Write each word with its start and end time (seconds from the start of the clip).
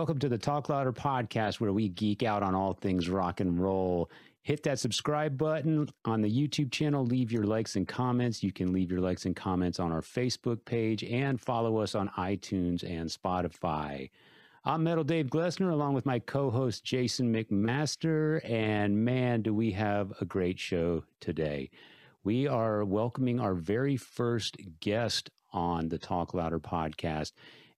Welcome 0.00 0.18
to 0.20 0.30
the 0.30 0.38
Talk 0.38 0.70
Louder 0.70 0.94
podcast, 0.94 1.60
where 1.60 1.74
we 1.74 1.90
geek 1.90 2.22
out 2.22 2.42
on 2.42 2.54
all 2.54 2.72
things 2.72 3.10
rock 3.10 3.40
and 3.40 3.62
roll. 3.62 4.10
Hit 4.40 4.62
that 4.62 4.78
subscribe 4.78 5.36
button 5.36 5.90
on 6.06 6.22
the 6.22 6.30
YouTube 6.30 6.72
channel. 6.72 7.04
Leave 7.04 7.30
your 7.30 7.44
likes 7.44 7.76
and 7.76 7.86
comments. 7.86 8.42
You 8.42 8.50
can 8.50 8.72
leave 8.72 8.90
your 8.90 9.02
likes 9.02 9.26
and 9.26 9.36
comments 9.36 9.78
on 9.78 9.92
our 9.92 10.00
Facebook 10.00 10.64
page 10.64 11.04
and 11.04 11.38
follow 11.38 11.76
us 11.76 11.94
on 11.94 12.08
iTunes 12.16 12.82
and 12.82 13.10
Spotify. 13.10 14.08
I'm 14.64 14.84
Metal 14.84 15.04
Dave 15.04 15.26
Glessner 15.26 15.70
along 15.70 15.92
with 15.92 16.06
my 16.06 16.18
co 16.18 16.50
host 16.50 16.82
Jason 16.82 17.30
McMaster. 17.30 18.40
And 18.50 19.04
man, 19.04 19.42
do 19.42 19.52
we 19.52 19.70
have 19.72 20.14
a 20.18 20.24
great 20.24 20.58
show 20.58 21.04
today. 21.20 21.68
We 22.24 22.48
are 22.48 22.86
welcoming 22.86 23.38
our 23.38 23.52
very 23.52 23.98
first 23.98 24.56
guest 24.80 25.28
on 25.52 25.90
the 25.90 25.98
Talk 25.98 26.32
Louder 26.32 26.58
podcast. 26.58 27.32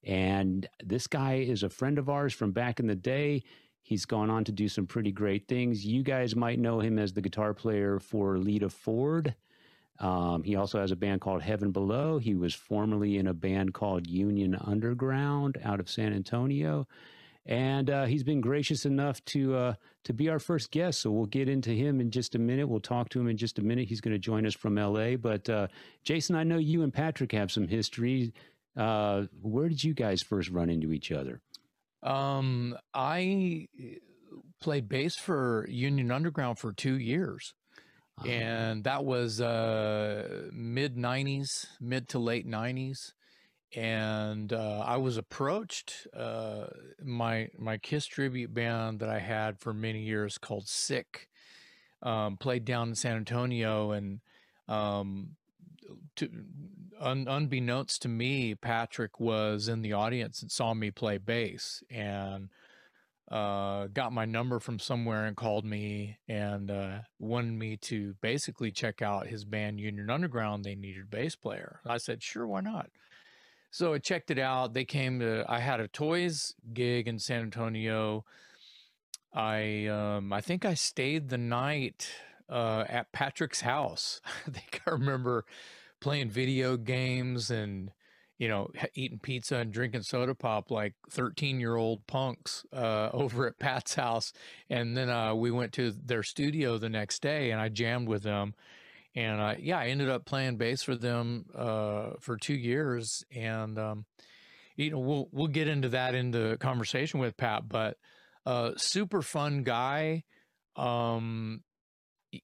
And 0.05 0.69
this 0.83 1.06
guy 1.06 1.34
is 1.34 1.62
a 1.62 1.69
friend 1.69 1.98
of 1.98 2.09
ours 2.09 2.33
from 2.33 2.52
back 2.52 2.80
in 2.80 2.87
the 2.87 2.95
day. 2.95 3.42
He's 3.83 4.05
gone 4.05 4.30
on 4.30 4.45
to 4.45 4.52
do 4.52 4.69
some 4.69 4.87
pretty 4.87 5.12
great 5.12 5.48
things. 5.48 5.84
You 5.84 6.02
guys 6.02 6.37
might 6.37 6.59
know 6.59 6.80
him 6.80 6.98
as 6.98 7.12
the 7.12 7.20
guitar 7.20 7.52
player 7.52 7.98
for 7.98 8.38
Lita 8.38 8.70
Ford. 8.70 9.34
Um, 9.98 10.42
he 10.42 10.56
also 10.56 10.80
has 10.80 10.91
a 10.91 10.97
band 10.97 11.20
called 11.20 11.42
Heaven 11.42 11.70
Below. 11.70 12.19
He 12.19 12.34
was 12.34 12.55
formerly 12.55 13.19
in 13.19 13.27
a 13.27 13.34
band 13.34 13.75
called 13.75 14.06
Union 14.06 14.56
Underground 14.61 15.59
out 15.65 15.80
of 15.80 15.88
San 15.88 16.12
Antonio. 16.12 16.87
And 17.45 17.91
uh, 17.91 18.05
he's 18.05 18.23
been 18.23 18.41
gracious 18.41 18.87
enough 18.87 19.25
to 19.27 19.56
uh, 19.56 19.75
to 20.05 20.12
be 20.12 20.28
our 20.28 20.39
first 20.39 20.70
guest. 20.70 21.00
So 21.00 21.11
we'll 21.11 21.27
get 21.27 21.48
into 21.48 21.70
him 21.70 22.00
in 22.00 22.11
just 22.12 22.37
a 22.37 22.39
minute. 22.39 22.69
We'll 22.69 22.81
talk 22.81 23.09
to 23.11 23.20
him 23.20 23.28
in 23.28 23.37
just 23.37 23.59
a 23.59 23.62
minute. 23.62 23.89
He's 23.89 24.00
going 24.00 24.14
to 24.14 24.19
join 24.19 24.47
us 24.47 24.55
from 24.55 24.77
LA. 24.77 25.16
But 25.16 25.48
uh, 25.48 25.66
Jason, 26.05 26.37
I 26.37 26.44
know 26.44 26.59
you 26.59 26.83
and 26.83 26.94
Patrick 26.94 27.33
have 27.33 27.50
some 27.50 27.66
history. 27.66 28.33
Uh, 28.77 29.25
where 29.41 29.69
did 29.69 29.84
you 29.84 29.95
guys 29.95 30.23
first 30.23 30.51
run 30.51 30.70
into 30.70 30.92
each 30.92 31.12
other? 31.12 31.41
Um, 32.03 32.77
I 32.95 33.69
eh, 33.78 33.97
played 34.61 34.89
bass 34.89 35.17
for 35.17 35.67
Union 35.69 36.11
Underground 36.11 36.59
for 36.59 36.73
two 36.73 36.98
years. 36.98 37.55
Uh-huh. 38.19 38.28
And 38.28 38.84
that 38.84 39.05
was 39.05 39.41
uh, 39.41 40.48
mid 40.53 40.97
90s, 40.97 41.67
mid 41.81 42.09
to 42.11 42.19
late 42.19 42.47
90s. 42.47 43.12
And 43.75 44.53
uh, 44.53 44.84
I 44.87 44.98
was 44.98 45.17
approached. 45.17 46.06
Uh, 46.15 46.67
my 47.03 47.48
my 47.59 47.78
Kiss 47.78 48.05
tribute 48.05 48.53
band 48.53 49.00
that 49.00 49.09
I 49.09 49.19
had 49.19 49.61
for 49.61 49.73
many 49.73 50.03
years 50.03 50.37
called 50.37 50.69
Sick 50.69 51.28
um, 52.03 52.37
played 52.37 52.65
down 52.65 52.91
in 52.91 52.95
San 52.95 53.17
Antonio, 53.17 53.93
and 53.93 54.20
um, 54.69 55.37
to, 56.17 56.29
un, 57.01 57.27
unbeknownst 57.29 58.03
to 58.03 58.09
me, 58.09 58.55
Patrick 58.55 59.21
was 59.21 59.69
in 59.69 59.83
the 59.83 59.93
audience 59.93 60.43
and 60.43 60.51
saw 60.51 60.75
me 60.75 60.91
play 60.91 61.19
bass 61.19 61.83
and 61.91 62.49
uh, 63.31 63.87
got 63.87 64.12
my 64.12 64.25
number 64.25 64.61
from 64.61 64.79
somewhere 64.79 65.25
and 65.25 65.37
called 65.37 65.65
me 65.65 66.19
and 66.29 66.71
uh, 66.71 66.99
wanted 67.19 67.55
me 67.55 67.77
to 67.79 68.15
basically 68.21 68.71
check 68.71 69.01
out 69.01 69.27
his 69.27 69.45
band 69.45 69.81
Union 69.81 70.11
Underground. 70.11 70.65
They 70.65 70.75
needed 70.75 71.05
a 71.05 71.17
bass 71.17 71.34
player. 71.34 71.81
I 71.87 71.97
said, 71.97 72.23
sure, 72.23 72.47
why 72.47 72.61
not? 72.61 72.91
So 73.71 73.95
I 73.95 73.99
checked 73.99 74.31
it 74.31 74.39
out. 74.39 74.75
They 74.75 74.84
came 74.84 75.19
to. 75.21 75.47
I 75.49 75.61
had 75.61 75.81
a 75.81 75.89
toys 75.89 76.55
gig 76.75 77.09
in 77.09 77.19
San 77.19 77.41
Antonio. 77.41 78.27
I 79.33 79.87
um, 79.87 80.31
I 80.31 80.43
think 80.43 80.67
I 80.67 80.75
stayed 80.75 81.31
the 81.31 81.39
night 81.39 82.11
uh, 82.51 82.84
at 82.87 83.12
Patrick's 83.12 83.62
house. 83.62 84.21
I 84.47 84.51
think 84.51 84.83
I 84.87 84.91
remember 84.91 85.47
playing 86.03 86.28
video 86.28 86.77
games 86.77 87.50
and 87.50 87.91
you 88.38 88.49
know 88.49 88.69
eating 88.94 89.21
pizza 89.21 89.56
and 89.56 89.72
drinking 89.72 90.03
soda 90.03 90.34
pop 90.34 90.71
like 90.71 90.94
13 91.10 91.60
year 91.60 91.77
old 91.77 92.06
punks 92.06 92.66
uh, 92.72 93.09
over 93.15 93.47
at 93.47 93.59
pat's 93.59 93.94
house. 93.94 94.32
And 94.69 94.97
then 94.97 95.09
uh, 95.09 95.34
we 95.34 95.50
went 95.50 95.72
to 95.75 95.93
their 95.93 96.22
studio 96.22 96.77
the 96.77 96.91
next 96.91 97.22
day 97.22 97.53
and 97.53 97.60
i 97.60 97.69
jammed 97.69 98.09
with 98.09 98.22
them. 98.25 98.54
And 99.15 99.41
uh, 99.41 99.54
yeah 99.59 99.78
i 99.78 99.87
ended 99.87 100.10
up 100.10 100.27
playing 100.27 100.56
bass 100.56 100.82
for 100.82 100.97
them 100.97 101.47
uh, 101.54 102.10
for 102.21 102.37
two 102.37 102.54
years. 102.54 103.25
And 103.34 103.78
um, 103.78 104.04
you 104.77 104.91
know 104.91 104.98
we'll 104.98 105.28
we'll 105.31 105.47
get 105.47 105.69
into 105.69 105.91
that 105.91 106.15
in 106.15 106.32
the 106.32 106.56
conversation 106.60 107.21
with 107.21 107.37
pat 107.37 107.69
but 107.69 107.97
uh, 108.44 108.72
super 108.77 109.22
fun 109.22 109.62
guy. 109.62 110.25
Um, 110.75 111.62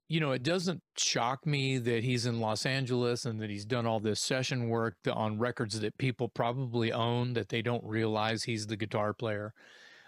you 0.09 0.21
know, 0.21 0.33
it 0.33 0.43
doesn't 0.43 0.83
shock 0.97 1.47
me 1.47 1.79
that 1.79 2.05
he's 2.05 2.27
in 2.27 2.41
Los 2.41 2.67
Angeles 2.67 3.25
and 3.25 3.41
that 3.41 3.51
he's 3.51 3.65
done 3.65 3.87
all 3.87 4.01
this 4.01 4.21
session 4.21 4.69
work 4.69 4.97
on 5.11 5.39
records 5.39 5.81
that 5.81 5.97
people 5.99 6.29
probably 6.29 6.93
own 6.93 7.33
that 7.33 7.49
they 7.49 7.63
don't 7.63 7.85
realize 7.85 8.43
he's 8.43 8.67
the 8.67 8.77
guitar 8.77 9.15
player. 9.15 9.55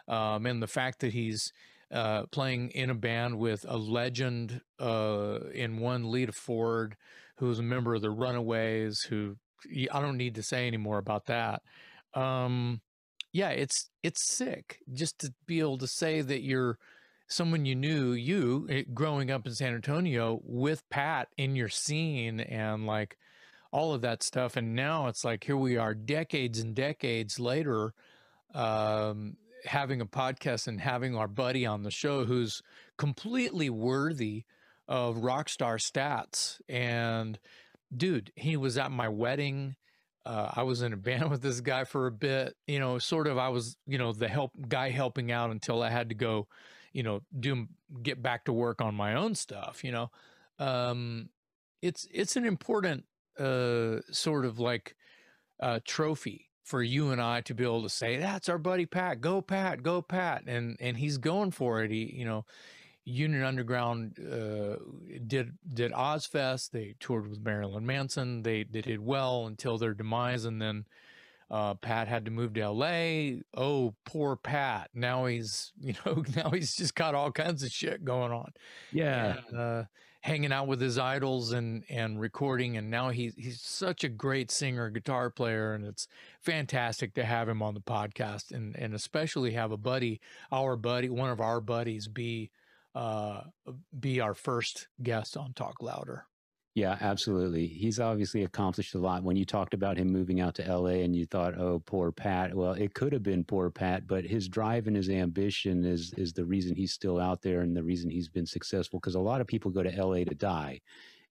Um, 0.06 0.44
and 0.44 0.62
the 0.62 0.66
fact 0.66 1.00
that 1.00 1.12
he's 1.12 1.52
uh, 1.92 2.24
playing 2.26 2.70
in 2.70 2.90
a 2.90 2.94
band 2.94 3.38
with 3.38 3.64
a 3.68 3.76
legend 3.76 4.60
uh, 4.78 5.38
in 5.54 5.78
one 5.78 6.10
Lita 6.10 6.32
Ford, 6.32 6.96
who's 7.38 7.58
a 7.58 7.62
member 7.62 7.94
of 7.94 8.02
the 8.02 8.10
Runaways, 8.10 9.00
who 9.08 9.36
I 9.90 10.00
don't 10.00 10.16
need 10.16 10.34
to 10.34 10.42
say 10.42 10.66
any 10.66 10.76
more 10.76 10.98
about 10.98 11.26
that. 11.26 11.62
Um, 12.14 12.80
yeah, 13.32 13.50
it's 13.50 13.88
it's 14.02 14.34
sick 14.34 14.78
just 14.92 15.18
to 15.20 15.32
be 15.46 15.60
able 15.60 15.78
to 15.78 15.86
say 15.86 16.20
that 16.20 16.42
you're 16.42 16.78
someone 17.30 17.64
you 17.64 17.76
knew, 17.76 18.12
you 18.12 18.66
eh, 18.68 18.82
growing 18.92 19.30
up 19.30 19.46
in 19.46 19.54
San 19.54 19.74
Antonio 19.74 20.40
with 20.44 20.88
Pat 20.90 21.28
in 21.38 21.54
your 21.54 21.68
scene 21.68 22.40
and 22.40 22.86
like 22.86 23.16
all 23.70 23.94
of 23.94 24.02
that 24.02 24.22
stuff. 24.22 24.56
And 24.56 24.74
now 24.74 25.06
it's 25.06 25.24
like, 25.24 25.44
here 25.44 25.56
we 25.56 25.76
are 25.76 25.94
decades 25.94 26.58
and 26.58 26.74
decades 26.74 27.38
later, 27.38 27.94
um, 28.52 29.36
having 29.64 30.00
a 30.00 30.06
podcast 30.06 30.66
and 30.66 30.80
having 30.80 31.14
our 31.14 31.28
buddy 31.28 31.64
on 31.64 31.84
the 31.84 31.90
show 31.90 32.24
who's 32.24 32.62
completely 32.98 33.70
worthy 33.70 34.44
of 34.88 35.18
rock 35.18 35.48
star 35.48 35.76
stats. 35.76 36.60
And 36.68 37.38
dude, 37.96 38.32
he 38.34 38.56
was 38.56 38.76
at 38.76 38.90
my 38.90 39.08
wedding. 39.08 39.76
Uh, 40.26 40.50
I 40.52 40.64
was 40.64 40.82
in 40.82 40.92
a 40.92 40.96
band 40.98 41.30
with 41.30 41.42
this 41.42 41.60
guy 41.60 41.84
for 41.84 42.08
a 42.08 42.12
bit, 42.12 42.56
you 42.66 42.80
know, 42.80 42.98
sort 42.98 43.28
of, 43.28 43.38
I 43.38 43.50
was, 43.50 43.76
you 43.86 43.98
know, 43.98 44.12
the 44.12 44.28
help 44.28 44.50
guy 44.68 44.90
helping 44.90 45.30
out 45.30 45.50
until 45.50 45.80
I 45.80 45.90
had 45.90 46.08
to 46.08 46.16
go 46.16 46.48
you 46.92 47.02
know, 47.02 47.22
do 47.38 47.66
get 48.02 48.22
back 48.22 48.44
to 48.44 48.52
work 48.52 48.80
on 48.80 48.94
my 48.94 49.14
own 49.14 49.34
stuff, 49.34 49.82
you 49.84 49.92
know. 49.92 50.10
Um, 50.58 51.30
it's 51.82 52.06
it's 52.12 52.36
an 52.36 52.44
important 52.44 53.04
uh, 53.38 54.00
sort 54.10 54.44
of 54.44 54.58
like 54.58 54.96
uh, 55.60 55.80
trophy 55.84 56.50
for 56.62 56.82
you 56.82 57.10
and 57.10 57.20
I 57.20 57.40
to 57.42 57.54
be 57.54 57.64
able 57.64 57.82
to 57.82 57.88
say 57.88 58.16
that's 58.16 58.48
our 58.48 58.58
buddy 58.58 58.86
Pat, 58.86 59.20
go 59.20 59.40
Pat, 59.40 59.82
go 59.82 60.02
Pat, 60.02 60.44
and 60.46 60.76
and 60.80 60.96
he's 60.96 61.18
going 61.18 61.50
for 61.50 61.82
it. 61.82 61.90
He, 61.90 62.14
you 62.16 62.24
know, 62.24 62.44
Union 63.04 63.42
Underground 63.42 64.18
uh, 64.20 64.76
did 65.26 65.52
did 65.72 65.92
Ozzfest. 65.92 66.70
They 66.70 66.94
toured 67.00 67.28
with 67.28 67.40
Marilyn 67.40 67.86
Manson. 67.86 68.42
They, 68.42 68.64
they 68.64 68.82
did 68.82 69.00
well 69.00 69.46
until 69.46 69.78
their 69.78 69.94
demise, 69.94 70.44
and 70.44 70.60
then 70.60 70.84
uh, 71.50 71.74
Pat 71.74 72.08
had 72.08 72.24
to 72.26 72.30
move 72.30 72.54
to 72.54 72.68
LA. 72.68 73.40
Oh, 73.56 73.94
poor 74.04 74.36
Pat. 74.36 74.90
Now 74.94 75.26
he's, 75.26 75.72
you 75.80 75.94
know, 76.06 76.24
now 76.36 76.50
he's 76.50 76.76
just 76.76 76.94
got 76.94 77.14
all 77.14 77.32
kinds 77.32 77.62
of 77.62 77.72
shit 77.72 78.04
going 78.04 78.32
on. 78.32 78.52
Yeah. 78.92 79.38
And, 79.48 79.58
uh, 79.58 79.84
hanging 80.22 80.52
out 80.52 80.66
with 80.66 80.80
his 80.80 80.98
idols 80.98 81.52
and 81.52 81.82
and 81.88 82.20
recording 82.20 82.76
and 82.76 82.90
now 82.90 83.08
he's 83.08 83.34
he's 83.36 83.60
such 83.60 84.04
a 84.04 84.08
great 84.08 84.50
singer 84.50 84.90
guitar 84.90 85.30
player 85.30 85.72
and 85.72 85.84
it's 85.84 86.06
fantastic 86.40 87.14
to 87.14 87.24
have 87.24 87.48
him 87.48 87.62
on 87.62 87.72
the 87.72 87.80
podcast 87.80 88.52
and 88.52 88.76
and 88.76 88.92
especially 88.92 89.52
have 89.52 89.72
a 89.72 89.78
buddy 89.78 90.20
our 90.52 90.76
buddy 90.76 91.08
one 91.08 91.30
of 91.30 91.40
our 91.40 91.58
buddies 91.58 92.06
be 92.06 92.50
uh 92.94 93.40
be 93.98 94.20
our 94.20 94.34
first 94.34 94.88
guest 95.02 95.38
on 95.38 95.54
talk 95.54 95.82
louder 95.82 96.26
yeah, 96.74 96.96
absolutely. 97.00 97.66
He's 97.66 97.98
obviously 97.98 98.44
accomplished 98.44 98.94
a 98.94 98.98
lot. 98.98 99.24
When 99.24 99.36
you 99.36 99.44
talked 99.44 99.74
about 99.74 99.96
him 99.96 100.08
moving 100.08 100.40
out 100.40 100.54
to 100.56 100.62
LA 100.62 101.02
and 101.02 101.16
you 101.16 101.26
thought, 101.26 101.58
"Oh, 101.58 101.82
poor 101.84 102.12
Pat." 102.12 102.54
Well, 102.54 102.72
it 102.72 102.94
could 102.94 103.12
have 103.12 103.24
been 103.24 103.42
poor 103.42 103.70
Pat, 103.70 104.06
but 104.06 104.24
his 104.24 104.48
drive 104.48 104.86
and 104.86 104.94
his 104.94 105.10
ambition 105.10 105.84
is 105.84 106.12
is 106.14 106.32
the 106.32 106.44
reason 106.44 106.76
he's 106.76 106.92
still 106.92 107.18
out 107.18 107.42
there 107.42 107.62
and 107.62 107.76
the 107.76 107.82
reason 107.82 108.08
he's 108.08 108.28
been 108.28 108.46
successful 108.46 109.00
because 109.00 109.16
a 109.16 109.20
lot 109.20 109.40
of 109.40 109.48
people 109.48 109.70
go 109.72 109.82
to 109.82 110.04
LA 110.04 110.24
to 110.24 110.34
die. 110.34 110.80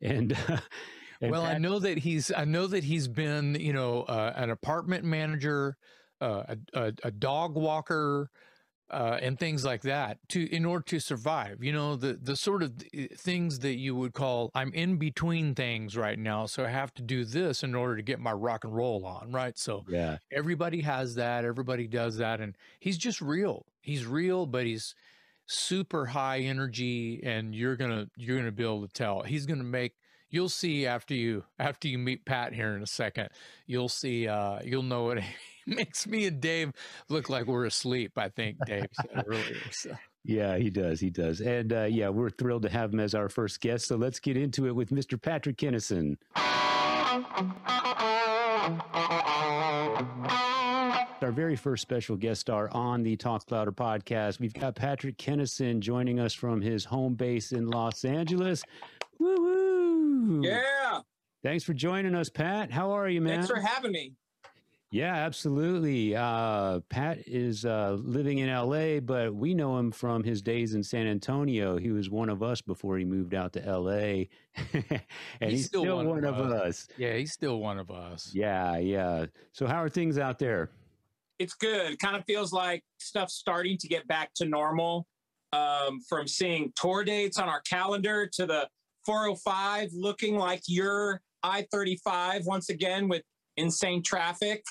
And, 0.01 0.37
and 1.21 1.31
well, 1.31 1.43
Pat- 1.43 1.55
I 1.55 1.57
know 1.57 1.79
that 1.79 1.99
he's 1.99 2.33
I 2.35 2.43
know 2.43 2.67
that 2.67 2.83
he's 2.83 3.07
been, 3.07 3.55
you 3.55 3.71
know, 3.71 4.01
uh, 4.03 4.33
an 4.35 4.49
apartment 4.49 5.05
manager, 5.05 5.77
uh, 6.19 6.43
a, 6.49 6.57
a, 6.73 6.93
a 7.05 7.11
dog 7.11 7.55
walker, 7.55 8.29
uh, 8.91 9.17
and 9.21 9.39
things 9.39 9.63
like 9.63 9.81
that 9.83 10.17
to 10.29 10.43
in 10.53 10.65
order 10.65 10.83
to 10.83 10.99
survive. 10.99 11.63
You 11.63 11.73
know 11.73 11.95
the 11.95 12.19
the 12.21 12.35
sort 12.35 12.63
of 12.63 12.73
things 13.17 13.59
that 13.59 13.75
you 13.75 13.95
would 13.95 14.13
call 14.13 14.51
I'm 14.55 14.73
in 14.73 14.97
between 14.97 15.55
things 15.55 15.95
right 15.95 16.17
now, 16.17 16.45
so 16.45 16.65
I 16.65 16.69
have 16.69 16.93
to 16.95 17.01
do 17.01 17.25
this 17.25 17.63
in 17.63 17.75
order 17.75 17.95
to 17.95 18.01
get 18.01 18.19
my 18.19 18.31
rock 18.31 18.63
and 18.63 18.75
roll 18.75 19.05
on. 19.05 19.31
Right, 19.31 19.57
so 19.57 19.85
yeah, 19.87 20.17
everybody 20.31 20.81
has 20.81 21.15
that. 21.15 21.45
Everybody 21.45 21.87
does 21.87 22.17
that, 22.17 22.41
and 22.41 22.55
he's 22.79 22.97
just 22.97 23.21
real. 23.21 23.65
He's 23.81 24.05
real, 24.05 24.45
but 24.45 24.65
he's 24.65 24.95
super 25.45 26.05
high 26.07 26.39
energy, 26.39 27.21
and 27.23 27.55
you're 27.55 27.75
gonna 27.75 28.07
you're 28.17 28.37
gonna 28.37 28.51
be 28.51 28.63
able 28.63 28.87
to 28.87 28.93
tell. 28.93 29.21
He's 29.21 29.45
gonna 29.45 29.63
make 29.63 29.93
you'll 30.29 30.49
see 30.49 30.85
after 30.85 31.13
you 31.13 31.43
after 31.57 31.87
you 31.87 31.97
meet 31.97 32.25
Pat 32.25 32.53
here 32.53 32.75
in 32.75 32.83
a 32.83 32.87
second. 32.87 33.29
You'll 33.65 33.89
see 33.89 34.27
uh, 34.27 34.59
you'll 34.63 34.83
know 34.83 35.03
what 35.03 35.19
makes 35.69 36.07
me 36.07 36.25
and 36.25 36.41
Dave 36.41 36.71
look 37.09 37.29
like 37.29 37.45
we're 37.47 37.65
asleep. 37.65 38.13
I 38.17 38.29
think 38.29 38.57
Dave 38.65 38.87
said 38.93 39.23
earlier. 39.25 39.57
So. 39.71 39.95
Yeah, 40.25 40.57
he 40.57 40.69
does. 40.69 40.99
He 40.99 41.09
does. 41.09 41.41
And 41.41 41.71
uh, 41.73 41.83
yeah, 41.85 42.09
we're 42.09 42.29
thrilled 42.29 42.63
to 42.63 42.69
have 42.69 42.93
him 42.93 42.99
as 42.99 43.15
our 43.15 43.29
first 43.29 43.61
guest. 43.61 43.87
So 43.87 43.95
let's 43.95 44.19
get 44.19 44.37
into 44.37 44.67
it 44.67 44.75
with 44.75 44.89
Mr. 44.89 45.21
Patrick 45.21 45.57
Kennison. 45.57 46.17
Our 51.21 51.31
very 51.31 51.55
first 51.55 51.81
special 51.81 52.15
guest 52.15 52.41
star 52.41 52.69
on 52.71 53.03
the 53.03 53.15
Talk 53.15 53.43
Louder 53.51 53.71
podcast. 53.71 54.39
We've 54.39 54.53
got 54.53 54.75
Patrick 54.75 55.17
Kennison 55.17 55.79
joining 55.79 56.19
us 56.19 56.33
from 56.33 56.61
his 56.61 56.85
home 56.85 57.13
base 57.13 57.51
in 57.51 57.67
Los 57.67 58.03
Angeles. 58.03 58.63
Woo 59.19 59.35
woo! 59.35 60.41
Yeah. 60.43 61.01
Thanks 61.43 61.63
for 61.63 61.73
joining 61.73 62.15
us, 62.15 62.29
Pat. 62.29 62.71
How 62.71 62.91
are 62.91 63.07
you, 63.07 63.21
man? 63.21 63.35
Thanks 63.35 63.49
for 63.49 63.59
having 63.59 63.91
me. 63.91 64.13
Yeah, 64.91 65.13
absolutely. 65.13 66.15
Uh, 66.15 66.79
Pat 66.89 67.19
is 67.27 67.63
uh, 67.63 67.97
living 68.01 68.39
in 68.39 68.49
LA, 68.49 68.99
but 68.99 69.35
we 69.35 69.53
know 69.53 69.77
him 69.77 69.91
from 69.91 70.23
his 70.23 70.41
days 70.41 70.73
in 70.73 70.81
San 70.81 71.05
Antonio. 71.05 71.77
He 71.77 71.91
was 71.91 72.09
one 72.09 72.27
of 72.27 72.41
us 72.41 72.59
before 72.59 72.97
he 72.97 73.05
moved 73.05 73.35
out 73.35 73.53
to 73.53 73.59
LA, 73.59 73.91
and 74.73 75.03
he's, 75.39 75.51
he's 75.51 75.65
still, 75.67 75.83
still, 75.83 75.97
one, 75.97 76.07
one 76.07 76.25
of, 76.25 76.39
us. 76.39 76.63
us. 76.63 76.87
Yeah, 76.97 77.15
he's 77.17 77.31
still 77.31 77.59
one 77.59 77.77
of 77.77 77.91
us. 77.91 78.31
Yeah, 78.33 78.77
yeah. 78.77 79.27
So, 79.51 79.67
how 79.67 79.83
are 79.83 79.89
things 79.89 80.17
out 80.17 80.39
there? 80.39 80.71
It's 81.37 81.53
good. 81.53 81.99
Kind 81.99 82.15
of 82.15 82.25
feels 82.25 82.51
like 82.51 82.83
stuff's 82.97 83.35
starting 83.35 83.77
to 83.77 83.87
get 83.87 84.07
back 84.07 84.33
to 84.37 84.45
normal. 84.45 85.05
Um, 85.51 86.01
from 86.07 86.27
seeing 86.27 86.71
tour 86.75 87.03
dates 87.03 87.39
on 87.39 87.49
our 87.49 87.61
calendar 87.61 88.29
to 88.33 88.45
the 88.45 88.67
405 89.07 89.89
looking 89.93 90.37
like 90.37 90.61
your 90.67 91.21
I 91.41 91.65
35 91.71 92.45
once 92.45 92.69
again 92.69 93.07
with 93.07 93.23
insane 93.57 94.03
traffic. 94.03 94.63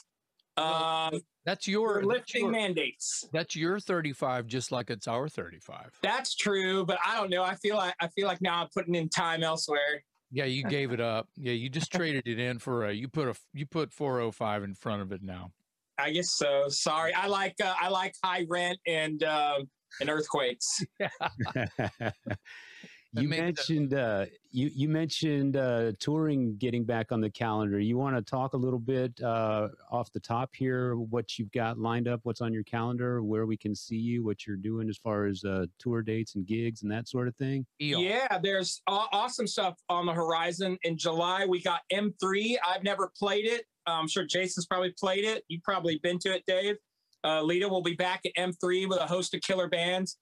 Um, 0.59 1.21
that's 1.45 1.67
your 1.67 2.03
lifting 2.03 2.43
your, 2.43 2.51
mandates. 2.51 3.27
That's 3.33 3.57
your 3.57 3.81
35, 3.81 4.47
just 4.47 4.73
like 4.73 4.91
it's 4.91 5.09
our 5.09 5.29
35. 5.29 5.91
That's 6.03 6.35
true, 6.35 6.85
but 6.85 6.99
I 7.05 7.17
don't 7.17 7.31
know. 7.31 7.43
I 7.43 7.55
feel 7.57 7.77
like 7.77 7.95
I 8.01 8.09
feel 8.09 8.27
like 8.27 8.41
now 8.41 8.63
I'm 8.63 8.69
putting 8.75 8.95
in 8.95 9.09
time 9.09 9.43
elsewhere. 9.43 10.03
Yeah, 10.31 10.45
you 10.45 10.63
gave 10.65 10.93
it 10.93 11.01
up. 11.01 11.29
Yeah, 11.37 11.53
you 11.53 11.71
just 11.71 11.91
traded 11.91 12.29
it 12.29 12.39
in 12.39 12.59
for 12.59 12.87
a. 12.87 12.93
You 12.93 13.09
put 13.09 13.29
a. 13.29 13.35
You 13.55 13.67
put 13.67 13.93
405 13.93 14.63
in 14.63 14.75
front 14.75 15.03
of 15.03 15.13
it 15.13 15.23
now. 15.23 15.53
I 15.99 16.11
guess 16.11 16.33
so. 16.33 16.69
Sorry, 16.69 17.15
I 17.15 17.27
like 17.27 17.55
uh, 17.63 17.75
I 17.81 17.89
like 17.89 18.15
high 18.23 18.45
rent 18.49 18.79
and 18.87 19.23
um, 19.25 19.69
and 20.01 20.11
earthquakes. 20.11 20.85
you 23.15 23.29
mentioned 23.29 23.95
uh, 23.95 24.27
you 24.51 24.71
you 24.75 24.89
mentioned 24.89 25.57
uh, 25.57 25.93
touring 25.99 26.57
getting 26.57 26.85
back 26.85 27.13
on 27.13 27.21
the 27.21 27.31
calendar. 27.31 27.79
You 27.79 27.97
want 27.97 28.17
to 28.17 28.23
talk 28.23 28.53
a 28.53 28.57
little 28.57 28.79
bit 28.79 29.21
uh, 29.23 29.69
off 29.91 30.13
the 30.13 30.21
top 30.21 30.51
here, 30.55 30.97
what 30.97 31.39
you've 31.39 31.51
got 31.53 31.79
lined 31.79 32.09
up, 32.09 32.21
what's 32.25 32.41
on 32.41 32.53
your 32.53 32.65
calendar, 32.65 33.23
where 33.23 33.47
we 33.47 33.57
can 33.57 33.75
see 33.75 33.97
you, 33.97 34.25
what 34.25 34.47
you're 34.47 34.57
doing 34.57 34.89
as 34.89 34.99
far 34.99 35.27
as 35.27 35.45
uh, 35.45 35.67
tour 35.79 36.03
dates 36.03 36.35
and 36.35 36.47
gigs 36.47 36.83
and 36.83 36.91
that 36.91 37.09
sort 37.09 37.29
of 37.29 37.37
thing. 37.37 37.65
Yeah, 37.79 38.39
there's 38.43 38.83
awesome 38.87 39.47
stuff 39.47 39.75
on 39.89 40.07
the 40.07 40.13
horizon. 40.15 40.77
In 40.83 40.99
July, 40.99 41.47
we 41.47 41.63
got 41.63 41.81
M3. 41.93 42.57
I've 42.67 42.83
never 42.83 43.11
played 43.19 43.47
it. 43.47 43.65
I'm 43.87 44.09
sure 44.09 44.25
Jason's 44.25 44.67
probably 44.67 44.93
played 44.99 45.25
it. 45.25 45.45
You've 45.49 45.63
probably 45.63 45.99
been 46.03 46.19
to 46.21 46.35
it, 46.35 46.45
Dave. 46.47 46.77
Uh, 47.25 47.43
Lita 47.43 47.69
will 47.69 47.83
be 47.83 47.95
back 47.95 48.21
at 48.25 48.33
M3 48.39 48.89
with 48.89 48.99
a 48.99 49.07
host 49.07 49.35
of 49.35 49.41
killer 49.41 49.69
bands. 49.69 50.19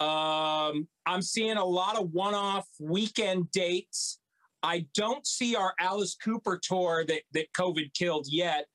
Um, 0.00 0.88
I'm 1.04 1.20
seeing 1.20 1.58
a 1.58 1.64
lot 1.64 1.98
of 1.98 2.10
one 2.12 2.34
off 2.34 2.66
weekend 2.80 3.50
dates. 3.50 4.18
I 4.62 4.86
don't 4.94 5.26
see 5.26 5.56
our 5.56 5.74
Alice 5.78 6.16
Cooper 6.22 6.58
tour 6.62 7.04
that, 7.06 7.22
that 7.32 7.52
COVID 7.52 7.92
killed 7.94 8.26
yet. 8.28 8.66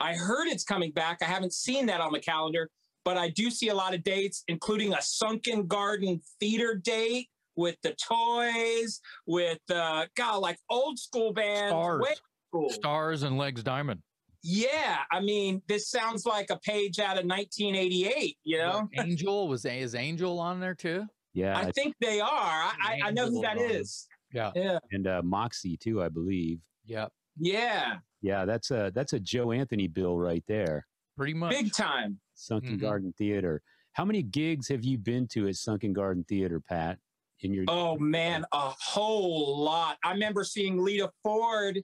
I 0.00 0.14
heard 0.14 0.48
it's 0.48 0.64
coming 0.64 0.92
back. 0.92 1.18
I 1.22 1.26
haven't 1.26 1.54
seen 1.54 1.86
that 1.86 2.00
on 2.00 2.12
the 2.12 2.20
calendar, 2.20 2.70
but 3.04 3.16
I 3.16 3.30
do 3.30 3.50
see 3.50 3.68
a 3.68 3.74
lot 3.74 3.94
of 3.94 4.02
dates, 4.04 4.44
including 4.48 4.92
a 4.92 5.00
Sunken 5.00 5.66
Garden 5.66 6.20
theater 6.40 6.74
date 6.74 7.28
with 7.56 7.76
the 7.82 7.94
toys, 7.94 9.00
with 9.26 9.60
uh, 9.70 10.06
God, 10.16 10.38
like 10.38 10.58
old 10.68 10.98
school 10.98 11.32
bands. 11.32 11.70
Stars, 11.70 12.20
cool. 12.52 12.70
Stars 12.70 13.22
and 13.22 13.38
Legs 13.38 13.62
Diamond. 13.62 14.00
Yeah, 14.46 14.98
I 15.10 15.20
mean, 15.20 15.62
this 15.68 15.88
sounds 15.88 16.26
like 16.26 16.50
a 16.50 16.58
page 16.58 16.98
out 16.98 17.16
of 17.18 17.24
1988. 17.24 18.36
You 18.44 18.58
know, 18.58 18.88
Angel 18.98 19.48
was 19.48 19.64
is 19.64 19.94
Angel 19.94 20.38
on 20.38 20.60
there 20.60 20.74
too? 20.74 21.06
Yeah, 21.32 21.56
I 21.56 21.72
think 21.72 21.94
they 21.98 22.20
are. 22.20 22.28
I, 22.28 23.00
I 23.04 23.10
know 23.10 23.30
who 23.30 23.40
that 23.40 23.58
is. 23.58 24.06
Yeah, 24.34 24.50
yeah, 24.54 24.78
and 24.92 25.06
uh, 25.06 25.22
Moxy 25.24 25.78
too, 25.78 26.02
I 26.02 26.10
believe. 26.10 26.60
Yep. 26.84 27.10
Yeah. 27.38 27.96
Yeah, 28.20 28.44
that's 28.44 28.70
a 28.70 28.92
that's 28.94 29.12
a 29.12 29.20
Joe 29.20 29.52
Anthony 29.52 29.86
bill 29.86 30.18
right 30.18 30.44
there. 30.46 30.86
Pretty 31.16 31.34
much. 31.34 31.50
Big 31.50 31.72
time. 31.72 32.18
Sunken 32.34 32.72
mm-hmm. 32.72 32.84
Garden 32.84 33.14
Theater. 33.16 33.62
How 33.92 34.04
many 34.04 34.22
gigs 34.22 34.68
have 34.68 34.84
you 34.84 34.98
been 34.98 35.26
to 35.28 35.48
at 35.48 35.56
Sunken 35.56 35.92
Garden 35.92 36.24
Theater, 36.28 36.60
Pat? 36.60 36.98
In 37.40 37.52
your 37.52 37.64
Oh 37.68 37.96
man, 37.98 38.44
a 38.52 38.72
whole 38.78 39.62
lot. 39.62 39.96
I 40.04 40.12
remember 40.12 40.44
seeing 40.44 40.82
Lita 40.82 41.10
Ford 41.22 41.82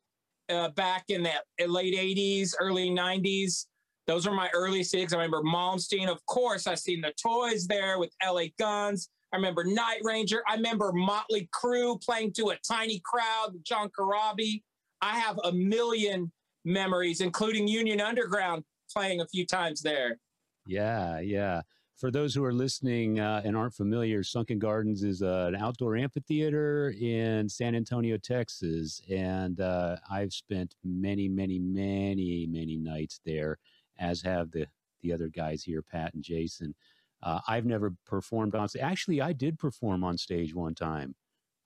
uh, 0.50 0.70
back 0.70 1.05
in 1.08 1.23
the 1.23 1.67
late 1.67 1.94
80s, 1.94 2.55
early 2.58 2.91
90s. 2.91 3.67
Those 4.06 4.26
are 4.26 4.35
my 4.35 4.49
early 4.52 4.82
gigs. 4.82 5.12
I 5.12 5.17
remember 5.17 5.43
Malmsteen. 5.43 6.08
Of 6.08 6.25
course, 6.26 6.67
I 6.67 6.75
seen 6.75 7.00
the 7.00 7.12
toys 7.23 7.67
there 7.67 7.99
with 7.99 8.11
LA 8.25 8.44
Guns. 8.58 9.08
I 9.32 9.37
remember 9.37 9.64
Night 9.64 10.00
Ranger. 10.02 10.43
I 10.49 10.56
remember 10.56 10.93
Motley 10.93 11.49
Crue 11.55 12.02
playing 12.02 12.32
to 12.32 12.50
a 12.50 12.58
tiny 12.69 13.00
crowd 13.05 13.52
with 13.52 13.62
John 13.62 13.88
Corabi. 13.97 14.62
I 15.00 15.19
have 15.19 15.38
a 15.44 15.52
million 15.52 16.32
memories, 16.64 17.20
including 17.20 17.69
Union 17.69 18.00
Underground 18.00 18.64
playing 18.93 19.20
a 19.20 19.29
few 19.29 19.47
times 19.47 19.81
there. 19.81 20.19
Yeah, 20.67 21.20
yeah 21.20 21.62
for 22.00 22.11
those 22.11 22.35
who 22.35 22.43
are 22.43 22.52
listening 22.52 23.20
uh, 23.20 23.43
and 23.44 23.55
aren't 23.55 23.75
familiar, 23.75 24.25
Sunken 24.25 24.58
Gardens 24.58 25.02
is 25.02 25.20
uh, 25.20 25.50
an 25.52 25.56
outdoor 25.56 25.97
amphitheater 25.97 26.94
in 26.99 27.47
San 27.47 27.75
Antonio, 27.75 28.17
Texas. 28.17 29.02
And 29.11 29.61
uh, 29.61 29.97
I've 30.11 30.32
spent 30.32 30.75
many, 30.82 31.29
many, 31.29 31.58
many, 31.58 32.49
many 32.50 32.79
nights 32.79 33.20
there, 33.26 33.58
as 33.99 34.23
have 34.23 34.50
the, 34.50 34.67
the 35.02 35.12
other 35.12 35.29
guys 35.29 35.62
here, 35.62 35.82
Pat 35.82 36.14
and 36.14 36.23
Jason. 36.23 36.75
Uh, 37.23 37.41
I've 37.47 37.67
never 37.67 37.94
performed 38.06 38.55
on 38.55 38.67
stage. 38.67 38.82
Actually, 38.82 39.20
I 39.20 39.35
did 39.35 39.58
perform 39.58 40.02
on 40.02 40.17
stage 40.17 40.54
one 40.54 40.75
time. 40.75 41.14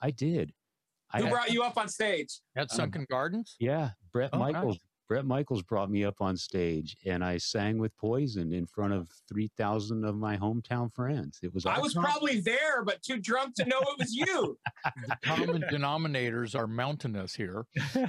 I 0.02 0.10
did. 0.10 0.52
Who 1.16 1.26
I, 1.26 1.30
brought 1.30 1.52
you 1.52 1.62
up 1.62 1.78
on 1.78 1.88
stage? 1.88 2.40
At 2.56 2.72
Sunken 2.72 3.02
um, 3.02 3.06
Gardens? 3.08 3.54
Yeah, 3.60 3.90
Bret 4.12 4.30
oh, 4.32 4.38
Michaels. 4.40 4.78
Gosh. 4.78 4.86
Bret 5.08 5.26
Michaels 5.26 5.62
brought 5.62 5.90
me 5.90 6.04
up 6.04 6.20
on 6.20 6.36
stage 6.36 6.96
and 7.04 7.22
I 7.22 7.36
sang 7.36 7.78
with 7.78 7.96
Poison 7.96 8.52
in 8.52 8.66
front 8.66 8.94
of 8.94 9.08
3,000 9.28 10.04
of 10.04 10.16
my 10.16 10.36
hometown 10.36 10.92
friends. 10.92 11.38
It 11.42 11.52
was 11.52 11.66
I 11.66 11.78
was 11.78 11.94
probably 11.94 12.40
there, 12.40 12.82
but 12.84 13.02
too 13.02 13.18
drunk 13.18 13.54
to 13.56 13.66
know 13.66 13.80
it 13.80 13.98
was 13.98 14.14
you. 14.14 14.58
the 15.06 15.16
common 15.22 15.62
denominators 15.70 16.58
are 16.58 16.66
mountainous 16.66 17.34
here. 17.34 17.66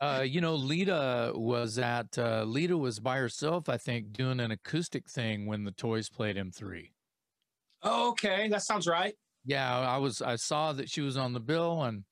Uh, 0.00 0.24
you 0.26 0.40
know, 0.40 0.54
Lita 0.54 1.32
was 1.34 1.78
at, 1.78 2.18
uh, 2.18 2.42
Lita 2.44 2.76
was 2.76 2.98
by 2.98 3.16
herself, 3.16 3.68
I 3.68 3.76
think, 3.76 4.12
doing 4.12 4.40
an 4.40 4.50
acoustic 4.50 5.08
thing 5.08 5.46
when 5.46 5.64
the 5.64 5.70
Toys 5.70 6.08
played 6.08 6.36
M3. 6.36 6.90
Oh, 7.82 8.10
okay. 8.10 8.48
That 8.48 8.62
sounds 8.62 8.86
right. 8.86 9.14
Yeah, 9.44 9.78
I 9.78 9.98
was, 9.98 10.20
I 10.20 10.36
saw 10.36 10.72
that 10.72 10.90
she 10.90 11.00
was 11.00 11.16
on 11.16 11.32
the 11.32 11.40
bill 11.40 11.82
and 11.82 12.04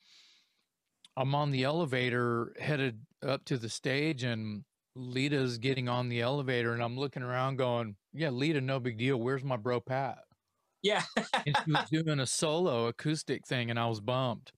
I'm 1.16 1.35
on 1.35 1.50
the 1.50 1.64
elevator 1.64 2.54
headed 2.59 3.00
up 3.26 3.45
to 3.47 3.59
the 3.59 3.69
stage 3.69 4.23
and 4.25 4.64
Lita's 4.95 5.59
getting 5.59 5.88
on 5.88 6.09
the 6.09 6.21
elevator 6.21 6.73
and 6.73 6.83
I'm 6.83 6.99
looking 6.99 7.23
around 7.23 7.57
going, 7.57 7.97
Yeah, 8.12 8.31
Lita, 8.31 8.61
no 8.61 8.81
big 8.81 8.99
deal. 8.99 9.19
Where's 9.19 9.45
my 9.45 9.57
bro 9.57 9.81
Pat? 9.81 10.19
Yeah. 10.83 11.02
and 11.16 11.57
she 11.64 11.73
was 11.73 11.88
doing 11.90 12.21
a 12.21 12.26
solo 12.26 12.87
acoustic 12.87 13.47
thing 13.47 13.71
and 13.71 13.78
I 13.78 13.87
was 13.87 14.00
bummed. 14.00 14.50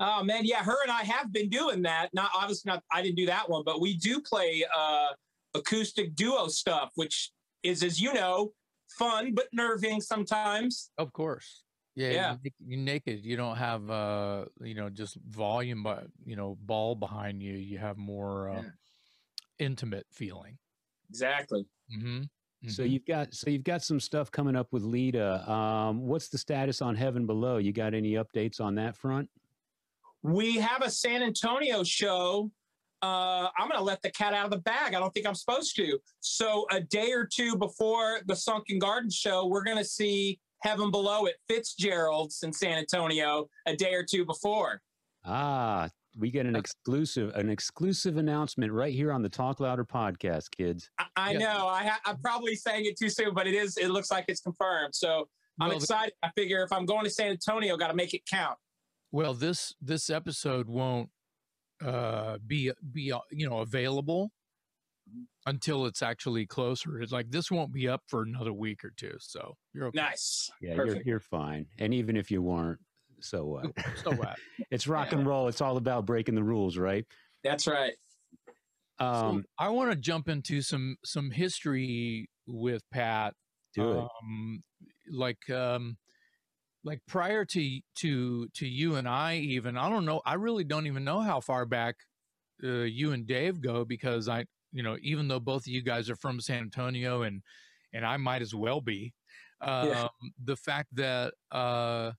Oh 0.00 0.22
man, 0.24 0.44
yeah, 0.44 0.62
her 0.64 0.76
and 0.82 0.90
I 0.90 1.02
have 1.02 1.32
been 1.32 1.48
doing 1.48 1.82
that. 1.82 2.08
Not 2.12 2.30
obviously 2.34 2.70
not 2.70 2.82
I 2.92 3.02
didn't 3.02 3.16
do 3.16 3.26
that 3.26 3.48
one, 3.48 3.62
but 3.64 3.80
we 3.80 3.96
do 3.96 4.20
play 4.20 4.64
uh 4.74 5.08
acoustic 5.54 6.14
duo 6.14 6.48
stuff, 6.48 6.90
which 6.94 7.30
is 7.62 7.82
as 7.82 8.00
you 8.00 8.12
know, 8.12 8.52
fun 8.98 9.34
but 9.34 9.46
nerving 9.52 10.00
sometimes. 10.00 10.90
Of 10.98 11.12
course. 11.12 11.62
Yeah, 11.94 12.10
yeah. 12.10 12.36
You, 12.58 12.78
are 12.78 12.82
naked. 12.82 13.24
You 13.24 13.36
don't 13.36 13.56
have 13.56 13.90
uh, 13.90 14.44
you 14.62 14.74
know, 14.74 14.88
just 14.88 15.16
volume, 15.28 15.82
but 15.82 16.06
you 16.24 16.36
know, 16.36 16.56
ball 16.62 16.94
behind 16.94 17.42
you. 17.42 17.54
You 17.54 17.78
have 17.78 17.98
more 17.98 18.48
uh, 18.48 18.62
yeah. 18.62 18.68
intimate 19.58 20.06
feeling. 20.10 20.56
Exactly. 21.10 21.66
Mm-hmm. 21.94 22.22
Mm-hmm. 22.62 22.70
So 22.70 22.82
you've 22.82 23.04
got 23.04 23.34
so 23.34 23.50
you've 23.50 23.64
got 23.64 23.82
some 23.82 24.00
stuff 24.00 24.30
coming 24.30 24.56
up 24.56 24.68
with 24.70 24.84
Lita. 24.84 25.50
Um, 25.50 26.06
what's 26.06 26.28
the 26.28 26.38
status 26.38 26.80
on 26.80 26.94
Heaven 26.94 27.26
Below? 27.26 27.58
You 27.58 27.72
got 27.72 27.92
any 27.92 28.12
updates 28.12 28.60
on 28.60 28.76
that 28.76 28.96
front? 28.96 29.28
We 30.22 30.56
have 30.56 30.82
a 30.82 30.90
San 30.90 31.22
Antonio 31.22 31.82
show. 31.82 32.50
Uh, 33.02 33.48
I'm 33.58 33.66
going 33.66 33.78
to 33.78 33.84
let 33.84 34.00
the 34.00 34.12
cat 34.12 34.32
out 34.32 34.44
of 34.44 34.52
the 34.52 34.58
bag. 34.58 34.94
I 34.94 35.00
don't 35.00 35.12
think 35.12 35.26
I'm 35.26 35.34
supposed 35.34 35.74
to. 35.74 35.98
So 36.20 36.66
a 36.70 36.80
day 36.80 37.10
or 37.10 37.24
two 37.26 37.56
before 37.56 38.20
the 38.26 38.36
Sunken 38.36 38.78
Garden 38.78 39.10
show, 39.10 39.46
we're 39.46 39.64
going 39.64 39.78
to 39.78 39.84
see 39.84 40.38
Heaven 40.62 40.90
Below 40.90 41.26
at 41.26 41.34
Fitzgerald's 41.48 42.42
in 42.42 42.52
San 42.52 42.78
Antonio 42.78 43.48
a 43.66 43.74
day 43.76 43.94
or 43.94 44.04
two 44.04 44.24
before. 44.24 44.80
Ah, 45.24 45.88
we 46.16 46.30
get 46.30 46.46
an 46.46 46.56
exclusive 46.56 47.34
an 47.34 47.48
exclusive 47.48 48.16
announcement 48.16 48.72
right 48.72 48.92
here 48.94 49.12
on 49.12 49.22
the 49.22 49.28
Talk 49.28 49.60
Louder 49.60 49.84
podcast, 49.84 50.50
kids. 50.56 50.90
I, 50.98 51.06
I 51.16 51.32
Yeah. 51.32 51.38
know. 51.38 51.66
I 51.68 51.84
ha- 51.86 52.00
I'm 52.04 52.18
probably 52.18 52.54
saying 52.54 52.86
it 52.86 52.98
too 52.98 53.08
soon, 53.08 53.34
but 53.34 53.46
it 53.46 53.54
is. 53.54 53.76
It 53.76 53.88
looks 53.88 54.10
like 54.10 54.26
it's 54.28 54.40
confirmed. 54.40 54.94
So 54.94 55.28
I'm 55.60 55.68
Well, 55.68 55.78
excited. 55.78 56.14
I 56.22 56.30
figure 56.36 56.62
if 56.62 56.72
I'm 56.72 56.86
going 56.86 57.04
to 57.04 57.10
San 57.10 57.28
Antonio, 57.30 57.76
got 57.76 57.88
to 57.88 57.94
make 57.94 58.14
it 58.14 58.22
count. 58.26 58.58
Well, 59.10 59.34
this 59.34 59.74
this 59.80 60.10
episode 60.10 60.68
won't 60.68 61.10
uh, 61.84 62.38
be 62.46 62.70
be 62.92 63.12
uh, 63.12 63.18
you 63.30 63.48
know 63.48 63.58
available 63.58 64.32
until 65.46 65.86
it's 65.86 66.02
actually 66.02 66.46
closer. 66.46 67.00
It's 67.00 67.12
like 67.12 67.30
this 67.30 67.50
won't 67.50 67.72
be 67.72 67.88
up 67.88 68.02
for 68.08 68.22
another 68.22 68.52
week 68.52 68.84
or 68.84 68.92
two. 68.96 69.14
So 69.20 69.54
you're 69.74 69.86
okay. 69.86 69.98
Nice. 70.00 70.50
Yeah, 70.60 70.74
you're 70.74 71.02
you're 71.02 71.20
fine. 71.20 71.66
And 71.78 71.92
even 71.94 72.16
if 72.16 72.30
you 72.30 72.42
weren't, 72.42 72.78
so 73.20 73.44
what? 73.44 73.66
So 74.02 74.12
what? 74.14 74.36
it's 74.70 74.86
rock 74.86 75.12
Yeah. 75.12 75.18
and 75.18 75.26
roll. 75.26 75.48
It's 75.48 75.60
all 75.60 75.76
about 75.76 76.06
breaking 76.06 76.34
the 76.34 76.44
rules, 76.44 76.76
right? 76.76 77.04
That's 77.44 77.66
right. 77.66 77.94
Um, 78.98 79.42
so 79.42 79.42
I 79.58 79.68
want 79.70 79.90
to 79.90 79.96
jump 79.96 80.28
into 80.28 80.62
some 80.62 80.96
some 81.04 81.30
history 81.30 82.28
with 82.46 82.82
Pat. 82.92 83.34
do 83.74 83.90
it. 83.92 83.98
Um, 83.98 84.62
like 85.10 85.50
um, 85.50 85.96
like 86.84 87.00
prior 87.08 87.44
to 87.44 87.80
to 87.96 88.48
to 88.54 88.66
you 88.66 88.96
and 88.96 89.08
I 89.08 89.36
even 89.36 89.76
I 89.76 89.88
don't 89.88 90.04
know 90.04 90.20
I 90.24 90.34
really 90.34 90.64
don't 90.64 90.86
even 90.86 91.04
know 91.04 91.20
how 91.20 91.40
far 91.40 91.64
back 91.66 91.96
uh, 92.64 92.82
you 92.82 93.12
and 93.12 93.26
Dave 93.26 93.60
go 93.60 93.84
because 93.84 94.28
I 94.28 94.44
you 94.72 94.82
know 94.82 94.96
even 95.02 95.28
though 95.28 95.40
both 95.40 95.62
of 95.62 95.68
you 95.68 95.82
guys 95.82 96.08
are 96.10 96.16
from 96.16 96.40
San 96.40 96.60
Antonio 96.60 97.22
and 97.22 97.42
and 97.92 98.04
I 98.06 98.16
might 98.16 98.42
as 98.42 98.54
well 98.54 98.80
be 98.80 99.12
um, 99.60 99.88
Yeah. 99.88 100.08
the 100.44 100.56
fact 100.56 100.88
that 100.94 101.34
uh, 101.50 102.12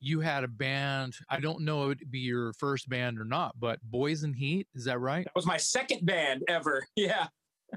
you 0.00 0.20
had 0.20 0.42
a 0.44 0.48
band 0.48 1.14
I 1.28 1.38
don't 1.40 1.60
know 1.62 1.90
if 1.90 1.98
it'd 1.98 2.10
be 2.10 2.18
your 2.18 2.52
first 2.54 2.88
band 2.88 3.18
or 3.18 3.24
not 3.24 3.58
but 3.58 3.80
Boys 3.82 4.24
in 4.24 4.34
Heat 4.34 4.66
is 4.74 4.84
that 4.84 4.98
right? 4.98 5.24
That 5.24 5.34
was 5.36 5.46
my 5.46 5.56
second 5.58 6.04
band 6.04 6.42
ever. 6.48 6.84
Yeah. 6.96 7.28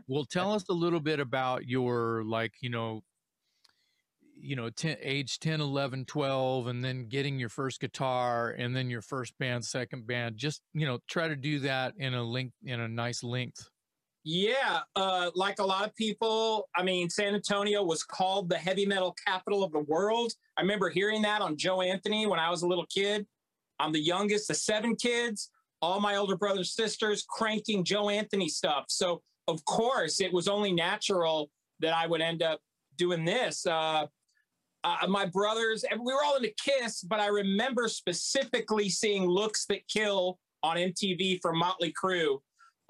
Well, 0.07 0.25
tell 0.25 0.51
us 0.51 0.65
a 0.67 0.73
little 0.73 0.99
bit 0.99 1.21
about 1.21 1.65
your 1.69 2.23
like, 2.25 2.51
you 2.59 2.69
know, 2.69 3.01
you 4.37 4.57
know, 4.57 4.69
10, 4.69 4.97
age 5.01 5.39
10, 5.39 5.61
11, 5.61 6.03
12 6.03 6.67
and 6.67 6.83
then 6.83 7.07
getting 7.07 7.39
your 7.39 7.47
first 7.47 7.79
guitar 7.79 8.49
and 8.51 8.75
then 8.75 8.89
your 8.89 9.01
first 9.01 9.37
band, 9.39 9.63
second 9.63 10.05
band. 10.05 10.35
Just, 10.35 10.61
you 10.73 10.85
know, 10.85 10.99
try 11.07 11.29
to 11.29 11.35
do 11.37 11.59
that 11.59 11.93
in 11.97 12.13
a 12.13 12.21
link 12.21 12.51
in 12.65 12.81
a 12.81 12.87
nice 12.89 13.23
length. 13.23 13.69
Yeah, 14.27 14.79
uh, 14.95 15.29
like 15.35 15.59
a 15.59 15.63
lot 15.63 15.85
of 15.85 15.95
people, 15.95 16.67
I 16.75 16.81
mean, 16.81 17.11
San 17.11 17.35
Antonio 17.35 17.83
was 17.83 18.03
called 18.03 18.49
the 18.49 18.57
heavy 18.57 18.83
metal 18.83 19.15
capital 19.23 19.63
of 19.63 19.71
the 19.71 19.81
world. 19.81 20.33
I 20.57 20.61
remember 20.61 20.89
hearing 20.89 21.21
that 21.21 21.43
on 21.43 21.57
Joe 21.57 21.81
Anthony 21.81 22.25
when 22.25 22.39
I 22.39 22.49
was 22.49 22.63
a 22.63 22.67
little 22.67 22.87
kid. 22.87 23.27
I'm 23.79 23.91
the 23.91 23.99
youngest 23.99 24.49
of 24.49 24.57
seven 24.57 24.95
kids, 24.95 25.51
all 25.79 25.99
my 25.99 26.15
older 26.15 26.35
brothers, 26.35 26.73
sisters 26.73 27.23
cranking 27.29 27.83
Joe 27.83 28.09
Anthony 28.09 28.49
stuff. 28.49 28.85
So, 28.87 29.21
of 29.47 29.63
course, 29.65 30.19
it 30.19 30.33
was 30.33 30.47
only 30.47 30.73
natural 30.73 31.51
that 31.81 31.93
I 31.93 32.07
would 32.07 32.21
end 32.21 32.41
up 32.41 32.59
doing 32.97 33.25
this. 33.25 33.63
Uh, 33.67 34.07
uh, 34.83 35.07
my 35.07 35.27
brothers, 35.27 35.85
we 35.91 36.13
were 36.13 36.23
all 36.23 36.37
into 36.37 36.53
Kiss, 36.63 37.01
but 37.01 37.19
I 37.19 37.27
remember 37.27 37.87
specifically 37.87 38.89
seeing 38.89 39.27
Looks 39.27 39.67
That 39.67 39.87
Kill 39.87 40.39
on 40.63 40.77
MTV 40.77 41.41
for 41.43 41.53
Motley 41.53 41.93
Crue. 41.93 42.39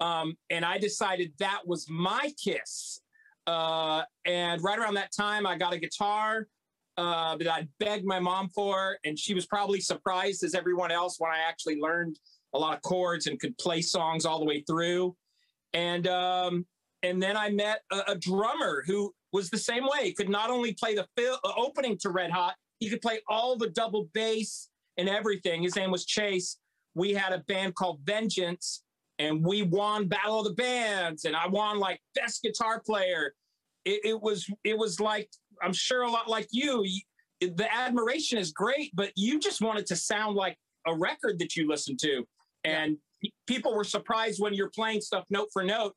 Um, 0.00 0.36
and 0.50 0.64
I 0.64 0.78
decided 0.78 1.32
that 1.38 1.60
was 1.66 1.86
my 1.88 2.32
kiss. 2.42 3.00
Uh, 3.46 4.02
and 4.24 4.62
right 4.62 4.78
around 4.78 4.94
that 4.94 5.12
time, 5.12 5.46
I 5.46 5.56
got 5.56 5.72
a 5.72 5.78
guitar 5.78 6.48
uh, 6.96 7.36
that 7.36 7.48
I 7.48 7.68
begged 7.78 8.04
my 8.04 8.18
mom 8.18 8.48
for, 8.48 8.98
and 9.04 9.18
she 9.18 9.34
was 9.34 9.46
probably 9.46 9.80
surprised 9.80 10.42
as 10.42 10.54
everyone 10.54 10.90
else 10.90 11.16
when 11.18 11.30
I 11.30 11.38
actually 11.46 11.78
learned 11.78 12.18
a 12.54 12.58
lot 12.58 12.76
of 12.76 12.82
chords 12.82 13.26
and 13.26 13.38
could 13.38 13.56
play 13.58 13.80
songs 13.82 14.24
all 14.24 14.38
the 14.38 14.44
way 14.44 14.64
through. 14.66 15.14
And 15.74 16.06
um, 16.08 16.66
and 17.02 17.22
then 17.22 17.36
I 17.36 17.50
met 17.50 17.82
a, 17.92 18.02
a 18.08 18.14
drummer 18.16 18.82
who 18.86 19.14
was 19.32 19.50
the 19.50 19.58
same 19.58 19.84
way. 19.84 20.04
He 20.04 20.12
could 20.12 20.30
not 20.30 20.50
only 20.50 20.72
play 20.72 20.94
the 20.94 21.06
fil- 21.16 21.38
uh, 21.44 21.52
opening 21.56 21.98
to 21.98 22.10
Red 22.10 22.30
Hot, 22.30 22.54
he 22.80 22.88
could 22.88 23.02
play 23.02 23.20
all 23.28 23.56
the 23.56 23.68
double 23.68 24.08
bass 24.14 24.70
and 24.96 25.08
everything. 25.08 25.62
His 25.62 25.76
name 25.76 25.90
was 25.90 26.04
Chase. 26.04 26.58
We 26.94 27.12
had 27.12 27.32
a 27.32 27.38
band 27.40 27.74
called 27.74 28.00
Vengeance, 28.04 28.82
and 29.18 29.44
we 29.44 29.62
won 29.62 30.08
Battle 30.08 30.40
of 30.40 30.46
the 30.46 30.54
Bands, 30.54 31.24
and 31.24 31.34
I 31.34 31.46
won 31.46 31.78
like 31.78 32.00
best 32.14 32.42
guitar 32.42 32.82
player. 32.84 33.34
It, 33.84 34.00
it 34.04 34.20
was 34.20 34.48
it 34.64 34.76
was 34.76 35.00
like 35.00 35.28
I'm 35.62 35.72
sure 35.72 36.02
a 36.02 36.10
lot 36.10 36.28
like 36.28 36.48
you. 36.50 36.84
The 37.40 37.72
admiration 37.72 38.38
is 38.38 38.52
great, 38.52 38.90
but 38.94 39.12
you 39.16 39.38
just 39.38 39.60
wanted 39.60 39.86
to 39.86 39.96
sound 39.96 40.36
like 40.36 40.56
a 40.86 40.94
record 40.94 41.38
that 41.38 41.56
you 41.56 41.68
listen 41.68 41.96
to, 41.98 42.26
and 42.64 42.96
pe- 43.22 43.30
people 43.46 43.74
were 43.74 43.84
surprised 43.84 44.40
when 44.40 44.54
you're 44.54 44.70
playing 44.70 45.00
stuff 45.00 45.24
note 45.30 45.48
for 45.52 45.62
note. 45.62 45.94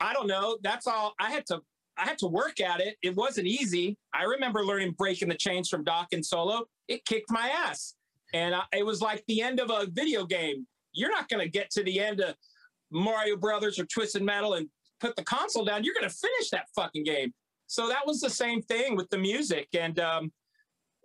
I 0.00 0.12
don't 0.12 0.26
know. 0.26 0.58
That's 0.62 0.86
all. 0.86 1.14
I 1.20 1.30
had 1.30 1.46
to 1.46 1.60
I 1.96 2.04
had 2.04 2.18
to 2.18 2.26
work 2.26 2.60
at 2.60 2.80
it. 2.80 2.96
It 3.02 3.14
wasn't 3.14 3.46
easy. 3.46 3.96
I 4.12 4.24
remember 4.24 4.64
learning 4.64 4.92
breaking 4.92 5.28
the 5.28 5.34
chains 5.34 5.68
from 5.68 5.84
Dokken 5.84 6.24
Solo. 6.24 6.64
It 6.88 7.04
kicked 7.04 7.30
my 7.30 7.48
ass, 7.48 7.94
and 8.34 8.54
I, 8.54 8.62
it 8.76 8.84
was 8.84 9.00
like 9.00 9.24
the 9.28 9.42
end 9.42 9.60
of 9.60 9.70
a 9.70 9.86
video 9.90 10.24
game. 10.24 10.66
You're 10.92 11.10
not 11.10 11.28
going 11.28 11.44
to 11.44 11.50
get 11.50 11.70
to 11.70 11.82
the 11.82 12.00
end 12.00 12.20
of 12.20 12.34
Mario 12.90 13.36
Brothers 13.36 13.78
or 13.78 13.86
Twisted 13.86 14.22
Metal 14.22 14.54
and 14.54 14.68
put 15.00 15.16
the 15.16 15.24
console 15.24 15.64
down. 15.64 15.84
You're 15.84 15.94
going 15.94 16.08
to 16.08 16.14
finish 16.14 16.50
that 16.50 16.66
fucking 16.74 17.04
game. 17.04 17.32
So 17.66 17.88
that 17.88 18.06
was 18.06 18.20
the 18.20 18.30
same 18.30 18.62
thing 18.62 18.96
with 18.96 19.08
the 19.10 19.18
music. 19.18 19.68
And 19.74 19.98
um, 19.98 20.32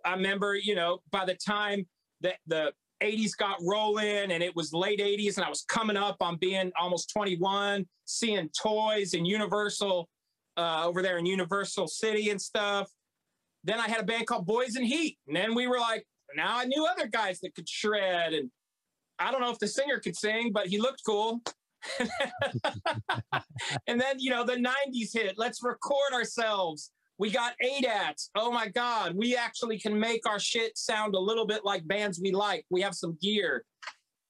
I 0.04 0.12
remember, 0.12 0.54
you 0.54 0.74
know, 0.74 0.98
by 1.10 1.24
the 1.24 1.34
time 1.34 1.86
that 2.20 2.36
the 2.46 2.72
80s 3.02 3.36
got 3.36 3.58
rolling 3.62 4.32
and 4.32 4.42
it 4.42 4.54
was 4.54 4.72
late 4.72 5.00
80s 5.00 5.36
and 5.36 5.44
I 5.44 5.48
was 5.48 5.64
coming 5.68 5.96
up 5.96 6.16
on 6.20 6.36
being 6.36 6.70
almost 6.78 7.10
21, 7.12 7.86
seeing 8.04 8.50
toys 8.60 9.14
and 9.14 9.26
Universal 9.26 10.08
uh, 10.56 10.84
over 10.84 11.02
there 11.02 11.18
in 11.18 11.26
Universal 11.26 11.88
City 11.88 12.30
and 12.30 12.40
stuff. 12.40 12.88
Then 13.64 13.78
I 13.78 13.88
had 13.88 14.00
a 14.00 14.04
band 14.04 14.26
called 14.26 14.46
Boys 14.46 14.76
in 14.76 14.84
Heat. 14.84 15.18
And 15.26 15.36
then 15.36 15.54
we 15.54 15.66
were 15.66 15.78
like, 15.78 16.04
now 16.34 16.58
I 16.58 16.64
knew 16.64 16.86
other 16.86 17.06
guys 17.06 17.40
that 17.40 17.54
could 17.54 17.68
shred. 17.68 18.34
And 18.34 18.50
I 19.18 19.30
don't 19.30 19.40
know 19.40 19.50
if 19.50 19.58
the 19.58 19.68
singer 19.68 19.98
could 19.98 20.16
sing, 20.16 20.52
but 20.52 20.66
he 20.66 20.78
looked 20.78 21.02
cool. 21.04 21.40
and 23.86 24.00
then, 24.00 24.18
you 24.18 24.30
know, 24.30 24.44
the 24.44 24.54
90s 24.56 25.12
hit. 25.12 25.34
Let's 25.36 25.62
record 25.62 26.12
ourselves. 26.12 26.92
We 27.18 27.30
got 27.30 27.54
eight 27.60 27.84
ADATs. 27.84 28.30
Oh 28.36 28.52
my 28.52 28.68
God. 28.68 29.14
We 29.16 29.36
actually 29.36 29.78
can 29.78 29.98
make 29.98 30.26
our 30.26 30.38
shit 30.38 30.78
sound 30.78 31.14
a 31.14 31.18
little 31.18 31.46
bit 31.46 31.64
like 31.64 31.86
bands 31.86 32.20
we 32.22 32.32
like. 32.32 32.64
We 32.70 32.80
have 32.82 32.94
some 32.94 33.18
gear. 33.20 33.64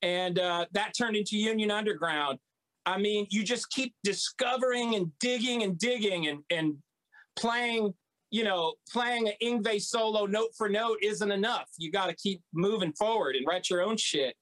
And 0.00 0.38
uh, 0.38 0.66
that 0.73 0.92
turned 0.97 1.16
into 1.16 1.37
Union 1.37 1.71
Underground. 1.71 2.38
I 2.87 2.97
mean, 2.97 3.26
you 3.30 3.42
just 3.42 3.68
keep 3.71 3.95
discovering 4.02 4.95
and 4.95 5.11
digging 5.21 5.62
and 5.62 5.78
digging 5.78 6.28
and, 6.28 6.40
and 6.50 6.76
playing, 7.37 7.92
you 8.30 8.45
know, 8.45 8.75
playing 8.90 9.28
an 9.28 9.35
Yngwie 9.42 9.83
solo 9.83 10.25
note 10.25 10.50
for 10.57 10.71
note 10.71 10.99
isn't 11.02 11.30
enough. 11.30 11.68
You 11.76 11.90
got 11.90 12.07
to 12.07 12.16
keep 12.16 12.40
moving 12.54 12.92
forward 12.95 13.37
and 13.37 13.47
write 13.47 13.68
your 13.68 13.83
own 13.83 13.99
shit. 13.99 14.35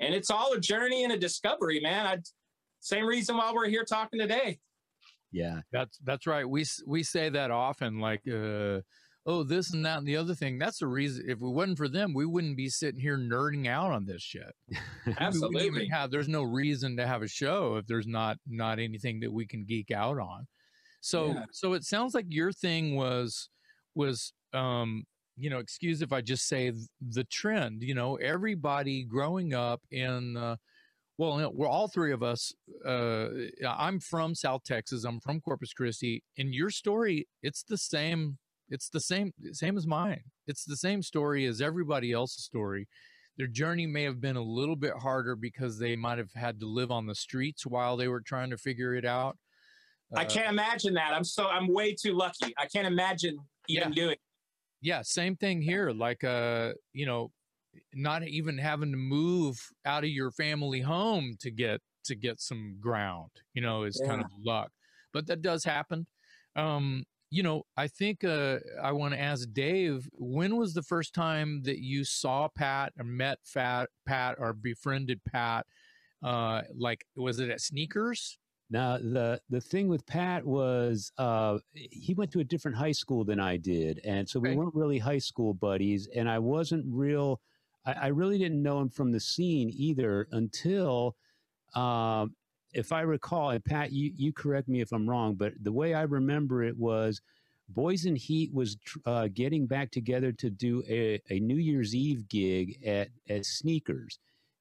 And 0.00 0.14
it's 0.14 0.30
all 0.30 0.52
a 0.52 0.60
journey 0.60 1.04
and 1.04 1.12
a 1.12 1.18
discovery, 1.18 1.80
man. 1.80 2.06
I, 2.06 2.18
same 2.80 3.06
reason 3.06 3.36
why 3.36 3.52
we're 3.52 3.68
here 3.68 3.84
talking 3.84 4.20
today. 4.20 4.58
Yeah. 5.32 5.60
That's 5.72 5.98
that's 6.04 6.26
right. 6.26 6.48
We 6.48 6.64
we 6.86 7.02
say 7.02 7.28
that 7.30 7.50
often, 7.50 7.98
like, 7.98 8.22
uh, 8.28 8.80
oh, 9.26 9.42
this 9.42 9.74
and 9.74 9.84
that 9.84 9.98
and 9.98 10.06
the 10.06 10.16
other 10.16 10.34
thing. 10.34 10.58
That's 10.58 10.78
the 10.78 10.86
reason. 10.86 11.24
If 11.26 11.32
it 11.32 11.40
wasn't 11.40 11.76
for 11.78 11.88
them, 11.88 12.14
we 12.14 12.24
wouldn't 12.24 12.56
be 12.56 12.68
sitting 12.68 13.00
here 13.00 13.18
nerding 13.18 13.66
out 13.66 13.90
on 13.90 14.06
this 14.06 14.22
shit. 14.22 14.54
We 14.70 15.12
wouldn't 15.12 15.20
Absolutely. 15.20 15.66
even 15.66 15.90
have. 15.90 16.10
There's 16.10 16.28
no 16.28 16.42
reason 16.42 16.96
to 16.98 17.06
have 17.06 17.22
a 17.22 17.28
show 17.28 17.76
if 17.76 17.86
there's 17.86 18.06
not 18.06 18.38
not 18.46 18.78
anything 18.78 19.20
that 19.20 19.32
we 19.32 19.46
can 19.46 19.64
geek 19.64 19.90
out 19.90 20.18
on. 20.18 20.46
So 21.00 21.28
Yeah. 21.32 21.44
so 21.52 21.72
it 21.74 21.84
sounds 21.84 22.14
like 22.14 22.26
your 22.28 22.52
thing 22.52 22.94
was 22.96 23.48
was 23.94 24.32
um 24.54 25.04
you 25.38 25.50
know 25.50 25.58
excuse 25.58 26.02
if 26.02 26.12
I 26.12 26.20
just 26.20 26.48
say 26.48 26.72
the 27.00 27.24
trend. 27.24 27.82
You 27.82 27.94
know, 27.94 28.16
everybody 28.16 29.04
growing 29.04 29.54
up 29.54 29.80
in. 29.90 30.36
Uh, 30.36 30.56
well, 31.16 31.34
you 31.34 31.42
know, 31.42 31.50
we're 31.52 31.66
all 31.66 31.88
three 31.88 32.12
of 32.12 32.22
us. 32.22 32.52
Uh, 32.86 33.26
I'm 33.68 33.98
from 33.98 34.36
South 34.36 34.62
Texas. 34.64 35.02
I'm 35.04 35.18
from 35.18 35.40
Corpus 35.40 35.72
Christi. 35.72 36.22
In 36.36 36.52
your 36.52 36.70
story, 36.70 37.26
it's 37.42 37.64
the 37.64 37.76
same. 37.76 38.38
It's 38.70 38.88
the 38.88 39.00
same, 39.00 39.32
same 39.52 39.76
as 39.76 39.86
mine. 39.86 40.22
It's 40.46 40.64
the 40.64 40.76
same 40.76 41.02
story 41.02 41.46
as 41.46 41.60
everybody 41.60 42.12
else's 42.12 42.44
story. 42.44 42.86
Their 43.36 43.46
journey 43.46 43.86
may 43.86 44.02
have 44.04 44.20
been 44.20 44.36
a 44.36 44.42
little 44.42 44.76
bit 44.76 44.92
harder 45.00 45.34
because 45.34 45.78
they 45.78 45.96
might 45.96 46.18
have 46.18 46.32
had 46.34 46.60
to 46.60 46.66
live 46.66 46.90
on 46.90 47.06
the 47.06 47.14
streets 47.14 47.66
while 47.66 47.96
they 47.96 48.06
were 48.08 48.20
trying 48.20 48.50
to 48.50 48.58
figure 48.58 48.94
it 48.94 49.04
out. 49.04 49.38
I 50.14 50.24
Uh, 50.24 50.28
can't 50.28 50.50
imagine 50.50 50.94
that. 50.94 51.12
I'm 51.14 51.24
so 51.24 51.48
I'm 51.48 51.66
way 51.66 51.94
too 51.94 52.14
lucky. 52.14 52.54
I 52.58 52.66
can't 52.66 52.86
imagine 52.86 53.38
even 53.68 53.90
doing. 53.92 54.16
Yeah 54.80 55.02
same 55.02 55.36
thing 55.36 55.60
here 55.60 55.90
like 55.90 56.24
uh 56.24 56.72
you 56.92 57.06
know 57.06 57.30
not 57.94 58.26
even 58.26 58.58
having 58.58 58.90
to 58.90 58.96
move 58.96 59.60
out 59.84 60.04
of 60.04 60.10
your 60.10 60.30
family 60.30 60.80
home 60.80 61.36
to 61.38 61.50
get 61.50 61.80
to 62.04 62.14
get 62.14 62.40
some 62.40 62.76
ground 62.80 63.30
you 63.54 63.62
know 63.62 63.84
is 63.84 64.00
kind 64.06 64.20
of 64.20 64.30
luck 64.44 64.70
but 65.12 65.26
that 65.26 65.42
does 65.42 65.64
happen 65.64 66.06
um 66.56 67.04
you 67.30 67.42
know, 67.42 67.64
I 67.76 67.88
think 67.88 68.24
uh, 68.24 68.58
I 68.82 68.92
want 68.92 69.12
to 69.12 69.20
ask 69.20 69.46
Dave, 69.52 70.08
when 70.12 70.56
was 70.56 70.72
the 70.72 70.82
first 70.82 71.14
time 71.14 71.62
that 71.64 71.78
you 71.78 72.04
saw 72.04 72.48
Pat 72.48 72.92
or 72.98 73.04
met 73.04 73.38
Fat 73.44 73.90
Pat 74.06 74.36
or 74.38 74.54
befriended 74.54 75.20
Pat? 75.30 75.66
Uh, 76.22 76.62
like, 76.76 77.04
was 77.16 77.38
it 77.38 77.50
at 77.50 77.60
sneakers? 77.60 78.38
Now 78.70 78.98
the 78.98 79.40
the 79.48 79.60
thing 79.60 79.88
with 79.88 80.06
Pat 80.06 80.44
was 80.44 81.10
uh, 81.18 81.58
he 81.74 82.14
went 82.14 82.30
to 82.32 82.40
a 82.40 82.44
different 82.44 82.76
high 82.76 82.92
school 82.92 83.24
than 83.24 83.40
I 83.40 83.56
did, 83.56 84.00
and 84.04 84.28
so 84.28 84.40
we 84.40 84.50
Okay. 84.50 84.56
weren't 84.56 84.74
really 84.74 84.98
high 84.98 85.18
school 85.18 85.54
buddies. 85.54 86.06
And 86.14 86.28
I 86.28 86.38
wasn't 86.38 86.84
real. 86.88 87.40
I, 87.86 87.92
I 87.92 88.06
really 88.08 88.38
didn't 88.38 88.62
know 88.62 88.80
him 88.80 88.90
from 88.90 89.12
the 89.12 89.20
scene 89.20 89.70
either 89.72 90.28
until, 90.32 91.16
um, 91.74 92.36
if 92.74 92.92
I 92.92 93.00
recall, 93.02 93.50
and 93.50 93.64
Pat, 93.64 93.92
you 93.92 94.12
you 94.14 94.32
correct 94.32 94.68
me 94.68 94.80
if 94.80 94.92
I'm 94.92 95.08
wrong, 95.08 95.34
but 95.34 95.54
the 95.60 95.72
way 95.72 95.94
I 95.94 96.02
remember 96.02 96.62
it 96.62 96.76
was. 96.76 97.20
Boys 97.70 98.06
in 98.06 98.16
Heat 98.16 98.52
was 98.54 98.78
uh, 99.04 99.28
getting 99.34 99.66
back 99.66 99.90
together 99.90 100.32
to 100.32 100.48
do 100.50 100.82
a, 100.88 101.20
a 101.28 101.38
New 101.38 101.56
Year's 101.56 101.94
Eve 101.94 102.26
gig 102.26 102.82
at, 102.82 103.10
at 103.28 103.44
Sneakers 103.44 104.18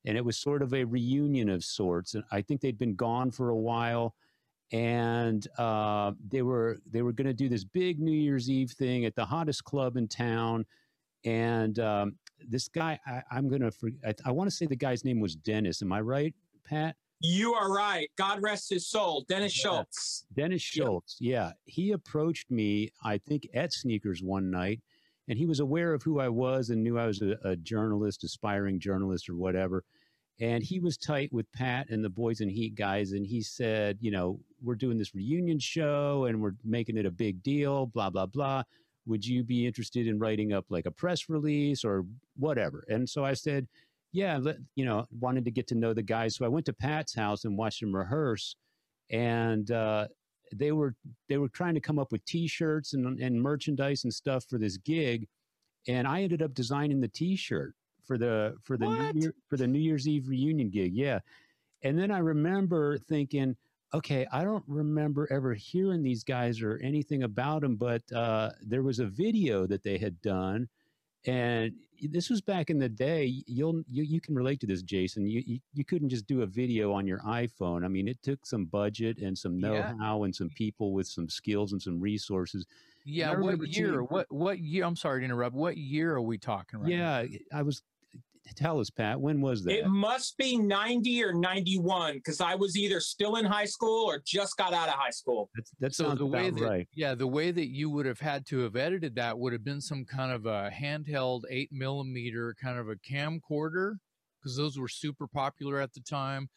and 0.08 0.18
it 0.18 0.24
was 0.26 0.38
sort 0.38 0.62
of 0.62 0.74
a 0.74 0.86
reunion 0.86 1.50
of 1.50 1.64
sorts. 1.64 2.16
And 2.16 2.24
I 2.32 2.42
think 2.42 2.62
they'd 2.62 2.78
been 2.78 2.96
gone 2.96 3.30
for 3.30 3.50
a 3.50 3.58
while, 3.58 4.16
and 4.72 5.46
uh, 5.58 6.14
they 6.28 6.42
were 6.42 6.80
they 6.90 7.02
were 7.02 7.12
going 7.12 7.28
to 7.28 7.34
do 7.34 7.50
this 7.50 7.64
big 7.64 8.00
New 8.00 8.12
Year's 8.18 8.50
Eve 8.50 8.72
thing 8.72 9.06
at 9.06 9.16
the 9.16 9.26
hottest 9.26 9.66
club 9.66 9.98
in 9.98 10.08
town. 10.08 10.66
And 11.26 11.78
um, 11.80 12.16
this 12.48 12.70
guy, 12.70 12.98
I, 13.06 13.22
I'm 13.32 13.50
going 13.50 13.62
to, 13.62 13.72
I, 14.06 14.14
I 14.26 14.32
want 14.32 14.50
to 14.50 14.56
say 14.56 14.66
the 14.66 14.76
guy's 14.76 15.04
name 15.04 15.20
was 15.20 15.36
Dennis. 15.36 15.82
Am 15.82 15.92
I 15.92 16.00
right, 16.00 16.34
Pat? 16.64 16.96
You 17.20 17.54
are 17.54 17.74
right. 17.74 18.10
God 18.18 18.42
rest 18.42 18.70
his 18.70 18.88
soul. 18.88 19.26
Dennis 19.28 19.58
Yeah. 19.58 19.64
Schultz. 19.72 20.26
Dennis. 20.34 20.62
Schultz. 20.62 21.18
Yeah. 21.20 21.52
He 21.66 21.92
approached 21.92 22.50
me, 22.50 22.92
I 23.04 23.18
think, 23.18 23.48
at 23.54 23.74
Sneakers 23.74 24.22
one 24.22 24.52
night, 24.52 24.82
and 25.28 25.38
he 25.38 25.48
was 25.48 25.60
aware 25.60 25.94
of 25.94 26.04
who 26.04 26.20
I 26.20 26.30
was 26.30 26.70
and 26.70 26.84
knew 26.84 26.98
I 26.98 27.08
was 27.08 27.22
a, 27.22 27.36
a 27.44 27.56
journalist, 27.58 28.24
aspiring 28.24 28.80
journalist 28.80 29.28
or 29.28 29.36
whatever. 29.36 29.84
And 30.39 30.63
he 30.63 30.79
was 30.79 30.98
tight 30.98 31.34
with 31.34 31.51
Pat 31.51 31.89
and 31.89 32.03
the 32.03 32.10
Boys 32.10 32.41
in 32.41 32.50
Heat 32.50 32.75
guys. 32.75 33.13
And 33.13 33.25
he 33.25 33.41
said, 33.41 33.98
you 34.01 34.12
know, 34.12 34.39
we're 34.62 34.75
doing 34.75 34.98
this 34.98 35.15
reunion 35.15 35.60
show 35.60 36.25
and 36.25 36.39
we're 36.39 36.56
making 36.63 36.98
it 36.98 37.06
a 37.06 37.12
big 37.12 37.41
deal, 37.41 37.88
blah, 37.88 38.10
blah, 38.10 38.27
blah. 38.27 38.63
Would 39.08 39.25
you 39.25 39.44
be 39.44 39.65
interested 39.65 40.06
in 40.08 40.20
writing 40.20 40.53
up 40.53 40.65
like 40.70 40.86
a 40.86 40.91
press 40.91 41.29
release 41.29 41.84
or 41.84 42.06
whatever? 42.36 42.84
And 42.88 43.10
so 43.10 43.25
I 43.25 43.34
said, 43.34 43.67
yeah, 44.12 44.38
let, 44.39 44.58
you 44.75 44.86
know, 44.86 45.08
wanted 45.20 45.46
to 45.46 45.51
get 45.51 45.67
to 45.67 45.75
know 45.75 45.94
the 45.94 46.03
guys. 46.03 46.36
So 46.36 46.46
I 46.46 46.50
went 46.50 46.65
to 46.67 46.74
Pat's 46.74 47.15
house 47.15 47.46
and 47.46 47.58
watched 47.58 47.82
him 47.82 47.96
rehearse. 47.96 48.56
And 49.10 49.72
uh, 49.72 50.08
they 50.53 50.72
were 50.72 50.96
they 51.29 51.38
were 51.38 51.50
trying 51.50 51.75
to 51.75 51.82
come 51.82 52.00
up 52.00 52.12
with 52.12 52.24
T-shirts 52.25 52.94
and, 52.94 53.20
and 53.20 53.41
merchandise 53.41 54.03
and 54.03 54.13
stuff 54.13 54.46
for 54.50 54.58
this 54.58 54.77
gig, 54.77 55.27
and 55.88 56.08
I 56.08 56.22
ended 56.22 56.41
up 56.41 56.53
designing 56.53 57.01
the 57.01 57.08
T-shirt 57.08 57.74
for 58.08 58.18
the 58.18 58.56
for 58.64 58.78
the 58.78 58.88
What? 58.88 59.14
New 59.16 59.22
Year, 59.22 59.34
for 59.50 59.58
the 59.58 59.68
New 59.68 59.80
Year's 59.80 60.08
Eve 60.08 60.28
reunion 60.30 60.70
gig. 60.70 60.94
Yeah, 60.96 61.20
and 61.84 62.00
then 62.00 62.10
I 62.10 62.20
remember 62.20 62.98
thinking, 62.98 63.56
okay, 63.94 64.26
I 64.32 64.44
don't 64.44 64.64
remember 64.68 65.28
ever 65.32 65.54
hearing 65.54 66.02
these 66.02 66.24
guys 66.24 66.62
or 66.62 66.78
anything 66.82 67.24
about 67.24 67.62
them, 67.62 67.76
but 67.76 68.02
uh, 68.14 68.52
there 68.62 68.84
was 68.84 69.00
a 69.00 69.06
video 69.06 69.68
that 69.68 69.84
they 69.84 69.98
had 69.98 70.20
done. 70.22 70.70
And 71.26 71.74
this 72.02 72.30
was 72.30 72.40
back 72.42 72.70
in 72.70 72.78
the 72.80 72.88
day. 72.88 73.44
You'll 73.48 73.82
you, 73.90 74.04
you 74.04 74.22
can 74.22 74.34
relate 74.34 74.62
to 74.62 74.68
this, 74.68 74.82
Jason. 74.82 75.28
You, 75.28 75.44
you 75.46 75.60
you 75.74 75.84
couldn't 75.84 76.08
just 76.08 76.26
do 76.26 76.44
a 76.44 76.46
video 76.46 76.94
on 76.94 77.06
your 77.06 77.20
iPhone. 77.20 77.84
I 77.84 77.90
mean, 77.90 78.08
it 78.08 78.22
took 78.24 78.46
some 78.46 78.64
budget 78.66 79.18
and 79.18 79.38
some 79.38 79.60
know-how 79.60 80.24
and 80.24 80.34
some 80.34 80.48
people 80.50 80.94
with 80.94 81.06
some 81.08 81.28
skills 81.28 81.74
and 81.74 81.82
some 81.82 82.00
resources. 82.00 82.66
Yeah. 83.04 83.36
What 83.36 83.60
year? 83.68 83.92
too- 83.94 84.08
What 84.10 84.32
what 84.32 84.60
year? 84.60 84.86
I'm 84.86 84.96
sorry 84.96 85.20
to 85.22 85.26
interrupt. 85.26 85.54
What 85.56 85.76
year 85.76 86.14
are 86.14 86.22
we 86.22 86.38
talking 86.38 86.80
right 86.80 86.90
now? 86.90 87.22
yeah, 87.22 87.38
I 87.52 87.62
was. 87.62 87.82
Tell 88.56 88.80
us, 88.80 88.89
Pat. 88.89 89.20
When 89.20 89.42
was 89.42 89.63
that? 89.63 89.80
It 89.80 89.88
must 89.88 90.38
be 90.38 90.58
90 90.58 91.24
or 91.24 91.34
91 91.34 92.15
because 92.15 92.41
I 92.41 92.56
was 92.56 92.78
either 92.78 93.00
still 93.00 93.36
in 93.36 93.45
high 93.45 93.65
school 93.65 94.06
or 94.06 94.22
just 94.26 94.58
got 94.58 94.74
out 94.74 94.88
of 94.88 94.95
high 94.95 95.12
school. 95.12 95.50
That's, 95.56 95.72
that 95.80 95.95
So 95.95 96.06
sounds 96.06 96.19
the 96.19 96.26
way 96.26 96.48
about 96.48 96.60
that 96.60 96.65
right. 96.65 96.88
yeah, 96.93 97.15
the 97.15 97.28
way 97.28 97.52
that 97.52 97.67
you 97.67 97.89
would 97.89 98.06
have 98.06 98.19
had 98.19 98.45
to 98.48 98.60
have 98.60 98.76
edited 98.76 99.15
that 99.15 99.38
would 99.38 99.54
have 99.54 99.63
been 99.63 99.82
some 99.82 100.06
kind 100.06 100.32
of 100.32 100.45
a 100.45 100.72
handheld 100.74 101.41
eight 101.50 101.69
millimeter 101.72 102.56
kind 102.62 102.80
of 102.80 102.89
a 102.89 102.95
camcorder 102.95 103.95
because 104.39 104.56
those 104.56 104.78
were 104.78 104.88
super 104.88 105.28
popular 105.28 105.80
at 105.80 105.93
the 105.93 106.02
time. 106.02 106.50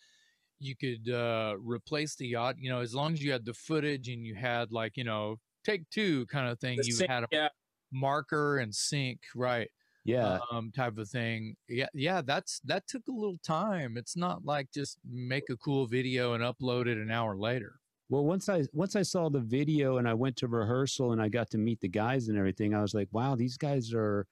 You 0.59 0.77
could 0.77 1.13
uh, 1.13 1.55
replace 1.59 2.17
the 2.17 2.27
yacht, 2.27 2.57
you 2.59 2.71
know, 2.71 2.81
as 2.81 2.95
long 2.95 3.15
as 3.15 3.23
you 3.23 3.33
had 3.33 3.45
the 3.45 3.55
footage 3.55 4.09
and 4.09 4.25
you 4.25 4.35
had 4.35 4.73
like 4.73 4.97
you 4.97 5.05
know 5.05 5.37
take 5.65 5.89
two 5.91 6.27
kind 6.27 6.49
of 6.49 6.59
thing. 6.59 6.79
The 6.79 6.87
you 6.87 6.93
sync, 6.93 7.11
had 7.11 7.25
a 7.25 7.29
yeah. 7.33 7.49
marker 7.93 8.59
and 8.59 8.75
sync, 8.75 9.21
right? 9.35 9.69
Yeah, 10.05 10.39
um, 10.51 10.73
type 10.75 10.99
of 10.99 11.09
thing. 11.09 11.57
Yeah, 11.69 11.89
yeah, 11.95 12.23
that's 12.23 12.61
that 12.65 12.87
took 12.89 13.09
a 13.09 13.13
little 13.13 13.39
time. 13.43 13.97
It's 13.97 14.17
not 14.17 14.45
like 14.45 14.73
just 14.73 14.99
make 15.09 15.51
a 15.51 15.57
cool 15.57 15.87
video 15.87 16.35
and 16.35 16.43
upload 16.43 16.87
it 16.87 16.99
an 16.99 17.11
hour 17.11 17.37
later. 17.37 17.75
Well, 18.09 18.25
once 18.25 18.49
I 18.49 18.65
once 18.73 18.97
I 18.97 19.03
saw 19.03 19.29
the 19.29 19.41
video 19.41 19.99
and 19.99 20.09
I 20.09 20.15
went 20.15 20.37
to 20.39 20.49
rehearsal 20.49 21.13
and 21.13 21.23
I 21.23 21.29
got 21.29 21.51
to 21.51 21.59
meet 21.59 21.81
the 21.81 21.89
guys 21.89 22.29
and 22.29 22.37
everything, 22.37 22.75
I 22.75 22.83
was 22.83 22.95
like, 22.95 23.09
wow, 23.13 23.37
these 23.37 23.57
guys 23.57 23.93
are, 23.95 24.27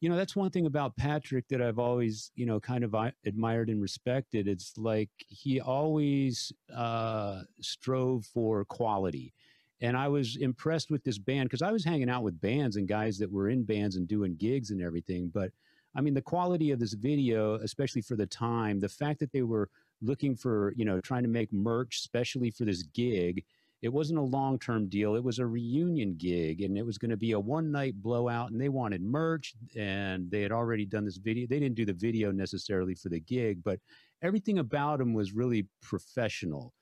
you 0.00 0.08
know, 0.08 0.16
that's 0.16 0.34
one 0.34 0.50
thing 0.50 0.66
about 0.66 0.96
Patrick 0.96 1.46
that 1.48 1.60
I've 1.60 1.78
always, 1.78 2.30
you 2.36 2.46
know, 2.46 2.58
kind 2.58 2.84
of 2.84 2.94
admired 3.26 3.68
and 3.68 3.82
respected. 3.82 4.48
It's 4.48 4.78
like 4.78 5.10
he 5.28 5.60
always 5.60 6.52
uh, 6.74 7.42
strove 7.60 8.24
for 8.32 8.64
quality. 8.64 9.34
And 9.80 9.96
I 9.96 10.08
was 10.08 10.36
impressed 10.36 10.90
with 10.90 11.04
this 11.04 11.18
band 11.18 11.48
because 11.48 11.62
I 11.62 11.70
was 11.70 11.84
hanging 11.84 12.10
out 12.10 12.24
with 12.24 12.40
bands 12.40 12.76
and 12.76 12.88
guys 12.88 13.18
that 13.18 13.30
were 13.30 13.48
in 13.48 13.62
bands 13.62 13.96
and 13.96 14.08
doing 14.08 14.34
gigs 14.36 14.70
and 14.70 14.82
everything. 14.82 15.30
But 15.32 15.52
I 15.94 16.00
mean, 16.00 16.14
the 16.14 16.22
quality 16.22 16.70
of 16.70 16.80
this 16.80 16.94
video, 16.94 17.54
especially 17.56 18.02
for 18.02 18.16
the 18.16 18.26
time, 18.26 18.80
the 18.80 18.88
fact 18.88 19.20
that 19.20 19.32
they 19.32 19.42
were 19.42 19.68
looking 20.02 20.36
for, 20.36 20.72
you 20.76 20.84
know, 20.84 21.00
trying 21.00 21.22
to 21.22 21.28
make 21.28 21.52
merch, 21.52 21.98
especially 21.98 22.50
for 22.50 22.64
this 22.64 22.82
gig. 22.82 23.44
It 23.80 23.92
wasn't 23.92 24.18
a 24.18 24.22
long 24.22 24.58
term 24.58 24.88
deal. 24.88 25.14
It 25.14 25.22
was 25.22 25.38
a 25.38 25.46
reunion 25.46 26.16
gig 26.18 26.62
and 26.62 26.76
it 26.76 26.84
was 26.84 26.98
going 26.98 27.10
to 27.12 27.16
be 27.16 27.32
a 27.32 27.40
one 27.40 27.70
night 27.70 27.94
blowout. 28.02 28.50
And 28.50 28.60
they 28.60 28.68
wanted 28.68 29.02
merch 29.02 29.54
and 29.76 30.28
they 30.30 30.42
had 30.42 30.50
already 30.50 30.84
done 30.84 31.04
this 31.04 31.18
video. 31.18 31.46
They 31.46 31.60
didn't 31.60 31.76
do 31.76 31.86
the 31.86 31.92
video 31.92 32.32
necessarily 32.32 32.94
for 32.94 33.08
the 33.08 33.20
gig, 33.20 33.62
but 33.62 33.78
everything 34.20 34.58
about 34.58 34.98
them 34.98 35.14
was 35.14 35.32
really 35.32 35.66
professional. 35.80 36.72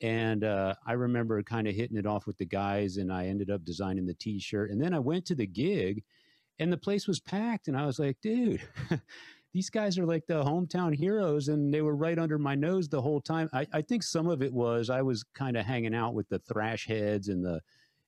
And 0.00 0.44
uh, 0.44 0.74
I 0.86 0.92
remember 0.92 1.42
kind 1.42 1.68
of 1.68 1.74
hitting 1.74 1.96
it 1.96 2.06
off 2.06 2.26
with 2.26 2.38
the 2.38 2.46
guys 2.46 2.96
and 2.96 3.12
I 3.12 3.26
ended 3.26 3.50
up 3.50 3.64
designing 3.64 4.06
the 4.06 4.14
t 4.14 4.38
shirt. 4.38 4.70
And 4.70 4.80
then 4.80 4.94
I 4.94 4.98
went 4.98 5.26
to 5.26 5.34
the 5.34 5.46
gig 5.46 6.02
and 6.58 6.72
the 6.72 6.78
place 6.78 7.06
was 7.06 7.20
packed. 7.20 7.68
And 7.68 7.76
I 7.76 7.86
was 7.86 7.98
like, 7.98 8.16
dude, 8.22 8.62
these 9.52 9.70
guys 9.70 9.98
are 9.98 10.06
like 10.06 10.26
the 10.26 10.42
hometown 10.44 10.94
heroes 10.94 11.48
and 11.48 11.72
they 11.72 11.82
were 11.82 11.96
right 11.96 12.18
under 12.18 12.38
my 12.38 12.54
nose 12.54 12.88
the 12.88 13.00
whole 13.00 13.20
time 13.20 13.48
i, 13.52 13.66
I 13.72 13.82
think 13.82 14.02
some 14.02 14.28
of 14.28 14.42
it 14.42 14.52
was 14.52 14.90
i 14.90 15.02
was 15.02 15.24
kind 15.34 15.56
of 15.56 15.66
hanging 15.66 15.94
out 15.94 16.14
with 16.14 16.28
the 16.28 16.38
thrash 16.38 16.86
heads 16.86 17.28
and 17.28 17.44
the 17.44 17.60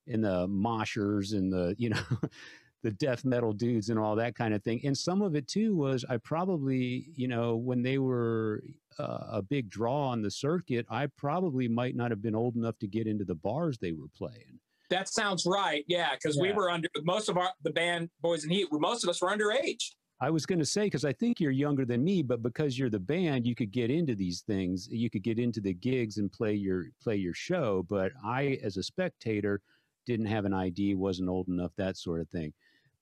and 0.07 0.25
the 0.25 0.47
moshers 0.49 1.33
and 1.33 1.53
the 1.53 1.75
you 1.79 1.91
know 1.91 2.03
the 2.83 2.91
death 2.93 3.25
metal 3.25 3.53
dudes 3.53 3.89
and 3.89 3.99
all 3.99 4.17
that 4.17 4.35
kind 4.35 4.55
of 4.55 4.63
thing 4.63 4.81
and 4.85 4.97
some 4.97 5.23
of 5.23 5.35
it 5.35 5.47
too 5.47 5.75
was 5.75 6.05
i 6.09 6.17
probably 6.19 7.07
you 7.15 7.29
know 7.29 7.57
when 7.57 7.83
they 7.83 7.99
were 7.99 8.63
uh, 8.99 9.19
a 9.31 9.43
big 9.43 9.71
draw 9.71 10.09
on 10.09 10.21
the 10.21 10.31
circuit 10.31 10.85
i 10.91 11.07
probably 11.17 11.69
might 11.69 11.97
not 11.97 12.11
have 12.11 12.23
been 12.23 12.35
old 12.35 12.57
enough 12.57 12.79
to 12.79 12.87
get 12.87 13.07
into 13.07 13.25
the 13.25 13.35
bars 13.35 13.79
they 13.79 13.93
were 13.93 14.09
playing 14.17 14.59
That 14.91 15.09
sounds 15.09 15.47
right. 15.47 15.85
Yeah, 15.89 16.11
because 16.13 16.37
we 16.39 16.53
were 16.53 16.71
under 16.71 16.89
most 17.03 17.31
of 17.31 17.39
our 17.39 17.51
the 17.63 17.71
band 17.71 18.11
Boys 18.21 18.45
in 18.45 18.51
Heat. 18.51 18.69
Most 18.71 19.05
of 19.05 19.09
us 19.09 19.23
were 19.23 19.31
underage. 19.31 19.93
I 20.21 20.31
was 20.31 20.47
going 20.47 20.61
to 20.61 20.67
say 20.67 20.85
because 20.85 21.05
I 21.05 21.13
think 21.13 21.41
you're 21.41 21.51
younger 21.51 21.85
than 21.85 22.05
me, 22.05 22.23
but 22.23 22.43
because 22.43 22.79
you're 22.79 22.91
the 22.91 23.01
band, 23.01 23.45
you 23.45 23.57
could 23.57 23.73
get 23.73 23.91
into 23.91 24.15
these 24.15 24.43
things. 24.43 24.87
You 24.89 25.11
could 25.11 25.25
get 25.25 25.41
into 25.41 25.61
the 25.61 25.75
gigs 25.75 26.19
and 26.19 26.31
play 26.31 26.55
your 26.55 26.85
play 27.03 27.17
your 27.17 27.35
show. 27.35 27.85
But 27.89 28.13
I, 28.25 28.61
as 28.63 28.77
a 28.77 28.85
spectator, 28.85 29.61
didn't 30.07 30.27
have 30.27 30.45
an 30.45 30.55
ID, 30.55 30.95
wasn't 30.95 31.29
old 31.29 31.49
enough, 31.49 31.73
that 31.77 31.97
sort 31.97 32.21
of 32.21 32.29
thing. 32.29 32.53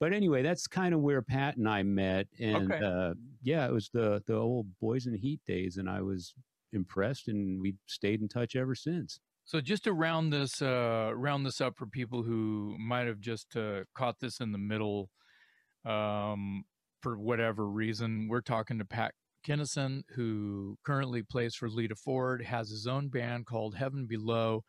But 0.01 0.13
anyway, 0.15 0.43
that's 0.43 0.67
kind 0.67 0.95
of 0.95 1.01
where 1.01 1.23
Pat 1.23 1.57
and 1.59 1.69
I 1.69 1.83
met, 1.85 2.27
and 2.41 2.71
Okay. 2.71 2.83
uh, 2.83 3.15
yeah, 3.43 3.67
it 3.67 3.73
was 3.73 3.91
the 3.91 4.23
the 4.27 4.35
old 4.35 4.79
Boys 4.81 5.07
in 5.07 5.15
Heat 5.15 5.43
days, 5.47 5.77
and 5.77 5.89
I 5.91 6.01
was 6.03 6.35
impressed, 6.73 7.29
and 7.29 7.61
we 7.61 7.77
stayed 7.87 8.23
in 8.23 8.29
touch 8.29 8.57
ever 8.57 8.75
since. 8.75 9.21
So 9.45 9.61
just 9.61 9.85
to 9.85 9.93
round 9.93 10.33
this 10.33 10.63
uh, 10.63 11.13
round 11.15 11.45
this 11.45 11.61
up 11.61 11.77
for 11.77 11.87
people 11.87 12.23
who 12.23 12.77
might 12.79 13.07
have 13.07 13.21
just 13.21 13.57
uh, 13.57 13.85
caught 13.95 14.21
this 14.21 14.41
in 14.41 14.53
the 14.53 14.59
middle, 14.59 15.11
um, 15.85 16.65
for 17.03 17.19
whatever 17.19 17.69
reason, 17.69 18.29
we're 18.29 18.43
talking 18.43 18.79
to 18.79 18.85
Pat 18.85 19.15
Kennison, 19.47 20.03
who 20.11 20.79
currently 20.85 21.23
plays 21.23 21.55
for 21.57 21.69
Lita 21.71 21.97
Ford, 21.97 22.43
has 22.45 22.71
his 22.71 22.87
own 22.87 23.09
band 23.09 23.47
called 23.47 23.77
Heaven 23.77 24.07
Below, 24.07 24.65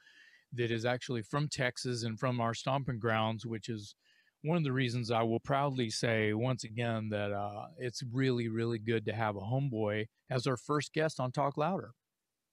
that 0.53 0.71
is 0.71 0.85
actually 0.85 1.23
from 1.23 1.49
Texas 1.49 2.03
and 2.03 2.19
from 2.19 2.41
our 2.41 2.53
stomping 2.53 2.99
grounds, 2.99 3.45
which 3.45 3.69
is 3.69 3.95
one 4.43 4.57
of 4.57 4.63
the 4.63 4.73
reasons 4.73 5.11
I 5.11 5.23
will 5.23 5.39
proudly 5.39 5.89
say 5.89 6.33
once 6.33 6.63
again 6.63 7.09
that 7.09 7.31
uh, 7.31 7.69
it's 7.77 8.03
really, 8.03 8.47
really 8.49 8.79
good 8.79 9.05
to 9.05 9.13
have 9.13 9.35
a 9.35 9.39
homeboy 9.41 10.07
as 10.29 10.47
our 10.47 10.57
first 10.57 10.93
guest 10.93 11.19
on 11.19 11.31
Talk 11.31 11.57
Louder. 11.57 11.93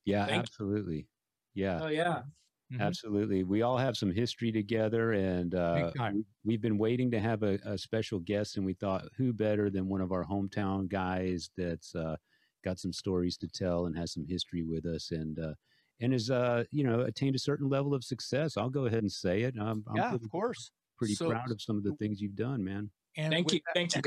Yeah, 0.04 0.26
Thank 0.26 0.46
you. 0.46 0.50
absolutely. 0.50 1.08
Yeah. 1.54 1.82
Oh 1.84 1.88
yeah. 1.88 2.24
Mhm. 2.72 2.98
Absolutely. 2.98 3.44
We 3.44 3.62
all 3.62 3.78
have 3.78 3.96
some 3.96 4.12
history 4.12 4.52
together, 4.52 5.12
and 5.12 5.54
uh, 5.54 5.94
we- 6.08 6.24
we've 6.44 6.60
been 6.60 6.78
waiting 6.78 7.10
to 7.12 7.20
have 7.20 7.42
a, 7.42 7.58
a 7.64 7.78
special 7.78 8.20
guest, 8.20 8.56
and 8.56 8.66
we 8.66 8.74
thought, 8.74 9.06
who 9.16 9.32
better 9.32 9.70
than 9.70 9.88
one 9.88 10.00
of 10.00 10.12
our 10.12 10.24
hometown 10.24 10.88
guys 10.88 11.50
that's 11.56 11.94
uh, 11.96 12.16
got 12.64 12.78
some 12.78 12.92
stories 12.92 13.36
to 13.38 13.48
tell 13.48 13.86
and 13.86 13.96
has 13.98 14.12
some 14.12 14.26
history 14.26 14.62
with 14.62 14.86
us, 14.86 15.10
and 15.12 15.38
uh, 15.40 15.54
and 16.00 16.12
has 16.12 16.30
uh, 16.30 16.64
you 16.70 16.84
know 16.84 17.00
attained 17.02 17.36
a 17.36 17.40
certain 17.40 17.68
level 17.68 17.94
of 17.94 18.04
success. 18.04 18.56
I'll 18.56 18.70
go 18.70 18.86
ahead 18.86 19.00
and 19.02 19.12
say 19.12 19.42
it. 19.42 19.56
I'm, 19.60 19.84
I'm 19.88 20.02
yeah, 20.02 20.04
pretty, 20.04 20.24
of 20.24 20.28
course. 20.28 20.70
Pretty 20.98 21.14
So- 21.14 21.30
proud 21.30 21.50
of 21.50 21.60
some 21.62 21.76
of 21.78 21.84
the 21.84 21.94
things 21.96 22.20
you've 22.20 22.36
done, 22.36 22.62
man. 22.64 22.90
And 23.16 23.32
Thank 23.32 23.52
you. 23.52 23.60
that- 23.66 23.74
Thank 23.74 23.96
you. 23.96 24.02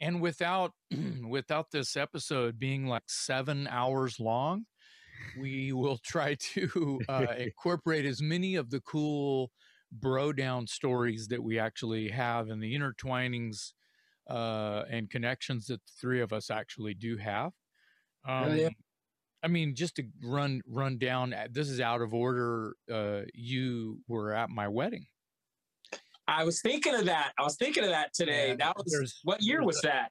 and 0.00 0.20
without 0.20 0.72
without 1.28 1.70
this 1.70 1.96
episode 1.96 2.58
being 2.58 2.86
like 2.86 3.04
seven 3.08 3.66
hours 3.68 4.18
long 4.20 4.66
we 5.38 5.72
will 5.72 5.98
try 5.98 6.34
to 6.34 7.00
uh, 7.08 7.26
incorporate 7.38 8.04
as 8.04 8.20
many 8.20 8.56
of 8.56 8.70
the 8.70 8.80
cool 8.80 9.50
bro 9.92 10.32
down 10.32 10.66
stories 10.66 11.28
that 11.28 11.42
we 11.42 11.58
actually 11.58 12.08
have 12.08 12.48
and 12.48 12.62
the 12.62 12.74
intertwinings 12.74 13.72
uh, 14.28 14.82
and 14.90 15.10
connections 15.10 15.66
that 15.66 15.80
the 15.84 15.92
three 16.00 16.20
of 16.20 16.32
us 16.32 16.50
actually 16.50 16.94
do 16.94 17.16
have 17.16 17.52
um, 18.26 18.44
Oh, 18.44 18.54
yeah. 18.54 18.68
i 19.42 19.48
mean 19.48 19.74
just 19.74 19.96
to 19.96 20.04
run 20.24 20.62
run 20.66 20.98
down 20.98 21.32
uh, 21.34 21.46
this 21.50 21.68
is 21.68 21.80
out 21.80 22.00
of 22.02 22.12
order 22.14 22.74
uh, 22.90 23.22
you 23.34 24.00
were 24.08 24.32
at 24.32 24.50
my 24.50 24.66
wedding 24.68 25.06
I 26.28 26.44
was 26.44 26.60
thinking 26.60 26.94
of 26.94 27.04
that. 27.06 27.32
I 27.38 27.42
was 27.42 27.56
thinking 27.56 27.82
of 27.84 27.90
that 27.90 28.14
today. 28.14 28.50
Yeah, 28.50 28.56
that 28.56 28.76
was 28.76 29.20
what 29.24 29.42
year 29.42 29.62
was 29.62 29.80
that? 29.82 30.10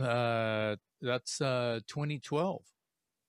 uh, 0.00 0.76
that's 1.00 1.40
uh, 1.40 1.80
2012 1.86 2.62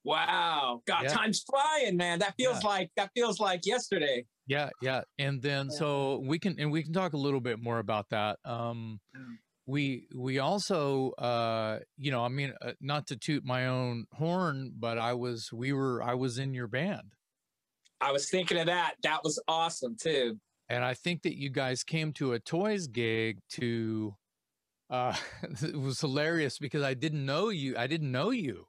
Wow. 0.04 0.82
God, 0.86 1.04
Yeah. 1.04 1.10
time's 1.14 1.42
flying, 1.44 1.98
man. 1.98 2.20
That 2.20 2.34
feels 2.38 2.64
like 2.64 2.90
that 2.96 3.12
feels 3.14 3.40
like 3.40 3.66
yesterday. 3.66 4.26
Yeah, 4.46 4.70
yeah, 4.82 5.02
and 5.20 5.42
then 5.42 5.68
Yeah. 5.70 5.78
so 5.78 6.20
we 6.20 6.40
can 6.40 6.58
and 6.60 6.72
we 6.72 6.82
can 6.82 6.94
talk 6.94 7.12
a 7.14 7.18
little 7.18 7.42
bit 7.42 7.60
more 7.60 7.80
about 7.80 8.10
that. 8.10 8.40
Um, 8.46 9.02
Mm. 9.16 9.38
we 9.66 10.08
we 10.16 10.40
also, 10.40 11.12
uh, 11.12 11.80
you 11.98 12.12
know, 12.12 12.24
I 12.24 12.30
mean, 12.30 12.54
uh, 12.62 12.72
not 12.80 13.08
to 13.08 13.18
toot 13.18 13.44
my 13.44 13.68
own 13.68 14.06
horn, 14.14 14.72
but 14.80 14.98
I 14.98 15.14
was 15.14 15.52
we 15.52 15.74
were 15.74 16.02
I 16.02 16.14
was 16.14 16.38
in 16.40 16.54
your 16.54 16.68
band, 16.68 17.12
I 18.00 18.14
was 18.14 18.30
thinking 18.30 18.58
of 18.58 18.68
that. 18.68 18.96
That 19.04 19.26
was 19.26 19.42
awesome 19.50 19.98
too. 20.02 20.40
And 20.70 20.84
I 20.84 20.94
think 20.94 21.24
that 21.24 21.38
you 21.38 21.50
guys 21.50 21.84
came 21.84 22.14
to 22.14 22.34
a 22.34 22.40
toys 22.40 22.88
gig 22.88 23.40
to. 23.52 24.16
Uh, 24.90 25.16
it 25.62 25.76
was 25.76 26.00
hilarious 26.00 26.58
because 26.60 26.84
I 26.84 26.94
didn't 26.94 27.26
know 27.26 27.50
you. 27.50 27.76
I 27.78 27.88
didn't 27.88 28.12
know 28.12 28.30
you. 28.32 28.66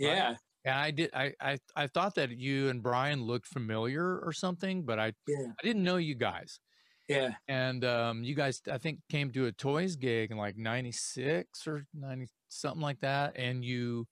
Right. 0.00 0.08
Yeah. 0.16 0.34
And 0.64 0.74
I 0.74 0.90
did. 0.90 1.10
I, 1.14 1.32
I 1.40 1.58
I 1.76 1.86
thought 1.86 2.14
that 2.16 2.30
you 2.38 2.68
and 2.68 2.82
Brian 2.82 3.22
looked 3.24 3.46
familiar 3.46 4.18
or 4.18 4.32
something, 4.32 4.84
but 4.84 4.98
I 4.98 5.12
Yeah. 5.26 5.46
I 5.58 5.62
didn't 5.66 5.84
know 5.84 5.96
you 5.96 6.14
guys. 6.14 6.58
Yeah. 7.08 7.30
and 7.48 7.84
um, 7.84 8.22
you 8.22 8.36
guys 8.36 8.62
i 8.70 8.78
think 8.78 9.00
came 9.10 9.32
to 9.32 9.46
a 9.46 9.52
toys 9.52 9.96
gig 9.96 10.30
in 10.30 10.36
like 10.36 10.56
96 10.56 11.66
or 11.66 11.84
90 11.92 12.28
something 12.48 12.80
like 12.80 13.00
that 13.00 13.36
and 13.36 13.64
you 13.64 14.06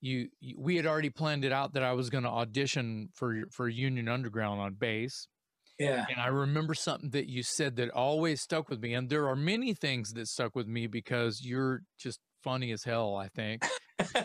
you, 0.00 0.28
you 0.40 0.56
we 0.58 0.74
had 0.74 0.86
already 0.86 1.10
planned 1.10 1.44
it 1.44 1.52
out 1.52 1.74
that 1.74 1.84
i 1.84 1.92
was 1.92 2.10
going 2.10 2.24
to 2.24 2.30
audition 2.30 3.10
for 3.14 3.44
for 3.52 3.68
union 3.68 4.08
underground 4.08 4.60
on 4.60 4.74
bass 4.74 5.28
Yeah. 5.78 6.06
and 6.08 6.20
i 6.20 6.28
remember 6.28 6.74
something 6.74 7.10
that 7.10 7.28
you 7.28 7.42
said 7.42 7.76
that 7.76 7.90
always 7.90 8.40
stuck 8.40 8.68
with 8.68 8.80
me 8.80 8.94
and 8.94 9.08
there 9.10 9.28
are 9.28 9.36
many 9.36 9.74
things 9.74 10.12
that 10.12 10.28
stuck 10.28 10.54
with 10.54 10.68
me 10.68 10.86
because 10.86 11.44
you're 11.44 11.82
just 11.98 12.20
funny 12.42 12.70
as 12.72 12.84
hell 12.84 13.16
i 13.16 13.28
think 13.28 13.64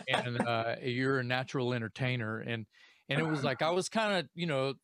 and 0.08 0.40
uh, 0.46 0.76
you're 0.82 1.18
a 1.18 1.24
natural 1.24 1.72
entertainer 1.72 2.38
and 2.38 2.66
and 3.08 3.18
it 3.20 3.26
was 3.26 3.42
like 3.44 3.62
i 3.62 3.70
was 3.70 3.88
kind 3.88 4.18
of 4.18 4.28
you 4.34 4.46
know 4.46 4.74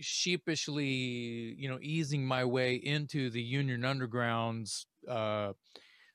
sheepishly 0.00 1.54
you 1.58 1.68
know 1.68 1.78
easing 1.80 2.26
my 2.26 2.44
way 2.44 2.74
into 2.74 3.30
the 3.30 3.40
union 3.40 3.84
underground's 3.84 4.86
uh 5.08 5.52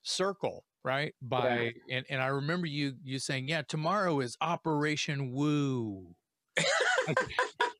circle 0.04 0.66
right 0.84 1.14
by 1.22 1.72
and, 1.90 2.06
and 2.10 2.22
i 2.22 2.28
remember 2.28 2.68
you 2.68 2.94
you 3.04 3.20
saying 3.20 3.48
yeah 3.48 3.62
tomorrow 3.68 4.20
is 4.20 4.38
operation 4.42 5.32
woo 5.32 6.14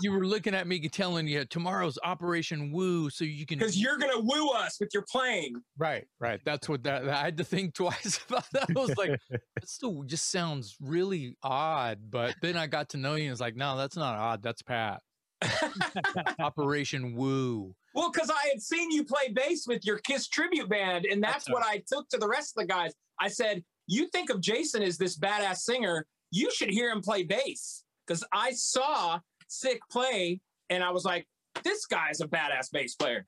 you 0.00 0.12
were 0.12 0.26
looking 0.26 0.54
at 0.54 0.66
me 0.66 0.88
telling 0.88 1.26
you 1.26 1.44
tomorrow's 1.44 1.98
operation 2.04 2.72
woo 2.72 3.10
so 3.10 3.24
you 3.24 3.46
can 3.46 3.58
Because 3.58 3.78
you're 3.80 3.98
gonna 3.98 4.20
woo 4.20 4.50
us 4.50 4.78
with 4.80 4.90
your 4.92 5.04
plane. 5.10 5.54
Right, 5.78 6.06
right. 6.20 6.40
That's 6.44 6.68
what 6.68 6.82
that 6.84 7.08
I 7.08 7.22
had 7.24 7.36
to 7.38 7.44
think 7.44 7.74
twice 7.74 8.20
about 8.28 8.46
that. 8.52 8.70
I 8.76 8.80
was 8.80 8.96
like, 8.96 9.18
that 9.30 9.68
still 9.68 10.02
just 10.04 10.30
sounds 10.30 10.76
really 10.80 11.36
odd. 11.42 12.10
But 12.10 12.34
then 12.42 12.56
I 12.56 12.66
got 12.66 12.90
to 12.90 12.96
know 12.96 13.14
you 13.14 13.24
and 13.24 13.32
it's 13.32 13.40
like, 13.40 13.56
no, 13.56 13.76
that's 13.76 13.96
not 13.96 14.18
odd. 14.18 14.42
That's 14.42 14.62
Pat. 14.62 15.00
Operation 16.38 17.14
Woo. 17.14 17.74
Well, 17.94 18.10
because 18.10 18.30
I 18.30 18.48
had 18.48 18.62
seen 18.62 18.90
you 18.90 19.04
play 19.04 19.30
bass 19.32 19.66
with 19.66 19.84
your 19.84 19.98
Kiss 19.98 20.28
tribute 20.28 20.68
band, 20.68 21.06
and 21.06 21.22
that's 21.22 21.44
That's 21.44 21.50
what 21.50 21.64
I 21.64 21.82
took 21.86 22.08
to 22.10 22.18
the 22.18 22.28
rest 22.28 22.54
of 22.56 22.62
the 22.62 22.72
guys. 22.72 22.92
I 23.20 23.28
said, 23.28 23.62
"You 23.86 24.08
think 24.08 24.30
of 24.30 24.40
Jason 24.40 24.82
as 24.82 24.96
this 24.96 25.18
badass 25.18 25.58
singer? 25.58 26.06
You 26.30 26.50
should 26.50 26.70
hear 26.70 26.90
him 26.90 27.02
play 27.02 27.24
bass." 27.24 27.84
Because 28.06 28.24
I 28.32 28.52
saw 28.52 29.20
Sick 29.46 29.80
play, 29.90 30.40
and 30.70 30.82
I 30.82 30.90
was 30.90 31.04
like, 31.04 31.26
"This 31.62 31.86
guy's 31.86 32.20
a 32.20 32.26
badass 32.28 32.70
bass 32.72 32.94
player." 32.94 33.26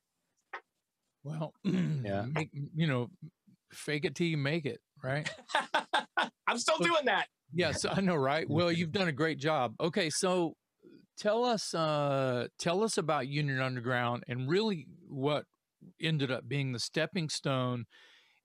Well, 1.25 1.53
Yeah. 1.65 2.27
make, 2.29 2.51
you 2.53 2.87
know, 2.87 3.11
fake 3.73 4.05
it 4.05 4.15
till 4.15 4.27
you 4.29 4.37
make 4.37 4.65
it, 4.65 4.81
right? 5.03 5.29
I'm 6.47 6.59
still 6.59 6.79
doing 6.79 7.05
that. 7.07 7.27
Yes, 7.53 7.85
I 7.85 8.01
know, 8.01 8.15
right? 8.17 8.49
Well, 8.49 8.71
you've 8.71 8.93
done 8.93 9.09
a 9.09 9.13
great 9.13 9.39
job. 9.39 9.75
Okay, 9.81 10.11
so 10.11 10.55
tell 11.19 11.45
us 11.45 11.75
uh 11.75 12.47
tell 12.59 12.83
us 12.85 12.99
about 12.99 13.27
Union 13.29 13.61
Underground 13.61 14.23
and 14.29 14.49
really 14.49 14.87
what 15.09 15.45
ended 16.01 16.31
up 16.31 16.47
being 16.47 16.73
the 16.73 16.79
stepping 16.79 17.29
stone 17.29 17.87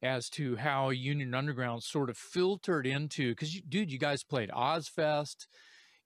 as 0.01 0.29
to 0.29 0.55
how 0.55 0.89
Union 0.89 1.33
Underground 1.35 1.83
sort 1.83 2.09
of 2.09 2.17
filtered 2.17 2.87
into 2.87 3.35
cuz 3.35 3.61
dude, 3.67 3.91
you 3.91 3.99
guys 3.99 4.23
played 4.23 4.49
Ozzfest. 4.49 5.47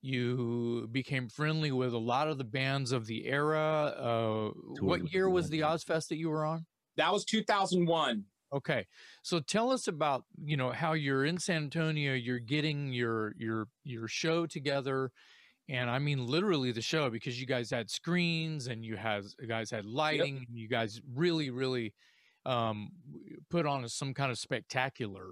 You 0.06 0.88
became 0.92 1.30
friendly 1.30 1.72
with 1.72 1.94
a 1.94 1.98
lot 1.98 2.28
of 2.28 2.38
the 2.38 2.44
bands 2.44 2.92
of 2.92 3.08
the 3.08 3.26
era. 3.26 3.94
Uh, 3.98 4.50
what 4.80 5.12
year 5.12 5.28
was 5.30 5.50
the 5.50 5.62
think. 5.62 5.72
Ozzfest 5.72 6.10
that 6.10 6.18
you 6.18 6.30
were 6.30 6.46
on? 6.46 6.68
That 6.98 7.12
was 7.12 7.26
2001. 7.26 8.24
Okay. 8.54 8.86
So 9.24 9.40
tell 9.40 9.72
us 9.72 9.88
about, 9.88 10.24
you 10.44 10.58
know, 10.58 10.72
how 10.72 10.94
you're 10.94 11.26
in 11.26 11.40
San 11.40 11.64
Antonio, 11.64 12.14
you're 12.14 12.40
getting 12.40 12.94
your 12.94 13.34
your 13.38 13.68
your 13.84 14.08
show 14.08 14.46
together. 14.46 15.12
And 15.68 15.90
I 15.90 15.98
mean 15.98 16.26
literally 16.28 16.72
the 16.72 16.82
show 16.82 17.10
because 17.10 17.42
you 17.42 17.48
guys 17.48 17.72
had 17.72 17.90
screens 17.90 18.68
and 18.68 18.86
you 18.86 18.98
had 18.98 19.24
you 19.40 19.48
guys 19.48 19.72
had 19.72 19.86
lighting 19.86 20.46
and 20.48 20.58
you 20.58 20.70
guys 20.70 21.02
really, 21.16 21.50
really 21.50 21.94
um 22.46 22.90
put 23.50 23.66
on 23.66 23.88
some 23.90 24.14
kind 24.14 24.32
of 24.32 24.38
spectacular 24.38 25.26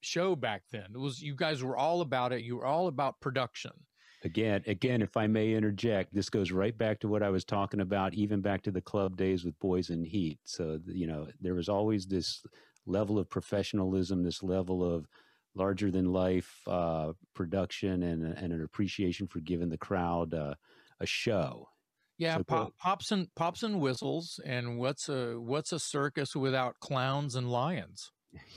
show 0.00 0.36
back 0.36 0.62
then. 0.70 0.86
It 0.94 0.98
was 0.98 1.22
you 1.22 1.34
guys 1.34 1.62
were 1.62 1.76
all 1.76 2.00
about 2.00 2.32
it. 2.32 2.42
You 2.42 2.56
were 2.56 2.66
all 2.66 2.88
about 2.88 3.20
production. 3.20 3.72
Again, 4.22 4.62
again, 4.66 5.00
if 5.00 5.16
I 5.16 5.26
may 5.26 5.54
interject, 5.54 6.14
this 6.14 6.28
goes 6.28 6.52
right 6.52 6.76
back 6.76 7.00
to 7.00 7.08
what 7.08 7.22
I 7.22 7.30
was 7.30 7.44
talking 7.44 7.80
about, 7.80 8.12
even 8.12 8.42
back 8.42 8.60
to 8.62 8.70
the 8.70 8.82
club 8.82 9.16
days 9.16 9.44
with 9.44 9.58
Boys 9.60 9.88
in 9.88 10.04
Heat. 10.04 10.38
So, 10.44 10.78
you 10.86 11.06
know, 11.06 11.28
there 11.40 11.54
was 11.54 11.70
always 11.70 12.06
this 12.06 12.42
level 12.84 13.18
of 13.18 13.30
professionalism, 13.30 14.22
this 14.22 14.42
level 14.42 14.84
of 14.84 15.06
larger 15.54 15.90
than 15.90 16.12
life 16.12 16.60
uh, 16.66 17.12
production, 17.34 18.02
and, 18.02 18.22
and 18.22 18.52
an 18.52 18.62
appreciation 18.62 19.26
for 19.26 19.40
giving 19.40 19.70
the 19.70 19.78
crowd 19.78 20.34
uh, 20.34 20.54
a 21.00 21.06
show. 21.06 21.68
Yeah, 22.18 22.36
So 22.36 22.44
pop, 22.44 22.76
pops 22.76 23.12
and 23.12 23.34
pops 23.34 23.62
and 23.62 23.80
whistles. 23.80 24.38
And 24.44 24.78
what's 24.78 25.08
a 25.08 25.40
what's 25.40 25.72
a 25.72 25.78
circus 25.78 26.36
without 26.36 26.78
clowns 26.78 27.34
and 27.34 27.50
lions? 27.50 28.12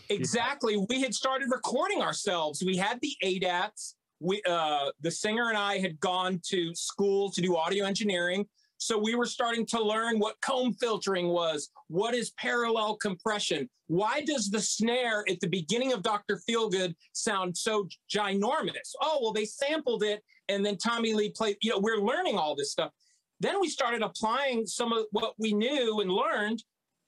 Exactly. 0.09 0.77
We 0.89 1.01
had 1.01 1.13
started 1.13 1.49
recording 1.51 2.01
ourselves. 2.01 2.63
We 2.65 2.77
had 2.77 2.99
the 3.01 3.15
ADATs. 3.23 3.95
We, 4.19 4.41
uh, 4.47 4.91
the 5.01 5.12
singer 5.12 5.49
and 5.49 5.57
I 5.57 5.79
had 5.79 5.99
gone 5.99 6.39
to 6.49 6.73
school 6.75 7.31
to 7.31 7.41
do 7.41 7.57
audio 7.57 7.86
engineering. 7.86 8.45
So 8.77 8.97
we 8.97 9.15
were 9.15 9.25
starting 9.25 9.65
to 9.67 9.81
learn 9.81 10.19
what 10.19 10.39
comb 10.41 10.73
filtering 10.73 11.29
was. 11.29 11.69
What 11.88 12.13
is 12.13 12.31
parallel 12.31 12.97
compression? 12.97 13.69
Why 13.88 14.21
does 14.21 14.49
the 14.49 14.59
snare 14.59 15.23
at 15.29 15.39
the 15.39 15.47
beginning 15.47 15.93
of 15.93 16.03
Dr. 16.03 16.41
Feelgood 16.49 16.93
sound 17.13 17.55
so 17.55 17.88
ginormous? 18.13 18.93
Oh, 19.01 19.19
well, 19.21 19.33
they 19.33 19.45
sampled 19.45 20.03
it 20.03 20.21
and 20.49 20.65
then 20.65 20.77
Tommy 20.77 21.13
Lee 21.13 21.29
played. 21.29 21.57
You 21.62 21.71
know, 21.71 21.79
we're 21.79 22.01
learning 22.01 22.38
all 22.38 22.55
this 22.55 22.71
stuff. 22.71 22.91
Then 23.39 23.59
we 23.59 23.69
started 23.69 24.01
applying 24.01 24.65
some 24.65 24.93
of 24.93 25.05
what 25.12 25.33
we 25.38 25.53
knew 25.53 26.01
and 26.01 26.12
learned 26.12 26.63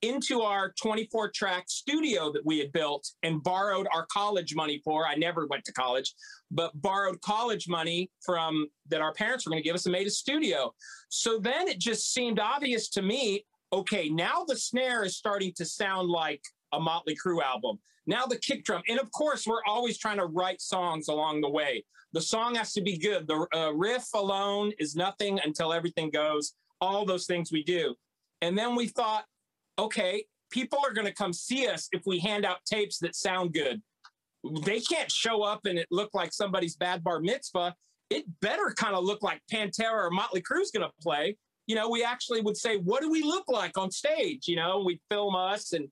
into 0.05 0.41
our 0.41 0.73
24 0.81 1.31
track 1.31 1.65
studio 1.67 2.31
that 2.31 2.45
we 2.45 2.59
had 2.59 2.71
built 2.71 3.07
and 3.23 3.41
borrowed 3.43 3.87
our 3.93 4.05
college 4.11 4.55
money 4.55 4.81
for. 4.83 5.07
I 5.07 5.15
never 5.15 5.47
went 5.47 5.65
to 5.65 5.73
college, 5.73 6.13
but 6.51 6.71
borrowed 6.81 7.19
college 7.21 7.67
money 7.67 8.11
from 8.23 8.67
that 8.89 9.01
our 9.01 9.13
parents 9.13 9.45
were 9.45 9.51
going 9.51 9.61
to 9.61 9.67
give 9.67 9.75
us 9.75 9.85
and 9.85 9.93
made 9.93 10.07
a 10.07 10.11
studio. 10.11 10.73
So 11.09 11.39
then 11.39 11.67
it 11.67 11.79
just 11.79 12.13
seemed 12.13 12.39
obvious 12.39 12.89
to 12.89 13.01
me 13.01 13.45
okay, 13.73 14.07
now 14.09 14.45
the 14.47 14.55
snare 14.55 15.03
is 15.03 15.17
starting 15.17 15.51
to 15.57 15.65
sound 15.65 16.09
like 16.09 16.41
a 16.71 16.79
Motley 16.79 17.15
Crue 17.15 17.41
album. 17.43 17.77
Now 18.07 18.25
the 18.25 18.37
kick 18.37 18.63
drum, 18.63 18.83
and 18.87 18.99
of 18.99 19.11
course 19.11 19.45
we're 19.45 19.63
always 19.67 19.97
trying 19.97 20.17
to 20.17 20.27
write 20.27 20.61
songs 20.61 21.07
along 21.07 21.41
the 21.41 21.49
way. 21.49 21.83
The 22.13 22.21
song 22.21 22.55
has 22.55 22.71
to 22.73 22.81
be 22.81 22.97
good. 22.97 23.27
The 23.27 23.47
uh, 23.53 23.71
riff 23.71 24.05
alone 24.13 24.71
is 24.79 24.95
nothing 24.95 25.39
until 25.43 25.73
everything 25.73 26.09
goes. 26.09 26.53
All 26.79 27.05
those 27.05 27.25
things 27.25 27.51
we 27.51 27.63
do, 27.63 27.95
and 28.41 28.57
then 28.57 28.75
we 28.75 28.87
thought, 28.87 29.25
okay, 29.77 30.25
people 30.51 30.79
are 30.85 30.93
going 30.93 31.07
to 31.07 31.13
come 31.13 31.33
see 31.33 31.67
us 31.67 31.87
if 31.91 32.03
we 32.05 32.19
hand 32.19 32.45
out 32.45 32.57
tapes 32.65 32.99
that 32.99 33.15
sound 33.15 33.53
good. 33.53 33.81
They 34.63 34.79
can't 34.79 35.11
show 35.11 35.43
up 35.43 35.65
and 35.65 35.79
it 35.79 35.87
look 35.91 36.11
like 36.13 36.31
somebody's 36.31 36.75
bad 36.75 37.03
bar 37.03 37.19
mitzvah. 37.19 37.75
It 38.09 38.25
better 38.41 38.73
kind 38.75 38.95
of 38.95 39.03
look 39.03 39.23
like 39.23 39.41
Pantera 39.51 40.05
or 40.05 40.11
Motley 40.11 40.41
Crue's 40.41 40.71
going 40.71 40.87
to 40.87 40.93
play 41.01 41.35
you 41.67 41.75
know, 41.75 41.89
we 41.89 42.03
actually 42.03 42.41
would 42.41 42.57
say, 42.57 42.77
what 42.77 43.01
do 43.01 43.09
we 43.09 43.23
look 43.23 43.45
like 43.47 43.77
on 43.77 43.89
stage? 43.89 44.47
You 44.47 44.55
know, 44.55 44.83
we'd 44.85 44.99
film 45.09 45.35
us 45.35 45.73
and, 45.73 45.87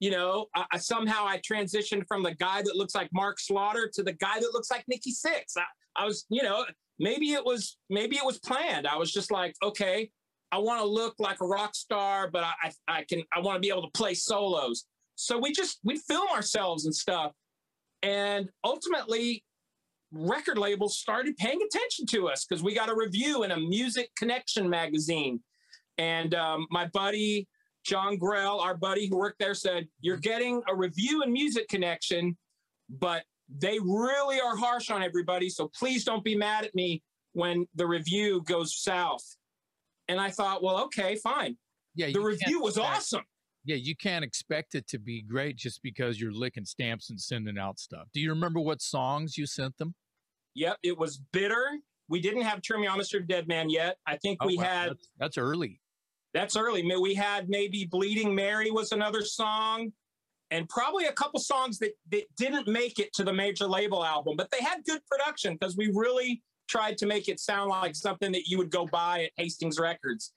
you 0.00 0.10
know, 0.10 0.46
I, 0.54 0.64
I, 0.72 0.78
somehow 0.78 1.24
I 1.26 1.38
transitioned 1.38 2.06
from 2.06 2.22
the 2.22 2.34
guy 2.34 2.62
that 2.62 2.76
looks 2.76 2.94
like 2.94 3.08
Mark 3.12 3.40
Slaughter 3.40 3.90
to 3.94 4.02
the 4.02 4.12
guy 4.12 4.40
that 4.40 4.52
looks 4.52 4.70
like 4.70 4.84
Nikki 4.86 5.12
Sixx. 5.12 5.56
I, 5.56 5.64
I 5.96 6.04
was, 6.04 6.26
you 6.28 6.42
know, 6.42 6.64
maybe 6.98 7.32
it 7.32 7.44
was, 7.44 7.78
maybe 7.88 8.16
it 8.16 8.24
was 8.24 8.38
planned. 8.38 8.86
I 8.86 8.96
was 8.96 9.12
just 9.12 9.30
like, 9.30 9.54
okay, 9.62 10.10
I 10.54 10.58
want 10.58 10.80
to 10.80 10.86
look 10.86 11.16
like 11.18 11.40
a 11.40 11.46
rock 11.46 11.74
star, 11.74 12.30
but 12.30 12.44
I, 12.44 12.70
I, 12.86 13.02
can, 13.02 13.24
I 13.32 13.40
want 13.40 13.56
to 13.56 13.60
be 13.60 13.70
able 13.70 13.82
to 13.82 13.90
play 13.98 14.14
solos. 14.14 14.84
So 15.16 15.36
we 15.36 15.50
just, 15.50 15.80
we 15.82 15.96
film 15.96 16.28
ourselves 16.28 16.84
and 16.84 16.94
stuff. 16.94 17.32
And 18.04 18.48
ultimately, 18.62 19.42
record 20.12 20.56
labels 20.56 20.96
started 20.96 21.36
paying 21.38 21.60
attention 21.60 22.06
to 22.06 22.28
us 22.28 22.44
because 22.44 22.62
we 22.62 22.72
got 22.72 22.88
a 22.88 22.94
review 22.94 23.42
in 23.42 23.50
a 23.50 23.56
Music 23.56 24.10
Connection 24.16 24.70
magazine. 24.70 25.40
And 25.98 26.36
um, 26.36 26.68
my 26.70 26.86
buddy, 26.92 27.48
John 27.84 28.16
Grell, 28.16 28.60
our 28.60 28.76
buddy 28.76 29.08
who 29.08 29.16
worked 29.16 29.40
there, 29.40 29.54
said, 29.54 29.88
You're 30.02 30.18
getting 30.18 30.62
a 30.68 30.76
review 30.76 31.24
in 31.24 31.32
Music 31.32 31.66
Connection, 31.66 32.36
but 32.88 33.24
they 33.48 33.80
really 33.80 34.40
are 34.40 34.56
harsh 34.56 34.88
on 34.88 35.02
everybody. 35.02 35.50
So 35.50 35.68
please 35.76 36.04
don't 36.04 36.22
be 36.22 36.36
mad 36.36 36.64
at 36.64 36.76
me 36.76 37.02
when 37.32 37.66
the 37.74 37.88
review 37.88 38.40
goes 38.46 38.80
south. 38.80 39.24
And 40.08 40.20
I 40.20 40.30
thought, 40.30 40.62
well, 40.62 40.84
okay, 40.84 41.16
fine. 41.16 41.56
Yeah, 41.94 42.10
the 42.12 42.20
review 42.20 42.60
was 42.60 42.76
awesome. 42.76 43.22
Yeah, 43.64 43.76
you 43.76 43.96
can't 43.96 44.24
expect 44.24 44.74
it 44.74 44.86
to 44.88 44.98
be 44.98 45.22
great 45.22 45.56
just 45.56 45.82
because 45.82 46.20
you're 46.20 46.32
licking 46.32 46.66
stamps 46.66 47.08
and 47.08 47.18
sending 47.18 47.56
out 47.56 47.78
stuff. 47.78 48.08
Do 48.12 48.20
you 48.20 48.30
remember 48.30 48.60
what 48.60 48.82
songs 48.82 49.38
you 49.38 49.46
sent 49.46 49.78
them? 49.78 49.94
Yep, 50.54 50.78
it 50.82 50.98
was 50.98 51.18
bitter. 51.32 51.78
We 52.08 52.20
didn't 52.20 52.42
have 52.42 52.60
Turn 52.60 52.82
Me 52.82 52.86
On, 52.86 52.98
Mr. 52.98 53.26
Deadman 53.26 53.70
yet. 53.70 53.96
I 54.06 54.16
think 54.16 54.38
oh, 54.42 54.46
we 54.46 54.58
wow. 54.58 54.64
had. 54.64 54.90
That's, 54.90 55.08
that's, 55.18 55.38
early. 55.38 55.80
That's 56.34 56.56
early. 56.56 56.84
We 57.00 57.14
had 57.14 57.48
maybe 57.48 57.86
Bleeding 57.86 58.34
Mary 58.34 58.70
was 58.70 58.92
another 58.92 59.22
song, 59.22 59.92
and 60.50 60.68
probably 60.68 61.06
a 61.06 61.12
couple 61.12 61.40
songs 61.40 61.78
that, 61.78 61.92
that 62.10 62.24
didn't 62.36 62.68
make 62.68 62.98
it 62.98 63.12
to 63.14 63.24
the 63.24 63.32
major 63.32 63.66
label 63.66 64.04
album, 64.04 64.34
but 64.36 64.50
they 64.50 64.62
had 64.62 64.84
good 64.84 65.00
production 65.10 65.54
because 65.54 65.76
we 65.76 65.90
really 65.94 66.42
tried 66.68 66.98
to 66.98 67.06
make 67.06 67.28
it 67.28 67.40
sound 67.40 67.70
like 67.70 67.94
something 67.94 68.32
that 68.32 68.46
you 68.46 68.58
would 68.58 68.70
go 68.70 68.86
buy 68.86 69.24
at 69.24 69.30
Hastings 69.36 69.78
Records. 69.78 70.32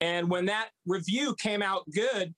And 0.00 0.30
when 0.30 0.46
that 0.46 0.70
review 0.86 1.34
came 1.36 1.62
out 1.62 1.82
good, 1.92 2.34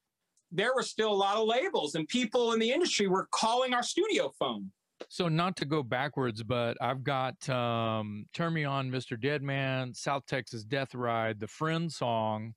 there 0.51 0.75
were 0.75 0.83
still 0.83 1.13
a 1.13 1.15
lot 1.15 1.37
of 1.37 1.47
labels, 1.47 1.95
and 1.95 2.09
people 2.09 2.53
in 2.53 2.59
the 2.59 2.73
industry 2.73 3.07
were 3.07 3.29
calling 3.31 3.75
our 3.75 3.83
studio 3.83 4.33
phone 4.39 4.73
so 5.09 5.29
not 5.29 5.57
to 5.57 5.65
go 5.65 5.83
backwards, 5.83 6.43
but 6.43 6.77
I've 6.81 7.03
got 7.03 7.49
um, 7.49 8.27
"Turn 8.33 8.53
Me 8.53 8.65
On, 8.65 8.91
Mr. 8.91 9.21
Deadman," 9.21 9.95
South 9.95 10.27
Texas 10.27 10.65
Death 10.65 10.95
Ride, 10.95 11.41
the 11.41 11.49
Friend 11.49 11.91
song, 11.91 12.55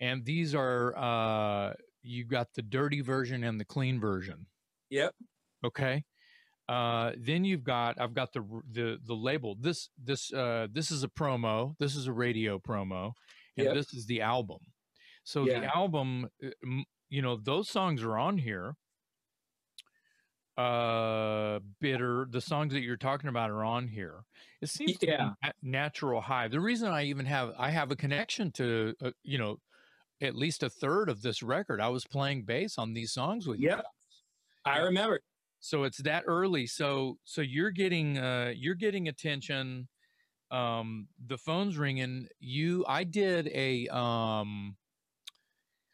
and 0.00 0.24
these 0.24 0.54
are 0.54 0.96
uh, 0.96 1.74
you 2.02 2.24
got 2.24 2.48
the 2.54 2.62
dirty 2.62 3.00
version 3.00 3.44
and 3.44 3.60
the 3.60 3.64
clean 3.64 4.00
version. 4.00 4.46
Yep. 4.90 5.14
Okay. 5.64 6.04
Uh, 6.68 7.12
then 7.16 7.44
you've 7.44 7.64
got 7.64 7.98
I've 8.00 8.14
got 8.14 8.32
the 8.32 8.44
the 8.70 8.98
the 9.04 9.14
label. 9.14 9.56
This 9.58 9.88
this 10.02 10.32
uh, 10.32 10.66
this 10.70 10.90
is 10.90 11.02
a 11.02 11.08
promo. 11.08 11.74
This 11.78 11.96
is 11.96 12.06
a 12.06 12.12
radio 12.12 12.58
promo, 12.58 13.12
and 13.56 13.66
yep. 13.66 13.74
this 13.74 13.94
is 13.94 14.06
the 14.06 14.20
album. 14.20 14.58
So 15.24 15.46
yeah. 15.46 15.60
the 15.60 15.76
album, 15.76 16.28
uh, 16.44 16.48
you 17.08 17.22
know, 17.22 17.36
those 17.36 17.68
songs 17.68 18.02
are 18.02 18.18
on 18.18 18.38
here 18.38 18.74
uh 20.58 21.60
bitter 21.80 22.26
the 22.30 22.40
songs 22.40 22.72
that 22.72 22.80
you're 22.80 22.96
talking 22.96 23.28
about 23.28 23.48
are 23.48 23.62
on 23.62 23.86
here 23.86 24.24
it 24.60 24.68
seems 24.68 24.96
yeah. 25.00 25.30
natural 25.62 26.20
high 26.20 26.48
the 26.48 26.58
reason 26.58 26.88
i 26.88 27.04
even 27.04 27.24
have 27.24 27.52
i 27.56 27.70
have 27.70 27.92
a 27.92 27.96
connection 27.96 28.50
to 28.50 28.92
uh, 29.00 29.12
you 29.22 29.38
know 29.38 29.60
at 30.20 30.34
least 30.34 30.64
a 30.64 30.68
third 30.68 31.08
of 31.08 31.22
this 31.22 31.44
record 31.44 31.80
i 31.80 31.86
was 31.86 32.04
playing 32.04 32.42
bass 32.42 32.76
on 32.76 32.92
these 32.92 33.12
songs 33.12 33.46
with 33.46 33.60
yep. 33.60 33.78
you 33.78 34.72
i 34.72 34.78
remember 34.78 35.20
so 35.60 35.84
it's 35.84 35.98
that 35.98 36.24
early 36.26 36.66
so 36.66 37.18
so 37.24 37.40
you're 37.40 37.70
getting 37.70 38.18
uh 38.18 38.52
you're 38.54 38.74
getting 38.74 39.08
attention 39.08 39.88
um 40.50 41.06
the 41.26 41.36
phone's 41.36 41.76
ringing 41.76 42.26
you 42.40 42.84
i 42.88 43.04
did 43.04 43.48
a 43.48 43.86
um 43.88 44.76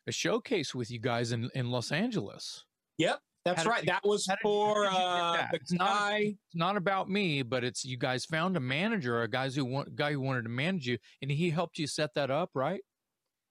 a 0.06 0.12
showcase 0.12 0.74
with 0.74 0.90
you 0.90 1.00
guys 1.00 1.32
in 1.32 1.50
in 1.54 1.70
los 1.70 1.92
angeles 1.92 2.64
yep 2.98 3.20
that's 3.44 3.66
right. 3.66 3.84
that 3.86 4.00
was 4.04 4.26
for 4.40 4.86
uh, 4.86 5.46
the 5.50 5.56
it's 5.56 5.72
guy. 5.72 5.84
Not, 5.84 6.20
it's 6.20 6.54
not 6.54 6.76
about 6.78 7.10
me, 7.10 7.42
but 7.42 7.62
it's 7.62 7.84
you 7.84 7.98
guys 7.98 8.24
found 8.24 8.56
a 8.56 8.60
manager, 8.60 9.20
a 9.20 9.28
guys 9.28 9.54
who 9.54 9.66
want 9.66 9.94
guy 9.94 10.12
who 10.12 10.20
wanted 10.20 10.44
to 10.44 10.48
manage 10.48 10.86
you, 10.86 10.96
and 11.20 11.30
he 11.30 11.50
helped 11.50 11.78
you 11.78 11.86
set 11.86 12.14
that 12.14 12.30
up, 12.30 12.50
right? 12.54 12.80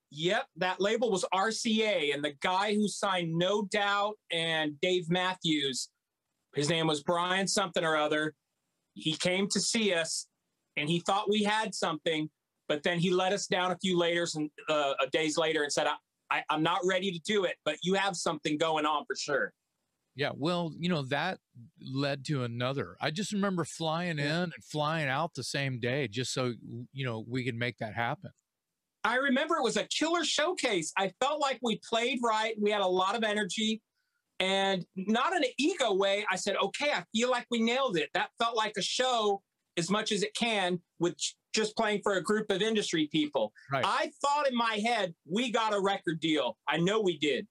Yep, 0.09 0.45
that 0.57 0.81
label 0.81 1.11
was 1.11 1.25
RCA, 1.33 2.13
and 2.13 2.23
the 2.23 2.33
guy 2.41 2.73
who 2.73 2.87
signed 2.87 3.35
No 3.35 3.67
Doubt 3.71 4.15
and 4.31 4.79
Dave 4.81 5.09
Matthews, 5.09 5.89
his 6.55 6.69
name 6.69 6.87
was 6.87 7.03
Brian 7.03 7.47
something 7.47 7.83
or 7.83 7.95
other. 7.95 8.33
He 8.93 9.15
came 9.15 9.47
to 9.49 9.59
see 9.59 9.93
us, 9.93 10.27
and 10.77 10.87
he 10.89 10.99
thought 10.99 11.29
we 11.29 11.43
had 11.43 11.73
something, 11.73 12.29
but 12.67 12.83
then 12.83 12.99
he 12.99 13.09
let 13.11 13.33
us 13.33 13.47
down 13.47 13.71
a 13.71 13.77
few 13.79 13.97
later, 13.97 14.27
and 14.35 14.49
uh, 14.69 14.93
days 15.11 15.37
later, 15.37 15.63
and 15.63 15.71
said, 15.71 15.87
I, 15.87 15.95
I, 16.29 16.43
"I'm 16.49 16.63
not 16.63 16.79
ready 16.85 17.11
to 17.11 17.19
do 17.19 17.45
it, 17.45 17.55
but 17.65 17.77
you 17.83 17.95
have 17.95 18.15
something 18.15 18.57
going 18.57 18.85
on 18.85 19.05
for 19.05 19.15
sure." 19.15 19.51
Yeah, 20.15 20.29
well, 20.35 20.71
you 20.77 20.89
know, 20.89 21.01
that 21.03 21.39
led 21.81 22.23
to 22.25 22.43
another. 22.43 22.95
I 23.01 23.09
just 23.09 23.33
remember 23.33 23.65
flying 23.65 24.19
in 24.19 24.25
and 24.27 24.53
flying 24.71 25.09
out 25.09 25.33
the 25.33 25.43
same 25.43 25.79
day 25.79 26.07
just 26.07 26.33
so, 26.33 26.53
you 26.91 27.03
know, 27.03 27.25
we 27.27 27.43
could 27.43 27.55
make 27.55 27.79
that 27.79 27.95
happen. 27.95 28.29
I 29.03 29.15
remember 29.15 29.55
it 29.55 29.63
was 29.63 29.75
a 29.75 29.87
killer 29.87 30.23
showcase. 30.23 30.93
I 30.97 31.11
felt 31.19 31.41
like 31.41 31.57
we 31.63 31.81
played 31.89 32.19
right. 32.23 32.53
We 32.61 32.69
had 32.69 32.81
a 32.81 32.87
lot 32.87 33.15
of 33.15 33.23
energy 33.23 33.81
and 34.39 34.85
not 34.95 35.35
in 35.35 35.43
an 35.43 35.49
ego 35.57 35.93
way. 35.93 36.25
I 36.29 36.35
said, 36.35 36.55
okay, 36.61 36.91
I 36.91 37.03
feel 37.13 37.29
like 37.29 37.45
we 37.49 37.61
nailed 37.61 37.97
it. 37.97 38.09
That 38.13 38.29
felt 38.39 38.55
like 38.55 38.73
a 38.77 38.81
show 38.81 39.41
as 39.77 39.89
much 39.89 40.11
as 40.11 40.23
it 40.23 40.33
can 40.35 40.79
with 40.99 41.15
just 41.53 41.75
playing 41.75 42.01
for 42.03 42.13
a 42.13 42.21
group 42.21 42.49
of 42.51 42.61
industry 42.61 43.07
people. 43.11 43.53
Right. 43.71 43.85
I 43.85 44.11
thought 44.21 44.47
in 44.49 44.55
my 44.55 44.75
head, 44.85 45.13
we 45.29 45.51
got 45.51 45.73
a 45.73 45.79
record 45.79 46.19
deal. 46.19 46.57
I 46.67 46.77
know 46.77 47.01
we 47.01 47.17
did. 47.17 47.47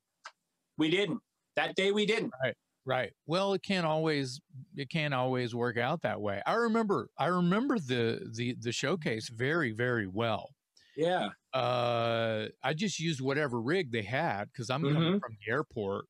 We 0.78 0.90
didn't. 0.90 1.20
That 1.56 1.74
day 1.76 1.92
we 1.92 2.06
didn't. 2.06 2.32
Right. 2.42 2.54
Right. 2.84 3.12
Well, 3.26 3.52
it 3.52 3.62
can't 3.62 3.86
always 3.86 4.40
it 4.76 4.90
can't 4.90 5.14
always 5.14 5.54
work 5.54 5.78
out 5.78 6.02
that 6.02 6.20
way. 6.20 6.42
I 6.46 6.54
remember 6.54 7.10
I 7.16 7.26
remember 7.26 7.78
the 7.78 8.28
the 8.34 8.56
the 8.60 8.72
showcase 8.72 9.28
very 9.28 9.70
very 9.70 10.08
well. 10.08 10.48
Yeah. 10.96 11.28
Uh 11.54 12.46
I 12.64 12.74
just 12.74 12.98
used 12.98 13.20
whatever 13.20 13.60
rig 13.60 13.92
they 13.92 14.02
had 14.02 14.52
cuz 14.52 14.68
I'm 14.68 14.82
mm-hmm. 14.82 14.94
coming 14.94 15.20
from 15.20 15.36
the 15.38 15.52
airport. 15.52 16.06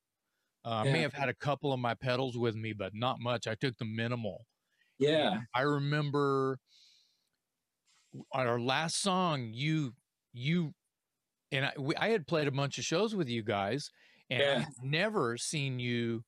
Uh, 0.65 0.83
yeah. 0.83 0.89
I 0.89 0.93
may 0.93 1.01
have 1.01 1.13
had 1.13 1.29
a 1.29 1.33
couple 1.33 1.73
of 1.73 1.79
my 1.79 1.93
pedals 1.93 2.37
with 2.37 2.55
me, 2.55 2.73
but 2.73 2.93
not 2.93 3.19
much. 3.19 3.47
I 3.47 3.55
took 3.55 3.77
the 3.77 3.85
minimal. 3.85 4.45
Yeah. 4.99 5.33
And 5.33 5.41
I 5.53 5.61
remember 5.61 6.59
on 8.31 8.47
our 8.47 8.59
last 8.59 9.01
song, 9.01 9.49
you 9.53 9.93
you 10.33 10.73
and 11.51 11.65
I, 11.65 11.73
we, 11.77 11.95
I 11.95 12.09
had 12.09 12.27
played 12.27 12.47
a 12.47 12.51
bunch 12.51 12.77
of 12.77 12.85
shows 12.85 13.15
with 13.15 13.27
you 13.27 13.43
guys, 13.43 13.91
and 14.29 14.41
yeah. 14.41 14.59
I've 14.59 14.83
never 14.83 15.37
seen 15.37 15.79
you 15.79 16.23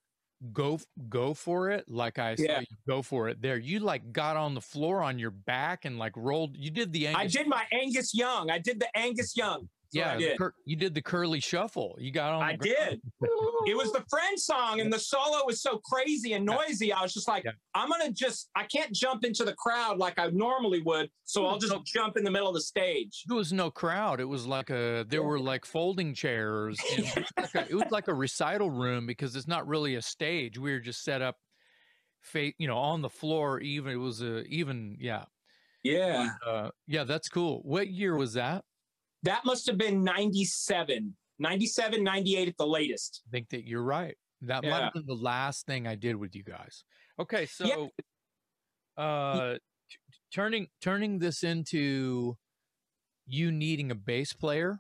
go 0.52 0.80
go 1.08 1.34
for 1.34 1.70
it 1.72 1.86
like 1.88 2.20
I 2.20 2.36
yeah. 2.38 2.56
saw 2.56 2.60
you 2.60 2.78
go 2.88 3.02
for 3.02 3.30
it 3.30 3.42
there. 3.42 3.58
You 3.58 3.80
like 3.80 4.12
got 4.12 4.36
on 4.36 4.54
the 4.54 4.62
floor 4.62 5.02
on 5.02 5.18
your 5.18 5.32
back 5.32 5.86
and 5.86 5.98
like 5.98 6.14
rolled. 6.16 6.58
You 6.58 6.72
did 6.72 6.92
the 6.92 7.08
Angus. 7.08 7.22
I 7.22 7.28
did 7.28 7.48
my 7.48 7.64
Angus 7.72 8.14
Young. 8.14 8.52
I 8.52 8.60
did 8.60 8.80
the 8.80 8.90
Angus 8.98 9.38
Young 9.38 9.70
yeah. 9.96 10.36
Cur- 10.38 10.54
you 10.66 10.76
did 10.76 10.94
the 10.94 11.02
curly 11.02 11.40
shuffle. 11.40 11.96
You 12.00 12.12
got 12.12 12.34
on. 12.34 12.44
I 12.44 12.56
did. 12.56 13.02
it 13.66 13.78
was 13.78 13.92
the 13.92 14.04
Friend 14.10 14.40
song, 14.40 14.82
and 14.82 14.92
the 14.92 15.00
solo 15.00 15.46
was 15.46 15.62
so 15.62 15.80
crazy 15.86 16.34
and 16.34 16.46
noisy. 16.46 16.92
I 16.92 17.02
was 17.02 17.14
just 17.14 17.28
like, 17.28 17.46
yeah. 17.46 17.52
I'm 17.74 17.90
gonna 17.90 18.12
just, 18.12 18.50
I 18.56 18.64
can't 18.64 18.92
jump 18.92 19.24
into 19.24 19.44
the 19.44 19.54
crowd 19.54 19.98
like 19.98 20.20
I 20.20 20.30
normally 20.30 20.82
would, 20.82 21.10
so 21.24 21.46
I'll 21.46 21.58
just 21.58 21.74
no, 21.74 21.82
jump 21.86 22.18
in 22.18 22.24
the 22.24 22.32
middle 22.32 22.48
of 22.48 22.54
the 22.54 22.62
stage. 22.62 23.24
There 23.28 23.38
was 23.38 23.54
no 23.54 23.72
crowd. 23.72 24.20
It 24.20 24.26
was 24.26 24.46
like 24.46 24.70
a, 24.70 25.06
there 25.08 25.24
were 25.24 25.40
like 25.40 25.66
folding 25.66 26.14
chairs. 26.14 26.78
it, 26.84 27.16
was 27.16 27.26
like 27.38 27.56
a, 27.56 27.70
it 27.70 27.76
was 27.76 27.92
like 27.92 28.08
a 28.08 28.14
recital 28.14 28.70
room 28.70 29.06
because 29.06 29.36
it's 29.36 29.48
not 29.48 29.68
really 29.68 29.96
a 29.96 30.02
stage. 30.02 30.58
We 30.58 30.72
were 30.72 30.80
just 30.80 31.04
set 31.04 31.22
up, 31.22 31.38
you 32.34 32.68
know, 32.68 32.78
on 32.78 33.02
the 33.02 33.10
floor. 33.10 33.60
Even 33.60 33.94
it 33.94 33.98
was 33.98 34.22
a 34.22 34.44
even, 34.44 34.98
yeah. 35.00 35.26
Yeah. 35.84 36.30
Uh, 36.46 36.70
yeah, 36.88 37.04
that's 37.04 37.30
cool. 37.30 37.62
What 37.64 37.88
year 37.90 38.18
was 38.18 38.34
that? 38.34 38.64
That 39.26 39.44
must 39.44 39.66
have 39.68 39.78
been 39.78 40.04
97. 40.04 41.14
97, 41.40 42.04
98 42.04 42.48
at 42.48 42.58
the 42.58 42.66
latest. 42.68 43.24
I 43.28 43.32
think 43.32 43.50
that 43.50 43.68
you're 43.68 43.84
right. 43.84 44.16
That 44.42 44.64
might 44.64 44.70
Yeah. 44.70 44.84
have 44.86 44.94
been 44.94 45.06
the 45.08 45.16
last 45.16 45.66
thing 45.66 45.88
I 45.88 45.96
did 45.96 46.16
with 46.16 46.36
you 46.36 46.44
guys. 46.44 46.84
Okay, 47.20 47.46
so 47.46 47.90
uh 48.98 49.56
t- 49.90 49.98
turning 50.34 50.68
turning 50.82 51.20
this 51.20 51.44
into 51.44 52.38
you 53.26 53.52
needing 53.52 53.92
a 53.92 53.96
bass 53.96 54.32
player. 54.32 54.80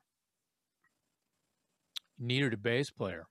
You 2.17 2.27
needed 2.27 2.53
a 2.53 2.58
bass 2.58 2.89
player. 2.91 3.25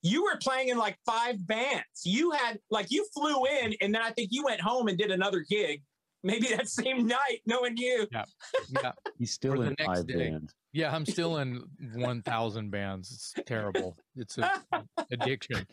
You 0.00 0.24
were 0.24 0.36
playing 0.42 0.68
in 0.70 0.78
like 0.78 0.98
five 1.06 1.46
bands. 1.46 1.84
You 2.04 2.32
had 2.32 2.58
like 2.70 2.90
you 2.90 3.06
flew 3.14 3.44
in, 3.44 3.74
and 3.80 3.94
then 3.94 4.02
I 4.02 4.10
think 4.10 4.30
you 4.32 4.44
went 4.44 4.60
home 4.60 4.88
and 4.88 4.98
did 4.98 5.10
another 5.12 5.40
gig, 5.48 5.82
maybe 6.22 6.48
that 6.48 6.68
same 6.68 7.06
night, 7.06 7.40
knowing 7.46 7.76
you. 7.76 8.06
Yeah. 8.12 8.24
yeah. 8.70 8.92
He's 9.18 9.32
still 9.32 9.54
the 9.56 9.62
in 9.62 9.68
next 9.78 9.84
five 9.84 10.06
day. 10.06 10.30
bands. 10.30 10.54
Yeah, 10.72 10.94
I'm 10.94 11.04
still 11.04 11.36
in 11.38 11.62
1000 11.94 12.70
bands. 12.70 13.10
It's 13.12 13.46
terrible. 13.46 13.96
It's 14.16 14.38
a 14.38 14.50
addiction. 15.10 15.66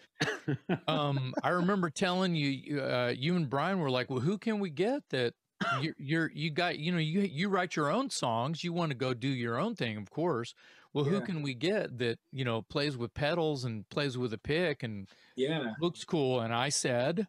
Um 0.88 1.33
I 1.43 1.49
remember 1.49 1.89
telling 1.89 2.35
you 2.35 2.49
you, 2.49 2.81
uh, 2.81 3.13
you 3.15 3.35
and 3.35 3.49
Brian 3.49 3.79
were 3.79 3.89
like, 3.89 4.09
"Well, 4.09 4.19
who 4.19 4.38
can 4.38 4.59
we 4.59 4.69
get 4.69 5.03
that 5.12 5.33
you're, 5.81 5.95
you're 5.97 6.31
you 6.33 6.51
got, 6.51 6.79
you 6.79 6.91
know, 6.91 6.97
you 6.99 7.21
you 7.21 7.49
write 7.49 7.75
your 7.75 7.89
own 7.91 8.09
songs, 8.09 8.63
you 8.63 8.73
want 8.73 8.91
to 8.91 8.97
go 8.97 9.13
do 9.13 9.27
your 9.29 9.57
own 9.57 9.75
thing, 9.75 9.97
of 9.97 10.09
course. 10.09 10.53
Well, 10.93 11.05
who 11.05 11.21
can 11.21 11.43
we 11.43 11.53
get 11.53 11.99
that, 11.99 12.17
you 12.31 12.43
know, 12.43 12.63
plays 12.63 12.97
with 12.97 13.13
pedals 13.13 13.63
and 13.63 13.88
plays 13.89 14.17
with 14.17 14.33
a 14.33 14.38
pick 14.39 14.81
and 14.83 15.07
Yeah. 15.35 15.73
looks 15.79 16.03
cool?" 16.03 16.39
And 16.41 16.53
I 16.53 16.69
said, 16.69 17.27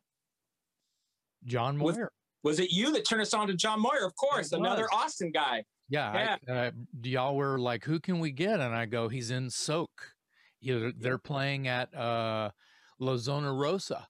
"John 1.45 1.79
With- 1.79 1.97
Moyer." 1.97 2.13
Was 2.43 2.59
it 2.59 2.71
you 2.71 2.93
that 2.93 3.07
turned 3.07 3.23
us 3.23 3.35
on 3.35 3.49
to 3.49 3.55
John 3.55 3.81
Moyer? 3.81 4.05
Of 4.05 4.17
course, 4.17 4.53
another. 4.53 4.87
Austin 4.93 5.31
guy. 5.31 5.65
Yeah, 5.89 6.39
I, 6.49 6.53
uh, 6.53 6.71
y'all 7.03 7.37
were 7.37 7.59
like, 7.59 7.85
"Who 7.85 7.99
can 8.01 8.21
we 8.21 8.31
get?" 8.31 8.61
And 8.61 8.75
I 8.75 8.87
go, 8.87 9.09
"He's 9.09 9.31
in 9.31 9.51
Soak. 9.51 10.15
You 10.61 10.79
know, 10.79 10.93
they're 10.97 11.19
playing 11.19 11.69
at 11.69 11.95
uh, 11.95 12.51
La 12.99 13.17
Zona 13.17 13.53
Rosa." 13.53 14.07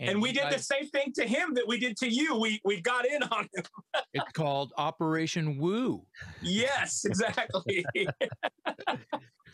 And, 0.00 0.22
we 0.22 0.28
you 0.28 0.36
did 0.36 0.52
the 0.52 0.60
same 0.60 0.86
thing 0.86 1.12
to 1.16 1.26
him 1.26 1.54
that 1.54 1.66
we 1.66 1.78
did 1.78 1.96
to 1.98 2.08
you. 2.08 2.36
We 2.36 2.60
we 2.64 2.80
got 2.80 3.04
in 3.04 3.22
on 3.24 3.48
him. 3.54 3.64
It's 4.14 4.32
called 4.32 4.72
Operation 4.78 5.58
Woo. 5.58 6.06
Yes, 6.42 7.04
exactly. 7.04 7.84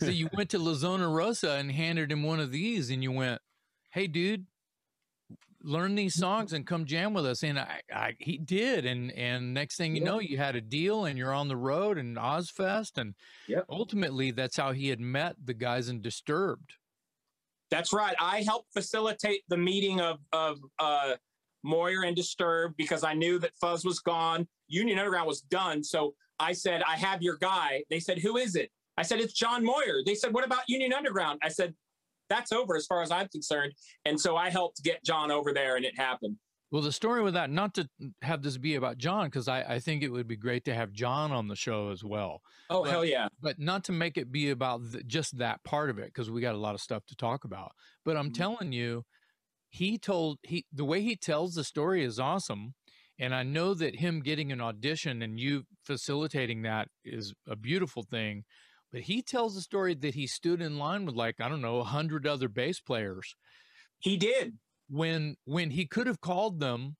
So 0.00 0.06
you 0.06 0.28
went 0.36 0.50
to 0.50 0.58
La 0.58 0.74
Zona 0.74 1.08
Rosa 1.08 1.52
and 1.52 1.70
handed 1.70 2.10
him 2.10 2.24
one 2.24 2.40
of 2.40 2.50
these, 2.50 2.90
and 2.90 3.00
you 3.02 3.12
went, 3.12 3.40
"Hey, 3.90 4.08
dude, 4.08 4.44
learn 5.64 5.94
these 5.94 6.14
songs 6.14 6.52
and 6.52 6.66
come 6.66 6.84
jam 6.84 7.14
with 7.14 7.26
us." 7.26 7.42
And 7.42 7.58
I, 7.58 7.80
I 7.92 8.14
he 8.18 8.38
did, 8.38 8.84
and 8.86 9.10
and 9.12 9.52
next 9.54 9.76
thing 9.76 9.94
you 9.96 10.02
Yeah. 10.02 10.10
know, 10.10 10.18
you 10.20 10.36
had 10.36 10.54
a 10.56 10.60
deal, 10.60 11.06
and 11.06 11.18
you're 11.18 11.32
on 11.32 11.48
the 11.48 11.56
road 11.56 11.98
and 11.98 12.16
Ozzfest, 12.16 12.98
and 12.98 13.14
Yep. 13.48 13.64
ultimately, 13.68 14.30
that's 14.30 14.56
how 14.56 14.72
he 14.72 14.88
had 14.88 15.00
met 15.00 15.36
the 15.44 15.54
guys 15.54 15.88
in 15.88 16.00
Disturbed. 16.00 16.74
That's 17.70 17.92
right. 17.92 18.14
I 18.20 18.42
helped 18.42 18.72
facilitate 18.72 19.42
the 19.48 19.56
meeting 19.56 20.00
of 20.00 20.20
of 20.32 20.60
uh, 20.78 21.16
Moyer 21.62 22.02
and 22.04 22.14
Disturbed 22.14 22.76
because 22.76 23.02
I 23.02 23.14
knew 23.14 23.38
that 23.40 23.56
Fuzz 23.60 23.84
was 23.84 24.00
gone. 24.00 24.46
Union 24.68 24.98
Underground 24.98 25.26
was 25.26 25.40
done. 25.40 25.82
So 25.82 26.14
I 26.38 26.52
said, 26.52 26.82
I 26.86 26.96
have 26.96 27.22
your 27.22 27.36
guy. 27.38 27.82
They 27.90 28.00
said, 28.00 28.18
Who 28.18 28.36
is 28.36 28.54
it? 28.54 28.70
I 28.96 29.02
said, 29.02 29.18
It's 29.20 29.32
John 29.32 29.64
Moyer. 29.64 30.02
They 30.04 30.14
said, 30.14 30.32
What 30.34 30.44
about 30.44 30.62
Union 30.68 30.92
Underground? 30.92 31.40
I 31.42 31.48
said, 31.48 31.74
That's 32.28 32.52
over 32.52 32.76
as 32.76 32.86
far 32.86 33.02
as 33.02 33.10
I'm 33.10 33.28
concerned. 33.28 33.72
And 34.04 34.20
so 34.20 34.36
I 34.36 34.50
helped 34.50 34.82
get 34.82 35.04
John 35.04 35.30
over 35.30 35.52
there 35.52 35.76
and 35.76 35.84
it 35.84 35.96
happened. 35.98 36.36
Well, 36.70 36.82
the 36.82 36.90
story 36.92 37.22
with 37.22 37.34
that, 37.34 37.50
not 37.50 37.72
to 37.74 37.88
have 38.22 38.42
this 38.42 38.56
be 38.56 38.74
about 38.74 38.98
John, 38.98 39.26
because 39.26 39.46
I, 39.46 39.62
I 39.62 39.78
think 39.78 40.02
it 40.02 40.08
would 40.10 40.26
be 40.26 40.34
great 40.36 40.64
to 40.64 40.74
have 40.74 40.90
John 40.90 41.30
on 41.30 41.46
the 41.46 41.54
show 41.54 41.90
as 41.90 42.02
well, 42.02 42.40
Oh, 42.68 42.82
But- 42.82 42.90
hell 42.90 43.04
yeah. 43.04 43.28
but 43.40 43.60
not 43.60 43.84
to 43.84 43.92
make 43.92 44.16
it 44.16 44.32
be 44.32 44.50
about 44.50 44.80
th- 44.90 45.06
just 45.06 45.38
that 45.38 45.62
part 45.62 45.88
of 45.88 45.98
it, 46.00 46.06
because 46.06 46.30
we 46.30 46.40
got 46.40 46.56
a 46.56 46.58
lot 46.58 46.74
of 46.74 46.80
stuff 46.80 47.04
to 47.06 47.14
talk 47.14 47.44
about. 47.44 47.72
But 48.04 48.16
I'm 48.16 48.30
Mhm. 48.30 48.34
telling 48.34 48.72
you, 48.72 49.04
he 49.68 49.98
told 49.98 50.38
he 50.42 50.64
the 50.72 50.84
way 50.84 51.00
he 51.02 51.14
tells 51.16 51.54
the 51.54 51.62
story 51.64 52.02
is 52.02 52.18
awesome, 52.18 52.74
and 53.20 53.32
I 53.34 53.44
know 53.44 53.74
that 53.74 53.96
him 53.96 54.20
getting 54.20 54.50
an 54.50 54.60
audition 54.60 55.22
and 55.22 55.38
you 55.38 55.64
facilitating 55.84 56.62
that 56.62 56.88
is 57.04 57.34
a 57.46 57.54
beautiful 57.54 58.02
thing. 58.02 58.44
But 58.94 59.02
he 59.02 59.22
tells 59.22 59.56
the 59.56 59.60
story 59.60 59.94
that 59.96 60.14
he 60.14 60.28
stood 60.28 60.62
in 60.62 60.78
line 60.78 61.04
with 61.04 61.16
like 61.16 61.40
I 61.40 61.48
don't 61.48 61.60
know 61.60 61.78
a 61.80 61.84
hundred 61.84 62.28
other 62.28 62.48
bass 62.48 62.78
players 62.78 63.34
He 63.98 64.16
did. 64.16 64.54
when 64.88 65.36
when 65.46 65.70
he 65.70 65.84
could 65.84 66.06
have 66.06 66.20
called 66.20 66.60
them 66.60 66.94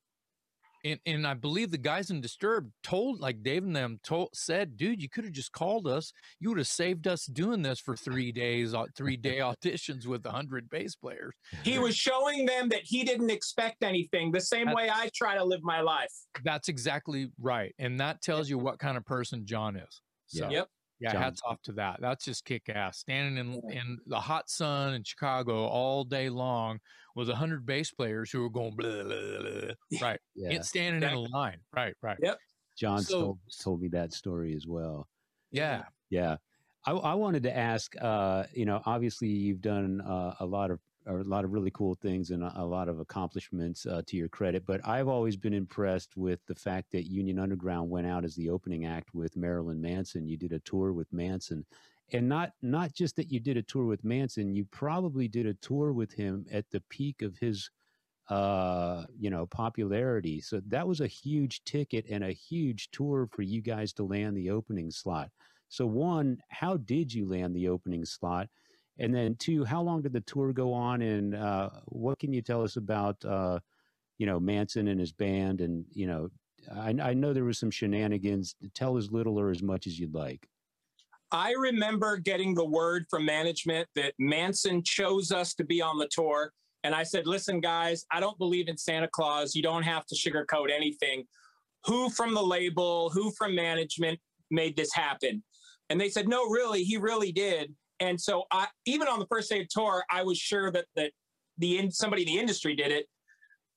and 0.85 0.99
and 1.07 1.25
I 1.25 1.35
believe 1.35 1.71
the 1.71 1.79
guys 1.79 2.11
in 2.11 2.21
Disturbed 2.21 2.73
told 2.83 3.21
like 3.21 3.45
Dave 3.45 3.63
and 3.63 3.77
them 3.77 4.01
told 4.03 4.31
said, 4.35 4.77
dude, 4.77 5.01
you 5.01 5.09
could 5.09 5.23
have 5.23 5.33
just 5.33 5.53
called 5.53 5.87
us. 5.87 6.13
You 6.41 6.49
would 6.49 6.59
have 6.59 6.67
saved 6.67 7.07
us 7.07 7.27
doing 7.27 7.63
this 7.63 7.79
for 7.79 7.95
three 7.97 8.33
days, 8.33 8.75
au- 8.75 8.89
three 8.97 9.17
day 9.17 9.39
auditions 9.39 10.05
with 10.05 10.27
a 10.27 10.33
hundred 10.33 10.69
bass 10.69 10.97
players. 10.97 11.33
He 11.63 11.79
was 11.79 11.97
showing 11.97 12.45
them 12.45 12.69
that 12.71 12.83
he 12.83 13.05
didn't 13.05 13.31
expect 13.31 13.85
anything, 13.85 14.33
the 14.33 14.41
same 14.41 14.67
That- 14.67 14.75
way 14.75 14.91
I 14.93 15.11
try 15.15 15.37
to 15.37 15.45
live 15.45 15.63
my 15.63 15.81
life. 15.81 16.13
That's 16.43 16.69
exactly 16.69 17.29
right, 17.41 17.73
and 17.79 18.01
that 18.01 18.21
tells 18.21 18.51
you 18.51 18.59
what 18.59 18.81
kind 18.81 18.97
of 18.97 19.05
person 19.07 19.47
John 19.47 19.77
is. 19.77 20.03
So, 20.27 20.51
Yep. 20.51 20.69
Yeah, 21.05 21.12
John- 21.12 21.23
hats 21.23 21.40
off 21.47 21.62
to 21.62 21.73
that. 21.73 22.01
That's 22.01 22.25
just 22.25 22.45
kick 22.45 22.69
ass. 22.69 22.99
Standing 22.99 23.37
in 23.38 23.71
in 23.71 23.99
the 24.07 24.19
hot 24.21 24.49
sun 24.51 24.95
in 24.95 25.05
Chicago 25.05 25.67
all 25.67 26.03
day 26.05 26.29
long 26.29 26.81
with 27.14 27.29
a 27.31 27.37
hundred 27.37 27.64
bass 27.67 27.90
players 27.93 28.31
who 28.31 28.40
were 28.43 28.51
going 28.51 28.75
blah, 28.75 29.03
blah, 29.03 29.38
blah, 29.40 29.71
right, 30.03 30.21
Yeah. 30.35 30.51
It's 30.51 30.69
standing 30.69 31.03
in 31.03 31.14
a 31.14 31.21
line. 31.21 31.59
Right, 31.75 31.95
right. 32.03 32.19
Yep. 32.21 32.38
John 32.77 33.03
So- 33.03 33.21
told, 33.21 33.38
told 33.62 33.83
me 33.83 33.88
that 33.88 34.12
story 34.12 34.55
as 34.57 34.67
well. 34.67 35.07
Yeah. 35.53 35.85
Yeah. 36.11 36.37
I, 36.87 36.93
I 36.93 37.14
wanted 37.14 37.45
to 37.45 37.57
ask, 37.57 37.95
uh, 38.01 38.45
you 38.53 38.64
know, 38.67 38.83
obviously 38.85 39.29
you've 39.29 39.61
done 39.62 40.01
uh, 40.01 40.35
a 40.40 40.45
lot 40.47 40.71
of 40.71 40.81
a 41.07 41.12
lot 41.12 41.45
of 41.45 41.53
really 41.53 41.71
cool 41.71 41.95
things 41.95 42.31
and 42.31 42.43
a, 42.43 42.53
a 42.57 42.64
lot 42.64 42.88
of 42.88 42.99
accomplishments 42.99 43.87
uh, 43.87 44.03
to 44.07 44.17
your 44.17 44.29
credit, 44.29 44.64
but 44.67 44.81
I've 44.87 45.09
always 45.09 45.37
been 45.37 45.53
impressed 45.53 46.17
with 46.17 46.40
the 46.47 46.55
fact 46.55 46.90
that 46.93 47.11
Union 47.11 47.38
Underground 47.38 47.90
went 47.90 48.07
out 48.07 48.25
as 48.25 48.35
the 48.35 48.51
opening 48.51 48.87
act 48.87 49.14
with 49.14 49.37
Marilyn 49.37 49.81
Manson. 49.81 50.27
You 50.27 50.37
did 50.37 50.53
a 50.53 50.61
tour 50.61 50.93
with 50.93 51.12
Manson, 51.12 51.64
and 52.12 52.29
not 52.29 52.53
not 52.62 52.93
just 52.93 53.17
that 53.17 53.31
you 53.31 53.40
did 53.40 53.57
a 53.57 53.62
tour 53.62 53.87
with 53.87 54.05
Manson, 54.05 54.55
you 54.55 54.64
probably 54.67 55.29
did 55.29 55.47
a 55.47 55.55
tour 55.55 55.93
with 55.93 56.12
him 56.12 56.47
at 56.51 56.69
the 56.71 56.83
peak 56.88 57.23
of 57.23 57.37
his 57.38 57.71
uh 58.31 59.05
you 59.19 59.29
know 59.29 59.45
popularity. 59.47 60.40
So 60.40 60.61
that 60.69 60.88
was 60.88 61.01
a 61.01 61.07
huge 61.07 61.62
ticket 61.64 62.07
and 62.09 62.25
a 62.25 62.33
huge 62.33 62.90
tour 62.90 63.29
for 63.31 63.43
you 63.43 63.61
guys 63.61 63.93
to 63.95 64.05
land 64.05 64.37
the 64.37 64.51
opening 64.51 64.90
slot. 64.90 65.31
So 65.69 65.87
one 65.87 66.38
how 66.49 66.79
did 66.79 67.12
you 67.12 67.29
land 67.29 67.55
the 67.55 67.69
opening 67.69 68.05
slot 68.07 68.49
and 68.99 69.15
then 69.15 69.35
two 69.37 69.65
how 69.65 69.83
long 69.83 70.03
did 70.03 70.13
the 70.13 70.21
tour 70.21 70.53
go 70.53 70.73
on 70.73 71.03
and 71.03 71.35
uh 71.35 71.71
what 71.87 72.19
can 72.19 72.33
you 72.33 72.43
tell 72.43 72.63
us 72.63 72.77
about 72.77 73.23
uh 73.25 73.59
you 74.19 74.27
know 74.27 74.39
manson 74.39 74.89
and 74.89 75.01
his 75.01 75.13
band 75.13 75.61
and 75.61 75.85
you 75.93 76.07
know 76.07 76.29
i, 76.77 76.95
I 77.03 77.15
know 77.15 77.33
there 77.33 77.45
was 77.45 77.59
some 77.59 77.71
shenanigans 77.71 78.55
tell 78.75 78.97
as 78.97 79.11
little 79.11 79.39
or 79.39 79.51
as 79.51 79.63
much 79.63 79.87
as 79.87 79.99
you'd 79.99 80.15
like 80.15 80.49
I 81.35 81.53
remember 81.59 82.17
getting 82.17 82.55
the 82.55 82.65
word 82.65 83.07
from 83.11 83.25
management 83.25 83.89
that 83.97 84.15
Manson 84.21 84.85
chose 84.85 85.33
us 85.33 85.53
to 85.55 85.65
be 85.65 85.83
on 85.83 85.99
the 85.99 86.09
tour. 86.09 86.53
And 86.85 86.95
I 86.95 87.03
said, 87.03 87.27
listen, 87.27 87.61
guys, 87.61 88.05
I 88.13 88.21
don't 88.21 88.39
believe 88.39 88.69
in 88.69 88.77
Santa 88.77 89.09
Claus. 89.09 89.57
You 89.57 89.63
don't 89.63 89.83
have 89.83 90.07
to 90.07 90.15
sugarcoat 90.15 90.71
anything. 90.71 91.25
Who 91.87 92.09
from 92.11 92.35
the 92.35 92.43
label, 92.43 93.11
who 93.11 93.33
from 93.33 93.53
management 93.53 94.21
made 94.53 94.77
this 94.77 94.95
happen? 94.95 95.43
And 95.91 96.01
they 96.01 96.09
said, 96.09 96.29
no, 96.29 96.49
really, 96.49 96.85
he 96.85 96.99
really 96.99 97.33
did. 97.33 97.75
And 98.05 98.21
so 98.21 98.45
I, 98.51 98.67
even 98.85 99.09
on 99.09 99.19
the 99.19 99.27
first 99.27 99.49
day 99.51 99.62
of 99.62 99.69
tour, 99.69 100.05
I 100.11 100.23
was 100.23 100.38
sure 100.38 100.71
that, 100.71 100.85
that 100.95 101.12
the 101.59 101.79
in, 101.79 101.90
somebody 101.90 102.23
in 102.23 102.29
the 102.29 102.38
industry 102.38 102.77
did 102.77 102.93
it. 102.93 103.07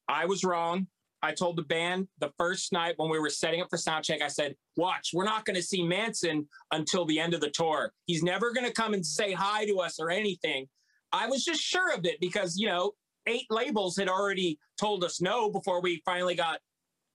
I 0.10 0.26
was 0.26 0.44
wrong. 0.44 0.88
I 1.24 1.32
told 1.32 1.58
the 1.58 1.64
band 1.64 2.08
the 2.20 2.32
first 2.38 2.72
night 2.74 2.96
when 2.98 3.10
we 3.10 3.20
were 3.20 3.30
setting 3.30 3.62
up 3.62 3.70
for 3.70 3.78
soundcheck, 3.78 4.22
I 4.22 4.28
said, 4.28 4.56
watch, 4.76 5.12
we're 5.14 5.24
not 5.24 5.46
going 5.46 5.56
to 5.56 5.64
see 5.64 5.82
Manson 5.82 6.48
until 6.72 7.06
the 7.06 7.20
end 7.20 7.34
of 7.34 7.42
the 7.42 7.50
tour. 7.50 7.92
He's 8.06 8.22
never 8.22 8.54
going 8.54 8.68
to 8.68 8.74
come 8.74 8.94
and 8.94 9.06
say 9.06 9.32
hi 9.32 9.66
to 9.66 9.80
us 9.80 10.00
or 10.00 10.12
anything. 10.12 10.68
I 11.12 11.28
was 11.28 11.44
just 11.44 11.62
sure 11.62 11.94
of 11.94 12.06
it 12.06 12.20
because, 12.20 12.58
you 12.58 12.68
know, 12.68 12.92
eight 13.28 13.48
labels 13.50 13.98
had 13.98 14.10
already 14.10 14.60
told 14.80 15.04
us 15.04 15.22
no 15.22 15.50
before 15.50 15.82
we 15.82 16.02
finally 16.06 16.36
got 16.36 16.60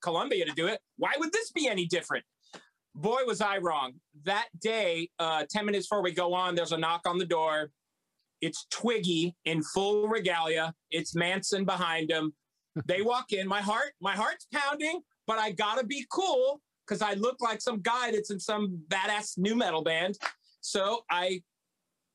Columbia 0.03 0.47
to 0.47 0.53
do 0.53 0.67
it. 0.67 0.81
Why 0.97 1.13
would 1.19 1.33
this 1.33 1.53
be 1.53 1.69
any 1.69 1.87
different? 1.87 2.25
Boy, 2.95 3.21
was 3.27 3.41
I 3.41 3.59
wrong. 3.59 3.95
That 4.25 4.49
day, 4.61 5.09
uh, 5.19 5.45
10 5.49 5.65
minutes 5.65 5.87
before 5.87 6.03
we 6.03 6.13
go 6.13 6.35
on, 6.35 6.55
there's 6.55 6.73
a 6.73 6.77
knock 6.77 7.03
on 7.07 7.19
the 7.19 7.25
door. 7.25 7.71
It's 8.41 8.67
Twiggy 8.71 9.35
in 9.45 9.63
full 9.63 10.09
regalia. 10.09 10.75
It's 10.91 11.15
Manson 11.15 11.65
behind 11.65 12.11
him. 12.11 12.35
They 12.87 13.03
walk 13.03 13.33
in. 13.33 13.49
My 13.49 13.63
heart, 13.63 13.93
my 14.01 14.15
heart's 14.15 14.47
pounding, 14.53 15.01
but 15.27 15.39
I 15.39 15.53
gotta 15.53 15.87
be 15.87 16.05
cool 16.13 16.61
because 16.87 17.01
I 17.01 17.15
look 17.15 17.41
like 17.41 17.61
some 17.61 17.81
guy 17.81 18.11
that's 18.11 18.31
in 18.31 18.41
some 18.41 18.83
badass 18.89 19.39
new 19.39 19.55
metal 19.55 19.83
band. 19.83 20.19
So 20.61 21.05
I 21.11 21.43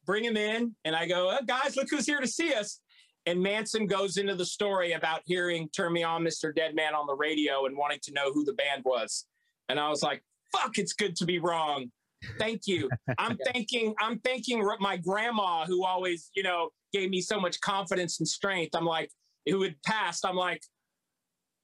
bring 0.06 0.24
him 0.24 0.38
in 0.38 0.76
and 0.86 0.95
I 0.95 1.08
go, 1.08 1.32
oh, 1.32 1.45
guys, 1.45 1.76
look 1.76 1.88
who's 1.89 2.06
here 2.06 2.22
to 2.22 2.28
see 2.28 2.54
us. 2.54 2.80
And 3.26 3.41
Manson 3.41 3.88
goes 3.88 4.18
into 4.18 4.36
the 4.36 4.45
story 4.45 4.93
about 4.93 5.22
hearing 5.26 5.70
Turn 5.76 5.91
Me 5.91 6.04
On, 6.04 6.24
Mr. 6.24 6.56
Deadman 6.56 6.93
on 6.93 7.08
the 7.08 7.16
radio 7.16 7.66
and 7.66 7.76
wanting 7.78 7.99
to 8.04 8.14
know 8.14 8.32
who 8.32 8.45
the 8.45 8.54
band 8.54 8.84
was. 8.86 9.26
And 9.68 9.80
I 9.80 9.89
was 9.89 10.02
like, 10.02 10.24
fuck, 10.52 10.78
it's 10.78 10.93
good 10.93 11.16
to 11.18 11.26
be 11.26 11.39
wrong. 11.39 11.91
Thank 12.39 12.62
you. 12.66 12.89
I'm 13.18 13.38
thanking 13.54 13.93
I'm 14.00 14.20
thanking 14.20 14.68
my 14.80 14.98
grandma 14.98 15.66
who 15.66 15.86
always, 15.86 16.30
you 16.36 16.43
know, 16.43 16.70
gave 16.93 17.10
me 17.10 17.22
so 17.22 17.39
much 17.39 17.60
confidence 17.62 18.20
and 18.20 18.28
strength. 18.28 18.76
I'm 18.76 18.86
like, 18.86 19.10
who 19.45 19.62
had 19.64 19.76
passed. 19.86 20.26
I'm 20.26 20.36
like, 20.36 20.62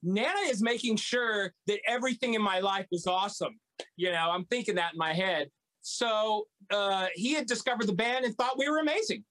Nana 0.04 0.40
is 0.48 0.62
making 0.62 0.98
sure 0.98 1.54
that 1.68 1.80
everything 1.88 2.34
in 2.34 2.42
my 2.42 2.60
life 2.60 2.88
is 2.92 3.08
awesome. 3.08 3.60
You 3.96 4.12
know, 4.12 4.30
I'm 4.32 4.46
thinking 4.46 4.76
that 4.76 4.94
in 4.94 5.00
my 5.00 5.14
head. 5.14 5.50
So 5.82 6.48
uh, 6.72 7.08
he 7.14 7.34
had 7.34 7.46
discovered 7.46 7.88
the 7.88 7.94
band 7.94 8.26
and 8.26 8.36
thought 8.36 8.58
we 8.58 8.70
were 8.70 8.80
amazing. 8.80 9.24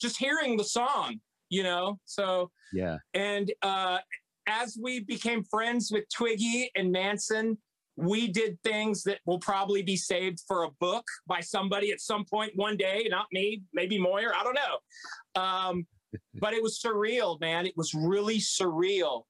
Just 0.00 0.16
hearing 0.16 0.56
the 0.56 0.64
song, 0.64 1.20
you 1.48 1.62
know. 1.62 1.98
So 2.04 2.50
yeah. 2.72 2.98
And 3.14 3.52
uh, 3.62 3.98
as 4.46 4.78
we 4.80 5.00
became 5.00 5.44
friends 5.44 5.90
with 5.92 6.04
Twiggy 6.14 6.70
and 6.74 6.90
Manson, 6.90 7.58
we 8.00 8.28
did 8.28 8.58
things 8.62 9.02
that 9.04 9.18
will 9.26 9.38
probably 9.38 9.82
be 9.82 9.96
saved 9.96 10.40
for 10.46 10.64
a 10.64 10.70
book 10.80 11.04
by 11.26 11.40
somebody 11.40 11.92
at 11.92 12.00
some 12.00 12.24
point 12.24 12.52
one 12.54 12.76
day. 12.76 13.06
Not 13.10 13.26
me, 13.32 13.62
maybe 13.72 13.98
Moyer. 13.98 14.32
I 14.34 14.42
don't 14.42 14.56
know. 14.56 15.42
Um, 15.42 15.86
but 16.40 16.54
it 16.54 16.62
was 16.62 16.80
surreal, 16.84 17.40
man. 17.40 17.66
It 17.66 17.76
was 17.76 17.94
really 17.94 18.38
surreal. 18.38 19.24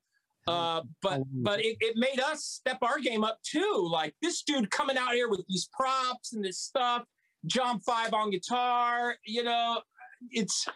Uh, 0.46 0.82
but 1.02 1.22
but 1.32 1.60
it, 1.64 1.76
it 1.80 1.96
made 1.96 2.18
us 2.18 2.44
step 2.44 2.78
our 2.82 2.98
game 2.98 3.22
up 3.24 3.38
too. 3.42 3.88
Like 3.90 4.14
this 4.22 4.42
dude 4.42 4.70
coming 4.70 4.96
out 4.96 5.12
here 5.12 5.28
with 5.28 5.44
these 5.48 5.68
props 5.72 6.32
and 6.32 6.44
this 6.44 6.58
stuff, 6.58 7.04
John 7.46 7.78
Five 7.80 8.14
on 8.14 8.30
guitar. 8.30 9.16
You 9.24 9.44
know, 9.44 9.80
it's 10.30 10.66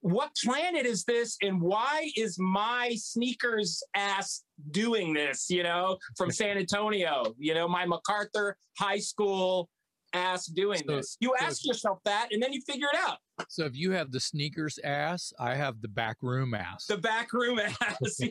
what 0.00 0.30
planet 0.42 0.86
is 0.86 1.04
this, 1.04 1.36
and 1.42 1.60
why 1.60 2.10
is 2.16 2.36
my 2.38 2.94
sneakers 2.96 3.82
ass 3.94 4.44
doing 4.70 5.12
this? 5.12 5.48
You 5.50 5.62
know, 5.62 5.98
from 6.16 6.30
San 6.30 6.58
Antonio. 6.58 7.34
You 7.38 7.54
know, 7.54 7.68
my 7.68 7.84
MacArthur 7.86 8.56
High 8.78 8.98
School 8.98 9.68
ass 10.12 10.46
doing 10.46 10.82
so, 10.86 10.96
this. 10.96 11.16
You 11.20 11.34
so 11.38 11.46
ask 11.46 11.66
yourself 11.66 11.98
that, 12.04 12.28
and 12.32 12.42
then 12.42 12.52
you 12.52 12.60
figure 12.66 12.88
it 12.92 12.98
out. 12.98 13.18
So 13.48 13.64
if 13.64 13.76
you 13.76 13.92
have 13.92 14.10
the 14.10 14.20
sneakers 14.20 14.78
ass, 14.84 15.32
I 15.38 15.54
have 15.54 15.80
the 15.80 15.88
back 15.88 16.16
room 16.22 16.54
ass. 16.54 16.86
The 16.86 16.98
back 16.98 17.32
room 17.32 17.58
ass. 17.58 18.20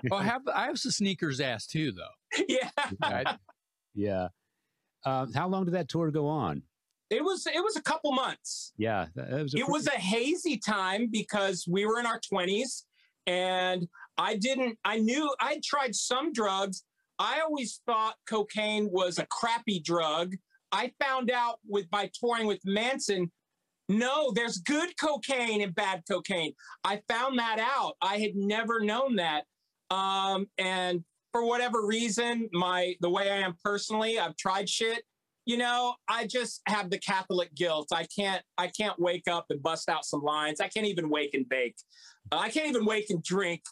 Yeah. 0.00 0.10
well, 0.10 0.20
I 0.20 0.24
have 0.24 0.42
I 0.54 0.66
have 0.66 0.78
some 0.78 0.92
sneakers 0.92 1.40
ass 1.40 1.66
too, 1.66 1.92
though. 1.92 2.44
Yeah. 2.48 3.34
yeah. 3.94 4.28
Um, 5.04 5.32
how 5.32 5.48
long 5.48 5.64
did 5.64 5.74
that 5.74 5.88
tour 5.88 6.10
go 6.10 6.26
on? 6.26 6.62
It 7.10 7.24
was 7.24 7.46
it 7.46 7.62
was 7.62 7.76
a 7.76 7.82
couple 7.82 8.12
months. 8.12 8.72
Yeah, 8.76 9.06
was 9.16 9.54
it 9.54 9.68
was 9.68 9.86
a 9.86 9.98
hazy 9.98 10.58
time 10.58 11.08
because 11.10 11.64
we 11.68 11.86
were 11.86 11.98
in 11.98 12.06
our 12.06 12.20
twenties, 12.20 12.84
and 13.26 13.86
I 14.18 14.36
didn't. 14.36 14.78
I 14.84 14.98
knew 14.98 15.34
I 15.40 15.60
tried 15.64 15.94
some 15.94 16.32
drugs. 16.32 16.84
I 17.18 17.40
always 17.40 17.80
thought 17.86 18.14
cocaine 18.28 18.90
was 18.92 19.18
a 19.18 19.26
crappy 19.26 19.80
drug. 19.80 20.34
I 20.70 20.92
found 21.00 21.30
out 21.30 21.58
with 21.66 21.88
by 21.90 22.10
touring 22.20 22.46
with 22.46 22.60
Manson 22.64 23.30
no, 23.88 24.30
there's 24.34 24.58
good 24.58 24.96
cocaine 24.98 25.62
and 25.62 25.74
bad 25.74 26.02
cocaine. 26.08 26.52
I 26.84 27.00
found 27.08 27.38
that 27.38 27.58
out. 27.58 27.94
I 28.02 28.18
had 28.18 28.34
never 28.34 28.80
known 28.80 29.16
that. 29.16 29.44
Um, 29.90 30.46
and 30.58 31.04
for 31.32 31.46
whatever 31.46 31.86
reason, 31.86 32.48
my 32.52 32.94
the 33.00 33.08
way 33.08 33.30
I 33.30 33.36
am 33.36 33.56
personally, 33.64 34.18
I've 34.18 34.36
tried 34.36 34.68
shit. 34.68 35.02
You 35.48 35.56
know, 35.56 35.94
I 36.08 36.26
just 36.26 36.60
have 36.66 36.90
the 36.90 36.98
Catholic 36.98 37.54
guilt. 37.54 37.88
I 37.90 38.04
can't 38.14 38.42
I 38.58 38.66
can't 38.66 38.98
wake 38.98 39.26
up 39.28 39.46
and 39.48 39.62
bust 39.62 39.88
out 39.88 40.04
some 40.04 40.20
lines. 40.20 40.60
I 40.60 40.68
can't 40.68 40.84
even 40.84 41.08
wake 41.08 41.32
and 41.32 41.48
bake. 41.48 41.74
Uh, 42.30 42.36
I 42.36 42.50
can't 42.50 42.68
even 42.68 42.84
wake 42.84 43.08
and 43.08 43.22
drink. 43.22 43.62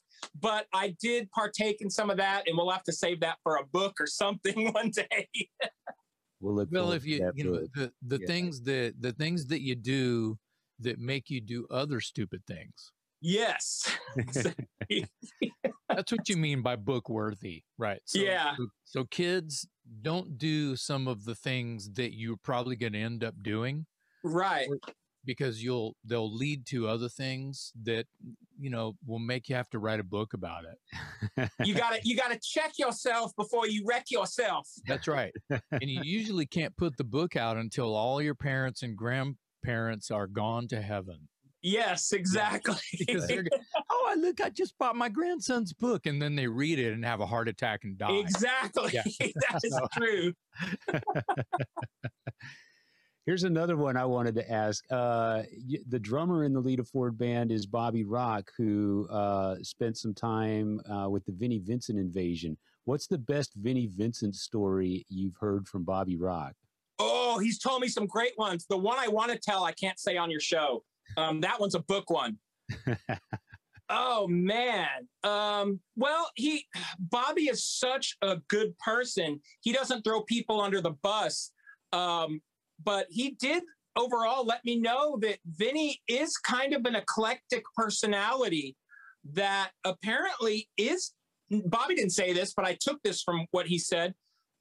But 0.41 0.69
I 0.73 0.97
did 1.03 1.31
partake 1.33 1.83
in 1.83 1.91
some 1.91 2.09
of 2.09 2.17
that, 2.17 2.45
and 2.47 2.57
we'll 2.57 2.71
have 2.71 2.85
to 2.85 2.95
save 2.95 3.21
that 3.21 3.37
for 3.43 3.57
a 3.57 3.67
book 3.67 4.01
or 4.01 4.07
something 4.07 4.73
one 4.73 4.91
day. 4.91 5.29
We'll 6.41 6.55
look. 6.55 6.71
Well, 6.73 6.93
if 6.93 7.05
you 7.05 7.31
you 7.35 7.45
know 7.45 7.67
the 7.75 7.93
the 8.01 8.21
yeah. 8.23 8.27
things 8.27 8.63
that 8.63 8.95
the 8.99 9.13
things 9.13 9.47
that 9.49 9.61
you 9.61 9.75
do 9.75 10.39
that 10.81 10.99
make 10.99 11.29
you 11.29 11.43
do 11.43 11.67
other 11.71 12.01
stupid 12.01 12.43
things. 12.47 12.93
Yes. 13.21 13.91
That's 15.89 16.13
what 16.13 16.29
you 16.29 16.37
mean 16.37 16.63
by 16.63 16.77
book 16.77 17.09
worthy, 17.09 17.63
right? 17.79 18.01
So, 18.05 18.19
yeah. 18.19 18.57
So, 18.57 18.67
so 18.85 19.05
kids 19.05 19.67
don't 20.03 20.37
do 20.39 20.77
some 20.77 21.09
of 21.09 21.25
the 21.25 21.35
things 21.35 21.93
that 21.95 22.15
you're 22.15 22.37
probably 22.37 22.77
going 22.77 22.93
to 22.93 23.01
end 23.01 23.25
up 23.25 23.35
doing. 23.43 23.87
Right 24.23 24.69
because 25.27 25.63
you'll 25.63 25.97
they'll 26.05 26.33
lead 26.33 26.65
to 26.65 26.89
other 26.89 27.09
things 27.09 27.73
that 27.83 28.07
you 28.59 28.71
know 28.71 28.97
will 29.05 29.19
make 29.19 29.49
you 29.49 29.57
have 29.57 29.69
to 29.69 29.79
write 29.79 30.01
a 30.01 30.05
book 30.05 30.33
about 30.33 30.65
it 30.65 31.51
you 31.65 31.75
gotta 31.75 31.99
you 32.05 32.17
gotta 32.17 32.39
check 32.43 32.73
yourself 32.79 33.33
before 33.37 33.67
you 33.67 33.85
wreck 33.85 34.07
yourself 34.11 34.71
that's 34.87 35.09
right 35.09 35.33
and 35.51 35.91
you 35.91 36.01
usually 36.03 36.47
can't 36.47 36.75
put 36.77 36.97
the 36.97 37.05
book 37.05 37.37
out 37.37 37.57
until 37.57 37.95
all 37.95 38.23
your 38.23 38.35
parents 38.35 38.83
and 38.83 38.97
grandparents 38.97 40.11
are 40.11 40.29
gone 40.29 40.67
to 40.69 40.81
heaven 40.81 41.29
yes 41.67 42.13
exactly 42.13 42.77
oh 43.91 44.17
look 44.19 44.41
i 44.41 44.49
just 44.49 44.79
bought 44.79 44.95
my 44.95 45.09
grandson's 45.09 45.73
book 45.73 46.07
and 46.07 46.23
then 46.23 46.37
they 46.37 46.47
read 46.47 46.79
it 46.79 46.93
and 46.93 47.05
have 47.05 47.21
a 47.21 47.27
heart 47.27 47.49
attack 47.49 47.81
and 47.83 47.99
die 47.99 48.13
exactly 48.13 48.93
yeah. 48.93 49.03
that 49.51 49.61
is 49.65 49.79
true 49.93 50.33
Here's 53.27 53.43
another 53.43 53.77
one 53.77 53.97
I 53.97 54.05
wanted 54.05 54.37
to 54.37 54.49
ask. 54.49 54.85
Uh, 54.89 55.43
the 55.89 55.99
drummer 55.99 56.45
in 56.45 56.53
the 56.53 56.61
Lita 56.61 56.85
Ford 56.85 57.19
band 57.19 57.51
is 57.51 57.67
Bobby 57.67 58.05
Rock, 58.05 58.53
who 58.57 59.09
uh, 59.11 59.57
spent 59.63 59.99
some 59.99 60.15
time 60.15 60.81
uh, 60.89 61.11
with 61.11 61.25
the 61.27 61.33
Vinnie 61.33 61.59
Vincent 61.59 61.99
invasion. 61.99 62.57
What's 62.85 63.09
the 63.09 63.19
best 63.19 63.53
Vinnie 63.57 63.89
Vincent 63.89 64.37
story 64.37 65.05
you've 65.09 65.35
heard 65.41 65.67
from 65.67 65.83
Bobby 65.83 66.17
Rock? 66.17 66.53
Oh, 67.01 67.41
he's 67.41 67.59
told 67.59 67.83
me 67.83 67.89
some 67.89 68.07
great 68.07 68.39
ones. 68.39 68.65
The 68.71 68.79
one 68.79 68.97
I 68.97 69.09
want 69.09 69.33
to 69.33 69.39
tell, 69.39 69.65
I 69.65 69.73
can't 69.73 69.99
say 69.99 70.17
on 70.17 70.31
your 70.31 70.39
show. 70.39 70.85
Um, 71.17 71.41
that 71.41 71.61
one's 71.61 71.75
a 71.75 71.81
book 71.81 72.11
one. 72.11 72.39
oh 73.89 74.27
man. 74.29 75.09
Um, 75.23 75.81
well, 75.97 76.31
he 76.35 76.67
Bobby 76.99 77.45
is 77.45 77.65
such 77.65 78.17
a 78.23 78.39
good 78.49 78.79
person. 78.79 79.41
He 79.61 79.73
doesn't 79.73 80.03
throw 80.03 80.23
people 80.23 80.61
under 80.61 80.81
the 80.81 80.95
bus. 81.03 81.53
Um, 81.93 82.41
but 82.83 83.07
he 83.11 83.31
did 83.31 83.63
overall 83.97 84.45
let 84.45 84.65
me 84.65 84.79
know 84.79 85.19
that 85.23 85.39
Vinny 85.47 86.03
is 86.09 86.37
kind 86.37 86.75
of 86.75 86.85
an 86.85 86.95
eclectic 86.95 87.65
personality 87.75 88.77
that 89.33 89.71
apparently 89.85 90.69
is 90.77 91.13
Bobby 91.51 91.95
didn't 91.95 92.11
say 92.11 92.33
this, 92.33 92.53
but 92.55 92.67
I 92.67 92.77
took 92.81 93.03
this 93.03 93.23
from 93.23 93.47
what 93.53 93.67
he 93.67 93.79
said. 93.79 94.15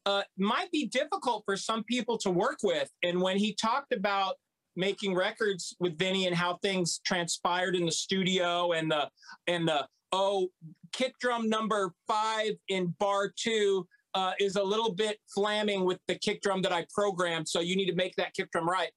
Uh, 0.06 0.22
might 0.38 0.72
be 0.72 0.86
difficult 0.86 1.44
for 1.46 1.58
some 1.58 1.84
people 1.84 2.18
to 2.20 2.30
work 2.30 2.60
with. 2.62 2.90
And 3.02 3.20
when 3.20 3.38
he 3.38 3.56
talked 3.56 3.92
about 3.92 4.36
making 4.76 5.16
records 5.16 5.76
with 5.80 5.98
Vinny 5.98 6.28
and 6.28 6.36
how 6.36 6.58
things 6.58 7.00
transpired 7.06 7.76
in 7.76 7.86
the 7.86 7.92
studio 7.92 8.74
and 8.74 8.92
the 8.92 9.10
and 9.48 9.68
the 9.68 9.88
oh 10.12 10.50
kick 10.92 11.14
drum 11.20 11.50
number 11.50 11.94
five 12.08 12.52
in 12.70 12.94
bar 13.00 13.32
two 13.36 13.88
uh, 14.14 14.32
is 14.40 14.56
a 14.56 14.64
little 14.64 14.94
bit 14.94 15.18
flaming 15.34 15.84
with 15.84 16.00
the 16.08 16.16
kick 16.16 16.42
drum 16.42 16.62
that 16.62 16.72
I 16.72 16.86
programmed. 16.94 17.48
So 17.48 17.60
you 17.60 17.76
need 17.76 17.88
to 17.88 17.96
make 17.96 18.16
that 18.16 18.34
kick 18.34 18.50
drum 18.52 18.68
right. 18.68 18.90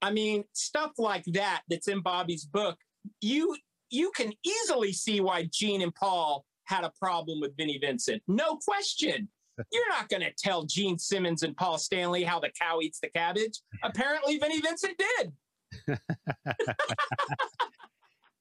I 0.00 0.10
mean, 0.12 0.44
stuff 0.52 0.92
like 0.96 1.24
that 1.32 1.62
that's 1.68 1.88
in 1.88 2.00
Bobby's 2.00 2.44
book. 2.44 2.78
You 3.20 3.56
you 3.90 4.12
can 4.16 4.32
easily 4.44 4.92
see 4.92 5.20
why 5.20 5.48
Gene 5.52 5.82
and 5.82 5.94
Paul 5.94 6.44
had 6.64 6.84
a 6.84 6.92
problem 6.98 7.40
with 7.40 7.56
Vinnie 7.56 7.78
Vincent. 7.78 8.22
No 8.28 8.56
question. 8.56 9.28
You're 9.72 9.88
not 9.88 10.08
going 10.08 10.22
to 10.22 10.32
tell 10.36 10.64
Gene 10.64 10.98
Simmons 10.98 11.42
and 11.42 11.56
Paul 11.56 11.78
Stanley 11.78 12.24
how 12.24 12.40
the 12.40 12.50
cow 12.60 12.80
eats 12.80 13.00
the 13.00 13.08
cabbage. 13.08 13.60
Apparently, 13.82 14.38
Vinnie 14.38 14.60
Vincent 14.60 14.98
did. 14.98 15.32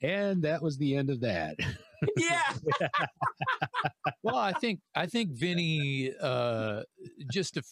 and 0.02 0.42
that 0.42 0.62
was 0.62 0.78
the 0.78 0.96
end 0.96 1.10
of 1.10 1.20
that. 1.22 1.56
yeah. 2.18 2.54
well, 4.24 4.38
I 4.38 4.54
think 4.54 4.80
I 4.96 5.06
think 5.06 5.32
Vinny, 5.32 6.14
uh, 6.22 6.84
just 7.32 7.56
to 7.56 7.64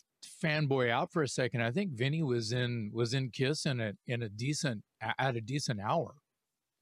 fanboy 0.44 0.92
out 0.92 1.12
for 1.12 1.24
a 1.24 1.28
second, 1.28 1.62
I 1.62 1.72
think 1.72 1.92
Vinny 1.92 2.24
was 2.24 2.52
in 2.52 2.92
was 2.94 3.14
in 3.14 3.30
Kiss 3.30 3.66
in 3.66 3.80
a 3.80 3.94
in 4.08 4.24
a 4.24 4.30
decent 4.30 4.84
at 5.02 5.36
a 5.36 5.42
decent 5.42 5.80
hour. 5.80 6.16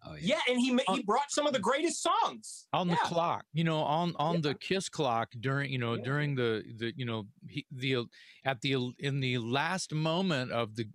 Oh, 0.08 0.14
yeah. 0.14 0.36
yeah. 0.48 0.54
and 0.54 0.60
he 0.60 0.78
he 0.96 1.04
brought 1.04 1.32
some 1.32 1.48
of 1.48 1.54
the 1.54 1.60
greatest 1.60 2.04
songs 2.04 2.68
on 2.74 2.90
yeah. 2.90 2.96
the 2.96 3.08
clock. 3.08 3.46
You 3.54 3.64
know, 3.64 3.80
on 3.80 4.14
on 4.18 4.36
yeah. 4.36 4.42
the 4.42 4.54
Kiss 4.56 4.90
clock 4.90 5.30
during 5.40 5.72
you 5.72 5.80
know 5.80 5.98
during 5.98 6.36
the 6.36 6.64
the 6.78 6.94
you 6.96 7.06
know 7.06 7.28
he, 7.48 7.66
the 7.72 8.06
at 8.46 8.62
the 8.62 8.92
in 9.00 9.20
the 9.20 9.38
last 9.40 9.94
moment 9.94 10.52
of 10.52 10.76
the 10.76 10.86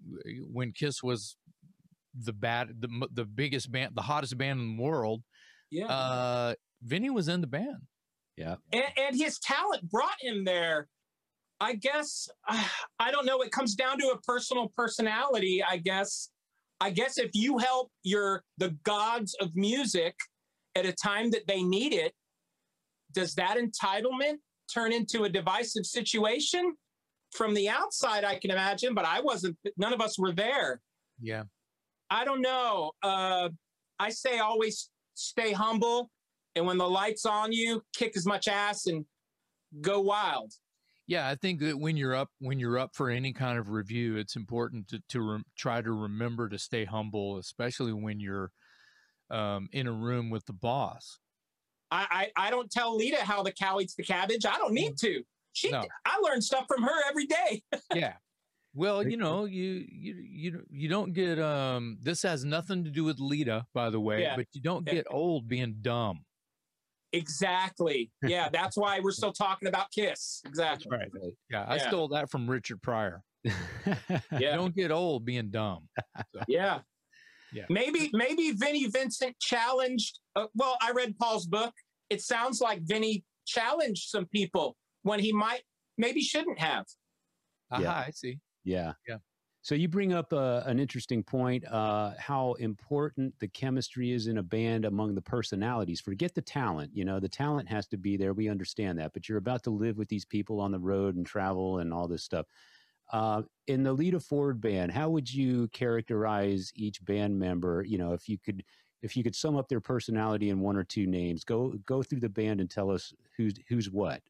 when 0.51 0.73
Kiss 0.73 1.03
was 1.03 1.37
the 2.15 2.33
bad 2.33 2.81
the 2.81 3.09
the 3.13 3.25
biggest 3.25 3.71
band 3.71 3.93
the 3.95 4.03
hottest 4.03 4.37
band 4.37 4.61
in 4.61 4.77
the 4.77 4.83
world 4.83 5.23
yeah. 5.71 5.87
Uh, 5.87 6.55
Vinny 6.83 7.11
was 7.11 7.29
in 7.29 7.41
the 7.41 7.47
band. 7.47 7.87
Yeah. 8.37 8.57
And, 8.73 8.85
and 8.97 9.17
his 9.17 9.39
talent 9.39 9.89
brought 9.89 10.17
him 10.21 10.45
there. 10.45 10.89
I 11.61 11.75
guess, 11.75 12.29
uh, 12.49 12.65
I 12.99 13.11
don't 13.11 13.27
know. 13.27 13.41
It 13.43 13.53
comes 13.53 13.75
down 13.75 13.99
to 13.99 14.09
a 14.09 14.21
personal 14.21 14.73
personality, 14.77 15.63
I 15.69 15.79
guess. 15.79 16.31
I 16.81 16.91
guess 16.91 17.19
if 17.19 17.31
you 17.35 17.59
help 17.59 17.91
your 18.03 18.43
the 18.59 18.71
gods 18.85 19.35
of 19.41 19.55
music 19.55 20.15
at 20.75 20.87
a 20.87 20.93
time 20.93 21.31
that 21.31 21.47
they 21.47 21.63
need 21.63 21.93
it, 21.93 22.13
does 23.13 23.35
that 23.35 23.59
entitlement 23.59 24.37
turn 24.73 24.93
into 24.93 25.25
a 25.25 25.29
divisive 25.29 25.85
situation? 25.85 26.75
from 27.33 27.55
the 27.55 27.69
outside, 27.69 28.25
I 28.25 28.39
can 28.39 28.51
imagine, 28.51 28.95
but 28.95 29.05
I 29.05 29.21
wasn't. 29.21 29.57
None 29.77 29.93
of 29.93 30.01
us 30.01 30.19
were 30.19 30.33
there. 30.33 30.81
Yeah. 31.21 31.45
I 32.11 32.25
don't 32.25 32.41
know. 32.41 32.93
Uh, 33.03 33.51
I 33.99 34.11
say 34.11 34.39
always 34.39 34.91
stay 35.15 35.53
humble, 35.53 36.11
and 36.57 36.67
when 36.67 36.79
the 36.79 36.89
lights 36.89 37.27
on 37.27 37.53
you, 37.53 37.83
kick 37.95 38.17
as 38.17 38.27
much 38.27 38.49
ass 38.49 38.87
and 38.87 39.05
go 39.81 40.01
wild. 40.01 40.53
Yeah, 41.11 41.29
I 41.29 41.35
think 41.35 41.59
that 41.59 41.77
when 41.77 41.97
you're 41.97 42.15
up 42.15 42.29
when 42.39 42.61
you're 42.61 42.79
up 42.79 42.95
for 42.95 43.11
any 43.11 43.33
kind 43.33 43.59
of 43.59 43.71
review, 43.71 44.17
it's 44.17 44.37
important 44.37 44.87
to 44.91 45.03
to 45.09 45.21
re- 45.21 45.43
try 45.59 45.83
to 45.83 45.91
remember 45.93 46.49
to 46.49 46.57
stay 46.57 46.85
humble, 46.85 47.37
especially 47.39 47.93
when 47.93 48.21
you're 48.21 48.53
um, 49.29 49.69
in 49.73 49.89
a 49.89 49.93
room 49.93 50.31
with 50.31 50.47
the 50.47 50.53
boss. 50.53 51.19
I, 51.91 52.31
I, 52.37 52.47
I 52.47 52.51
don't 52.51 52.71
tell 52.71 52.95
Lita 52.97 53.17
how 53.25 53.43
the 53.43 53.51
cow 53.51 53.81
eats 53.81 53.97
the 53.97 54.05
cabbage. 54.05 54.47
I 54.47 54.57
don't 54.57 54.73
need 54.73 54.97
to. 54.99 55.25
She 55.53 55.73
No. 55.73 55.83
I 56.05 56.21
learn 56.23 56.41
stuff 56.41 56.67
from 56.69 56.85
her 56.85 57.09
every 57.09 57.27
day. 57.27 57.65
yeah. 57.95 58.15
Well, 58.73 59.05
you 59.05 59.17
know, 59.17 59.47
you 59.47 59.85
you 59.91 60.15
you 60.31 60.63
you 60.71 60.89
don't 60.89 61.13
get 61.13 61.41
um. 61.41 61.99
This 62.01 62.23
has 62.23 62.45
nothing 62.45 62.85
to 62.85 62.91
do 62.91 63.03
with 63.03 63.19
Lita, 63.19 63.67
by 63.75 63.91
the 63.91 63.99
way, 63.99 64.23
Yeah. 64.23 64.37
but 64.37 64.47
you 64.53 64.61
don't 64.61 64.87
Yeah. 64.87 64.93
get 64.95 65.07
old 65.11 65.49
being 65.49 65.79
dumb. 65.81 66.21
Exactly. 67.13 68.11
Yeah, 68.23 68.49
that's 68.51 68.77
why 68.77 69.01
we're 69.01 69.11
still 69.13 69.33
talking 69.33 69.69
about 69.69 69.91
Kiss. 69.91 70.41
Exactly. 70.47 70.97
right. 70.97 71.09
Yeah, 71.51 71.65
I 71.67 71.77
Yeah. 71.77 71.89
stole 71.89 72.09
that 72.09 72.31
from 72.31 72.49
Richard 72.49 72.81
Pryor. 72.83 73.23
You 73.45 73.53
Yeah. 74.39 74.57
don't 74.57 74.75
get 74.75 74.91
old 74.91 75.25
being 75.25 75.51
dumb. 75.51 75.89
Yeah. 76.49 76.81
Yeah. 77.53 77.65
Maybe 77.69 78.11
maybe 78.13 78.53
Vinnie 78.53 78.87
Vincent 78.87 79.37
challenged. 79.41 80.21
Uh, 80.37 80.47
well, 80.55 80.79
I 80.81 80.93
read 80.93 81.19
Paul's 81.19 81.47
book. 81.47 81.75
It 82.09 82.23
sounds 82.23 82.61
like 82.61 82.81
Vinnie 82.83 83.25
challenged 83.47 84.09
some 84.09 84.27
people 84.27 84.77
when 85.03 85.19
he 85.19 85.33
might 85.33 85.63
maybe 85.99 86.21
shouldn't 86.23 86.61
have. 86.61 86.87
Aha, 87.73 87.83
Yeah. 87.83 87.93
I 87.93 88.11
see. 88.11 88.39
Yeah. 88.65 88.93
Yeah. 89.09 89.17
So 89.63 89.75
you 89.75 89.89
bring 89.89 90.15
up 90.15 90.33
uh, 90.33 90.63
an 90.65 90.79
interesting 90.79 91.23
point, 91.23 91.67
uh, 91.71 92.13
how 92.19 92.55
important 92.55 93.35
the 93.41 93.49
chemistry 93.49 94.13
is 94.13 94.27
in 94.27 94.39
a 94.39 94.43
band 94.43 94.87
among 94.87 95.15
the 95.15 95.21
personalities. 95.21 96.01
Forget 96.01 96.35
the 96.35 96.41
talent. 96.41 96.91
You 96.95 97.05
know, 97.05 97.21
the 97.21 97.29
talent 97.29 97.69
has 97.69 97.87
to 97.89 97.99
be 97.99 98.17
there. 98.17 98.33
We 98.33 98.49
understand 98.49 98.99
that, 98.99 99.13
but 99.13 99.29
you're 99.29 99.39
about 99.39 99.63
to 99.65 99.71
live 99.71 99.99
with 99.99 100.09
these 100.09 100.25
people 100.25 100.61
on 100.61 100.73
the 100.73 100.79
road 100.79 101.17
and 101.17 101.27
travel 101.27 101.79
and 101.79 101.93
all 101.93 102.09
this 102.09 102.25
stuff. 102.25 102.47
Uh, 103.13 103.43
in 103.67 103.83
the 103.83 103.93
Lita 103.93 104.19
Ford 104.19 104.63
band, 104.63 104.93
how 104.93 105.11
would 105.11 105.33
you 105.33 105.69
characterize 105.69 106.73
each 106.75 107.05
band 107.05 107.39
member? 107.39 107.85
You 107.87 107.99
know, 107.99 108.15
if 108.15 108.31
you 108.31 108.39
could, 108.39 108.65
if 109.03 109.15
you 109.15 109.23
could 109.23 109.35
sum 109.35 109.57
up 109.57 109.69
their 109.69 109.81
personality 109.81 110.49
in 110.49 110.61
one 110.61 110.77
or 110.77 110.85
two 110.85 111.07
names, 111.07 111.45
go 111.45 111.75
go 111.85 112.03
through 112.03 112.21
the 112.21 112.29
band 112.29 112.61
and 112.61 112.71
tell 112.71 112.91
us 112.91 113.13
who's 113.37 113.55
who's 113.69 113.91
what. 113.91 114.23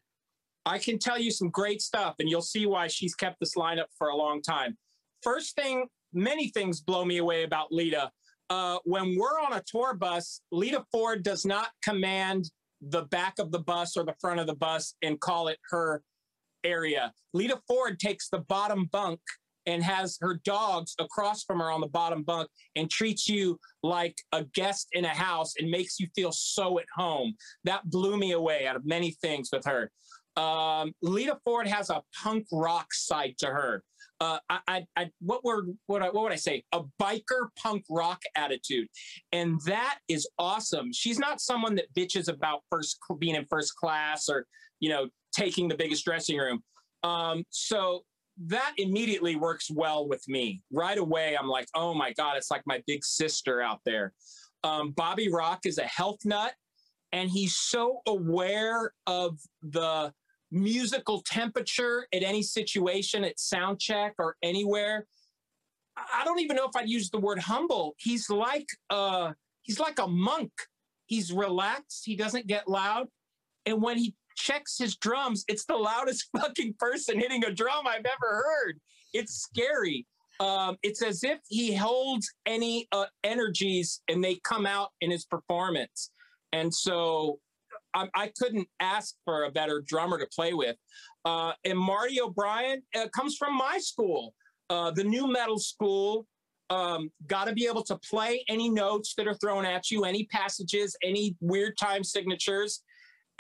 I 0.67 0.79
can 0.79 0.99
tell 0.99 1.19
you 1.19 1.31
some 1.31 1.51
great 1.51 1.83
stuff, 1.83 2.17
and 2.19 2.29
you'll 2.29 2.43
see 2.43 2.67
why 2.67 2.87
she's 2.89 3.15
kept 3.15 3.39
this 3.39 3.55
lineup 3.55 3.87
for 3.97 4.09
a 4.09 4.17
long 4.17 4.43
time. 4.43 4.77
First 5.23 5.55
thing, 5.57 5.87
many 6.13 6.49
things 6.49 6.81
blow 6.81 7.05
me 7.05 7.19
away 7.19 7.45
about 7.45 7.73
Lita. 7.73 8.11
Uh, 8.49 8.79
when 8.85 9.17
we're 9.17 9.41
on 9.41 9.53
a 9.53 9.63
tour 9.67 9.95
bus, 9.95 10.41
Lita 10.51 10.85
Ford 10.91 11.23
does 11.23 11.45
not 11.45 11.69
command 11.85 12.51
the 12.81 13.03
back 13.03 13.39
of 13.39 13.53
the 13.53 13.61
bus 13.61 13.97
or 13.97 14.05
the 14.05 14.15
front 14.21 14.41
of 14.41 14.47
the 14.47 14.55
bus 14.55 14.95
and 15.03 15.21
call 15.21 15.49
it 15.49 15.59
her 15.71 16.03
area. 16.65 17.13
Lita 17.33 17.61
Ford 17.69 18.01
takes 18.01 18.29
the 18.29 18.39
bottom 18.39 18.87
bunk 18.91 19.21
and 19.67 19.83
has 19.83 20.19
her 20.21 20.41
dogs 20.45 20.95
across 20.99 21.45
from 21.45 21.61
her 21.61 21.71
on 21.71 21.81
the 21.81 21.87
bottom 21.87 22.23
bunk 22.23 22.49
and 22.77 22.91
treats 22.91 23.29
you 23.29 23.59
like 23.83 24.17
a 24.33 24.45
guest 24.55 24.89
in 24.93 25.05
a 25.05 25.09
house 25.09 25.55
and 25.59 25.71
makes 25.71 26.01
you 26.01 26.09
feel 26.15 26.33
so 26.33 26.79
at 26.79 26.87
home. 26.97 27.35
That 27.65 27.89
blew 27.91 28.17
me 28.17 28.33
away 28.33 28.67
out 28.67 28.77
of 28.77 28.87
many 28.87 29.13
things 29.23 29.51
with 29.53 29.65
her. 29.67 29.91
Um, 30.37 30.93
Lita 31.03 31.39
Ford 31.45 31.67
has 31.67 31.91
a 31.91 32.03
punk 32.23 32.47
rock 32.51 32.93
side 32.95 33.35
to 33.39 33.47
her. 33.47 33.83
Uh, 34.21 34.39
I, 34.51 34.59
I, 34.69 34.87
I, 34.97 35.11
what 35.21 35.45
word, 35.45 35.75
what, 35.87 36.03
what 36.03 36.23
would 36.23 36.33
I 36.33 36.37
say? 36.37 36.63
A 36.73 36.83
biker 37.01 37.49
punk 37.57 37.85
rock 37.89 38.21
attitude, 38.37 38.87
and 39.33 39.59
that 39.65 39.99
is 40.09 40.29
awesome. 40.39 40.93
She's 40.93 41.19
not 41.19 41.41
someone 41.41 41.75
that 41.77 41.93
bitches 41.95 42.29
about 42.29 42.61
first 42.71 42.99
being 43.19 43.35
in 43.35 43.47
first 43.47 43.77
class 43.77 44.29
or 44.29 44.47
you 44.79 44.91
know 44.91 45.09
taking 45.35 45.69
the 45.69 45.75
biggest 45.75 46.05
dressing 46.05 46.37
room. 46.37 46.63
Um, 47.03 47.45
so 47.49 48.05
that 48.47 48.75
immediately 48.77 49.37
works 49.37 49.71
well 49.71 50.07
with 50.07 50.27
me. 50.29 50.63
Right 50.71 50.99
away, 50.99 51.37
I'm 51.39 51.49
like, 51.49 51.69
oh 51.75 51.95
my 51.95 52.13
god, 52.13 52.37
it's 52.37 52.51
like 52.51 52.63
my 52.67 52.83
big 52.87 53.05
sister 53.05 53.63
out 53.63 53.81
there. 53.87 54.13
Um, 54.65 54.91
Bobby 54.91 55.31
Rock 55.31 55.61
is 55.65 55.79
a 55.79 55.85
health 55.85 56.21
nut, 56.27 56.53
and 57.13 57.31
he's 57.31 57.57
so 57.57 58.01
aware 58.07 58.93
of 59.07 59.39
the 59.63 60.13
musical 60.51 61.23
temperature 61.23 62.07
at 62.13 62.23
any 62.23 62.43
situation 62.43 63.25
at 63.25 63.39
sound 63.39 63.81
check 63.81 64.15
or 64.19 64.37
anywhere. 64.43 65.07
I 65.97 66.25
don't 66.25 66.41
even 66.41 66.57
know 66.57 66.67
if 66.67 66.77
I'd 66.77 66.89
use 66.89 67.11
the 67.11 67.19
word 67.19 67.39
humble. 67.39 67.95
He's 67.99 68.31
like 68.31 68.67
a, 68.91 69.35
he's 69.63 69.79
like 69.79 69.99
a 69.99 70.07
monk. 70.07 70.53
He's 71.07 71.33
relaxed, 71.33 72.03
he 72.05 72.15
doesn't 72.15 72.47
get 72.47 72.69
loud. 72.69 73.09
And 73.67 73.83
when 73.83 73.99
he 73.99 74.15
checks 74.37 74.79
his 74.79 74.97
drums, 74.97 75.45
it's 75.49 75.65
the 75.67 75.77
loudest 75.77 76.29
fucking 76.37 76.75
person 76.79 77.19
hitting 77.19 77.45
a 77.45 77.53
drum 77.53 77.87
I've 77.87 78.07
ever 78.07 78.45
heard. 78.45 78.81
It's 79.13 79.43
scary. 79.43 80.07
Um, 80.39 80.79
it's 80.83 81.03
as 81.03 81.23
if 81.23 81.39
he 81.49 81.75
holds 81.75 82.33
any 82.47 82.89
uh, 82.93 83.07
energies 83.25 84.01
and 84.09 84.25
they 84.25 84.41
come 84.43 84.65
out 84.67 84.91
in 85.01 85.11
his 85.11 85.27
performance. 85.27 86.11
And 86.53 86.75
so 86.75 87.41
I, 87.95 88.09
I 88.15 88.33
couldn't 88.39 88.69
ask 88.81 89.15
for 89.25 89.45
a 89.45 89.51
better 89.51 89.83
drummer 89.87 90.19
to 90.19 90.27
play 90.35 90.53
with. 90.53 90.77
Uh, 91.25 91.53
and 91.65 91.79
Marty 91.79 92.21
O'Brien 92.21 92.83
uh, 92.95 93.09
comes 93.09 93.37
from 93.37 93.57
my 93.57 93.79
school, 93.79 94.35
uh, 94.69 94.91
the 94.91 95.05
new 95.05 95.27
metal 95.27 95.59
school. 95.59 96.27
Um, 96.71 97.11
Got 97.27 97.49
to 97.49 97.53
be 97.53 97.67
able 97.67 97.83
to 97.85 97.99
play 97.99 98.45
any 98.49 98.69
notes 98.69 99.15
that 99.17 99.27
are 99.27 99.35
thrown 99.35 99.65
at 99.65 99.91
you, 99.91 100.05
any 100.05 100.27
passages, 100.27 100.97
any 101.03 101.37
weird 101.41 101.77
time 101.77 102.05
signatures. 102.05 102.83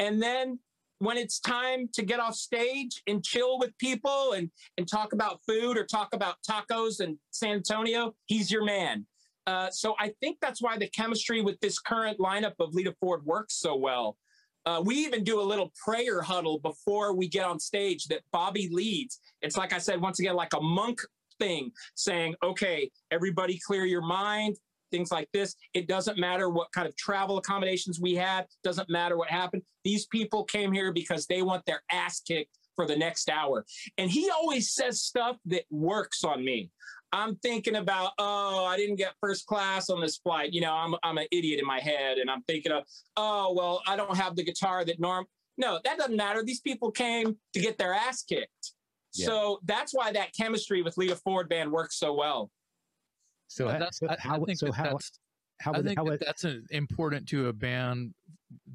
And 0.01 0.21
then 0.21 0.59
when 0.99 1.17
it's 1.17 1.41
time 1.41 1.89
to 1.95 2.03
get 2.03 2.21
off 2.21 2.35
stage 2.35 3.03
and 3.07 3.25
chill 3.25 3.59
with 3.59 3.77
people 3.79 4.33
and, 4.33 4.51
and 4.77 4.89
talk 4.89 5.13
about 5.13 5.41
food 5.47 5.79
or 5.79 5.85
talk 5.85 6.09
about 6.13 6.37
tacos 6.49 7.01
and 7.01 7.19
San 7.31 7.53
Antonio, 7.53 8.15
he's 8.27 8.51
your 8.51 8.65
man. 8.65 9.07
Uh, 9.47 9.71
so 9.71 9.95
I 9.99 10.13
think 10.21 10.39
that's 10.43 10.61
why 10.61 10.77
the 10.77 10.89
chemistry 10.89 11.41
with 11.41 11.59
this 11.61 11.79
current 11.79 12.19
lineup 12.19 12.55
of 12.61 12.75
Lita 12.75 12.95
Ford 13.01 13.25
works 13.25 13.55
so 13.55 13.75
well. 13.77 14.19
Uh, 14.67 14.83
we 14.85 14.97
even 14.97 15.25
do 15.25 15.41
a 15.41 15.43
little 15.43 15.73
prayer 15.83 16.21
huddle 16.21 16.59
before 16.59 17.15
we 17.15 17.29
get 17.29 17.45
on 17.45 17.59
stage 17.59 18.07
that 18.07 18.21
Bobby 18.33 18.69
leads. 18.71 19.21
It's 19.43 19.57
like 19.57 19.73
I 19.73 19.79
said, 19.79 20.01
once 20.01 20.19
again, 20.21 20.35
like 20.35 20.53
a 20.55 20.61
monk 20.61 21.01
thing 21.39 21.73
saying, 21.95 22.35
okay, 22.43 22.91
everybody 23.11 23.59
clear 23.67 23.85
your 23.87 24.03
mind, 24.03 24.57
things 24.91 25.11
like 25.11 25.29
this. 25.33 25.55
It 25.75 25.89
doesn't 25.89 26.19
matter 26.19 26.51
what 26.51 26.69
kind 26.73 26.87
of 26.87 26.97
travel 26.97 27.39
accommodations 27.39 28.01
we 28.01 28.15
had, 28.15 28.47
doesn't 28.63 28.91
matter 28.91 29.17
what 29.17 29.29
happened. 29.29 29.63
These 29.85 30.07
people 30.07 30.45
came 30.45 30.73
here 30.73 30.93
because 30.93 31.27
they 31.27 31.43
want 31.43 31.65
their 31.67 31.83
ass 31.91 32.21
kicked 32.21 32.59
for 32.77 32.87
the 32.87 32.97
next 32.97 33.29
hour. 33.29 33.65
And 33.99 34.11
he 34.11 34.31
always 34.31 34.73
says 34.73 35.03
stuff 35.03 35.37
that 35.47 35.65
works 35.71 36.25
on 36.25 36.45
me. 36.45 36.71
I'm 37.13 37.37
thinking 37.37 37.77
about, 37.77 38.13
oh, 38.19 38.65
I 38.67 38.77
didn't 38.77 38.97
get 38.97 39.15
first 39.21 39.47
class 39.47 39.91
on 39.91 40.01
this 40.01 40.19
flight. 40.19 40.53
You 40.53 40.61
know, 40.61 40.73
I'm 40.73 40.95
I'm 41.03 41.19
an 41.19 41.27
idiot 41.31 41.59
in 41.61 41.67
my 41.67 41.81
head, 41.81 42.19
and 42.19 42.31
I'm 42.31 42.43
thinking 42.43 42.73
of, 42.73 42.85
oh, 43.17 43.53
well, 43.57 43.83
I 43.87 43.97
don't 43.97 44.17
have 44.17 44.37
the 44.37 44.45
guitar 44.45 44.85
that 44.85 45.01
Norm. 45.01 45.27
No, 45.59 45.79
that 45.85 45.99
doesn't 45.99 46.17
matter. 46.17 46.43
These 46.43 46.61
people 46.61 46.91
came 46.91 47.37
to 47.53 47.61
get 47.61 47.77
their 47.77 47.93
ass 47.93 48.23
kicked. 48.23 48.73
Yeah. 49.15 49.27
So 49.27 49.61
that's 49.65 49.93
why 49.93 50.13
that 50.13 50.31
chemistry 50.35 50.83
with 50.83 50.97
Lita 50.97 51.17
Ford 51.17 51.49
band 51.49 51.71
works 51.71 51.99
so 51.99 52.15
well. 52.15 52.51
So, 53.49 53.67
that's, 53.67 53.99
so 53.99 54.07
I, 54.07 54.13
I 54.13 54.17
how, 54.21 54.45
so 54.55 54.67
that 54.67 54.75
how, 54.75 54.99
how, 55.61 55.73
I 55.75 55.83
think 55.83 55.99
how 55.99 56.05
that 56.05 56.21
that's 56.25 56.45
an 56.45 56.65
important 56.71 57.29
to 57.31 57.49
a 57.49 57.53
band 57.53 58.15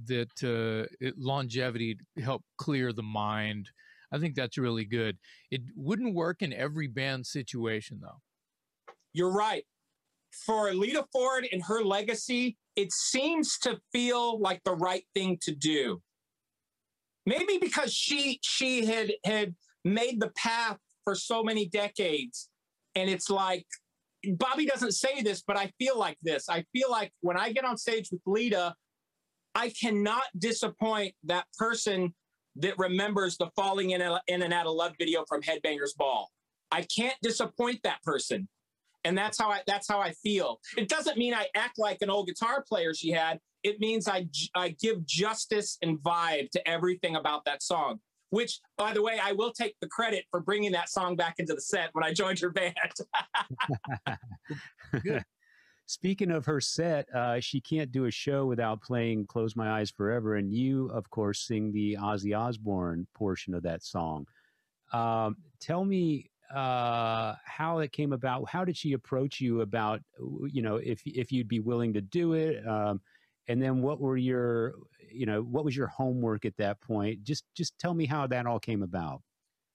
that 0.07 0.27
uh, 0.43 0.85
it, 0.99 1.17
longevity 1.17 1.97
to 2.17 2.23
help 2.23 2.43
clear 2.57 2.91
the 2.91 3.03
mind. 3.03 3.69
I 4.11 4.19
think 4.19 4.35
that's 4.35 4.57
really 4.57 4.85
good. 4.85 5.17
It 5.49 5.61
wouldn't 5.75 6.13
work 6.13 6.41
in 6.41 6.53
every 6.53 6.87
band 6.87 7.25
situation 7.25 7.99
though. 8.01 8.21
You're 9.15 9.31
right. 9.31 9.63
For 10.45 10.73
Lita 10.73 11.05
Ford 11.13 11.47
and 11.49 11.63
her 11.63 11.81
legacy, 11.81 12.57
it 12.75 12.91
seems 12.91 13.57
to 13.59 13.79
feel 13.93 14.37
like 14.41 14.61
the 14.65 14.75
right 14.75 15.05
thing 15.13 15.37
to 15.43 15.55
do. 15.55 16.01
Maybe 17.25 17.57
because 17.57 17.93
she 17.93 18.39
she 18.43 18.85
had 18.85 19.13
had 19.23 19.55
made 19.85 20.19
the 20.19 20.31
path 20.35 20.77
for 21.05 21.15
so 21.15 21.41
many 21.41 21.65
decades, 21.69 22.49
and 22.95 23.09
it's 23.09 23.29
like 23.29 23.65
Bobby 24.33 24.65
doesn't 24.65 24.91
say 24.91 25.21
this, 25.21 25.41
but 25.47 25.57
I 25.57 25.71
feel 25.79 25.97
like 25.97 26.17
this. 26.21 26.49
I 26.49 26.65
feel 26.73 26.91
like 26.91 27.13
when 27.21 27.37
I 27.37 27.53
get 27.53 27.63
on 27.63 27.77
stage 27.77 28.09
with 28.11 28.21
Lita, 28.25 28.75
I 29.55 29.69
cannot 29.69 30.25
disappoint 30.37 31.15
that 31.23 31.45
person 31.57 32.13
that 32.57 32.77
remembers 32.77 33.37
the 33.37 33.49
falling 33.55 33.91
in, 33.91 34.01
in 34.27 34.41
and 34.41 34.53
out 34.53 34.65
of 34.65 34.73
love 34.73 34.93
video 34.99 35.23
from 35.29 35.41
Headbangers 35.41 35.95
Ball. 35.97 36.29
I 36.71 36.85
can't 36.93 37.15
disappoint 37.21 37.79
that 37.83 38.03
person 38.03 38.49
and 39.05 39.17
that's 39.17 39.37
how 39.37 39.49
I 39.49 39.61
that's 39.65 39.87
how 39.87 39.99
I 39.99 40.11
feel. 40.11 40.59
It 40.75 40.89
doesn't 40.89 41.17
mean 41.17 41.33
I 41.33 41.47
act 41.55 41.77
like 41.77 42.01
an 42.01 42.09
old 42.09 42.27
guitar 42.27 42.65
player 42.67 42.93
she 42.93 43.11
had. 43.11 43.39
It 43.63 43.79
means 43.79 44.07
I 44.07 44.27
I 44.53 44.75
give 44.81 45.05
justice 45.05 45.77
and 45.81 45.99
vibe 45.99 46.49
to 46.51 46.67
everything 46.67 47.15
about 47.15 47.45
that 47.45 47.63
song. 47.63 47.99
Which, 48.31 48.59
by 48.77 48.91
the 48.91 49.01
way, 49.01 49.19
I 49.21 49.31
will 49.31 49.53
take 49.53 49.75
the 49.79 49.87
credit 49.87 50.25
for 50.29 50.41
bringing 50.41 50.71
that 50.73 50.89
song 50.89 51.15
back 51.15 51.35
into 51.37 51.53
the 51.53 51.61
set 51.61 51.91
when 51.93 52.03
I 52.03 52.11
joined 52.11 52.41
your 52.41 52.51
band. 52.51 52.75
Good. 55.03 55.23
Speaking 55.85 56.31
of 56.31 56.45
her 56.47 56.59
set, 56.59 57.07
uh, 57.13 57.39
she 57.39 57.61
can't 57.61 57.91
do 57.91 58.05
a 58.05 58.11
show 58.11 58.47
without 58.47 58.81
playing 58.81 59.27
"Close 59.27 59.55
My 59.55 59.79
Eyes 59.79 59.91
Forever," 59.91 60.35
and 60.35 60.51
you, 60.51 60.87
of 60.87 61.09
course, 61.11 61.41
sing 61.41 61.71
the 61.71 61.97
Ozzy 62.01 62.37
Osbourne 62.37 63.07
portion 63.13 63.53
of 63.53 63.61
that 63.63 63.83
song. 63.83 64.25
Um, 64.91 65.37
tell 65.61 65.85
me 65.85 66.31
uh, 66.53 67.35
how 67.45 67.79
it 67.79 67.91
came 67.91 68.13
about. 68.13 68.49
How 68.49 68.65
did 68.65 68.77
she 68.77 68.93
approach 68.93 69.39
you 69.39 69.61
about, 69.61 70.01
you 70.47 70.61
know, 70.61 70.77
if 70.77 71.01
if 71.05 71.31
you'd 71.31 71.47
be 71.47 71.59
willing 71.59 71.93
to 71.93 72.01
do 72.01 72.33
it? 72.33 72.65
Um, 72.67 73.01
and 73.47 73.61
then 73.61 73.81
what 73.81 73.99
were 73.99 74.17
your, 74.17 74.73
you 75.11 75.25
know, 75.25 75.41
what 75.41 75.65
was 75.65 75.75
your 75.75 75.87
homework 75.87 76.45
at 76.45 76.57
that 76.57 76.81
point? 76.81 77.23
Just 77.23 77.45
just 77.55 77.77
tell 77.79 77.93
me 77.93 78.05
how 78.05 78.27
that 78.27 78.45
all 78.45 78.59
came 78.59 78.83
about. 78.83 79.21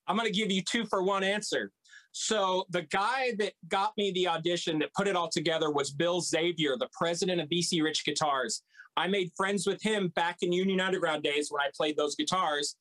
I'm 0.06 0.16
going 0.16 0.26
to 0.26 0.36
give 0.36 0.50
you 0.50 0.62
two 0.62 0.84
for 0.86 1.02
one 1.02 1.22
answer. 1.22 1.70
So 2.12 2.64
the 2.70 2.82
guy 2.82 3.32
that 3.38 3.52
got 3.68 3.92
me 3.96 4.10
the 4.10 4.26
audition 4.26 4.80
that 4.80 4.92
put 4.94 5.06
it 5.06 5.14
all 5.14 5.28
together 5.28 5.70
was 5.70 5.92
Bill 5.92 6.20
Xavier, 6.20 6.76
the 6.76 6.88
president 6.92 7.40
of 7.40 7.48
BC 7.48 7.82
Rich 7.82 8.04
Guitars. 8.04 8.62
I 8.96 9.06
made 9.06 9.30
friends 9.36 9.66
with 9.66 9.80
him 9.82 10.08
back 10.16 10.38
in 10.42 10.52
Union 10.52 10.80
Underground 10.80 11.22
days 11.22 11.48
when 11.50 11.60
I 11.60 11.70
played 11.76 11.96
those 11.96 12.16
guitars. 12.16 12.76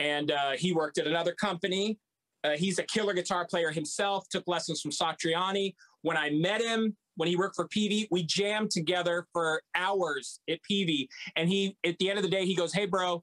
And 0.00 0.32
uh, 0.32 0.52
he 0.52 0.72
worked 0.72 0.98
at 0.98 1.06
another 1.06 1.32
company. 1.32 1.98
Uh, 2.44 2.56
he's 2.56 2.78
a 2.78 2.82
killer 2.84 3.14
guitar 3.14 3.46
player 3.46 3.70
himself, 3.70 4.28
took 4.28 4.44
lessons 4.46 4.80
from 4.80 4.90
Satriani. 4.90 5.74
When 6.02 6.16
I 6.16 6.30
met 6.30 6.60
him, 6.60 6.96
when 7.16 7.28
he 7.28 7.36
worked 7.36 7.56
for 7.56 7.68
Peavey, 7.68 8.08
we 8.10 8.24
jammed 8.24 8.70
together 8.70 9.26
for 9.32 9.62
hours 9.74 10.40
at 10.48 10.58
Peavey. 10.68 11.08
And 11.36 11.48
he, 11.48 11.76
at 11.84 11.98
the 11.98 12.08
end 12.08 12.18
of 12.18 12.24
the 12.24 12.30
day, 12.30 12.46
he 12.46 12.54
goes, 12.54 12.72
Hey, 12.72 12.86
bro, 12.86 13.22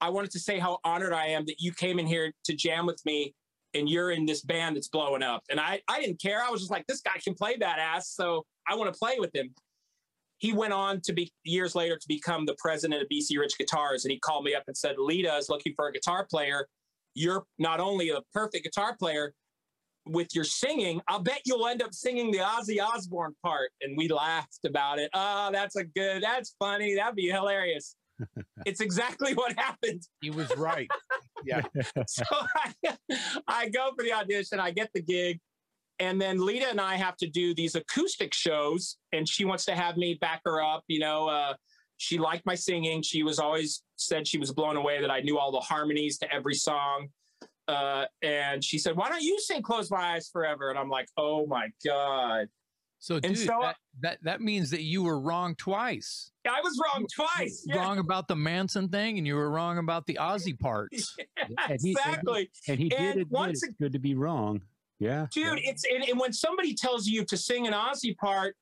I 0.00 0.10
wanted 0.10 0.30
to 0.32 0.38
say 0.38 0.58
how 0.58 0.78
honored 0.84 1.12
I 1.12 1.26
am 1.26 1.46
that 1.46 1.56
you 1.58 1.72
came 1.72 1.98
in 1.98 2.06
here 2.06 2.32
to 2.44 2.54
jam 2.54 2.86
with 2.86 3.00
me 3.06 3.34
and 3.74 3.88
you're 3.88 4.10
in 4.10 4.26
this 4.26 4.42
band 4.42 4.76
that's 4.76 4.88
blowing 4.88 5.22
up. 5.22 5.42
And 5.50 5.60
I, 5.60 5.80
I 5.88 6.00
didn't 6.00 6.20
care. 6.20 6.42
I 6.42 6.50
was 6.50 6.60
just 6.60 6.70
like, 6.70 6.86
this 6.86 7.00
guy 7.00 7.18
can 7.22 7.34
play 7.34 7.56
badass. 7.56 8.04
So 8.04 8.44
I 8.66 8.74
want 8.74 8.92
to 8.92 8.98
play 8.98 9.16
with 9.18 9.34
him. 9.34 9.54
He 10.38 10.52
went 10.52 10.72
on 10.72 11.00
to 11.02 11.12
be 11.12 11.32
years 11.44 11.74
later 11.74 11.96
to 11.96 12.08
become 12.08 12.44
the 12.44 12.56
president 12.58 13.02
of 13.02 13.08
BC 13.08 13.38
Rich 13.38 13.56
Guitars. 13.58 14.04
And 14.04 14.12
he 14.12 14.18
called 14.18 14.44
me 14.44 14.54
up 14.54 14.64
and 14.66 14.76
said, 14.76 14.96
Lita 14.98 15.34
is 15.36 15.48
looking 15.48 15.72
for 15.74 15.88
a 15.88 15.92
guitar 15.92 16.26
player. 16.28 16.66
You're 17.16 17.44
not 17.58 17.80
only 17.80 18.10
a 18.10 18.20
perfect 18.32 18.64
guitar 18.64 18.94
player 18.96 19.32
with 20.06 20.34
your 20.34 20.44
singing, 20.44 21.00
I'll 21.08 21.22
bet 21.22 21.40
you'll 21.44 21.66
end 21.66 21.82
up 21.82 21.92
singing 21.92 22.30
the 22.30 22.38
Ozzy 22.38 22.80
Osbourne 22.80 23.34
part. 23.42 23.70
And 23.80 23.96
we 23.96 24.08
laughed 24.08 24.64
about 24.64 24.98
it. 24.98 25.10
Oh, 25.14 25.50
that's 25.52 25.76
a 25.76 25.84
good, 25.84 26.22
that's 26.22 26.54
funny. 26.58 26.94
That'd 26.94 27.16
be 27.16 27.28
hilarious. 27.28 27.96
it's 28.66 28.80
exactly 28.80 29.34
what 29.34 29.58
happened. 29.58 30.02
He 30.20 30.30
was 30.30 30.54
right. 30.56 30.88
Yeah. 31.44 31.62
so 32.08 32.24
I, 32.32 32.96
I 33.46 33.68
go 33.68 33.90
for 33.94 34.02
the 34.02 34.12
audition, 34.12 34.58
I 34.58 34.70
get 34.70 34.88
the 34.94 35.02
gig, 35.02 35.38
and 35.98 36.20
then 36.20 36.44
Lita 36.44 36.68
and 36.68 36.80
I 36.80 36.96
have 36.96 37.16
to 37.18 37.28
do 37.28 37.54
these 37.54 37.74
acoustic 37.74 38.34
shows, 38.34 38.96
and 39.12 39.28
she 39.28 39.44
wants 39.44 39.64
to 39.66 39.74
have 39.74 39.96
me 39.96 40.14
back 40.14 40.40
her 40.44 40.62
up. 40.62 40.82
You 40.88 41.00
know, 41.00 41.28
uh, 41.28 41.54
she 41.96 42.18
liked 42.18 42.44
my 42.46 42.54
singing. 42.54 43.02
She 43.02 43.22
was 43.22 43.38
always 43.38 43.82
said 43.96 44.26
she 44.26 44.38
was 44.38 44.52
blown 44.52 44.76
away 44.76 45.00
that 45.00 45.10
I 45.10 45.20
knew 45.20 45.38
all 45.38 45.52
the 45.52 45.60
harmonies 45.60 46.18
to 46.18 46.32
every 46.32 46.54
song. 46.54 47.08
Uh, 47.68 48.04
and 48.22 48.62
she 48.62 48.78
said, 48.78 48.96
"Why 48.96 49.08
don't 49.08 49.22
you 49.22 49.38
sing 49.40 49.62
Close 49.62 49.90
My 49.90 50.14
Eyes 50.14 50.28
Forever?" 50.28 50.70
And 50.70 50.78
I'm 50.78 50.88
like, 50.88 51.08
"Oh 51.16 51.46
my 51.46 51.68
god." 51.84 52.48
So, 52.98 53.20
dude, 53.20 53.38
so, 53.38 53.58
that, 53.60 53.76
that, 54.00 54.18
that 54.22 54.40
means 54.40 54.70
that 54.70 54.82
you 54.82 55.02
were 55.02 55.20
wrong 55.20 55.54
twice. 55.56 56.30
I 56.48 56.60
was 56.60 56.80
wrong 56.82 57.06
twice. 57.14 57.64
Yeah. 57.66 57.78
Wrong 57.78 57.98
about 57.98 58.26
the 58.26 58.36
Manson 58.36 58.88
thing, 58.88 59.18
and 59.18 59.26
you 59.26 59.34
were 59.34 59.50
wrong 59.50 59.78
about 59.78 60.06
the 60.06 60.18
Ozzy 60.20 60.58
parts. 60.58 61.14
yeah, 61.36 61.46
and 61.68 61.78
he, 61.80 61.90
exactly. 61.90 62.50
And 62.68 62.78
he, 62.78 62.84
and 62.84 63.04
he 63.04 63.12
did 63.12 63.16
it. 63.18 63.30
Once 63.30 63.62
it's 63.62 63.74
good 63.80 63.92
to 63.92 63.98
be 63.98 64.14
wrong. 64.14 64.60
Yeah, 64.98 65.26
dude. 65.30 65.58
Yeah. 65.58 65.70
It's 65.70 65.84
and, 65.84 66.08
and, 66.08 66.18
when 66.18 66.32
somebody 66.32 66.74
tells 66.74 67.06
you 67.06 67.24
to 67.26 67.36
sing 67.36 67.66
an 67.66 67.74
Ozzy 67.74 68.16
part, 68.16 68.56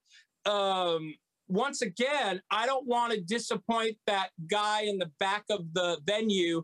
um, 0.47 1.14
once 1.49 1.82
again, 1.82 2.40
I 2.51 2.66
don't 2.66 2.86
want 2.86 3.12
to 3.12 3.20
disappoint 3.20 3.97
that 4.07 4.30
guy 4.51 4.82
in 4.82 4.99
the 4.99 5.11
back 5.18 5.45
of 5.51 5.72
the 5.74 5.99
venue 6.05 6.62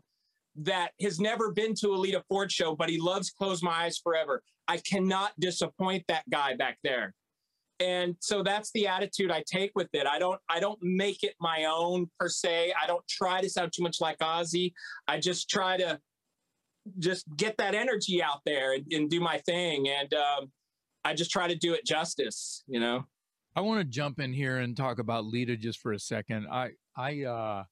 that 0.55 0.91
has 1.01 1.19
never 1.19 1.51
been 1.51 1.73
to 1.75 1.89
a 1.89 1.97
Lita 1.97 2.23
Ford 2.27 2.51
show, 2.51 2.75
but 2.75 2.89
he 2.89 2.99
loves 2.99 3.29
Close 3.29 3.63
My 3.63 3.83
Eyes 3.83 3.97
Forever. 3.97 4.41
I 4.67 4.77
cannot 4.77 5.31
disappoint 5.39 6.03
that 6.07 6.23
guy 6.29 6.55
back 6.55 6.77
there. 6.83 7.13
And 7.79 8.15
so 8.19 8.43
that's 8.43 8.71
the 8.73 8.87
attitude 8.87 9.31
i 9.31 9.43
take 9.51 9.71
with 9.75 9.89
it. 9.93 10.05
I 10.05 10.19
don't 10.19 10.39
i 10.49 10.59
don't 10.59 10.77
make 10.83 11.23
it 11.23 11.33
my 11.39 11.65
own 11.65 12.11
per 12.19 12.29
se. 12.29 12.73
I 12.79 12.85
don't 12.85 13.05
try 13.07 13.41
to 13.41 13.49
sound 13.49 13.71
too 13.75 13.81
much 13.81 13.99
like 13.99 14.19
ozzy. 14.19 14.73
I 15.07 15.19
just 15.19 15.49
try 15.49 15.77
to 15.77 15.99
just 16.99 17.25
get 17.35 17.57
that 17.57 17.73
energy 17.73 18.21
out 18.21 18.41
there 18.45 18.73
and, 18.73 18.85
and 18.91 19.09
do 19.09 19.19
my 19.19 19.39
thing. 19.39 19.87
And 19.87 20.13
um, 20.13 20.51
i 21.03 21.13
just 21.13 21.31
try 21.31 21.47
to 21.47 21.55
do 21.55 21.73
it 21.73 21.85
justice 21.85 22.63
you 22.67 22.79
know 22.79 23.03
i 23.55 23.61
want 23.61 23.79
to 23.79 23.85
jump 23.85 24.19
in 24.19 24.33
here 24.33 24.57
and 24.57 24.75
talk 24.77 24.99
about 24.99 25.25
lita 25.25 25.55
just 25.55 25.79
for 25.79 25.91
a 25.91 25.99
second 25.99 26.47
i 26.51 26.69
i 26.95 27.23
uh 27.23 27.63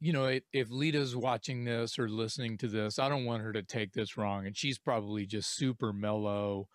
you 0.00 0.12
know, 0.12 0.26
if 0.26 0.44
if 0.52 0.70
Lita's 0.70 1.16
watching 1.16 1.64
this 1.64 1.98
or 1.98 2.08
listening 2.08 2.56
to 2.58 2.68
this, 2.68 3.00
I 3.00 3.08
don't 3.08 3.24
want 3.24 3.42
her 3.42 3.52
to 3.52 3.64
take 3.64 3.94
this 3.94 4.16
wrong. 4.16 4.46
And 4.46 4.56
she's 4.56 4.78
probably 4.78 5.26
just 5.26 5.56
super 5.56 5.92
mellow 5.92 6.68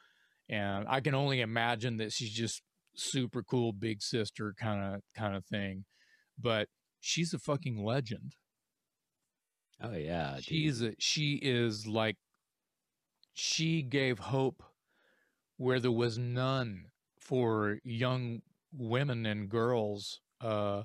and 0.50 0.86
I 0.88 1.00
can 1.00 1.16
only 1.16 1.42
imagine 1.42 1.98
that 1.98 2.12
she's 2.12 2.32
just 2.32 2.62
super 2.96 3.42
cool 3.44 3.72
big 3.72 4.02
sister 4.02 4.54
kind 4.60 4.96
of 4.96 5.02
kind 5.16 5.36
of 5.36 5.46
thing. 5.46 5.86
But 6.38 6.68
she's 7.00 7.34
a 7.34 7.40
fucking 7.40 7.84
legend. 7.84 8.36
Oh 9.82 9.94
yeah, 9.94 10.38
she's 10.40 10.82
a, 10.82 10.94
she 11.00 11.40
is 11.42 11.88
like 11.88 12.18
she 13.34 13.82
gave 13.82 14.20
hope 14.20 14.64
where 15.58 15.80
there 15.80 15.92
was 15.92 16.18
none 16.18 16.86
for 17.24 17.80
young 17.84 18.42
women 18.72 19.26
and 19.26 19.50
girls 19.50 20.20
uh, 20.42 20.84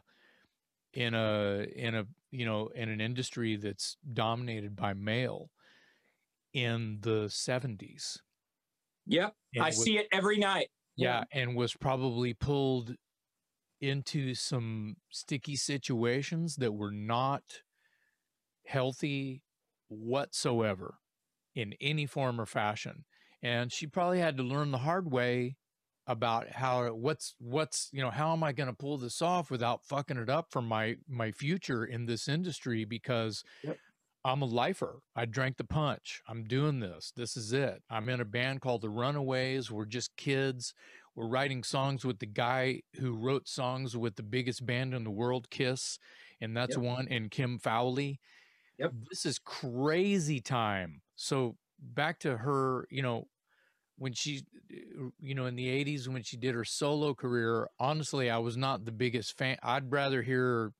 in 0.94 1.14
a 1.14 1.66
in 1.74 1.94
a 1.94 2.06
you 2.30 2.44
know 2.44 2.68
in 2.74 2.88
an 2.88 3.00
industry 3.00 3.56
that's 3.56 3.96
dominated 4.12 4.76
by 4.76 4.94
male 4.94 5.50
in 6.52 6.98
the 7.00 7.26
70s 7.26 8.18
Yep. 9.08 9.34
I 9.58 9.66
was, 9.66 9.82
see 9.82 9.98
it 9.98 10.06
every 10.12 10.38
night. 10.38 10.68
Yeah, 10.96 11.24
yeah, 11.32 11.40
and 11.40 11.56
was 11.56 11.74
probably 11.74 12.34
pulled 12.34 12.94
into 13.80 14.34
some 14.34 14.96
sticky 15.10 15.56
situations 15.56 16.56
that 16.56 16.74
were 16.74 16.90
not 16.90 17.42
healthy 18.66 19.42
whatsoever 19.88 20.98
in 21.54 21.74
any 21.80 22.06
form 22.06 22.40
or 22.40 22.46
fashion. 22.46 23.04
And 23.42 23.72
she 23.72 23.86
probably 23.86 24.18
had 24.18 24.36
to 24.36 24.42
learn 24.42 24.72
the 24.72 24.78
hard 24.78 25.10
way 25.10 25.56
about 26.08 26.48
how 26.48 26.86
what's 26.94 27.34
what's 27.38 27.90
you 27.92 28.02
know 28.02 28.10
how 28.10 28.32
am 28.32 28.42
I 28.42 28.52
going 28.52 28.70
to 28.70 28.74
pull 28.74 28.96
this 28.96 29.20
off 29.20 29.50
without 29.50 29.84
fucking 29.84 30.16
it 30.16 30.30
up 30.30 30.50
for 30.50 30.62
my 30.62 30.96
my 31.06 31.30
future 31.30 31.84
in 31.84 32.06
this 32.06 32.26
industry 32.26 32.84
because 32.84 33.44
yep. 33.62 33.76
I'm 34.24 34.42
a 34.42 34.46
lifer. 34.46 35.00
I 35.14 35.26
drank 35.26 35.58
the 35.58 35.64
punch. 35.64 36.22
I'm 36.26 36.44
doing 36.44 36.80
this. 36.80 37.12
This 37.14 37.36
is 37.36 37.52
it. 37.52 37.82
I'm 37.90 38.08
in 38.08 38.20
a 38.20 38.24
band 38.24 38.62
called 38.62 38.80
the 38.80 38.88
Runaways. 38.88 39.70
We're 39.70 39.84
just 39.84 40.16
kids. 40.16 40.74
We're 41.14 41.28
writing 41.28 41.62
songs 41.62 42.04
with 42.04 42.18
the 42.18 42.26
guy 42.26 42.82
who 42.98 43.12
wrote 43.12 43.46
songs 43.46 43.96
with 43.96 44.16
the 44.16 44.22
biggest 44.22 44.64
band 44.64 44.94
in 44.94 45.04
the 45.04 45.10
world, 45.10 45.50
Kiss, 45.50 45.98
and 46.40 46.56
that's 46.56 46.76
yep. 46.76 46.84
one, 46.84 47.08
and 47.10 47.30
Kim 47.30 47.58
Fowley. 47.58 48.18
Yep. 48.78 48.92
This 49.10 49.26
is 49.26 49.38
crazy 49.38 50.40
time. 50.40 51.02
So 51.16 51.56
back 51.80 52.20
to 52.20 52.36
her, 52.38 52.86
you 52.90 53.02
know, 53.02 53.28
when 53.98 54.12
she, 54.12 54.44
uh, 54.72 55.08
you 55.20 55.34
know, 55.34 55.46
in 55.46 55.56
the 55.56 55.66
80s, 55.84 56.08
when 56.08 56.22
she 56.22 56.36
did 56.36 56.54
her 56.54 56.64
solo 56.64 57.14
career, 57.14 57.68
honestly, 57.78 58.30
I 58.30 58.38
was 58.38 58.56
not 58.56 58.84
the 58.84 58.92
biggest 58.92 59.36
fan. 59.36 59.58
I'd 59.62 59.92
rather 59.92 60.22
hear, 60.22 60.72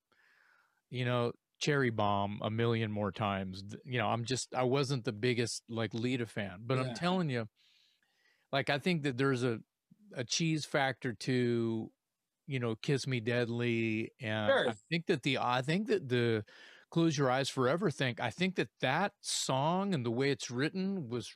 you 0.90 1.04
know, 1.04 1.32
Cherry 1.58 1.90
Bomb 1.90 2.40
a 2.42 2.50
million 2.50 2.90
more 2.92 3.10
times. 3.10 3.64
You 3.84 3.98
know, 3.98 4.06
I'm 4.06 4.24
just 4.24 4.54
I 4.54 4.62
wasn't 4.62 5.04
the 5.04 5.12
biggest 5.12 5.64
like 5.68 5.92
Lita 5.92 6.26
fan, 6.26 6.60
but 6.64 6.78
yeah. 6.78 6.84
I'm 6.84 6.94
telling 6.94 7.28
you, 7.28 7.48
like 8.52 8.70
I 8.70 8.78
think 8.78 9.02
that 9.02 9.18
there's 9.18 9.42
a 9.42 9.58
a 10.14 10.24
cheese 10.24 10.64
factor 10.64 11.12
to, 11.12 11.90
you 12.46 12.60
know, 12.60 12.76
Kiss 12.76 13.06
Me 13.06 13.20
Deadly, 13.20 14.12
and 14.20 14.48
sure. 14.48 14.68
I 14.70 14.74
think 14.88 15.06
that 15.06 15.24
the 15.24 15.38
I 15.38 15.62
think 15.62 15.88
that 15.88 16.08
the 16.08 16.44
Close 16.90 17.18
Your 17.18 17.30
Eyes 17.30 17.48
Forever 17.48 17.90
think 17.90 18.20
I 18.20 18.30
think 18.30 18.54
that 18.54 18.68
that 18.80 19.12
song 19.20 19.92
and 19.92 20.06
the 20.06 20.12
way 20.12 20.30
it's 20.30 20.52
written 20.52 21.08
was 21.08 21.34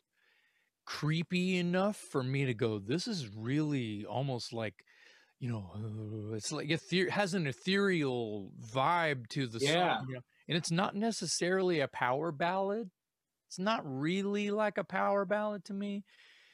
creepy 0.93 1.57
enough 1.57 1.97
for 1.97 2.23
me 2.23 2.45
to 2.45 2.55
go. 2.55 2.79
This 2.79 3.07
is 3.07 3.29
really 3.35 4.05
almost 4.05 4.53
like 4.53 4.75
you 5.41 5.51
know, 5.51 5.71
uh, 5.75 6.35
it's 6.35 6.53
like 6.53 6.71
it 6.71 7.11
has 7.11 7.35
an 7.35 7.49
ethereal 7.49 8.53
vibe 8.73 9.27
to 9.31 9.49
the 9.49 9.59
yeah. 9.61 9.97
song, 9.97 10.07
you 10.09 10.15
know? 10.15 10.21
and 10.49 10.57
it's 10.57 10.71
not 10.71 10.95
necessarily 10.95 11.81
a 11.81 11.89
power 11.89 12.31
ballad. 12.31 12.89
It's 13.49 13.59
not 13.59 13.83
really 13.85 14.53
like 14.53 14.79
a 14.79 14.85
power 14.85 15.25
ballad 15.25 15.65
to 15.65 15.75
me. 15.75 16.05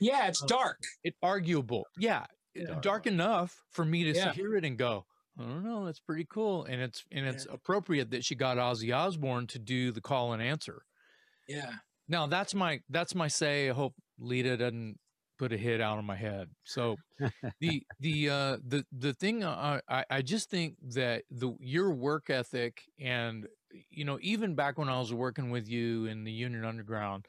Yeah, 0.00 0.28
it's 0.28 0.42
uh, 0.42 0.46
dark. 0.46 0.78
It's 1.04 1.18
arguable. 1.22 1.84
Yeah, 1.98 2.24
dark, 2.66 2.82
dark 2.82 3.06
enough 3.06 3.54
for 3.72 3.84
me 3.84 4.04
to 4.04 4.18
yeah. 4.18 4.32
hear 4.32 4.56
it 4.56 4.64
and 4.64 4.78
go, 4.78 5.04
I 5.38 5.42
don't 5.42 5.64
know, 5.64 5.84
that's 5.84 6.00
pretty 6.00 6.26
cool. 6.30 6.64
And 6.64 6.80
it's 6.80 7.04
and 7.12 7.26
it's 7.26 7.44
yeah. 7.44 7.56
appropriate 7.56 8.10
that 8.12 8.24
she 8.24 8.36
got 8.36 8.56
Ozzy 8.56 8.96
Osbourne 8.96 9.48
to 9.48 9.58
do 9.58 9.92
the 9.92 10.00
call 10.00 10.32
and 10.32 10.42
answer. 10.42 10.82
Yeah. 11.46 11.72
Now 12.08 12.26
that's 12.26 12.54
my 12.54 12.80
that's 12.88 13.14
my 13.14 13.28
say. 13.28 13.70
I 13.70 13.72
hope 13.72 13.94
Lita 14.18 14.56
doesn't 14.56 14.98
put 15.38 15.52
a 15.52 15.56
hit 15.56 15.80
out 15.80 15.98
of 15.98 16.04
my 16.04 16.16
head. 16.16 16.48
So 16.64 16.96
the 17.60 17.82
the 18.00 18.30
uh 18.30 18.56
the 18.66 18.84
the 18.92 19.12
thing 19.14 19.44
I 19.44 19.80
I 19.88 20.04
I 20.10 20.22
just 20.22 20.50
think 20.50 20.76
that 20.94 21.22
the 21.30 21.54
your 21.60 21.92
work 21.92 22.30
ethic 22.30 22.82
and 23.00 23.46
you 23.90 24.04
know 24.04 24.18
even 24.20 24.54
back 24.54 24.78
when 24.78 24.88
I 24.88 24.98
was 24.98 25.12
working 25.12 25.50
with 25.50 25.68
you 25.68 26.06
in 26.06 26.24
the 26.24 26.32
Union 26.32 26.64
Underground, 26.64 27.26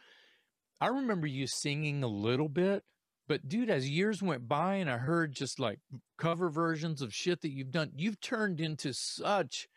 I 0.82 0.88
remember 0.88 1.28
you 1.28 1.46
singing 1.48 2.04
a 2.04 2.08
little 2.08 2.50
bit, 2.50 2.84
but 3.28 3.48
dude, 3.48 3.70
as 3.70 3.90
years 3.90 4.22
went 4.22 4.48
by 4.48 4.76
and 4.76 4.90
I 4.90 4.98
heard 4.98 5.34
just 5.34 5.60
like 5.60 5.80
cover 6.18 6.50
versions 6.50 7.02
of 7.02 7.14
shit 7.14 7.42
that 7.42 7.52
you've 7.52 7.72
done, 7.72 7.92
you've 7.96 8.20
turned 8.22 8.60
into 8.60 8.94
such 8.94 9.68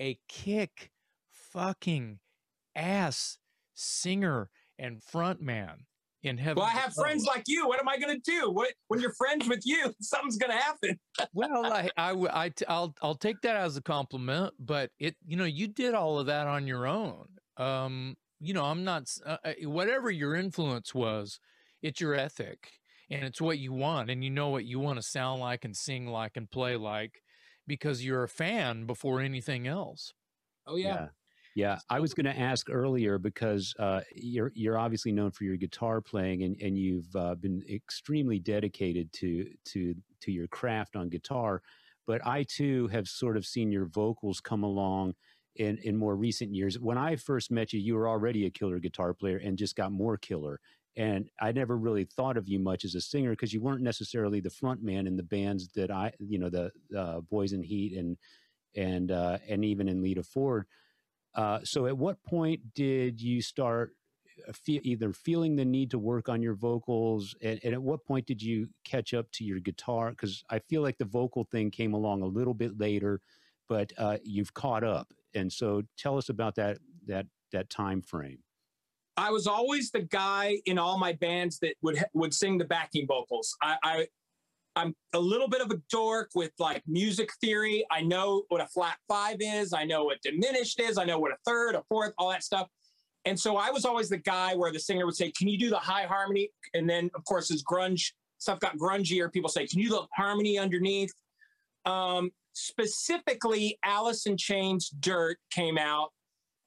a 0.00 0.18
kick 0.28 0.90
fucking 1.30 2.18
ass 2.76 3.38
singer 3.78 4.50
and 4.78 5.02
front 5.02 5.40
man 5.40 5.86
in 6.22 6.38
heaven. 6.38 6.60
Well, 6.60 6.66
I 6.66 6.76
have 6.78 6.94
friends 6.94 7.24
like 7.24 7.44
you. 7.46 7.66
What 7.68 7.80
am 7.80 7.88
I 7.88 7.98
going 7.98 8.20
to 8.20 8.30
do? 8.30 8.50
What 8.50 8.72
when 8.88 9.00
you're 9.00 9.14
friends 9.14 9.48
with 9.48 9.62
you, 9.64 9.92
something's 10.00 10.36
going 10.36 10.52
to 10.52 10.58
happen. 10.58 10.98
well, 11.32 11.66
I, 11.66 11.90
I, 11.96 12.12
I, 12.12 12.52
I'll, 12.68 12.94
I'll 13.02 13.14
take 13.14 13.40
that 13.42 13.56
as 13.56 13.76
a 13.76 13.82
compliment. 13.82 14.54
But 14.58 14.90
it, 14.98 15.16
you 15.26 15.36
know, 15.36 15.44
you 15.44 15.68
did 15.68 15.94
all 15.94 16.18
of 16.18 16.26
that 16.26 16.46
on 16.46 16.66
your 16.66 16.86
own. 16.86 17.26
Um, 17.56 18.16
you 18.40 18.54
know, 18.54 18.64
I'm 18.64 18.84
not. 18.84 19.04
Uh, 19.24 19.36
uh, 19.44 19.52
whatever 19.64 20.10
your 20.10 20.34
influence 20.34 20.94
was, 20.94 21.40
it's 21.82 22.00
your 22.00 22.14
ethic, 22.14 22.70
and 23.10 23.24
it's 23.24 23.40
what 23.40 23.58
you 23.58 23.72
want, 23.72 24.10
and 24.10 24.22
you 24.22 24.30
know 24.30 24.48
what 24.48 24.64
you 24.64 24.78
want 24.78 24.98
to 24.98 25.02
sound 25.02 25.40
like 25.40 25.64
and 25.64 25.76
sing 25.76 26.06
like 26.06 26.36
and 26.36 26.50
play 26.50 26.76
like, 26.76 27.22
because 27.66 28.04
you're 28.04 28.24
a 28.24 28.28
fan 28.28 28.86
before 28.86 29.20
anything 29.20 29.66
else. 29.66 30.12
Oh 30.66 30.76
yeah. 30.76 30.94
yeah. 30.94 31.08
Yeah, 31.58 31.80
I 31.90 31.98
was 31.98 32.14
going 32.14 32.32
to 32.32 32.38
ask 32.38 32.70
earlier 32.70 33.18
because 33.18 33.74
uh, 33.80 34.02
you're 34.14 34.52
you're 34.54 34.78
obviously 34.78 35.10
known 35.10 35.32
for 35.32 35.42
your 35.42 35.56
guitar 35.56 36.00
playing, 36.00 36.44
and 36.44 36.56
and 36.62 36.78
you've 36.78 37.12
uh, 37.16 37.34
been 37.34 37.64
extremely 37.68 38.38
dedicated 38.38 39.12
to 39.14 39.50
to 39.70 39.92
to 40.20 40.30
your 40.30 40.46
craft 40.46 40.94
on 40.94 41.08
guitar. 41.08 41.60
But 42.06 42.24
I 42.24 42.44
too 42.44 42.86
have 42.92 43.08
sort 43.08 43.36
of 43.36 43.44
seen 43.44 43.72
your 43.72 43.86
vocals 43.86 44.38
come 44.38 44.62
along 44.62 45.14
in 45.56 45.78
in 45.78 45.96
more 45.96 46.14
recent 46.14 46.54
years. 46.54 46.78
When 46.78 46.96
I 46.96 47.16
first 47.16 47.50
met 47.50 47.72
you, 47.72 47.80
you 47.80 47.96
were 47.96 48.08
already 48.08 48.46
a 48.46 48.50
killer 48.50 48.78
guitar 48.78 49.12
player, 49.12 49.38
and 49.38 49.58
just 49.58 49.74
got 49.74 49.90
more 49.90 50.16
killer. 50.16 50.60
And 50.96 51.28
I 51.40 51.50
never 51.50 51.76
really 51.76 52.04
thought 52.04 52.36
of 52.36 52.46
you 52.46 52.60
much 52.60 52.84
as 52.84 52.94
a 52.94 53.00
singer 53.00 53.30
because 53.30 53.52
you 53.52 53.60
weren't 53.60 53.82
necessarily 53.82 54.38
the 54.38 54.48
front 54.48 54.80
man 54.80 55.08
in 55.08 55.16
the 55.16 55.24
bands 55.24 55.70
that 55.74 55.90
I, 55.90 56.12
you 56.20 56.38
know, 56.38 56.50
the 56.50 56.70
uh, 56.96 57.18
Boys 57.22 57.52
in 57.52 57.64
Heat 57.64 57.98
and 57.98 58.16
and 58.76 59.10
uh, 59.10 59.38
and 59.48 59.64
even 59.64 59.88
in 59.88 60.04
Lita 60.04 60.22
Ford 60.22 60.66
uh, 61.34 61.60
so, 61.64 61.86
at 61.86 61.96
what 61.96 62.22
point 62.24 62.60
did 62.74 63.20
you 63.20 63.40
start 63.40 63.92
uh, 64.48 64.52
feel, 64.52 64.80
either 64.84 65.12
feeling 65.12 65.56
the 65.56 65.64
need 65.64 65.90
to 65.90 65.98
work 65.98 66.28
on 66.28 66.42
your 66.42 66.54
vocals, 66.54 67.34
and, 67.42 67.60
and 67.62 67.74
at 67.74 67.82
what 67.82 68.04
point 68.04 68.26
did 68.26 68.42
you 68.42 68.68
catch 68.84 69.14
up 69.14 69.30
to 69.32 69.44
your 69.44 69.60
guitar? 69.60 70.10
Because 70.10 70.42
I 70.50 70.58
feel 70.58 70.82
like 70.82 70.98
the 70.98 71.04
vocal 71.04 71.44
thing 71.50 71.70
came 71.70 71.94
along 71.94 72.22
a 72.22 72.26
little 72.26 72.54
bit 72.54 72.78
later, 72.78 73.20
but 73.68 73.92
uh, 73.98 74.18
you've 74.22 74.54
caught 74.54 74.84
up. 74.84 75.12
And 75.34 75.52
so, 75.52 75.82
tell 75.96 76.16
us 76.16 76.28
about 76.28 76.54
that 76.56 76.78
that 77.06 77.26
that 77.52 77.70
time 77.70 78.02
frame. 78.02 78.38
I 79.16 79.30
was 79.30 79.48
always 79.48 79.90
the 79.90 80.02
guy 80.02 80.58
in 80.66 80.78
all 80.78 80.96
my 80.96 81.12
bands 81.12 81.58
that 81.60 81.74
would 81.82 82.02
would 82.14 82.32
sing 82.32 82.58
the 82.58 82.64
backing 82.64 83.06
vocals. 83.06 83.54
I, 83.62 83.76
I 83.82 84.06
I'm 84.78 84.94
a 85.12 85.18
little 85.18 85.48
bit 85.48 85.60
of 85.60 85.70
a 85.70 85.80
dork 85.90 86.30
with 86.34 86.52
like 86.58 86.82
music 86.86 87.30
theory. 87.40 87.84
I 87.90 88.00
know 88.00 88.44
what 88.48 88.60
a 88.60 88.66
flat 88.66 88.96
five 89.08 89.38
is. 89.40 89.72
I 89.72 89.84
know 89.84 90.04
what 90.04 90.22
diminished 90.22 90.78
is. 90.80 90.98
I 90.98 91.04
know 91.04 91.18
what 91.18 91.32
a 91.32 91.36
third, 91.44 91.74
a 91.74 91.82
fourth, 91.88 92.12
all 92.16 92.30
that 92.30 92.44
stuff. 92.44 92.68
And 93.24 93.38
so 93.38 93.56
I 93.56 93.70
was 93.70 93.84
always 93.84 94.08
the 94.08 94.18
guy 94.18 94.54
where 94.54 94.72
the 94.72 94.78
singer 94.78 95.04
would 95.04 95.16
say, 95.16 95.32
Can 95.32 95.48
you 95.48 95.58
do 95.58 95.68
the 95.68 95.78
high 95.78 96.04
harmony? 96.04 96.50
And 96.74 96.88
then, 96.88 97.10
of 97.16 97.24
course, 97.24 97.50
as 97.50 97.62
grunge 97.62 98.12
stuff 98.38 98.60
got 98.60 98.78
grungier, 98.78 99.32
people 99.32 99.50
say, 99.50 99.66
Can 99.66 99.80
you 99.80 99.88
do 99.88 99.96
the 99.96 100.06
harmony 100.14 100.58
underneath? 100.58 101.12
Um, 101.84 102.30
specifically, 102.52 103.78
Alice 103.84 104.26
in 104.26 104.36
Chains 104.36 104.90
Dirt 104.90 105.38
came 105.50 105.76
out, 105.76 106.10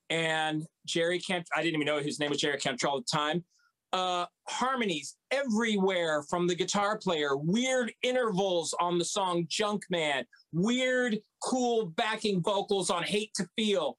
and 0.10 0.68
Jerry 0.86 1.20
Kent, 1.20 1.48
I 1.56 1.64
didn't 1.64 1.76
even 1.76 1.86
know 1.86 2.00
his 2.00 2.20
name 2.20 2.30
was 2.30 2.40
Jerry 2.40 2.58
Cantrell 2.58 2.98
at 2.98 3.06
the 3.08 3.18
time 3.18 3.46
uh, 3.94 4.26
harmonies 4.48 5.16
everywhere 5.32 6.24
from 6.30 6.48
the 6.48 6.56
guitar 6.56 6.98
player, 6.98 7.36
weird 7.36 7.92
intervals 8.04 8.74
on 8.80 8.98
the 8.98 9.06
song 9.06 9.46
Junkman, 9.48 10.26
weird, 10.54 11.20
cool 11.44 11.88
backing 11.88 12.42
vocals 12.42 12.90
on 12.90 13.04
Hate 13.04 13.34
to 13.36 13.48
Feel. 13.58 13.98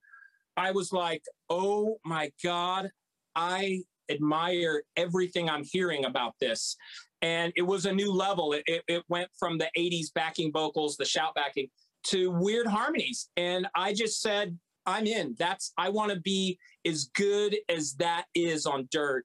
I 0.57 0.71
was 0.71 0.93
like, 0.93 1.23
oh 1.51 1.99
my 2.05 2.31
God, 2.43 2.91
I 3.35 3.83
admire 4.11 4.83
everything 4.97 5.49
I'm 5.49 5.65
hearing 5.65 6.05
about 6.05 6.35
this. 6.41 6.77
And 7.23 7.53
it 7.57 7.63
was 7.63 7.87
a 7.87 7.93
new 7.93 8.13
level. 8.13 8.53
It, 8.53 8.65
it, 8.67 8.83
it 8.89 9.05
went 9.09 9.29
from 9.39 9.57
the 9.57 9.71
80s 9.79 10.13
backing 10.15 10.53
vocals, 10.53 10.97
the 10.97 11.05
shout 11.05 11.35
backing, 11.35 11.69
to 12.09 12.31
weird 12.31 12.67
harmonies. 12.67 13.31
And 13.37 13.67
I 13.75 13.95
just 13.95 14.21
said, 14.21 14.59
I'm 14.87 15.07
in. 15.07 15.37
That's, 15.39 15.73
I 15.79 15.89
want 15.91 16.13
to 16.13 16.21
be 16.21 16.59
as 16.85 17.05
good 17.15 17.57
as 17.69 17.95
that 17.95 18.25
is 18.35 18.67
on 18.67 18.89
dirt 18.91 19.25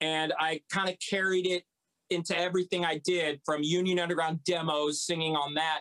and 0.00 0.32
I 0.38 0.60
kind 0.70 0.88
of 0.88 0.96
carried 0.98 1.46
it 1.46 1.64
into 2.10 2.36
everything 2.36 2.84
I 2.84 3.00
did 3.04 3.40
from 3.44 3.62
Union 3.62 3.98
Underground 3.98 4.42
demos, 4.44 5.02
singing 5.02 5.36
on 5.36 5.54
that. 5.54 5.80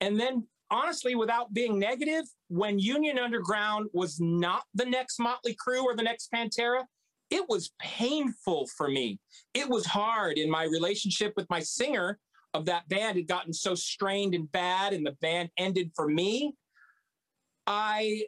And 0.00 0.18
then, 0.18 0.46
honestly, 0.70 1.14
without 1.14 1.52
being 1.52 1.78
negative, 1.78 2.24
when 2.48 2.78
Union 2.78 3.18
Underground 3.18 3.88
was 3.92 4.20
not 4.20 4.62
the 4.74 4.84
next 4.84 5.18
Motley 5.18 5.56
Crue 5.56 5.82
or 5.82 5.96
the 5.96 6.02
next 6.02 6.30
Pantera, 6.32 6.84
it 7.30 7.44
was 7.48 7.72
painful 7.80 8.68
for 8.76 8.88
me. 8.88 9.18
It 9.54 9.68
was 9.68 9.84
hard 9.84 10.38
in 10.38 10.48
my 10.48 10.64
relationship 10.64 11.32
with 11.36 11.46
my 11.50 11.60
singer 11.60 12.18
of 12.54 12.66
that 12.66 12.88
band 12.88 13.16
had 13.16 13.26
gotten 13.26 13.52
so 13.52 13.74
strained 13.74 14.34
and 14.34 14.50
bad, 14.52 14.92
and 14.92 15.04
the 15.04 15.16
band 15.20 15.50
ended 15.58 15.90
for 15.94 16.08
me. 16.08 16.54
I 17.66 18.22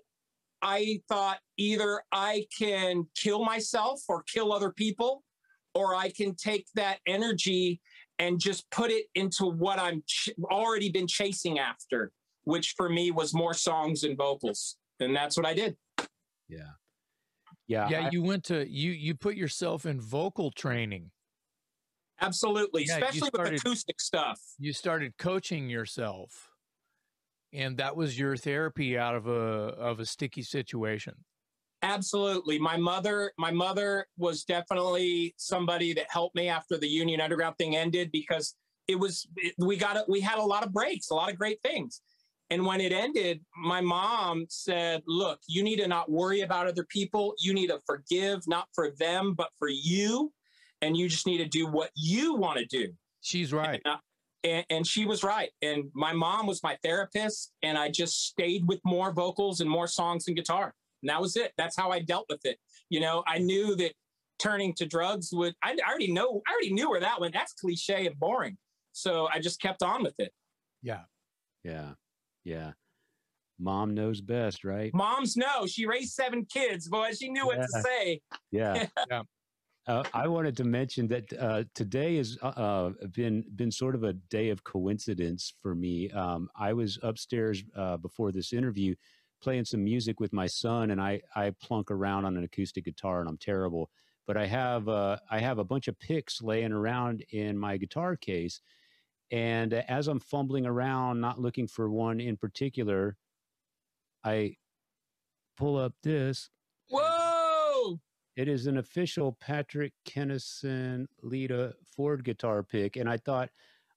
I 0.63 1.01
thought 1.09 1.39
either 1.57 2.03
I 2.13 2.47
can 2.57 3.07
kill 3.17 3.45
myself 3.45 4.01
or 4.09 4.23
kill 4.25 4.53
other 4.53 4.73
people, 4.73 5.23
or 5.75 5.95
I 5.95 6.11
can 6.11 6.35
take 6.35 6.67
that 6.75 6.99
energy 7.07 7.81
and 8.19 8.41
just 8.41 8.69
put 8.71 8.91
it 8.91 9.07
into 9.15 9.47
what 9.47 9.79
I'm 9.79 10.03
ch- 10.07 10.31
already 10.51 10.91
been 10.91 11.07
chasing 11.07 11.59
after, 11.61 12.11
which 12.45 12.75
for 12.77 12.89
me 12.89 13.13
was 13.13 13.33
more 13.33 13.55
songs 13.55 14.03
and 14.03 14.17
vocals. 14.17 14.77
And 14.99 15.15
that's 15.15 15.37
what 15.37 15.47
I 15.47 15.55
did. 15.55 15.77
Yeah. 16.49 16.59
Yeah. 17.69 17.89
Yeah. 17.89 18.07
I, 18.07 18.11
you 18.11 18.23
went 18.23 18.43
to, 18.45 18.69
you, 18.69 18.91
you 18.91 19.15
put 19.15 19.37
yourself 19.37 19.87
in 19.87 20.01
vocal 20.01 20.51
training. 20.51 21.13
Absolutely. 22.21 22.87
Yeah, 22.89 22.97
especially 22.97 23.29
started, 23.29 23.53
with 23.53 23.61
acoustic 23.61 24.01
stuff. 24.01 24.41
You 24.59 24.73
started 24.73 25.17
coaching 25.19 25.69
yourself 25.69 26.48
and 27.53 27.77
that 27.79 27.97
was 27.97 28.19
your 28.19 28.37
therapy 28.37 28.99
out 28.99 29.15
of 29.15 29.27
a 29.27 29.31
of 29.31 30.01
a 30.01 30.07
sticky 30.07 30.43
situation. 30.43 31.15
Absolutely. 31.83 32.59
My 32.59 32.77
mother 32.77 33.33
my 33.39 33.51
mother 33.51 34.07
was 34.17 34.45
definitely 34.45 35.35
somebody 35.37 35.93
that 35.95 36.07
helped 36.11 36.35
me 36.35 36.49
after 36.49 36.77
the 36.77 36.89
union 36.89 37.21
underground 37.21 37.57
thing 37.57 37.77
ended 37.77 38.11
because 38.13 38.57
it 38.89 38.99
was 38.99 39.29
it, 39.37 39.55
we 39.59 39.77
got 39.77 39.97
it 39.97 40.05
we 40.09 40.21
had 40.21 40.39
a 40.39 40.43
lot 40.43 40.65
of 40.65 40.73
breaks 40.73 41.11
a 41.11 41.15
lot 41.15 41.31
of 41.31 41.39
great 41.39 41.61
things. 41.63 42.01
And 42.51 42.65
when 42.65 42.81
it 42.81 42.93
ended 42.93 43.41
my 43.57 43.81
mom 43.81 44.47
said 44.49 45.03
look 45.07 45.39
you 45.47 45.63
need 45.63 45.77
to 45.77 45.87
not 45.87 46.11
worry 46.11 46.41
about 46.41 46.67
other 46.67 46.85
people. 46.89 47.35
You 47.39 47.55
need 47.55 47.69
to 47.69 47.79
forgive 47.87 48.43
not 48.49 48.67
for 48.75 48.91
them 48.99 49.35
but 49.35 49.51
for 49.59 49.69
you. 49.69 50.33
And 50.83 50.97
you 50.97 51.09
just 51.09 51.27
need 51.27 51.39
to 51.39 51.47
do 51.47 51.67
what 51.67 51.91
you 51.95 52.35
want 52.35 52.59
to 52.59 52.65
do. 52.65 52.89
She's 53.21 53.53
right. 53.53 53.81
And, 53.85 53.99
and, 54.49 54.67
and, 54.71 54.87
she 54.87 55.05
was 55.05 55.23
right. 55.23 55.51
And 55.63 55.91
my 55.95 56.13
mom 56.13 56.47
was 56.47 56.63
my 56.63 56.77
therapist, 56.83 57.53
and 57.63 57.77
I 57.77 57.91
just 57.91 58.27
stayed 58.27 58.67
with 58.67 58.81
more 58.85 59.13
vocals 59.13 59.61
and 59.61 59.69
more 59.69 59.87
songs 59.87 60.27
and 60.27 60.37
guitar. 60.37 60.75
And 61.03 61.11
that 61.11 61.21
was 61.21 61.37
it. 61.37 61.53
That's 61.57 61.77
how 61.77 61.91
I 61.91 62.01
dealt 62.01 62.27
with 62.29 62.45
it. 62.45 62.59
You 62.91 63.01
know, 63.01 63.23
I 63.27 63.39
knew 63.39 63.77
that 63.77 63.93
turning 64.39 64.75
to 64.75 64.87
drugs 64.87 65.31
would. 65.33 65.55
I, 65.63 65.77
I 65.85 65.89
already 65.89 66.13
know. 66.13 66.43
I 66.47 66.53
already 66.53 66.73
knew 66.73 66.91
where 66.91 67.01
that 67.01 67.21
went. 67.21 67.35
That's 67.35 67.53
cliche 67.53 68.07
and 68.07 68.19
boring. 68.19 68.57
So 68.93 69.29
I 69.33 69.39
just 69.39 69.61
kept 69.61 69.83
on 69.83 70.03
with 70.03 70.15
it. 70.19 70.33
Yeah. 70.83 71.03
Yeah. 71.65 71.93
Yeah. 72.45 72.73
Mom 73.61 73.95
knows 73.95 74.21
best, 74.21 74.65
right? 74.65 74.93
Moms 74.95 75.37
know. 75.37 75.67
She 75.67 75.87
raised 75.87 76.13
seven 76.13 76.45
kids, 76.45 76.89
boy. 76.89 77.11
She 77.13 77.29
knew 77.29 77.47
what 77.47 77.57
to 77.57 77.83
say. 77.83 78.21
Yeah. 78.53 78.87
yeah. 79.11 79.23
Uh, 79.89 80.05
I 80.13 80.29
wanted 80.29 80.55
to 80.59 80.65
mention 80.65 81.09
that 81.09 81.33
uh, 81.33 81.65
today 81.75 82.19
has 82.19 82.37
uh, 82.43 82.49
uh, 82.49 82.91
been 83.15 83.43
been 83.57 83.71
sort 83.71 83.95
of 83.95 84.05
a 84.05 84.13
day 84.13 84.51
of 84.51 84.63
coincidence 84.63 85.55
for 85.63 85.75
me. 85.75 86.11
Um, 86.11 86.51
I 86.55 86.75
was 86.75 86.99
upstairs 87.03 87.65
uh, 87.75 87.97
before 87.97 88.31
this 88.31 88.53
interview 88.53 88.95
playing 89.41 89.65
some 89.65 89.83
music 89.83 90.21
with 90.21 90.35
my 90.35 90.47
son, 90.47 90.91
and 90.91 91.01
I 91.01 91.23
I 91.35 91.55
plunk 91.63 91.91
around 91.91 92.27
on 92.27 92.37
an 92.37 92.45
acoustic 92.45 92.85
guitar, 92.85 93.21
and 93.21 93.29
I'm 93.31 93.39
terrible. 93.39 93.89
But 94.27 94.37
I 94.37 94.45
have 94.45 94.91
uh, 94.91 95.17
I 95.31 95.39
have 95.39 95.59
a 95.59 95.65
bunch 95.65 95.89
of 95.89 95.99
picks 95.99 96.43
laying 96.43 96.73
around 96.73 97.25
in 97.31 97.57
my 97.57 97.79
guitar 97.79 98.15
case, 98.15 98.61
and 99.31 99.73
as 99.73 100.07
I'm 100.07 100.21
fumbling 100.21 100.67
around, 100.67 101.23
not 101.23 101.41
looking 101.41 101.67
for 101.67 101.89
one 101.89 102.21
in 102.21 102.37
particular, 102.37 103.17
I 104.23 104.57
pull 105.57 105.79
up 105.79 105.95
this. 106.03 106.51
Whoa! 106.91 107.18
It 108.39 108.47
is 108.47 108.69
an 108.69 108.79
official 108.79 109.33
Patrick 109.33 109.95
Kennison 110.05 111.09
Lita 111.23 111.75
Ford 111.85 112.23
guitar 112.23 112.63
pick. 112.63 112.95
And 112.95 113.11
I 113.11 113.17
thought, 113.17 113.51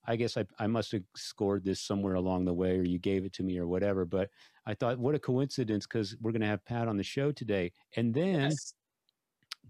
I 0.07 0.15
guess 0.15 0.35
I, 0.35 0.47
I 0.57 0.65
must 0.65 0.91
have 0.93 1.03
scored 1.15 1.63
this 1.63 1.79
somewhere 1.79 2.15
along 2.15 2.45
the 2.45 2.53
way 2.53 2.79
or 2.79 2.81
you 2.81 2.97
gave 2.97 3.23
it 3.23 3.33
to 3.33 3.43
me 3.43 3.59
or 3.59 3.67
whatever. 3.67 4.03
But 4.03 4.31
I 4.65 4.73
thought, 4.73 4.97
what 4.97 5.13
a 5.13 5.19
coincidence 5.19 5.85
because 5.85 6.17
we're 6.21 6.31
going 6.31 6.41
to 6.41 6.47
have 6.47 6.65
Pat 6.65 6.87
on 6.87 6.97
the 6.97 7.03
show 7.03 7.31
today. 7.31 7.71
And 7.95 8.15
then 8.15 8.49
Yes. 8.49 8.73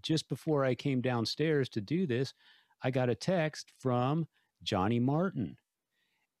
just 0.00 0.26
before 0.30 0.64
I 0.64 0.74
came 0.74 1.02
downstairs 1.02 1.68
to 1.68 1.82
do 1.82 2.06
this, 2.06 2.32
I 2.82 2.90
got 2.90 3.10
a 3.10 3.14
text 3.14 3.74
from 3.78 4.26
Johnny 4.62 4.98
Martin. 4.98 5.54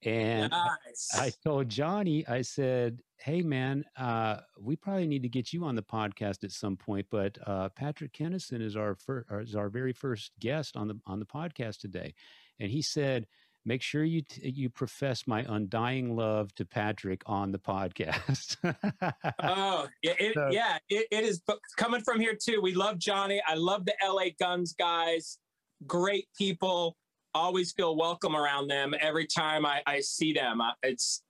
And 0.06 0.50
Nice. 0.50 1.10
I 1.12 1.32
told 1.44 1.68
Johnny, 1.68 2.26
I 2.26 2.40
said, 2.40 3.02
"Hey, 3.22 3.42
man, 3.42 3.84
uh, 3.96 4.38
we 4.60 4.76
probably 4.76 5.06
need 5.06 5.22
to 5.22 5.28
get 5.28 5.52
you 5.52 5.64
on 5.64 5.74
the 5.74 5.82
podcast 5.82 6.44
at 6.44 6.52
some 6.52 6.76
point." 6.76 7.06
But 7.10 7.38
uh, 7.46 7.68
Patrick 7.70 8.12
Kennison 8.12 8.60
is 8.60 8.76
our 8.76 8.94
fir- 8.94 9.24
is 9.42 9.54
our 9.54 9.68
very 9.68 9.92
first 9.92 10.32
guest 10.40 10.76
on 10.76 10.88
the 10.88 10.98
on 11.06 11.18
the 11.18 11.26
podcast 11.26 11.78
today, 11.78 12.14
and 12.60 12.70
he 12.70 12.82
said, 12.82 13.26
"Make 13.64 13.82
sure 13.82 14.04
you 14.04 14.22
t- 14.22 14.48
you 14.50 14.68
profess 14.70 15.26
my 15.26 15.44
undying 15.48 16.16
love 16.16 16.54
to 16.56 16.64
Patrick 16.64 17.22
on 17.26 17.52
the 17.52 17.58
podcast." 17.58 18.56
Oh, 19.42 19.88
yeah, 20.02 20.14
it, 20.18 20.34
So- 20.34 20.48
yeah, 20.50 20.78
it, 20.88 21.06
it 21.10 21.24
is 21.24 21.42
coming 21.76 22.00
from 22.02 22.20
here 22.20 22.36
too. 22.40 22.60
We 22.62 22.74
love 22.74 22.98
Johnny. 22.98 23.42
I 23.46 23.54
love 23.54 23.84
the 23.84 23.94
LA 24.06 24.26
Guns 24.38 24.72
guys. 24.72 25.38
Great 25.86 26.28
people. 26.36 26.96
Always 27.34 27.72
feel 27.72 27.96
welcome 27.96 28.36
around 28.36 28.68
them 28.68 28.94
every 29.00 29.26
time 29.26 29.64
I, 29.64 29.82
I 29.86 30.00
see 30.00 30.32
them. 30.34 30.60
It's 30.82 31.22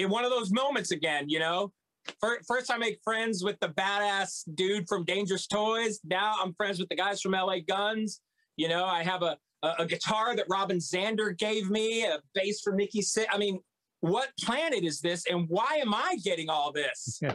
in 0.00 0.08
one 0.08 0.24
of 0.24 0.30
those 0.30 0.50
moments 0.50 0.90
again, 0.90 1.28
you 1.28 1.38
know. 1.38 1.72
First, 2.20 2.46
first, 2.48 2.72
I 2.72 2.78
make 2.78 2.98
friends 3.04 3.44
with 3.44 3.60
the 3.60 3.68
badass 3.68 4.44
dude 4.54 4.88
from 4.88 5.04
Dangerous 5.04 5.46
Toys. 5.46 6.00
Now 6.04 6.34
I'm 6.42 6.54
friends 6.54 6.78
with 6.78 6.88
the 6.88 6.96
guys 6.96 7.20
from 7.20 7.32
LA 7.32 7.58
Guns. 7.66 8.22
You 8.56 8.68
know, 8.68 8.86
I 8.86 9.02
have 9.02 9.22
a, 9.22 9.36
a, 9.62 9.74
a 9.80 9.86
guitar 9.86 10.34
that 10.34 10.46
Robin 10.48 10.78
Zander 10.78 11.36
gave 11.36 11.70
me, 11.70 12.04
a 12.04 12.18
bass 12.34 12.62
from 12.62 12.76
Nikki 12.76 13.00
Sixx. 13.00 13.26
I 13.30 13.36
mean, 13.36 13.60
what 14.00 14.30
planet 14.40 14.82
is 14.82 15.00
this, 15.00 15.26
and 15.30 15.46
why 15.48 15.78
am 15.82 15.92
I 15.92 16.16
getting 16.24 16.48
all 16.48 16.72
this? 16.72 17.20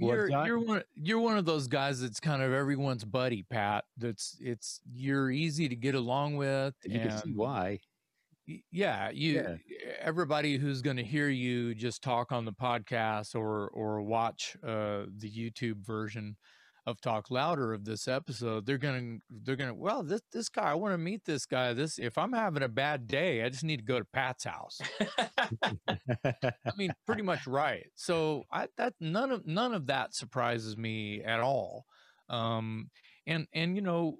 You're 0.00 0.30
you're 0.46 0.60
one 0.60 0.82
you're 0.94 1.18
one 1.18 1.38
of 1.38 1.44
those 1.44 1.66
guys 1.66 2.00
that's 2.00 2.20
kind 2.20 2.40
of 2.40 2.52
everyone's 2.52 3.04
buddy, 3.04 3.44
Pat. 3.50 3.82
That's 3.96 4.36
it's 4.40 4.80
you're 4.88 5.28
easy 5.28 5.68
to 5.68 5.74
get 5.74 5.96
along 5.96 6.36
with. 6.36 6.74
you 6.84 7.00
can 7.00 7.18
see 7.18 7.32
why. 7.32 7.80
Yeah, 8.70 9.10
you 9.10 9.34
Yeah. 9.34 9.56
everybody 10.00 10.56
who's 10.58 10.82
going 10.82 10.96
to 10.96 11.04
hear 11.04 11.28
you 11.28 11.74
just 11.74 12.02
talk 12.02 12.32
on 12.32 12.44
the 12.44 12.52
podcast 12.52 13.34
or 13.34 13.68
or 13.68 14.02
watch 14.02 14.56
uh, 14.62 15.04
the 15.16 15.30
YouTube 15.30 15.84
version 15.84 16.36
of 16.86 17.00
Talk 17.02 17.30
Louder 17.30 17.74
of 17.74 17.84
this 17.84 18.08
episode, 18.08 18.64
they're 18.64 18.78
gonna 18.78 19.18
they're 19.28 19.56
gonna 19.56 19.74
well 19.74 20.02
this 20.02 20.22
this 20.32 20.48
guy 20.48 20.70
I 20.70 20.74
want 20.74 20.94
to 20.94 20.98
meet 20.98 21.24
this 21.26 21.44
guy. 21.44 21.74
This 21.74 21.98
if 21.98 22.16
I'm 22.16 22.32
having 22.32 22.62
a 22.62 22.68
bad 22.68 23.06
day, 23.06 23.42
I 23.42 23.50
just 23.50 23.64
need 23.64 23.78
to 23.80 23.84
go 23.84 23.98
to 23.98 24.06
Pat's 24.06 24.44
house. 24.44 24.80
I 26.24 26.52
mean, 26.76 26.92
pretty 27.06 27.22
much 27.22 27.46
right. 27.46 27.86
So 27.94 28.44
I 28.50 28.68
that 28.78 28.94
none 29.00 29.30
of 29.30 29.46
none 29.46 29.74
of 29.74 29.86
that 29.86 30.14
surprises 30.14 30.76
me 30.76 31.22
at 31.22 31.40
all. 31.40 31.84
Um, 32.30 32.90
and 33.26 33.46
and 33.52 33.76
you 33.76 33.82
know, 33.82 34.16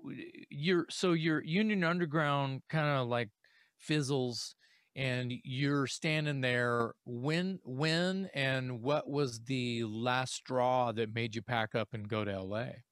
you're 0.50 0.86
so 0.90 1.12
your 1.12 1.42
Union 1.42 1.84
Underground 1.84 2.62
kind 2.68 2.86
of 2.86 3.08
like 3.08 3.30
fizzles, 3.78 4.54
and 4.96 5.32
you're 5.44 5.86
standing 5.86 6.40
there. 6.40 6.92
When 7.04 7.58
when 7.64 8.28
and 8.34 8.82
what 8.82 9.08
was 9.08 9.40
the 9.44 9.84
last 9.84 10.34
straw 10.34 10.92
that 10.92 11.14
made 11.14 11.34
you 11.34 11.42
pack 11.42 11.74
up 11.74 11.88
and 11.92 12.08
go 12.08 12.24
to 12.24 12.32
L.A. 12.32 12.84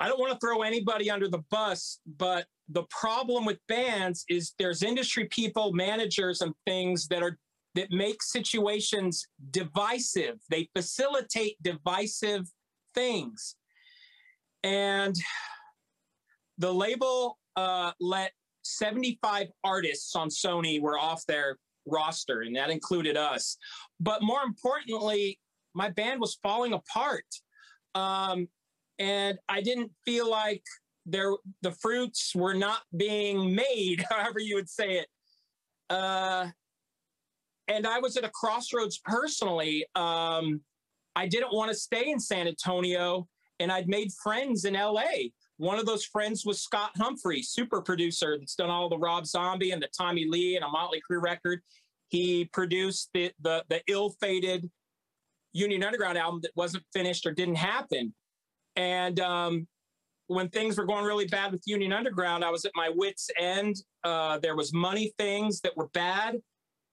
I 0.00 0.08
don't 0.08 0.20
want 0.20 0.32
to 0.32 0.38
throw 0.38 0.62
anybody 0.62 1.10
under 1.10 1.28
the 1.28 1.42
bus, 1.50 1.98
but 2.06 2.46
the 2.68 2.84
problem 2.90 3.44
with 3.44 3.58
bands 3.66 4.24
is 4.28 4.52
there's 4.58 4.82
industry 4.82 5.24
people, 5.26 5.72
managers, 5.72 6.40
and 6.40 6.54
things 6.66 7.08
that 7.08 7.22
are 7.22 7.38
that 7.74 7.90
make 7.90 8.22
situations 8.22 9.26
divisive. 9.50 10.36
They 10.50 10.68
facilitate 10.74 11.56
divisive 11.62 12.46
things, 12.94 13.56
and 14.62 15.16
the 16.58 16.72
label 16.72 17.38
uh, 17.56 17.92
let 18.00 18.32
75 18.68 19.48
artists 19.64 20.14
on 20.14 20.28
Sony 20.28 20.80
were 20.80 20.98
off 20.98 21.24
their 21.26 21.56
roster, 21.86 22.42
and 22.42 22.54
that 22.56 22.70
included 22.70 23.16
us. 23.16 23.56
But 24.00 24.22
more 24.22 24.42
importantly, 24.42 25.38
my 25.74 25.90
band 25.90 26.20
was 26.20 26.38
falling 26.42 26.72
apart. 26.72 27.24
Um, 27.94 28.48
and 28.98 29.38
I 29.48 29.60
didn't 29.60 29.92
feel 30.04 30.28
like 30.28 30.62
there 31.06 31.32
the 31.62 31.72
fruits 31.72 32.34
were 32.34 32.54
not 32.54 32.80
being 32.96 33.54
made, 33.54 34.04
however 34.10 34.40
you 34.40 34.56
would 34.56 34.68
say 34.68 34.98
it. 34.98 35.08
Uh, 35.88 36.48
and 37.68 37.86
I 37.86 37.98
was 37.98 38.16
at 38.16 38.24
a 38.24 38.30
crossroads 38.30 39.00
personally. 39.04 39.86
Um, 39.94 40.60
I 41.16 41.26
didn't 41.26 41.52
want 41.52 41.70
to 41.70 41.76
stay 41.76 42.10
in 42.10 42.20
San 42.20 42.46
Antonio, 42.46 43.28
and 43.60 43.72
I'd 43.72 43.88
made 43.88 44.10
friends 44.22 44.64
in 44.64 44.74
LA. 44.74 45.30
One 45.58 45.78
of 45.78 45.86
those 45.86 46.04
friends 46.04 46.46
was 46.46 46.62
Scott 46.62 46.92
Humphrey, 46.96 47.42
super 47.42 47.82
producer 47.82 48.38
that's 48.38 48.54
done 48.54 48.70
all 48.70 48.88
the 48.88 48.98
Rob 48.98 49.26
Zombie 49.26 49.72
and 49.72 49.82
the 49.82 49.88
Tommy 49.96 50.24
Lee 50.26 50.54
and 50.56 50.64
a 50.64 50.68
Motley 50.68 51.00
Crue 51.08 51.20
record. 51.22 51.60
He 52.08 52.46
produced 52.46 53.10
the 53.12 53.32
the, 53.40 53.64
the 53.68 53.82
ill-fated 53.88 54.70
Union 55.52 55.82
Underground 55.82 56.16
album 56.16 56.40
that 56.42 56.52
wasn't 56.54 56.84
finished 56.92 57.26
or 57.26 57.32
didn't 57.32 57.56
happen. 57.56 58.14
And 58.76 59.18
um, 59.18 59.66
when 60.28 60.48
things 60.48 60.78
were 60.78 60.86
going 60.86 61.04
really 61.04 61.26
bad 61.26 61.50
with 61.50 61.62
Union 61.66 61.92
Underground, 61.92 62.44
I 62.44 62.50
was 62.50 62.64
at 62.64 62.72
my 62.76 62.90
wits' 62.94 63.28
end. 63.38 63.76
Uh, 64.04 64.38
there 64.38 64.54
was 64.54 64.72
money 64.72 65.12
things 65.18 65.60
that 65.62 65.76
were 65.76 65.88
bad. 65.88 66.36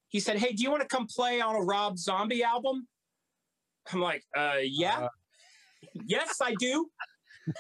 He 0.07 0.20
said, 0.20 0.38
"Hey, 0.38 0.53
do 0.53 0.63
you 0.63 0.72
want 0.72 0.82
to 0.82 0.88
come 0.88 1.05
play 1.05 1.39
on 1.39 1.55
a 1.55 1.61
Rob 1.61 1.99
Zombie 1.99 2.43
album?" 2.43 2.88
I'm 3.93 4.01
like, 4.01 4.24
uh, 4.36 4.57
"Yeah, 4.63 5.01
Uh. 5.03 5.09
yes, 6.07 6.38
I 6.41 6.55
do." 6.55 6.89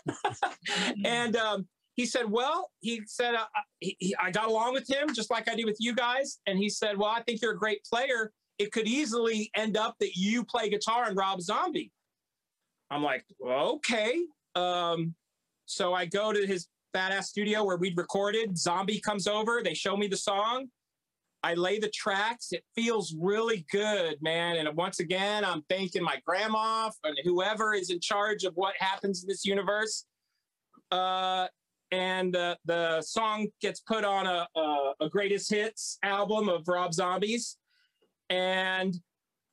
and 1.05 1.35
um, 1.35 1.67
he 1.95 2.05
said, 2.05 2.29
"Well," 2.29 2.71
he 2.81 3.01
said, 3.05 3.35
uh, 3.35 3.45
he, 3.79 3.95
he, 3.99 4.15
"I 4.21 4.31
got 4.31 4.47
along 4.47 4.73
with 4.73 4.89
him 4.89 5.13
just 5.13 5.31
like 5.31 5.49
I 5.49 5.55
do 5.55 5.65
with 5.65 5.77
you 5.79 5.93
guys." 5.93 6.39
And 6.47 6.57
he 6.57 6.69
said, 6.69 6.97
"Well, 6.97 7.09
I 7.09 7.21
think 7.23 7.41
you're 7.41 7.53
a 7.53 7.57
great 7.57 7.83
player. 7.83 8.31
It 8.57 8.71
could 8.71 8.87
easily 8.87 9.51
end 9.55 9.77
up 9.77 9.95
that 9.99 10.15
you 10.15 10.43
play 10.43 10.69
guitar 10.69 11.05
and 11.07 11.17
Rob 11.17 11.41
Zombie." 11.41 11.91
I'm 12.91 13.03
like, 13.03 13.25
well, 13.39 13.73
okay. 13.75 14.21
Um, 14.55 15.15
so 15.65 15.93
I 15.93 16.05
go 16.05 16.31
to 16.31 16.45
his 16.45 16.67
badass 16.95 17.25
studio 17.25 17.63
where 17.63 17.77
we'd 17.77 17.97
recorded. 17.97 18.57
Zombie 18.57 18.99
comes 18.99 19.27
over. 19.27 19.61
They 19.63 19.73
show 19.73 19.97
me 19.97 20.07
the 20.07 20.17
song. 20.17 20.67
I 21.45 21.53
lay 21.53 21.77
the 21.77 21.89
tracks. 21.89 22.53
It 22.53 22.63
feels 22.73 23.13
really 23.19 23.67
good, 23.71 24.15
man. 24.19 24.57
And 24.57 24.75
once 24.75 24.99
again, 24.99 25.45
I'm 25.45 25.61
thanking 25.69 26.01
my 26.01 26.17
grandma 26.25 26.89
and 27.03 27.15
whoever 27.23 27.75
is 27.75 27.91
in 27.91 27.99
charge 27.99 28.45
of 28.45 28.55
what 28.55 28.73
happens 28.79 29.21
in 29.21 29.27
this 29.27 29.45
universe. 29.45 30.05
Uh, 30.89 31.45
and 31.91 32.33
the 32.33 32.57
the 32.65 32.99
song 33.03 33.45
gets 33.61 33.79
put 33.81 34.03
on 34.03 34.25
a, 34.25 34.47
a, 34.55 34.93
a 35.01 35.09
greatest 35.09 35.51
hits 35.51 35.99
album 36.01 36.49
of 36.49 36.67
Rob 36.67 36.95
Zombies. 36.95 37.57
And 38.31 38.95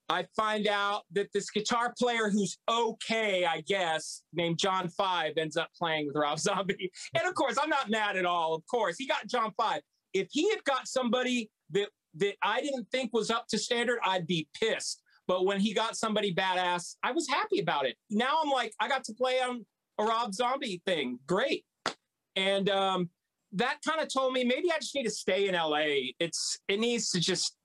I 0.09 0.25
find 0.35 0.69
out 0.69 1.03
that 1.13 1.31
this 1.35 1.51
guitar 1.51 1.93
player 1.99 2.31
who's 2.31 2.57
okay, 2.71 3.45
I 3.45 3.61
guess, 3.61 4.23
named 4.33 4.59
John 4.59 4.89
Five, 4.89 5.35
ends 5.37 5.59
up 5.59 5.69
playing 5.79 6.07
with 6.07 6.17
Rob 6.17 6.39
Zombie. 6.39 6.91
And 7.15 7.29
of 7.29 7.35
course, 7.35 7.59
I'm 7.63 7.69
not 7.69 7.91
mad 7.91 8.17
at 8.17 8.25
all. 8.25 8.55
Of 8.55 8.63
course, 8.67 8.97
he 8.97 9.07
got 9.07 9.27
John 9.27 9.53
Five. 9.59 9.83
If 10.15 10.29
he 10.31 10.51
had 10.51 10.63
got 10.65 10.87
somebody 10.87 11.51
that 11.71 11.89
that 12.17 12.35
I 12.43 12.61
didn't 12.61 12.89
think 12.93 13.11
was 13.13 13.31
up 13.31 13.47
to 13.49 13.59
standard, 13.59 13.99
I'd 14.05 14.27
be 14.27 14.49
pissed. 14.61 15.03
But 15.27 15.47
when 15.47 15.61
he 15.61 15.73
got 15.73 15.97
somebody 15.97 16.35
badass, 16.35 16.97
I 17.03 17.13
was 17.13 17.29
happy 17.29 17.61
about 17.61 17.87
it. 17.87 17.97
Now 18.11 18.41
I'm 18.43 18.51
like, 18.51 18.75
I 18.81 18.89
got 18.89 19.05
to 19.05 19.15
play 19.15 19.41
on 19.41 19.65
a 19.99 20.05
Rob 20.05 20.35
Zombie 20.35 20.83
thing. 20.85 21.19
Great. 21.27 21.65
And 22.37 22.69
um, 22.69 23.09
that 23.53 23.79
kind 23.87 24.01
of 24.01 24.13
told 24.13 24.33
me 24.33 24.45
maybe 24.45 24.71
I 24.71 24.79
just 24.79 24.95
need 24.95 25.05
to 25.05 25.11
stay 25.11 25.49
in 25.49 25.55
LA. 25.55 26.13
It's 26.19 26.59
it 26.69 26.81
needs 26.81 27.11
to 27.11 27.21
just 27.21 27.57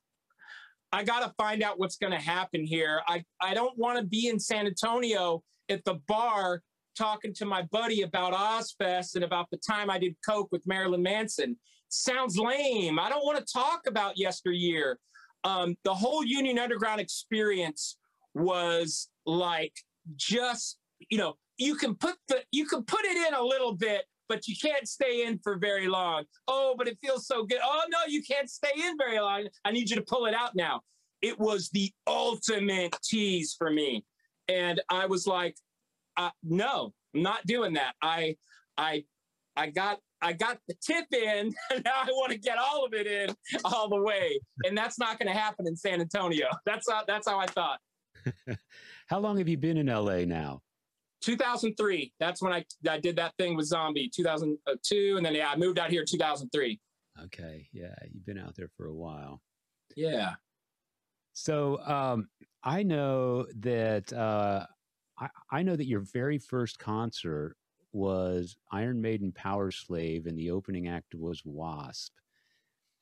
I 0.91 1.03
got 1.03 1.19
to 1.19 1.33
find 1.37 1.63
out 1.63 1.79
what's 1.79 1.97
going 1.97 2.13
to 2.13 2.19
happen 2.19 2.65
here. 2.65 3.01
I, 3.07 3.23
I 3.41 3.53
don't 3.53 3.77
want 3.77 3.99
to 3.99 4.05
be 4.05 4.29
in 4.29 4.39
San 4.39 4.65
Antonio 4.65 5.43
at 5.69 5.83
the 5.83 5.95
bar 6.07 6.61
talking 6.97 7.33
to 7.35 7.45
my 7.45 7.63
buddy 7.63 8.03
about 8.03 8.33
Ozzfest 8.33 9.15
and 9.15 9.23
about 9.23 9.49
the 9.51 9.57
time 9.57 9.89
I 9.89 9.99
did 9.99 10.15
Coke 10.25 10.47
with 10.51 10.65
Marilyn 10.65 11.03
Manson. 11.03 11.57
Sounds 11.89 12.38
lame. 12.38 12.99
I 12.99 13.09
don't 13.09 13.25
want 13.25 13.38
to 13.38 13.53
talk 13.53 13.81
about 13.88 14.17
yesteryear. 14.17 14.99
Um, 15.43 15.77
the 15.83 15.93
whole 15.93 16.23
Union 16.23 16.59
Underground 16.59 16.99
experience 16.99 17.97
was 18.33 19.09
like 19.25 19.73
just, 20.15 20.77
you 21.09 21.17
know, 21.17 21.38
you 21.57 21.75
can 21.75 21.95
put 21.95 22.15
the 22.27 22.43
you 22.51 22.65
can 22.65 22.83
put 22.83 23.03
it 23.05 23.17
in 23.27 23.33
a 23.33 23.41
little 23.41 23.73
bit, 23.73 24.05
but 24.29 24.47
you 24.47 24.55
can't 24.61 24.88
stay 24.88 25.25
in 25.25 25.39
for 25.39 25.57
very 25.57 25.88
long. 25.88 26.25
Oh, 26.47 26.75
but 26.77 26.88
it 26.88 26.97
feels 27.01 27.25
so 27.25 27.45
good. 27.45 27.59
Oh 27.63 27.83
no, 27.89 27.99
you 28.07 28.21
can't 28.23 28.49
stay 28.49 28.73
in 28.75 28.97
very 28.97 29.19
long. 29.19 29.47
I 29.65 29.71
need 29.71 29.89
you 29.89 29.95
to 29.95 30.03
pull 30.03 30.25
it 30.25 30.33
out 30.33 30.55
now. 30.55 30.81
It 31.21 31.39
was 31.39 31.69
the 31.69 31.91
ultimate 32.05 32.95
tease 33.03 33.55
for 33.57 33.71
me, 33.71 34.05
and 34.47 34.81
I 34.89 35.07
was 35.07 35.25
like, 35.25 35.55
uh, 36.15 36.29
no, 36.43 36.93
I'm 37.15 37.23
not 37.23 37.45
doing 37.47 37.73
that. 37.73 37.95
I 38.01 38.35
I 38.77 39.05
I 39.55 39.71
got 39.71 39.99
I 40.22 40.34
got 40.34 40.57
the 40.68 40.76
tip 40.82 41.05
in, 41.13 41.53
and 41.72 41.84
now 41.84 42.01
I 42.03 42.07
want 42.11 42.32
to 42.32 42.38
get 42.38 42.57
all 42.57 42.86
of 42.86 42.93
it 42.93 43.07
in 43.07 43.36
all 43.65 43.89
the 43.89 44.01
way, 44.01 44.39
and 44.65 44.78
that's 44.78 44.99
not 44.99 45.20
going 45.20 45.28
to 45.28 45.38
happen 45.39 45.68
in 45.68 45.76
San 45.76 46.01
Antonio. 46.01 46.47
That's 46.65 46.89
how 46.89 47.03
that's 47.05 47.28
how 47.28 47.39
I 47.39 47.47
thought. 47.47 47.80
how 49.07 49.20
long 49.20 49.38
have 49.38 49.47
you 49.47 49.57
been 49.57 49.78
in 49.78 49.88
LA 49.88 50.26
now? 50.26 50.61
2003. 51.22 52.13
That's 52.20 52.41
when 52.41 52.53
I 52.53 52.65
I 52.89 52.99
did 52.99 53.15
that 53.18 53.34
thing 53.38 53.55
with 53.55 53.68
Zombie. 53.68 54.09
2002, 54.13 55.15
and 55.18 55.26
then 55.26 55.36
yeah, 55.36 55.49
I 55.49 55.55
moved 55.55 55.80
out 55.80 55.89
here 55.89 56.03
2003. 56.07 56.80
Okay, 57.26 57.68
yeah, 57.74 57.95
you've 58.11 58.26
been 58.26 58.38
out 58.38 58.55
there 58.55 58.70
for 58.78 58.88
a 58.88 58.93
while. 58.93 59.41
Yeah. 59.95 60.34
So 61.34 61.80
um, 61.86 62.28
I 62.63 62.84
know 62.84 63.45
that 63.59 64.11
uh, 64.13 64.65
I, 65.20 65.30
I 65.51 65.63
know 65.63 65.76
that 65.76 65.88
your 65.88 66.01
very 66.01 66.38
first 66.38 66.80
concert 66.80 67.55
was 67.97 68.55
Iron 68.71 69.01
Maiden 69.01 69.33
Powerslave, 69.33 70.27
and 70.27 70.37
the 70.37 70.51
opening 70.51 70.87
act 70.87 71.15
was 71.15 71.41
Wasp. 71.43 72.13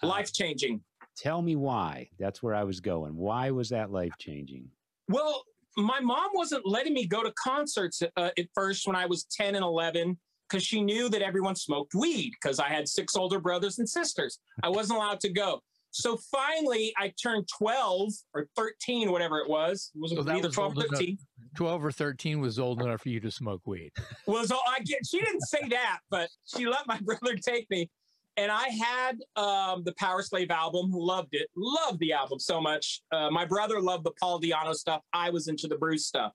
Uh, 0.01 0.07
life 0.07 0.33
changing. 0.33 0.81
Tell 1.17 1.41
me 1.41 1.55
why. 1.55 2.09
That's 2.17 2.41
where 2.41 2.55
I 2.55 2.63
was 2.63 2.79
going. 2.79 3.15
Why 3.15 3.51
was 3.51 3.69
that 3.69 3.91
life 3.91 4.13
changing? 4.19 4.67
Well, 5.09 5.43
my 5.77 5.99
mom 5.99 6.29
wasn't 6.33 6.65
letting 6.65 6.93
me 6.93 7.05
go 7.05 7.21
to 7.21 7.31
concerts 7.33 8.01
uh, 8.01 8.29
at 8.37 8.47
first 8.55 8.87
when 8.87 8.95
I 8.95 9.05
was 9.05 9.25
10 9.25 9.55
and 9.55 9.63
11 9.63 10.17
because 10.49 10.63
she 10.63 10.81
knew 10.81 11.09
that 11.09 11.21
everyone 11.21 11.55
smoked 11.55 11.93
weed 11.93 12.31
because 12.41 12.59
I 12.59 12.69
had 12.69 12.87
six 12.87 13.15
older 13.15 13.39
brothers 13.39 13.79
and 13.79 13.89
sisters. 13.89 14.39
I 14.63 14.69
wasn't 14.69 14.97
allowed 14.97 15.19
to 15.21 15.29
go. 15.29 15.61
So 15.95 16.17
finally, 16.17 16.93
I 16.97 17.13
turned 17.21 17.47
12 17.57 18.11
or 18.33 18.49
13, 18.57 19.13
whatever 19.13 19.39
it 19.39 19.49
was. 19.49 19.91
It 19.95 20.01
was 20.01 20.11
so 20.11 20.29
either 20.29 20.49
12 20.49 20.77
or 20.77 20.81
13. 20.81 21.07
Enough, 21.07 21.19
12 21.55 21.85
or 21.85 21.91
13 21.91 22.41
was 22.41 22.59
old 22.59 22.81
enough 22.81 23.01
for 23.01 23.07
you 23.07 23.21
to 23.21 23.31
smoke 23.31 23.61
weed. 23.65 23.91
Was 23.95 24.05
well, 24.27 24.45
so 24.45 24.57
I 24.67 24.79
get, 24.79 25.05
she 25.07 25.21
didn't 25.21 25.43
say 25.47 25.69
that, 25.69 25.99
but 26.11 26.27
she 26.45 26.67
let 26.67 26.85
my 26.85 26.99
brother 27.03 27.37
take 27.37 27.69
me. 27.69 27.89
And 28.35 28.51
I 28.51 28.67
had 28.67 29.19
um, 29.37 29.85
the 29.85 29.93
Powerslave 29.93 30.49
album, 30.49 30.91
loved 30.91 31.29
it, 31.31 31.47
loved 31.55 31.99
the 31.99 32.11
album 32.11 32.39
so 32.39 32.59
much. 32.59 33.01
Uh, 33.13 33.29
my 33.29 33.45
brother 33.45 33.79
loved 33.79 34.03
the 34.03 34.11
Paul 34.19 34.41
Di'Anno 34.41 34.73
stuff. 34.73 35.01
I 35.13 35.29
was 35.29 35.47
into 35.47 35.69
the 35.69 35.77
Bruce 35.77 36.07
stuff. 36.07 36.33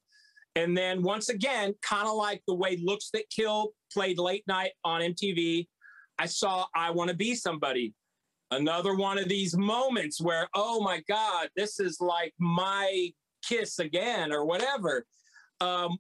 And 0.57 0.75
then 0.75 1.03
once 1.03 1.29
again, 1.29 1.75
kind 1.83 2.09
of 2.09 2.15
like 2.15 2.43
the 2.49 2.55
way 2.55 2.81
Looks 2.83 3.11
That 3.11 3.29
Kill 3.29 3.73
played 3.93 4.19
late 4.19 4.45
night 4.47 4.71
on 4.85 5.03
MTV, 5.03 5.69
I 6.19 6.25
saw 6.25 6.65
I 6.75 6.91
Want 6.93 7.11
to 7.11 7.17
Be 7.17 7.35
Somebody 7.35 7.93
another 8.51 8.95
one 8.95 9.19
of 9.19 9.29
these 9.29 9.57
moments 9.57 10.21
where, 10.21 10.49
oh 10.55 10.81
my 10.81 11.03
God, 11.09 11.49
this 11.57 11.81
is 11.81 12.01
like 12.01 12.35
my 12.39 13.13
kiss 13.43 13.79
again 13.79 14.33
or 14.33 14.45
whatever. 14.45 15.07
Um, 15.61 15.99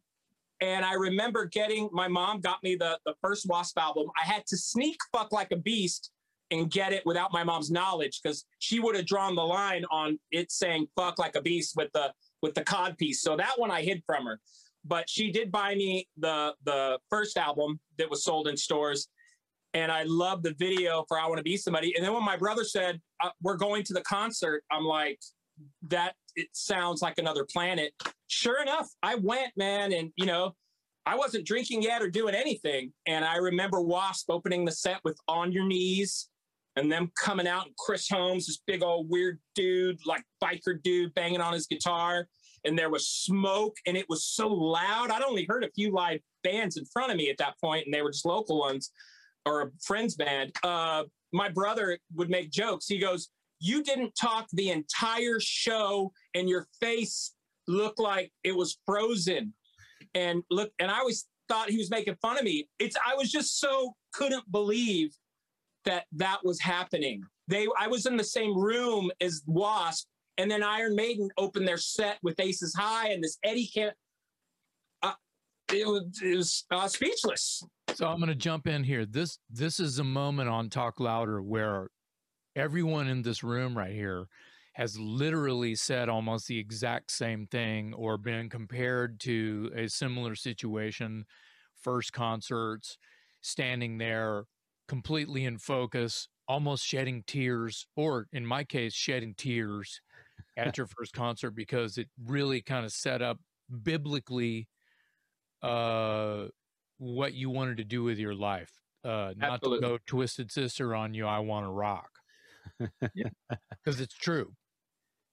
and 0.60 0.84
I 0.84 0.94
remember 0.94 1.46
getting 1.46 1.88
my 1.92 2.08
mom 2.08 2.40
got 2.40 2.62
me 2.62 2.76
the 2.76 2.98
the 3.06 3.14
first 3.22 3.46
Wasp 3.48 3.78
album. 3.78 4.08
I 4.20 4.26
had 4.26 4.46
to 4.48 4.56
sneak 4.56 4.98
fuck 5.12 5.32
like 5.32 5.52
a 5.52 5.56
beast 5.56 6.10
and 6.50 6.70
get 6.70 6.92
it 6.92 7.06
without 7.06 7.32
my 7.32 7.44
mom's 7.44 7.70
knowledge 7.70 8.20
because 8.22 8.44
she 8.58 8.80
would 8.80 8.96
have 8.96 9.06
drawn 9.06 9.34
the 9.34 9.42
line 9.42 9.84
on 9.90 10.18
it 10.32 10.50
saying 10.50 10.86
fuck 10.96 11.18
like 11.18 11.36
a 11.36 11.42
beast 11.42 11.76
with 11.76 11.90
the 11.92 12.12
with 12.42 12.54
the 12.54 12.62
cod 12.64 12.98
piece. 12.98 13.22
So 13.22 13.36
that 13.36 13.54
one 13.56 13.70
I 13.70 13.82
hid 13.82 14.02
from 14.06 14.26
her. 14.26 14.40
But 14.84 15.08
she 15.08 15.30
did 15.30 15.52
buy 15.52 15.74
me 15.74 16.08
the 16.18 16.54
the 16.64 16.98
first 17.08 17.36
album 17.36 17.80
that 17.98 18.10
was 18.10 18.24
sold 18.24 18.48
in 18.48 18.56
stores 18.56 19.08
and 19.74 19.92
I 19.92 20.04
love 20.04 20.42
the 20.42 20.54
video 20.54 21.04
for 21.08 21.18
I 21.18 21.26
Want 21.26 21.38
to 21.38 21.44
Be 21.44 21.56
Somebody. 21.56 21.94
And 21.96 22.04
then 22.04 22.12
when 22.12 22.24
my 22.24 22.36
brother 22.36 22.64
said, 22.64 23.00
uh, 23.22 23.30
We're 23.42 23.56
going 23.56 23.84
to 23.84 23.92
the 23.92 24.02
concert, 24.02 24.64
I'm 24.70 24.84
like, 24.84 25.20
That 25.88 26.14
it 26.36 26.48
sounds 26.52 27.02
like 27.02 27.18
another 27.18 27.44
planet. 27.44 27.92
Sure 28.26 28.62
enough, 28.62 28.88
I 29.02 29.16
went, 29.16 29.52
man. 29.56 29.92
And, 29.92 30.12
you 30.16 30.26
know, 30.26 30.54
I 31.06 31.16
wasn't 31.16 31.46
drinking 31.46 31.82
yet 31.82 32.02
or 32.02 32.08
doing 32.08 32.34
anything. 32.34 32.92
And 33.06 33.24
I 33.24 33.36
remember 33.36 33.80
Wasp 33.80 34.30
opening 34.30 34.64
the 34.64 34.72
set 34.72 35.00
with 35.04 35.18
On 35.28 35.50
Your 35.52 35.66
Knees 35.66 36.28
and 36.76 36.90
them 36.90 37.10
coming 37.20 37.48
out 37.48 37.66
and 37.66 37.76
Chris 37.76 38.08
Holmes, 38.08 38.46
this 38.46 38.60
big 38.66 38.82
old 38.82 39.08
weird 39.10 39.40
dude, 39.54 39.98
like 40.06 40.22
biker 40.42 40.80
dude, 40.82 41.14
banging 41.14 41.40
on 41.40 41.52
his 41.52 41.66
guitar. 41.66 42.28
And 42.64 42.78
there 42.78 42.90
was 42.90 43.08
smoke 43.08 43.76
and 43.86 43.96
it 43.96 44.06
was 44.08 44.24
so 44.24 44.48
loud. 44.48 45.10
I'd 45.10 45.22
only 45.22 45.46
heard 45.46 45.64
a 45.64 45.70
few 45.74 45.92
live 45.92 46.20
bands 46.44 46.76
in 46.76 46.84
front 46.84 47.10
of 47.10 47.16
me 47.16 47.30
at 47.30 47.38
that 47.38 47.54
point, 47.60 47.86
and 47.86 47.94
they 47.94 48.02
were 48.02 48.12
just 48.12 48.26
local 48.26 48.58
ones 48.58 48.92
or 49.46 49.62
a 49.62 49.70
friend's 49.82 50.16
band, 50.16 50.52
uh, 50.62 51.04
my 51.32 51.48
brother 51.48 51.98
would 52.14 52.30
make 52.30 52.50
jokes. 52.50 52.86
He 52.86 52.98
goes, 52.98 53.28
You 53.60 53.82
didn't 53.82 54.12
talk 54.20 54.46
the 54.52 54.70
entire 54.70 55.40
show, 55.40 56.12
and 56.34 56.48
your 56.48 56.66
face 56.80 57.34
looked 57.68 58.00
like 58.00 58.32
it 58.44 58.54
was 58.54 58.78
frozen. 58.86 59.54
And 60.14 60.42
look, 60.50 60.72
and 60.78 60.90
I 60.90 60.98
always 60.98 61.26
thought 61.48 61.70
he 61.70 61.78
was 61.78 61.90
making 61.90 62.16
fun 62.22 62.38
of 62.38 62.44
me. 62.44 62.68
It's 62.78 62.96
I 63.04 63.14
was 63.14 63.30
just 63.30 63.58
so 63.58 63.94
couldn't 64.12 64.50
believe 64.50 65.14
that 65.84 66.04
that 66.12 66.38
was 66.44 66.60
happening. 66.60 67.22
They 67.48 67.66
I 67.78 67.88
was 67.88 68.06
in 68.06 68.16
the 68.16 68.24
same 68.24 68.56
room 68.56 69.10
as 69.20 69.42
Wasp, 69.46 70.06
and 70.38 70.50
then 70.50 70.62
Iron 70.62 70.94
Maiden 70.94 71.28
opened 71.36 71.66
their 71.66 71.78
set 71.78 72.18
with 72.22 72.38
Aces 72.40 72.74
High, 72.74 73.10
and 73.10 73.22
this 73.22 73.38
Eddie 73.44 73.70
can't. 73.72 73.94
It 75.72 75.86
was, 75.86 76.20
it 76.22 76.36
was 76.36 76.64
uh, 76.70 76.88
speechless. 76.88 77.62
So 77.94 78.08
I'm 78.08 78.18
going 78.18 78.28
to 78.28 78.34
jump 78.34 78.66
in 78.66 78.82
here. 78.82 79.06
This 79.06 79.38
this 79.48 79.78
is 79.78 79.98
a 79.98 80.04
moment 80.04 80.48
on 80.48 80.68
Talk 80.68 80.98
Louder 80.98 81.42
where 81.42 81.88
everyone 82.56 83.08
in 83.08 83.22
this 83.22 83.44
room 83.44 83.76
right 83.76 83.92
here 83.92 84.26
has 84.74 84.98
literally 84.98 85.74
said 85.74 86.08
almost 86.08 86.48
the 86.48 86.58
exact 86.58 87.10
same 87.10 87.46
thing 87.46 87.92
or 87.94 88.16
been 88.16 88.48
compared 88.48 89.20
to 89.20 89.70
a 89.76 89.88
similar 89.88 90.34
situation. 90.34 91.24
First 91.80 92.12
concerts, 92.12 92.96
standing 93.40 93.98
there 93.98 94.44
completely 94.88 95.44
in 95.44 95.58
focus, 95.58 96.28
almost 96.48 96.84
shedding 96.84 97.22
tears, 97.26 97.86
or 97.96 98.26
in 98.32 98.44
my 98.44 98.64
case, 98.64 98.94
shedding 98.94 99.34
tears 99.36 100.00
at 100.56 100.76
your 100.76 100.86
first 100.86 101.12
concert 101.12 101.52
because 101.52 101.96
it 101.96 102.08
really 102.26 102.60
kind 102.60 102.84
of 102.84 102.92
set 102.92 103.22
up 103.22 103.38
biblically 103.82 104.66
uh 105.62 106.46
what 106.98 107.32
you 107.32 107.50
wanted 107.50 107.78
to 107.78 107.84
do 107.84 108.02
with 108.02 108.18
your 108.18 108.34
life. 108.34 108.70
Uh, 109.02 109.32
not 109.36 109.62
to 109.62 109.80
go 109.80 109.98
twisted 110.06 110.52
sister 110.52 110.94
on 110.94 111.14
you. 111.14 111.26
I 111.26 111.38
want 111.38 111.64
to 111.64 111.70
rock. 111.70 112.10
Because 112.78 114.00
it's 114.00 114.14
true. 114.14 114.52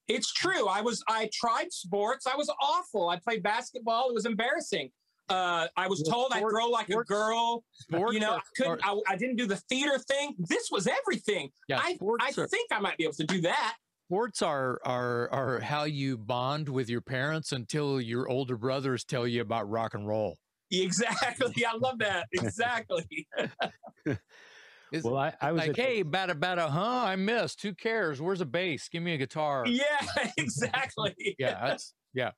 It's 0.07 0.31
true. 0.31 0.67
I 0.67 0.81
was. 0.81 1.03
I 1.09 1.29
tried 1.33 1.73
sports. 1.73 2.25
I 2.25 2.37
was 2.37 2.49
awful. 2.61 3.09
I 3.09 3.19
played 3.19 3.43
basketball. 3.43 4.09
It 4.09 4.13
was 4.13 4.25
embarrassing. 4.25 4.89
Uh, 5.29 5.67
I 5.75 5.89
was 5.89 6.01
well, 6.05 6.29
told 6.29 6.31
I 6.31 6.39
throw 6.39 6.67
like 6.69 6.87
sports, 6.87 7.11
a 7.11 7.13
girl. 7.13 7.63
Sports 7.73 8.13
you 8.13 8.21
know, 8.21 8.35
I 8.35 8.41
couldn't. 8.55 8.79
I, 8.85 8.97
I, 9.09 9.17
didn't 9.17 9.35
do 9.35 9.45
the 9.45 9.57
theater 9.57 9.99
thing. 9.99 10.33
This 10.39 10.69
was 10.71 10.87
everything. 10.87 11.49
Yeah, 11.67 11.79
I, 11.79 11.97
I 12.21 12.31
are, 12.37 12.47
think 12.47 12.71
I 12.71 12.79
might 12.79 12.97
be 12.97 13.03
able 13.03 13.15
to 13.15 13.25
do 13.25 13.41
that. 13.41 13.75
Sports 14.07 14.41
are 14.41 14.79
are 14.85 15.29
are 15.33 15.59
how 15.59 15.83
you 15.83 16.17
bond 16.17 16.69
with 16.69 16.89
your 16.89 17.01
parents 17.01 17.51
until 17.51 17.99
your 17.99 18.29
older 18.29 18.55
brothers 18.55 19.03
tell 19.03 19.27
you 19.27 19.41
about 19.41 19.69
rock 19.69 19.95
and 19.95 20.07
roll. 20.07 20.37
Exactly. 20.71 21.65
I 21.65 21.75
love 21.75 21.99
that. 21.99 22.27
Exactly. 22.33 23.27
well, 25.03 25.17
I, 25.17 25.33
I 25.41 25.51
was 25.51 25.67
like, 25.67 25.75
hey, 25.75 26.05
bada 26.05 26.39
bada, 26.39 26.69
huh? 26.69 27.03
I 27.03 27.17
missed. 27.17 27.61
Who 27.63 27.73
cares? 27.73 28.21
Where's 28.21 28.39
a 28.39 28.45
bass? 28.45 28.87
Give 28.87 29.03
me 29.03 29.13
a 29.13 29.17
guitar. 29.17 29.65
Yeah, 29.67 29.83
exactly. 30.37 31.35
yeah, 31.37 31.67
that's 31.67 31.93
yeah. 32.13 32.31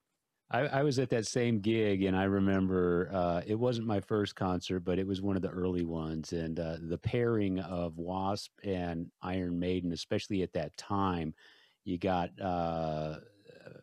I, 0.50 0.62
I, 0.62 0.82
was 0.82 0.98
at 0.98 1.12
that 1.12 1.28
same 1.28 1.60
gig, 1.60 2.02
and 2.02 2.18
I 2.18 2.24
remember 2.24 3.12
uh, 3.14 3.42
it 3.46 3.54
wasn't 3.54 3.86
my 3.86 4.00
first 4.00 4.36
concert, 4.36 4.80
but 4.80 4.98
it 4.98 5.06
was 5.06 5.22
one 5.22 5.36
of 5.36 5.44
the 5.44 5.50
early 5.50 5.84
ones. 5.84 6.34
And 6.34 6.60
uh, 6.60 6.78
the 6.82 6.98
pairing 6.98 7.60
of 7.60 8.00
Wasp 8.00 8.50
and 8.64 9.12
Iron 9.22 9.60
Maiden, 9.60 9.92
especially 9.94 10.42
at 10.42 10.54
that 10.54 10.76
time, 10.76 11.36
you 11.90 11.98
got 11.98 12.30
uh, 12.40 13.18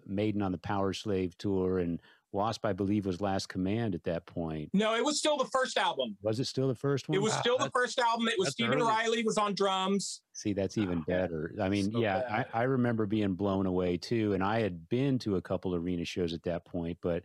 Maiden 0.07 0.41
on 0.41 0.53
the 0.53 0.59
Powerslave 0.59 1.35
tour 1.37 1.81
and 1.81 2.01
Wasp, 2.33 2.67
I 2.67 2.73
believe, 2.73 3.07
was 3.07 3.21
Last 3.21 3.49
Command 3.49 3.95
at 3.95 4.05
that 4.05 4.27
point. 4.27 4.69
No, 4.75 4.95
it 4.95 5.05
was 5.05 5.19
still 5.19 5.37
the 5.39 5.47
first 5.47 5.79
album. 5.79 6.17
Was 6.23 6.39
it 6.39 6.45
still 6.45 6.69
the 6.69 6.75
first 6.75 7.09
one? 7.09 7.17
It 7.17 7.23
was 7.23 7.33
wow, 7.33 7.41
still 7.41 7.59
the 7.59 7.71
first 7.71 7.99
album. 7.99 8.29
It 8.29 8.35
was 8.39 8.51
Stephen 8.51 8.75
early. 8.75 8.89
Riley 8.89 9.25
was 9.25 9.39
on 9.39 9.55
drums. 9.55 10.21
See, 10.35 10.53
that's 10.53 10.77
even 10.77 11.01
better. 11.09 11.55
I 11.61 11.69
mean, 11.69 11.91
so 11.93 11.99
yeah, 11.99 12.45
I, 12.53 12.61
I, 12.61 12.63
remember 12.65 13.07
being 13.07 13.35
blown 13.35 13.65
away 13.65 13.97
too, 13.97 14.35
and 14.35 14.45
I 14.45 14.61
had 14.61 14.89
been 14.89 15.19
to 15.21 15.37
a 15.37 15.43
couple 15.43 15.75
arena 15.75 16.05
shows 16.05 16.35
at 16.35 16.43
that 16.43 16.67
point, 16.67 16.99
but 17.01 17.25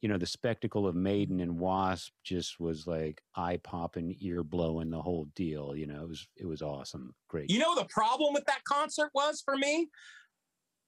you 0.00 0.08
know, 0.08 0.18
the 0.18 0.26
spectacle 0.26 0.86
of 0.86 0.96
Maiden 0.96 1.40
and 1.40 1.58
Wasp 1.58 2.12
just 2.24 2.58
was 2.58 2.86
like 2.86 3.22
eye 3.36 3.58
popping, 3.62 4.16
ear 4.20 4.42
blowing, 4.42 4.90
the 4.90 5.00
whole 5.00 5.26
deal. 5.36 5.76
You 5.76 5.86
know, 5.86 6.02
it 6.02 6.08
was 6.08 6.28
it 6.36 6.46
was 6.46 6.60
awesome, 6.60 7.14
great. 7.28 7.50
You 7.50 7.60
know, 7.60 7.74
the 7.74 7.86
problem 7.86 8.34
with 8.34 8.44
that 8.46 8.64
concert 8.64 9.10
was 9.14 9.42
for 9.44 9.56
me 9.56 9.88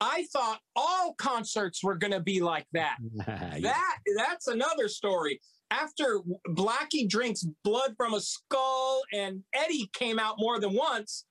I 0.01 0.27
thought 0.33 0.61
all 0.77 1.15
concerts 1.15 1.83
were 1.83 1.95
going 1.95 2.13
to 2.13 2.21
be 2.21 2.41
like 2.41 2.67
that. 2.73 2.97
that 3.27 3.99
that's 4.17 4.49
another 4.49 4.89
story. 4.89 5.41
After 5.71 6.21
Blackie 6.51 7.09
drinks 7.09 7.45
blood 7.65 7.95
from 7.97 8.15
a 8.15 8.21
skull 8.21 9.03
and 9.13 9.43
Eddie 9.55 9.91
came 9.93 10.19
out 10.19 10.37
more 10.39 10.61
than 10.61 10.75
once, 10.75 11.25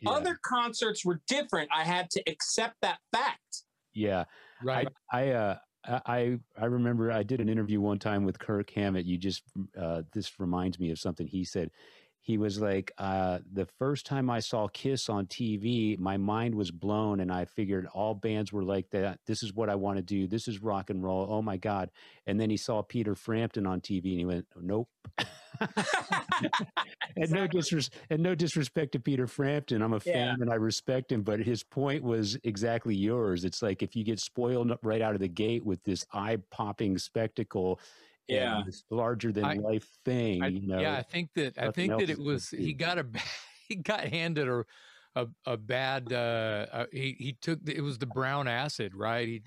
yeah. 0.00 0.10
other 0.10 0.38
concerts 0.44 1.04
were 1.04 1.20
different. 1.26 1.68
I 1.74 1.84
had 1.84 2.10
to 2.10 2.22
accept 2.28 2.76
that 2.82 2.98
fact. 3.12 3.64
Yeah. 3.94 4.24
Right. 4.62 4.88
I, 5.10 5.22
I 5.22 5.30
uh 5.30 5.56
I 6.06 6.38
I 6.56 6.66
remember 6.66 7.10
I 7.10 7.22
did 7.22 7.40
an 7.40 7.48
interview 7.48 7.80
one 7.80 7.98
time 7.98 8.24
with 8.24 8.38
Kirk 8.38 8.70
Hammett. 8.70 9.06
You 9.06 9.16
just 9.16 9.42
uh, 9.80 10.02
this 10.12 10.38
reminds 10.38 10.78
me 10.78 10.90
of 10.90 10.98
something 10.98 11.26
he 11.26 11.44
said. 11.44 11.70
He 12.28 12.36
was 12.36 12.60
like, 12.60 12.92
uh, 12.98 13.38
the 13.54 13.64
first 13.78 14.04
time 14.04 14.28
I 14.28 14.40
saw 14.40 14.68
Kiss 14.68 15.08
on 15.08 15.24
TV, 15.28 15.98
my 15.98 16.18
mind 16.18 16.54
was 16.54 16.70
blown, 16.70 17.20
and 17.20 17.32
I 17.32 17.46
figured 17.46 17.86
all 17.94 18.12
bands 18.12 18.52
were 18.52 18.62
like 18.62 18.90
that. 18.90 19.18
This 19.26 19.42
is 19.42 19.54
what 19.54 19.70
I 19.70 19.76
want 19.76 19.96
to 19.96 20.02
do. 20.02 20.26
This 20.26 20.46
is 20.46 20.60
rock 20.60 20.90
and 20.90 21.02
roll. 21.02 21.26
Oh 21.30 21.40
my 21.40 21.56
god! 21.56 21.90
And 22.26 22.38
then 22.38 22.50
he 22.50 22.58
saw 22.58 22.82
Peter 22.82 23.14
Frampton 23.14 23.66
on 23.66 23.80
TV, 23.80 24.10
and 24.10 24.18
he 24.18 24.24
went, 24.26 24.46
"Nope." 24.60 24.90
and 27.16 27.30
no 27.30 27.48
disres- 27.48 27.88
and 28.10 28.22
no 28.22 28.34
disrespect 28.34 28.92
to 28.92 29.00
Peter 29.00 29.26
Frampton. 29.26 29.80
I'm 29.80 29.94
a 29.94 30.00
fan 30.00 30.14
Yeah. 30.14 30.34
and 30.38 30.50
I 30.50 30.56
respect 30.56 31.10
him, 31.10 31.22
but 31.22 31.40
his 31.40 31.62
point 31.62 32.02
was 32.02 32.36
exactly 32.44 32.94
yours. 32.94 33.46
It's 33.46 33.62
like 33.62 33.82
if 33.82 33.96
you 33.96 34.04
get 34.04 34.20
spoiled 34.20 34.70
right 34.82 35.00
out 35.00 35.14
of 35.14 35.20
the 35.20 35.28
gate 35.28 35.64
with 35.64 35.82
this 35.84 36.04
eye 36.12 36.36
popping 36.50 36.98
spectacle, 36.98 37.80
Yeah. 38.28 38.62
this 38.66 38.84
larger 38.90 39.32
than 39.32 39.44
I- 39.44 39.54
life 39.54 39.88
thing, 40.04 40.42
I, 40.42 40.48
you 40.48 40.66
know. 40.66 40.78
yeah, 40.80 40.96
I 40.96 41.02
think 41.02 41.30
that 41.34 41.58
I 41.58 41.70
think 41.70 41.98
that 41.98 42.10
it 42.10 42.18
was 42.18 42.50
he 42.50 42.72
got 42.72 42.98
a 42.98 43.06
he 43.68 43.76
got 43.76 44.00
handed 44.00 44.48
a 44.48 44.64
a, 45.16 45.26
a 45.46 45.56
bad 45.56 46.12
uh, 46.12 46.66
uh 46.70 46.86
he 46.92 47.16
he 47.18 47.32
took 47.40 47.64
the, 47.64 47.74
it 47.76 47.80
was 47.80 47.98
the 47.98 48.06
brown 48.06 48.46
acid 48.46 48.94
right 48.94 49.26
he 49.26 49.42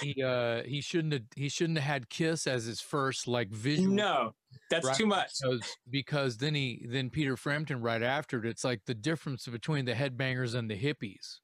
he 0.00 0.14
he, 0.14 0.22
uh, 0.22 0.62
he 0.64 0.80
shouldn't 0.80 1.12
have 1.12 1.22
he 1.36 1.48
shouldn't 1.48 1.78
have 1.78 1.86
had 1.92 2.08
Kiss 2.08 2.46
as 2.46 2.64
his 2.64 2.80
first 2.80 3.28
like 3.28 3.50
visual 3.50 3.94
No, 3.94 4.34
that's 4.70 4.86
Right. 4.86 4.96
too 4.96 5.06
much. 5.06 5.32
because 5.40 5.76
because 5.90 6.36
then 6.38 6.54
he 6.54 6.86
then 6.88 7.10
Peter 7.10 7.36
Frampton 7.36 7.82
right 7.82 8.02
after 8.02 8.38
it 8.38 8.46
it's 8.46 8.64
like 8.64 8.80
the 8.86 8.94
difference 8.94 9.46
between 9.46 9.84
the 9.84 9.92
headbangers 9.92 10.54
and 10.56 10.68
the 10.68 10.76
hippies 10.78 11.36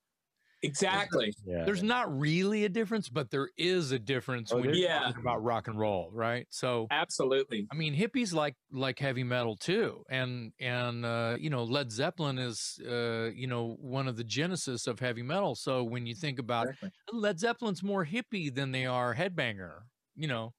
Exactly. 0.67 1.35
yeah. 1.45 1.65
there's 1.65 1.83
not 1.83 2.17
really 2.19 2.65
a 2.65 2.69
difference 2.69 3.09
but 3.09 3.31
there 3.31 3.51
is 3.57 3.93
a 3.93 3.99
difference 3.99 4.53
Oh, 4.53 4.59
when 4.59 4.71
you're 4.71 4.75
Yeah. 4.75 5.01
talking 5.05 5.21
about 5.21 5.43
rock 5.43 5.69
and 5.69 5.79
roll 5.79 6.11
right 6.13 6.47
so 6.51 6.91
Absolutely. 6.91 7.69
I 7.73 7.75
mean, 7.75 7.97
hippies 7.97 8.33
like 8.33 8.55
like 8.71 8.99
heavy 9.01 9.25
metal 9.25 9.57
too, 9.57 10.05
and 10.09 10.53
and 10.61 11.05
uh, 11.05 11.37
you 11.41 11.51
know 11.51 11.65
Led 11.65 11.91
Zeppelin 11.91 12.39
is 12.39 12.79
uh, 12.87 13.31
you 13.35 13.49
know 13.49 13.77
one 13.81 14.07
of 14.07 14.17
the 14.17 14.25
genesis 14.25 14.87
of 14.87 15.01
heavy 15.01 15.23
metal. 15.23 15.57
So 15.57 15.83
when 15.83 16.07
you 16.07 16.15
think 16.15 16.39
about 16.39 16.69
Exactly. 16.69 16.91
Led 17.13 17.41
Zeppelin's 17.41 17.83
more 17.83 18.07
hippie 18.07 18.55
than 18.55 18.71
they 18.73 18.87
are 18.87 19.17
headbanger, 19.17 19.81
you 20.15 20.29
know. 20.29 20.55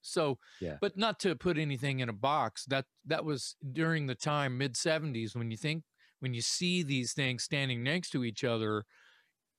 So, 0.00 0.38
Yeah. 0.60 0.78
but 0.80 0.96
not 0.96 1.20
to 1.20 1.36
put 1.36 1.58
anything 1.58 2.00
in 2.00 2.08
a 2.08 2.12
box. 2.12 2.64
That 2.66 2.86
that 3.04 3.24
was 3.24 3.56
during 3.72 4.06
the 4.06 4.14
time 4.14 4.58
mid 4.58 4.76
'70s 4.76 5.36
when 5.36 5.50
you 5.50 5.56
think 5.56 5.84
when 6.20 6.34
you 6.34 6.40
see 6.42 6.82
these 6.82 7.12
things 7.12 7.44
standing 7.44 7.82
next 7.82 8.10
to 8.10 8.24
each 8.24 8.44
other. 8.44 8.84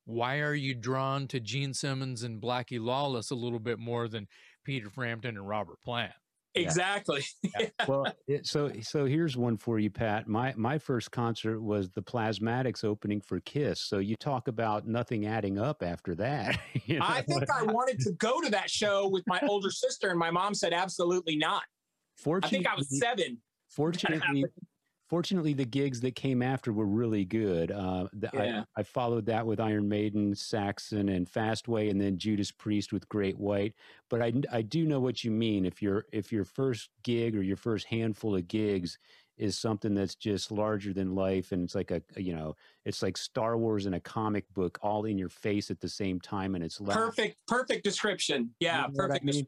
Why 0.09 0.39
are 0.39 0.55
you 0.55 0.73
drawn 0.73 1.27
to 1.27 1.39
Gene 1.39 1.71
Simmons 1.71 2.23
and 2.23 2.41
Blackie 2.41 2.83
Lawless 2.83 3.29
a 3.29 3.35
little 3.35 3.59
bit 3.59 3.77
more 3.77 4.07
than 4.07 4.27
Peter 4.63 4.89
Frampton 4.89 5.37
and 5.37 5.47
Robert 5.47 5.79
Plant? 5.83 6.13
Yeah. 6.55 6.61
Exactly. 6.63 7.23
well, 7.87 8.11
it, 8.27 8.47
so 8.47 8.71
so 8.81 9.05
here's 9.05 9.37
one 9.37 9.55
for 9.55 9.77
you, 9.77 9.91
Pat. 9.91 10.27
My 10.27 10.51
my 10.57 10.79
first 10.79 11.11
concert 11.11 11.61
was 11.61 11.91
the 11.91 12.01
Plasmatics 12.01 12.83
opening 12.83 13.21
for 13.21 13.39
Kiss. 13.41 13.81
So 13.81 13.99
you 13.99 14.15
talk 14.15 14.47
about 14.47 14.87
nothing 14.87 15.27
adding 15.27 15.59
up 15.59 15.83
after 15.83 16.15
that. 16.15 16.59
you 16.85 16.97
know? 16.97 17.05
I 17.07 17.21
think 17.21 17.43
I 17.47 17.61
wanted 17.61 17.99
to 17.99 18.11
go 18.13 18.41
to 18.41 18.49
that 18.49 18.71
show 18.71 19.07
with 19.07 19.23
my 19.27 19.39
older 19.47 19.69
sister, 19.69 20.09
and 20.09 20.17
my 20.17 20.31
mom 20.31 20.55
said 20.55 20.73
absolutely 20.73 21.35
not. 21.35 21.61
I 22.25 22.47
think 22.47 22.67
I 22.67 22.75
was 22.75 22.99
seven. 22.99 23.37
fortunately, 23.69 24.43
fortunately, 25.09 25.53
the 25.53 25.65
gigs 25.65 25.99
that 26.01 26.15
came 26.15 26.41
after 26.41 26.71
were 26.71 26.85
really 26.85 27.25
good. 27.25 27.71
Uh, 27.71 28.07
the, 28.13 28.29
Yeah. 28.33 28.63
I, 28.77 28.81
I 28.81 28.83
followed 28.83 29.25
that 29.25 29.45
with 29.45 29.59
Iron 29.59 29.89
Maiden, 29.89 30.35
Saxon, 30.35 31.09
and 31.09 31.29
Fastway, 31.29 31.89
and 31.89 31.99
then 31.99 32.17
Judas 32.17 32.51
Priest 32.51 32.93
with 32.93 33.09
Great 33.09 33.37
White. 33.37 33.73
But 34.09 34.21
I, 34.21 34.33
I 34.51 34.61
do 34.61 34.85
know 34.85 34.99
what 34.99 35.23
you 35.23 35.31
mean. 35.31 35.65
If 35.65 35.81
your 35.81 36.05
if 36.13 36.31
your 36.31 36.45
first 36.45 36.89
gig 37.03 37.35
or 37.35 37.41
your 37.41 37.57
first 37.57 37.87
handful 37.87 38.35
of 38.35 38.47
gigs 38.47 38.97
is 39.37 39.57
something 39.57 39.93
that's 39.93 40.15
just 40.15 40.51
larger 40.51 40.93
than 40.93 41.15
life, 41.15 41.53
and 41.53 41.63
it's 41.63 41.73
like 41.73 41.91
a, 41.91 42.01
you 42.17 42.35
know, 42.35 42.55
it's 42.85 43.01
like 43.01 43.15
Star 43.17 43.57
Wars 43.57 43.85
and 43.85 43.95
a 43.95 43.99
comic 43.99 44.45
book 44.53 44.77
all 44.81 45.05
in 45.05 45.17
your 45.17 45.29
face 45.29 45.71
at 45.71 45.79
the 45.79 45.87
same 45.89 46.19
time, 46.19 46.55
and 46.55 46.63
it's 46.63 46.79
loud. 46.81 46.97
Perfect, 46.97 47.37
perfect 47.47 47.83
description. 47.83 48.53
Yeah, 48.59 48.81
You 48.81 48.81
know 48.81 48.87
what 48.95 49.03
I 49.03 49.07
perfect. 49.07 49.25
mean? 49.25 49.47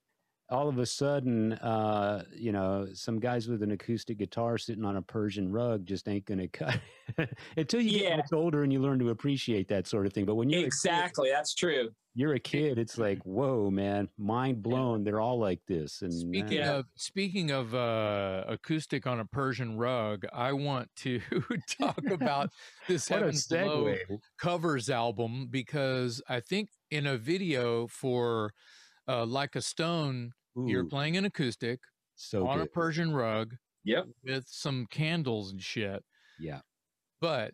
All 0.51 0.67
of 0.67 0.77
a 0.77 0.85
sudden, 0.85 1.53
uh, 1.53 2.25
you 2.35 2.51
know, 2.51 2.87
some 2.93 3.19
guys 3.19 3.47
with 3.47 3.63
an 3.63 3.71
acoustic 3.71 4.17
guitar 4.17 4.57
sitting 4.57 4.83
on 4.85 4.97
a 4.97 5.01
Persian 5.01 5.51
rug 5.51 5.85
just 5.85 6.07
ain't 6.09 6.25
going 6.25 6.39
to 6.39 6.47
cut 6.49 6.79
until 7.57 7.81
you 7.81 7.91
get 7.91 8.01
Yeah. 8.01 8.15
much 8.17 8.33
older 8.33 8.63
and 8.63 8.71
you 8.71 8.79
learn 8.79 8.99
to 8.99 9.09
appreciate 9.09 9.67
that 9.69 9.87
sort 9.87 10.05
of 10.05 10.13
thing. 10.13 10.25
But 10.25 10.35
when 10.35 10.49
you're 10.49 10.59
a 10.59 10.63
kid- 10.63 10.67
Exactly, 10.67 11.29
that's 11.29 11.55
true. 11.55 11.91
you're 12.13 12.33
a 12.33 12.39
kid, 12.39 12.77
it's 12.77 12.97
like, 12.97 13.19
whoa, 13.25 13.71
man, 13.71 14.09
mind 14.17 14.61
blown. 14.61 15.03
They're 15.05 15.21
all 15.21 15.39
like 15.39 15.61
this. 15.67 16.01
And 16.01 16.11
Speaking 16.13 16.59
uh, 16.59 16.63
Yeah. 16.63 16.71
of 16.79 16.85
speaking 16.97 17.51
of 17.51 17.73
uh, 17.73 18.43
acoustic 18.47 19.07
on 19.07 19.21
a 19.21 19.25
Persian 19.25 19.77
rug, 19.77 20.25
I 20.33 20.51
want 20.51 20.89
to 20.97 21.21
talk 21.79 22.03
about 22.09 22.49
this 22.89 23.09
what 23.09 23.21
a 23.23 23.25
Heaven 23.27 23.41
Below 23.49 23.95
covers 24.37 24.89
album 24.89 25.47
because 25.47 26.21
I 26.27 26.41
think 26.41 26.69
in 26.89 27.07
a 27.07 27.17
video 27.17 27.87
for 27.87 28.51
uh, 29.07 29.25
Like 29.25 29.55
a 29.55 29.61
Stone, 29.61 30.33
you're 30.55 30.85
playing 30.85 31.17
an 31.17 31.25
acoustic 31.25 31.79
so 32.15 32.47
on 32.47 32.61
a. 32.61 32.65
Persian 32.65 33.13
rug 33.13 33.55
Yep. 33.83 34.05
with 34.23 34.45
some 34.47 34.85
candles 34.91 35.51
and 35.51 35.61
shit, 35.61 36.03
Yeah, 36.39 36.61
but 37.19 37.53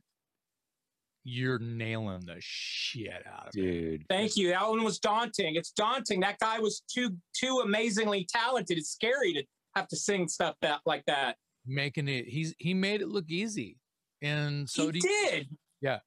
you're 1.23 1.59
nailing 1.59 2.25
the 2.25 2.37
shit 2.39 3.23
out 3.27 3.47
of 3.49 3.55
it. 3.55 3.61
dude. 3.61 4.05
Thank 4.09 4.37
you. 4.37 4.49
That 4.49 4.67
one 4.67 4.83
was 4.83 4.99
daunting. 4.99 5.55
It's 5.55 5.71
daunting. 5.71 6.21
That 6.21 6.39
guy 6.39 6.59
was 6.59 6.81
too 6.93 7.15
too 7.33 7.61
amazingly 7.63 8.25
talented. 8.29 8.77
It's 8.77 8.91
scary 8.91 9.33
to 9.33 9.43
have 9.75 9.87
to 9.89 9.95
sing 9.97 10.27
stuff 10.27 10.55
that 10.61 10.79
like 10.85 11.03
that. 11.07 11.37
Making 11.65 12.07
it, 12.07 12.25
he's 12.27 12.55
he 12.59 12.73
made 12.73 13.01
it 13.01 13.09
look 13.09 13.25
easy, 13.29 13.77
and 14.21 14.69
so 14.69 14.85
he 14.89 14.99
do 14.99 15.07
you, 15.09 15.27
did. 15.29 15.47
Yeah. 15.81 15.99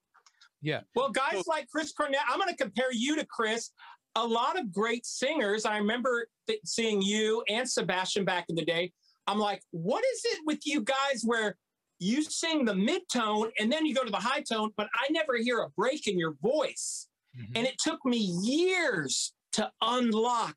Yeah. 0.63 0.81
Well, 0.95 1.11
guys 1.11 1.47
like 1.47 1.69
Chris 1.71 1.93
Cornell, 1.93 2.21
I'm 2.29 2.39
going 2.39 2.55
to 2.55 2.57
compare 2.63 2.93
you 2.93 3.17
to 3.17 3.25
Chris. 3.27 3.71
A 4.17 4.27
lot 4.27 4.59
of 4.59 4.73
great 4.73 5.07
singers. 5.07 5.65
I 5.65 5.79
remember 5.79 6.27
th- 6.47 6.61
seeing 6.65 7.01
you 7.01 7.45
and 7.49 7.69
Sebastian 7.69 8.25
back 8.25 8.47
in 8.49 8.57
the 8.57 8.65
day. 8.65 8.93
I'm 9.27 9.39
like, 9.39 9.63
what 9.71 10.05
is 10.15 10.23
it 10.25 10.41
with 10.47 10.61
you 10.65 10.81
guys 10.81 11.23
where 11.25 11.57
you 12.01 12.23
sing 12.25 12.65
the 12.65 12.75
mid 12.75 13.03
tone 13.13 13.51
and 13.61 13.71
then 13.71 13.87
you 13.87 13.95
go 13.95 14.03
to 14.05 14.11
the 14.11 14.17
high 14.17 14.41
tone, 14.41 14.71
but 14.77 14.89
I 14.95 15.13
never 15.13 15.37
hear 15.37 15.61
a 15.61 15.69
break 15.71 16.07
in 16.09 16.19
your 16.19 16.33
voice. 16.43 17.09
Mhm. 17.39 17.53
And 17.55 17.67
it 17.67 17.79
took 17.79 18.05
me 18.05 18.19
years 18.43 19.33
to 19.53 19.71
unlock 19.83 20.57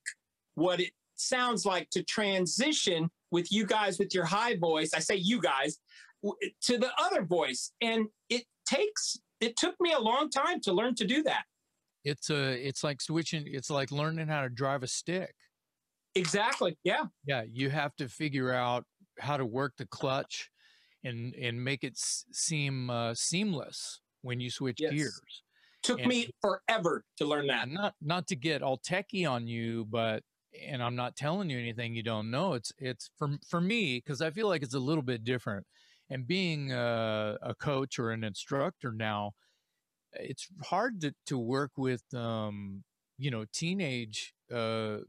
what 0.55 0.79
it 0.79 0.93
sounds 1.15 1.65
like 1.65 1.89
to 1.91 2.03
transition 2.03 3.09
with 3.31 3.51
you 3.51 3.65
guys 3.65 3.99
with 3.99 4.13
your 4.15 4.25
high 4.25 4.55
voice. 4.55 4.93
I 4.93 4.99
say 4.99 5.15
you 5.15 5.39
guys 5.41 5.79
to 6.61 6.77
the 6.77 6.91
other 6.97 7.23
voice. 7.23 7.71
And 7.81 8.07
it 8.29 8.45
takes, 8.65 9.17
it 9.41 9.57
took 9.57 9.75
me 9.81 9.91
a 9.91 9.99
long 9.99 10.29
time 10.29 10.61
to 10.61 10.71
learn 10.73 10.95
to 10.95 11.05
do 11.05 11.21
that. 11.23 11.43
It's 12.03 12.29
a 12.29 12.53
it's 12.67 12.83
like 12.83 13.01
switching 13.01 13.43
it's 13.47 13.69
like 13.69 13.91
learning 13.91 14.27
how 14.27 14.41
to 14.41 14.49
drive 14.49 14.83
a 14.83 14.87
stick 14.87 15.33
Exactly. 16.15 16.77
Yeah. 16.83 17.05
yeah 17.25 17.43
you 17.51 17.69
have 17.71 17.95
to 17.95 18.07
figure 18.07 18.53
out 18.53 18.85
how 19.19 19.37
to 19.37 19.45
work 19.45 19.73
the 19.77 19.85
clutch 19.87 20.49
and 21.03 21.33
and 21.35 21.63
make 21.63 21.83
it 21.83 21.93
s- 21.93 22.25
seem 22.31 22.89
uh, 22.89 23.13
seamless 23.15 24.01
when 24.21 24.39
you 24.39 24.49
switch 24.51 24.77
Yes. 24.79 24.91
gears 24.93 25.21
Took 25.81 25.99
And- 25.99 26.07
me 26.09 26.29
forever 26.41 27.03
to 27.17 27.25
learn 27.25 27.47
that. 27.47 27.67
not 27.69 27.93
not 28.01 28.27
to 28.27 28.35
get 28.35 28.61
all 28.61 28.77
techie 28.77 29.29
on 29.29 29.47
you 29.47 29.85
but 29.89 30.23
and 30.67 30.83
i'm 30.83 30.95
not 30.95 31.15
telling 31.15 31.49
you 31.49 31.57
anything 31.57 31.95
you 31.95 32.03
don't 32.03 32.29
know 32.29 32.53
it's 32.53 32.71
it's 32.77 33.09
for 33.17 33.29
for 33.49 33.59
me 33.59 33.97
because 33.97 34.21
i 34.21 34.29
feel 34.29 34.47
like 34.47 34.61
it's 34.61 34.75
a 34.75 34.79
little 34.79 35.01
bit 35.03 35.23
different 35.23 35.65
and 36.11 36.27
being 36.27 36.71
a, 36.71 37.37
a 37.41 37.55
coach 37.55 37.97
or 37.97 38.11
an 38.11 38.23
instructor 38.23 38.91
now 38.91 39.31
it's 40.15 40.47
hard 40.63 41.01
to, 41.01 41.13
to 41.25 41.37
work 41.37 41.71
with 41.77 42.03
um 42.13 42.83
you 43.17 43.31
know 43.31 43.45
teenage 43.53 44.33
uh 44.51 44.99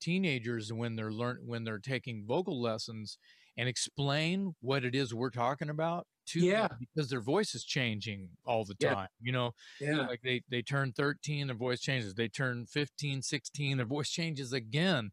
teenagers 0.00 0.72
when 0.72 0.96
they're 0.96 1.12
learn 1.12 1.38
when 1.46 1.64
they're 1.64 1.78
taking 1.78 2.26
vocal 2.26 2.60
lessons 2.60 3.18
and 3.56 3.68
explain 3.68 4.54
what 4.60 4.84
it 4.84 4.94
is 4.94 5.14
we're 5.14 5.30
talking 5.30 5.70
about 5.70 6.06
to 6.26 6.46
them 6.46 6.66
Yeah. 6.66 6.68
because 6.78 7.08
their 7.08 7.20
voice 7.20 7.54
is 7.54 7.64
changing 7.64 8.28
all 8.44 8.64
the 8.64 8.74
Yeah. 8.78 8.94
time 8.94 9.08
you 9.20 9.32
know 9.32 9.52
Yeah. 9.78 10.08
like 10.08 10.20
they 10.22 10.42
they 10.50 10.62
turn 10.62 10.92
13 10.92 11.46
their 11.46 11.56
voice 11.56 11.80
changes 11.80 12.14
they 12.14 12.28
turn 12.28 12.66
15 12.66 13.22
16 13.22 13.78
their 13.78 13.86
voice 13.86 14.10
changes 14.10 14.52
again 14.52 15.10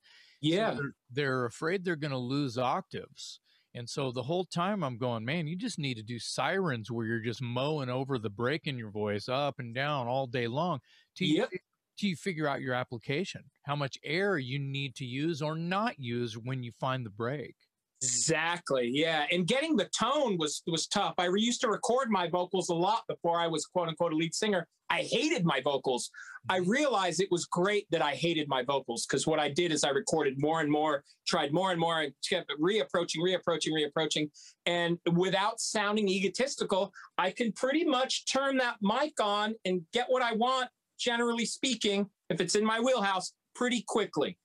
So 0.48 0.62
Yeah. 0.62 0.74
they're, 0.76 0.94
they're 1.10 1.46
afraid 1.46 1.84
they're 1.86 1.96
going 1.96 2.12
to 2.12 2.18
lose 2.18 2.58
octaves 2.58 3.40
and 3.76 3.90
so 3.90 4.12
the 4.12 4.24
whole 4.24 4.46
time 4.46 4.84
i'm 4.84 4.98
going 4.98 5.24
man 5.26 5.48
you 5.48 5.56
just 5.56 5.80
need 5.80 5.96
to 5.96 6.04
do 6.04 6.20
sirens 6.20 6.92
where 6.92 7.06
you're 7.06 7.20
just 7.20 7.42
mowing 7.42 7.90
over 7.90 8.18
the 8.18 8.30
break 8.30 8.68
in 8.68 8.78
your 8.78 8.92
voice 8.92 9.28
up 9.30 9.56
and 9.60 9.74
down 9.76 10.08
all 10.08 10.28
day 10.28 10.48
long 10.48 10.80
till 11.16 11.28
you, 11.28 11.38
Yep. 11.38 11.50
fi- 11.52 11.60
till 11.98 12.10
you 12.10 12.16
figure 12.16 12.48
out 12.48 12.62
your 12.62 12.74
application 12.74 13.44
how 13.64 13.76
much 13.76 13.98
air 14.04 14.38
you 14.38 14.60
need 14.60 14.96
to 14.96 15.06
use 15.06 15.42
or 15.42 15.56
not 15.56 16.00
use 16.00 16.38
when 16.38 16.64
you 16.64 16.72
find 16.80 17.06
the 17.06 17.10
break 17.10 17.56
Exactly. 18.04 18.90
Yeah. 18.94 19.26
And 19.32 19.48
getting 19.48 19.76
the 19.76 19.90
tone 19.98 20.38
was 20.38 20.62
was 20.68 20.88
tough. 20.88 21.14
I 21.18 21.30
used 21.36 21.62
to 21.62 21.70
record 21.70 22.10
my 22.10 22.28
vocals 22.28 22.70
a 22.70 22.76
lot 22.76 23.04
before 23.08 23.40
I 23.40 23.48
was 23.48 23.66
quote 23.66 23.88
unquote 23.88 24.14
a 24.14 24.16
lead 24.16 24.36
singer. 24.36 24.68
I 24.90 25.02
hated 25.02 25.44
my 25.46 25.62
vocals. 25.62 26.12
I 26.50 26.60
Mm-hmm. 26.60 26.70
realized 26.70 27.22
it 27.22 27.32
was 27.32 27.46
great 27.46 27.88
that 27.92 28.02
I 28.02 28.12
hated 28.12 28.48
my 28.50 28.64
vocals 28.64 29.06
because 29.06 29.26
what 29.26 29.40
I 29.40 29.50
did 29.50 29.72
is 29.72 29.84
I 29.84 29.90
recorded 29.90 30.36
more 30.38 30.60
and 30.60 30.70
more, 30.70 31.04
tried 31.26 31.54
more 31.54 31.72
and 31.72 31.80
more, 31.80 32.02
and 32.02 32.14
kept 32.30 32.52
reapproaching, 32.62 33.20
reapproaching, 33.20 33.72
reapproaching. 33.72 34.30
And 34.66 35.00
without 35.14 35.60
sounding 35.62 36.10
egotistical, 36.10 36.92
I 37.18 37.32
can 37.32 37.54
pretty 37.54 37.86
much 37.86 38.26
turn 38.32 38.58
that 38.58 38.76
mic 38.82 39.14
on 39.22 39.56
and 39.66 39.82
get 39.94 40.08
what 40.10 40.22
I 40.22 40.34
want, 40.34 40.70
generally 41.00 41.46
speaking, 41.46 42.10
if 42.30 42.42
it's 42.42 42.56
in 42.56 42.66
my 42.66 42.80
wheelhouse, 42.80 43.32
pretty 43.56 43.84
quickly. 43.88 44.38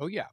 Oh 0.00 0.06
yeah. 0.06 0.26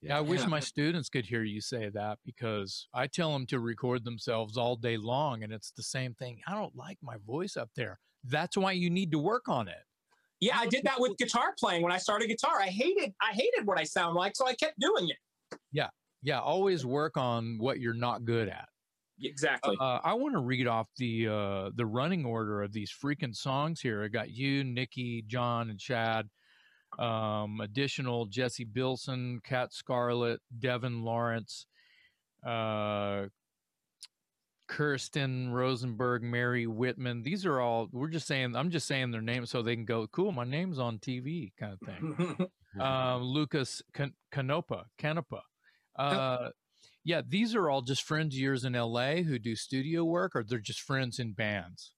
Yeah, 0.00 0.16
I 0.16 0.20
wish 0.20 0.40
Yeah. 0.42 0.46
my 0.46 0.60
students 0.60 1.08
could 1.08 1.24
hear 1.26 1.42
you 1.42 1.60
say 1.60 1.88
that 1.88 2.18
because 2.24 2.86
I 2.94 3.06
tell 3.08 3.32
them 3.32 3.46
to 3.46 3.58
record 3.58 4.04
themselves 4.04 4.56
all 4.56 4.76
day 4.76 4.96
long 4.96 5.42
and 5.42 5.52
it's 5.52 5.72
the 5.72 5.82
same 5.82 6.14
thing. 6.14 6.40
I 6.46 6.54
don't 6.54 6.74
like 6.76 6.98
my 7.02 7.16
voice 7.26 7.56
up 7.56 7.70
there. 7.74 7.98
That's 8.24 8.56
why 8.56 8.72
you 8.72 8.90
need 8.90 9.10
to 9.12 9.18
work 9.18 9.48
on 9.48 9.66
it. 9.68 9.82
Yeah, 10.40 10.56
I 10.56 10.66
did 10.66 10.84
that 10.84 11.00
with 11.00 11.16
guitar 11.18 11.54
playing 11.58 11.82
when 11.82 11.90
I 11.90 11.98
started 11.98 12.28
guitar. 12.28 12.60
I 12.60 12.68
hated 12.68 13.12
I 13.20 13.32
hated 13.32 13.66
what 13.66 13.78
I 13.78 13.82
sound 13.84 14.14
like, 14.14 14.36
so 14.36 14.46
I 14.46 14.54
kept 14.54 14.78
doing 14.78 15.08
it. 15.08 15.58
Yeah. 15.72 15.90
Yeah, 16.22 16.40
always 16.40 16.84
work 16.86 17.16
on 17.16 17.58
what 17.58 17.80
you're 17.80 17.94
not 17.94 18.24
good 18.24 18.48
at. 18.48 18.68
Exactly. 19.20 19.76
Uh, 19.80 19.98
I 20.04 20.14
want 20.14 20.34
to 20.34 20.40
read 20.40 20.68
off 20.68 20.88
the 20.96 21.26
uh, 21.26 21.70
the 21.74 21.86
running 21.86 22.24
order 22.24 22.62
of 22.62 22.72
these 22.72 22.92
freaking 22.92 23.34
songs 23.34 23.80
here. 23.80 24.04
I 24.04 24.08
got 24.08 24.30
you, 24.30 24.62
Nikki, 24.62 25.22
John, 25.26 25.70
and 25.70 25.78
Chad. 25.78 26.28
Um, 26.98 27.60
additional 27.60 28.26
Jesse 28.26 28.64
Bilson, 28.64 29.40
Kat 29.44 29.72
Scarlett, 29.72 30.40
Devin 30.58 31.02
Lawrence, 31.04 31.66
uh, 32.44 33.26
Kirsten 34.66 35.50
Rosenberg, 35.52 36.22
Mary 36.22 36.66
Whitman. 36.66 37.22
These 37.22 37.46
are 37.46 37.60
all. 37.60 37.88
We're 37.92 38.08
just 38.08 38.26
saying. 38.26 38.54
I'm 38.54 38.70
just 38.70 38.86
saying 38.86 39.10
their 39.12 39.22
names 39.22 39.50
so 39.50 39.62
they 39.62 39.74
can 39.74 39.84
go. 39.84 40.06
Cool, 40.08 40.32
my 40.32 40.44
name's 40.44 40.78
on 40.78 40.98
TV, 40.98 41.52
kind 41.58 41.72
of 41.72 41.80
thing 41.80 42.48
um, 42.80 43.22
Lucas 43.22 43.80
Can- 43.94 44.14
Canopa, 44.32 44.84
Canopa. 45.00 45.40
Uh, 45.96 46.50
yeah, 47.04 47.22
these 47.26 47.54
are 47.54 47.70
all 47.70 47.80
just 47.80 48.02
friends 48.02 48.34
of 48.34 48.40
yours 48.40 48.64
in 48.64 48.74
LA 48.74 49.16
who 49.16 49.38
do 49.38 49.56
studio 49.56 50.04
work, 50.04 50.32
or 50.34 50.44
they're 50.44 50.58
just 50.58 50.82
friends 50.82 51.18
in 51.18 51.32
bands. 51.32 51.92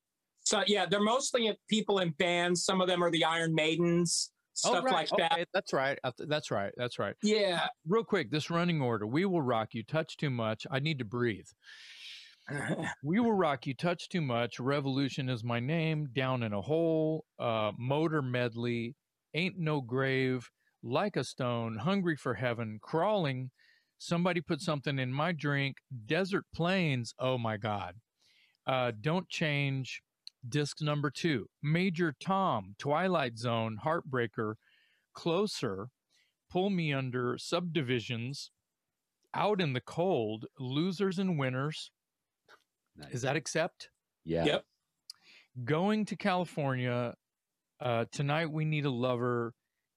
so 0.45 0.63
yeah, 0.67 0.87
they're 0.87 1.03
mostly 1.03 1.51
people 1.69 1.99
in 1.99 2.11
bands. 2.11 2.65
Some 2.65 2.81
of 2.81 2.87
them 2.87 3.03
are 3.03 3.11
the 3.11 3.25
Iron 3.25 3.53
Maidens, 3.55 4.31
stuff 4.55 4.85
like 4.85 5.09
that. 5.19 5.49
That's 5.53 5.73
right. 5.73 5.99
That's 6.19 6.51
right. 6.51 6.73
That's 6.77 6.99
right. 6.99 7.15
Yeah. 7.23 7.67
Real 7.87 8.05
quick, 8.05 8.31
this 8.31 8.51
running 8.51 8.81
order: 8.81 9.07
We 9.07 9.25
will 9.25 9.43
rock 9.43 9.71
you. 9.73 9.83
Touch 9.83 10.17
too 10.17 10.31
much. 10.31 10.67
I 10.71 10.81
need 10.81 10.99
to 10.99 11.05
breathe. 11.05 11.47
We 13.05 13.21
will 13.21 13.33
rock 13.33 13.67
you. 13.67 13.75
Touch 13.75 14.09
too 14.09 14.21
much. 14.21 14.59
Revolution 14.59 15.29
is 15.29 15.45
my 15.45 15.61
name. 15.61 16.09
Down 16.13 16.43
in 16.43 16.53
a 16.53 16.61
hole. 16.61 17.25
Uh, 17.39 17.73
motor 17.79 18.23
medley. 18.23 18.97
Ain't 19.35 19.59
no 19.59 19.81
grave. 19.81 20.49
Like 20.83 21.17
a 21.17 21.25
stone. 21.25 21.77
Hungry 21.77 22.17
for 22.17 22.35
heaven. 22.35 22.79
Crawling. 22.83 23.51
Somebody 23.99 24.41
put 24.41 24.61
something 24.61 24.99
in 24.99 25.13
my 25.13 25.33
drink. 25.33 25.77
Desert 26.07 26.45
plains. 26.55 27.15
Oh 27.19 27.39
my 27.39 27.57
God. 27.57 27.95
Uh, 28.67 28.93
don't 29.01 29.29
change. 29.29 30.03
Disc 30.49 30.81
number 30.81 31.11
two. 31.11 31.47
Major 31.63 32.15
Tom. 32.21 32.75
Twilight 32.79 33.39
Zone. 33.39 33.79
Heartbreaker. 33.85 34.55
Closer. 35.15 35.89
Pull 36.51 36.71
me 36.71 36.93
under. 36.93 37.37
Subdivisions. 37.39 38.51
Out 39.35 39.61
in 39.61 39.73
the 39.75 39.81
cold. 39.81 40.47
Losers 40.59 41.19
and 41.19 41.39
winners. 41.39 41.91
Nice. 42.97 43.13
Is 43.13 43.23
that 43.23 43.37
accept? 43.37 43.91
yeah. 44.25 44.45
Yep. 44.45 44.65
Going 45.65 46.05
to 46.07 46.17
California 46.17 47.15
uh, 47.81 48.05
tonight. 48.13 48.51
We 48.51 48.65
need 48.65 48.85
a 48.85 48.91
lover. 48.91 49.53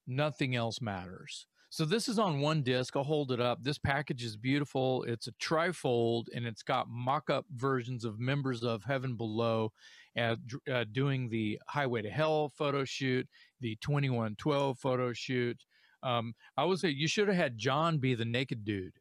Nothing 0.06 0.54
else 0.56 0.80
matters. 0.80 1.46
So 1.70 1.84
this 1.84 2.08
is 2.08 2.18
on 2.18 2.40
one 2.40 2.62
disc. 2.62 2.96
I'll 2.96 3.02
hold 3.02 3.32
it 3.32 3.40
up. 3.40 3.62
This 3.62 3.78
package 3.78 4.22
is 4.22 4.36
beautiful. 4.36 5.02
It's 5.04 5.26
a 5.26 5.32
trifold, 5.32 6.26
and 6.34 6.46
it's 6.46 6.62
got 6.62 6.88
mock-up 6.88 7.46
versions 7.52 8.04
of 8.04 8.20
members 8.20 8.62
of 8.62 8.84
Heaven 8.84 9.16
Below, 9.16 9.72
uh, 10.18 10.36
uh, 10.70 10.84
doing 10.92 11.28
the 11.28 11.58
Highway 11.68 12.02
to 12.02 12.10
Hell 12.10 12.50
photo 12.56 12.84
shoot, 12.84 13.26
the 13.60 13.76
2112 13.80 14.78
photo 14.78 15.12
shoot. 15.12 15.58
Um, 16.02 16.34
I 16.56 16.64
would 16.64 16.78
say 16.78 16.90
you 16.90 17.08
should 17.08 17.28
have 17.28 17.36
had 17.36 17.56
John 17.58 17.98
be 17.98 18.14
the 18.14 18.24
naked 18.24 18.64
dude. 18.64 18.92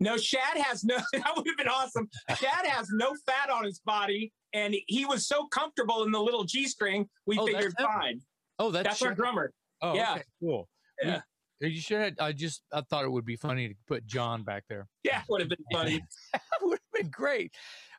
No, 0.00 0.16
Shad 0.16 0.56
has 0.56 0.82
no. 0.82 0.96
That 1.12 1.32
would 1.36 1.46
have 1.46 1.56
been 1.56 1.68
awesome. 1.68 2.08
Shad 2.36 2.66
has 2.66 2.88
no 2.92 3.14
fat 3.26 3.50
on 3.50 3.64
his 3.64 3.78
body, 3.80 4.32
and 4.52 4.74
he 4.86 5.04
was 5.04 5.28
so 5.28 5.46
comfortable 5.48 6.02
in 6.04 6.10
the 6.10 6.20
little 6.20 6.44
G 6.44 6.66
string. 6.66 7.08
We 7.26 7.38
Oh, 7.38 7.46
figured 7.46 7.74
fine. 7.80 8.20
Oh, 8.58 8.70
that's, 8.70 8.88
That's 8.88 9.02
our 9.02 9.14
drummer. 9.14 9.52
Oh, 9.82 9.94
yeah. 9.94 10.12
okay, 10.14 10.22
cool. 10.40 10.68
We- 11.02 11.10
Yeah. 11.10 11.20
You 11.62 11.78
should. 11.78 12.00
Have, 12.00 12.14
I 12.18 12.32
just. 12.32 12.62
I 12.72 12.80
thought 12.88 13.04
it 13.04 13.10
would 13.10 13.26
be 13.26 13.36
funny 13.36 13.68
to 13.68 13.74
put 13.86 14.06
John 14.06 14.42
back 14.44 14.64
there. 14.70 14.88
Yeah, 15.04 15.20
would 15.28 15.40
have 15.42 15.50
been 15.50 15.58
funny. 15.72 16.02
that 16.32 16.40
would 16.62 16.78
have 16.78 17.02
been 17.02 17.10
great. 17.10 17.52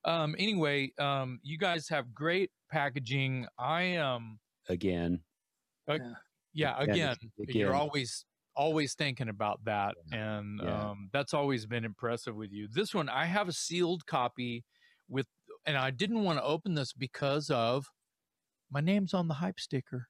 Um, 0.05 0.35
anyway, 0.39 0.91
um, 0.99 1.39
you 1.43 1.57
guys 1.57 1.87
have 1.89 2.13
great 2.13 2.49
packaging. 2.71 3.45
I 3.57 3.83
am 3.83 4.39
Again. 5.87 6.15
yeah, 6.53 6.75
Yeah, 6.77 6.81
again, 6.81 7.17
you're 7.47 7.75
always 7.75 8.25
always 8.55 8.95
thinking 8.95 9.29
about 9.29 9.63
that, 9.63 9.95
and 10.11 10.59
Yeah. 10.61 10.89
um, 10.91 11.09
that's 11.13 11.33
always 11.33 11.65
been 11.65 11.85
impressive 11.85 12.35
with 12.35 12.51
you. 12.51 12.67
This 12.67 12.93
one, 12.93 13.07
I 13.07 13.25
have 13.25 13.47
a 13.47 13.53
sealed 13.53 14.05
copy 14.05 14.65
with, 15.07 15.25
and 15.65 15.77
I 15.77 15.89
didn't 15.91 16.23
want 16.23 16.37
to 16.39 16.43
open 16.43 16.73
this 16.73 16.91
because 16.93 17.49
of 17.49 17.85
my 18.69 18.81
name's 18.81 19.13
on 19.13 19.27
the 19.27 19.35
hype 19.35 19.59
sticker. 19.59 20.07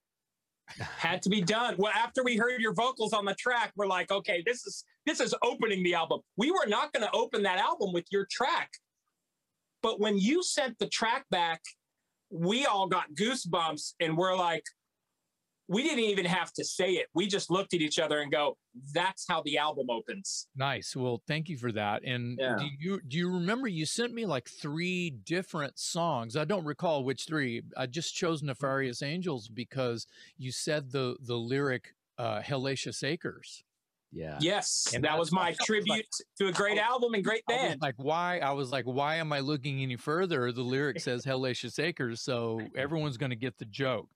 Had 0.78 1.22
to 1.24 1.30
be 1.30 1.42
done. 1.42 1.76
Well, 1.78 1.92
after 1.94 2.24
we 2.24 2.36
heard 2.38 2.62
your 2.62 2.74
vocals 2.74 3.14
on 3.14 3.26
the 3.26 3.36
track, 3.36 3.74
we're 3.76 3.88
like, 3.88 4.10
okay, 4.12 4.42
this 4.46 4.66
is 4.66 4.86
this 5.06 5.20
is 5.20 5.36
opening 5.44 5.84
the 5.84 5.94
album. 5.96 6.22
We 6.38 6.50
were 6.52 6.66
not 6.68 6.94
going 6.94 7.06
to 7.06 7.12
open 7.14 7.44
that 7.44 7.60
album 7.60 7.92
with 7.94 8.06
your 8.12 8.26
track, 8.32 8.70
but 9.82 10.00
when 10.00 10.18
you 10.18 10.44
sent 10.44 10.78
the 10.80 10.88
track 10.88 11.26
back, 11.30 11.62
we 12.30 12.66
all 12.66 12.88
got 12.88 13.14
goosebumps, 13.14 13.94
and 14.00 14.18
we're 14.18 14.36
like, 14.38 14.64
we 15.68 15.84
didn't 15.84 16.04
even 16.04 16.26
have 16.26 16.52
to 16.54 16.66
say 16.66 16.94
it. 16.94 17.08
We 17.14 17.28
just 17.28 17.50
looked 17.50 17.74
at 17.74 17.80
each 17.80 17.98
other 17.98 18.20
and 18.20 18.30
go, 18.32 18.58
"That's 18.94 19.26
how 19.30 19.42
the 19.42 19.58
album 19.58 19.90
opens." 19.90 20.48
Nice. 20.56 20.96
Well, 20.98 21.22
thank 21.28 21.48
you 21.48 21.58
for 21.58 21.72
that. 21.72 22.04
And 22.04 22.38
Yeah. 22.38 22.58
do 22.58 22.66
you 22.80 23.02
do 23.08 23.18
you 23.18 23.30
remember 23.32 23.68
you 23.70 23.86
sent 23.86 24.14
me 24.14 24.26
like 24.26 24.50
three 24.50 25.10
different 25.12 25.80
songs? 25.80 26.36
I 26.36 26.44
don't 26.44 26.66
recall 26.66 27.04
which 27.06 27.26
three. 27.26 27.62
I 27.78 27.86
just 27.86 28.14
chose 28.14 28.44
Nefarious 28.44 29.02
Angels 29.02 29.48
because 29.48 30.08
you 30.38 30.52
said 30.52 30.92
the 30.92 31.16
the 31.22 31.38
lyric 31.38 31.96
uh 32.18 32.42
Hellacious 32.42 33.02
Acres. 33.04 33.64
Yeah. 34.14 34.38
Yes, 34.42 34.92
And 34.94 35.04
that 35.06 35.18
was 35.18 35.32
my 35.32 35.50
was 35.50 35.60
like- 35.60 35.66
tribute 35.66 36.06
to 36.38 36.48
a 36.48 36.52
great 36.52 36.78
album 36.78 37.14
and 37.14 37.24
great 37.24 37.46
band. 37.46 37.82
like, 37.82 37.96
why? 37.98 38.40
I 38.40 38.52
was 38.52 38.72
like, 38.72 38.86
why 38.86 39.16
am 39.16 39.32
I 39.32 39.40
looking 39.40 39.82
any 39.82 39.96
further? 39.96 40.52
The 40.52 40.62
lyric 40.64 41.00
says 41.00 41.24
Hellacious 41.26 41.80
Acres, 41.80 42.22
so 42.22 42.60
everyone's 42.78 43.18
going 43.18 43.30
to 43.30 43.36
get 43.38 43.58
the 43.58 43.66
joke. 43.66 44.10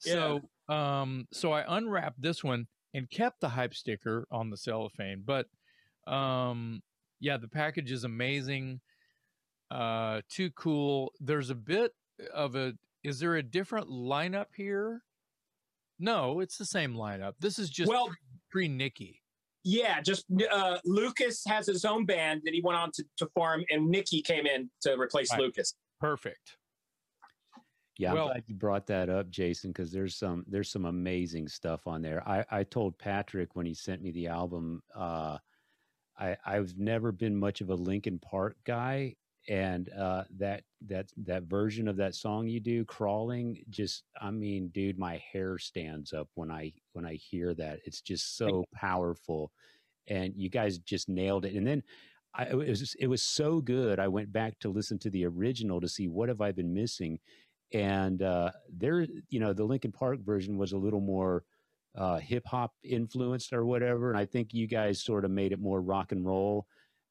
So, 0.00 0.42
um, 0.68 1.26
so 1.32 1.52
I 1.52 1.64
unwrapped 1.76 2.20
this 2.20 2.44
one 2.44 2.66
and 2.94 3.10
kept 3.10 3.40
the 3.40 3.48
hype 3.48 3.74
sticker 3.74 4.26
on 4.30 4.50
the 4.50 4.56
cellophane. 4.56 5.22
But, 5.24 5.46
um, 6.06 6.82
yeah, 7.20 7.36
the 7.38 7.48
package 7.48 7.90
is 7.90 8.04
amazing. 8.04 8.80
Uh, 9.70 10.20
too 10.28 10.50
cool. 10.50 11.12
There's 11.20 11.50
a 11.50 11.54
bit 11.54 11.92
of 12.32 12.54
a. 12.54 12.74
Is 13.02 13.18
there 13.18 13.36
a 13.36 13.42
different 13.42 13.88
lineup 13.88 14.46
here? 14.56 15.02
No, 15.98 16.40
it's 16.40 16.56
the 16.58 16.64
same 16.64 16.94
lineup. 16.94 17.32
This 17.40 17.58
is 17.58 17.70
just 17.70 17.88
well, 17.88 18.08
pre 18.50 18.68
Nikki. 18.68 19.20
Yeah, 19.64 20.00
just 20.00 20.24
uh, 20.50 20.78
Lucas 20.84 21.42
has 21.46 21.66
his 21.66 21.84
own 21.84 22.06
band 22.06 22.42
that 22.44 22.54
he 22.54 22.60
went 22.62 22.78
on 22.78 22.90
to, 22.92 23.04
to 23.18 23.26
form, 23.34 23.64
and 23.70 23.88
Nikki 23.88 24.22
came 24.22 24.46
in 24.46 24.70
to 24.82 24.98
replace 24.98 25.32
Right. 25.32 25.40
Lucas. 25.40 25.74
Perfect. 26.00 26.56
Yeah, 27.98 28.12
I'm 28.12 28.28
glad 28.28 28.44
you 28.46 28.54
brought 28.54 28.86
that 28.86 29.10
up, 29.10 29.28
Jason, 29.28 29.72
because 29.72 29.90
there's 29.90 30.16
some 30.16 30.44
there's 30.46 30.70
some 30.70 30.84
amazing 30.84 31.48
stuff 31.48 31.88
on 31.88 32.00
there. 32.00 32.26
I, 32.26 32.44
I 32.50 32.62
told 32.62 32.96
Patrick 32.96 33.56
when 33.56 33.66
he 33.66 33.74
sent 33.74 34.02
me 34.02 34.12
the 34.12 34.28
album, 34.28 34.82
uh, 34.94 35.38
I 36.16 36.36
I've 36.46 36.78
never 36.78 37.10
been 37.10 37.36
much 37.36 37.60
of 37.60 37.70
a 37.70 37.74
Linkin 37.74 38.20
Park 38.20 38.56
guy, 38.64 39.16
and 39.48 39.88
uh, 39.98 40.24
that 40.38 40.62
that 40.86 41.06
that 41.16 41.44
version 41.44 41.88
of 41.88 41.96
that 41.96 42.14
song 42.14 42.46
you 42.46 42.60
do, 42.60 42.84
crawling, 42.84 43.64
just 43.70 44.04
I 44.20 44.30
mean, 44.30 44.68
dude, 44.68 44.98
my 44.98 45.22
hair 45.32 45.58
stands 45.58 46.12
up 46.12 46.28
when 46.34 46.50
I 46.50 46.72
when 46.92 47.06
I 47.06 47.14
hear 47.14 47.54
that. 47.54 47.80
It's 47.84 48.00
just 48.00 48.36
so 48.36 48.64
powerful, 48.74 49.50
and 50.06 50.34
you 50.36 50.50
guys 50.50 50.78
just 50.78 51.08
nailed 51.08 51.44
it. 51.44 51.54
And 51.54 51.66
then 51.66 51.82
I, 52.34 52.44
it 52.44 52.56
was 52.56 52.94
it 52.98 53.06
was 53.06 53.22
so 53.22 53.60
good. 53.60 53.98
I 53.98 54.08
went 54.08 54.32
back 54.32 54.58
to 54.60 54.68
listen 54.68 54.98
to 55.00 55.10
the 55.10 55.26
original 55.26 55.80
to 55.80 55.88
see 55.88 56.08
what 56.08 56.28
have 56.28 56.40
I 56.40 56.52
been 56.52 56.74
missing 56.74 57.18
and 57.72 58.22
uh, 58.22 58.50
there, 58.72 59.06
you 59.28 59.40
know, 59.40 59.52
the 59.52 59.64
Linkin 59.64 59.92
Park 59.92 60.20
version 60.20 60.56
was 60.56 60.72
a 60.72 60.78
little 60.78 61.00
more 61.00 61.44
uh, 61.94 62.18
hip 62.18 62.46
hop 62.46 62.72
influenced 62.82 63.52
or 63.52 63.66
whatever, 63.66 64.10
and 64.10 64.18
I 64.18 64.24
think 64.24 64.54
you 64.54 64.66
guys 64.66 65.02
sort 65.02 65.24
of 65.24 65.30
made 65.30 65.52
it 65.52 65.60
more 65.60 65.80
rock 65.80 66.12
and 66.12 66.24
roll. 66.24 66.66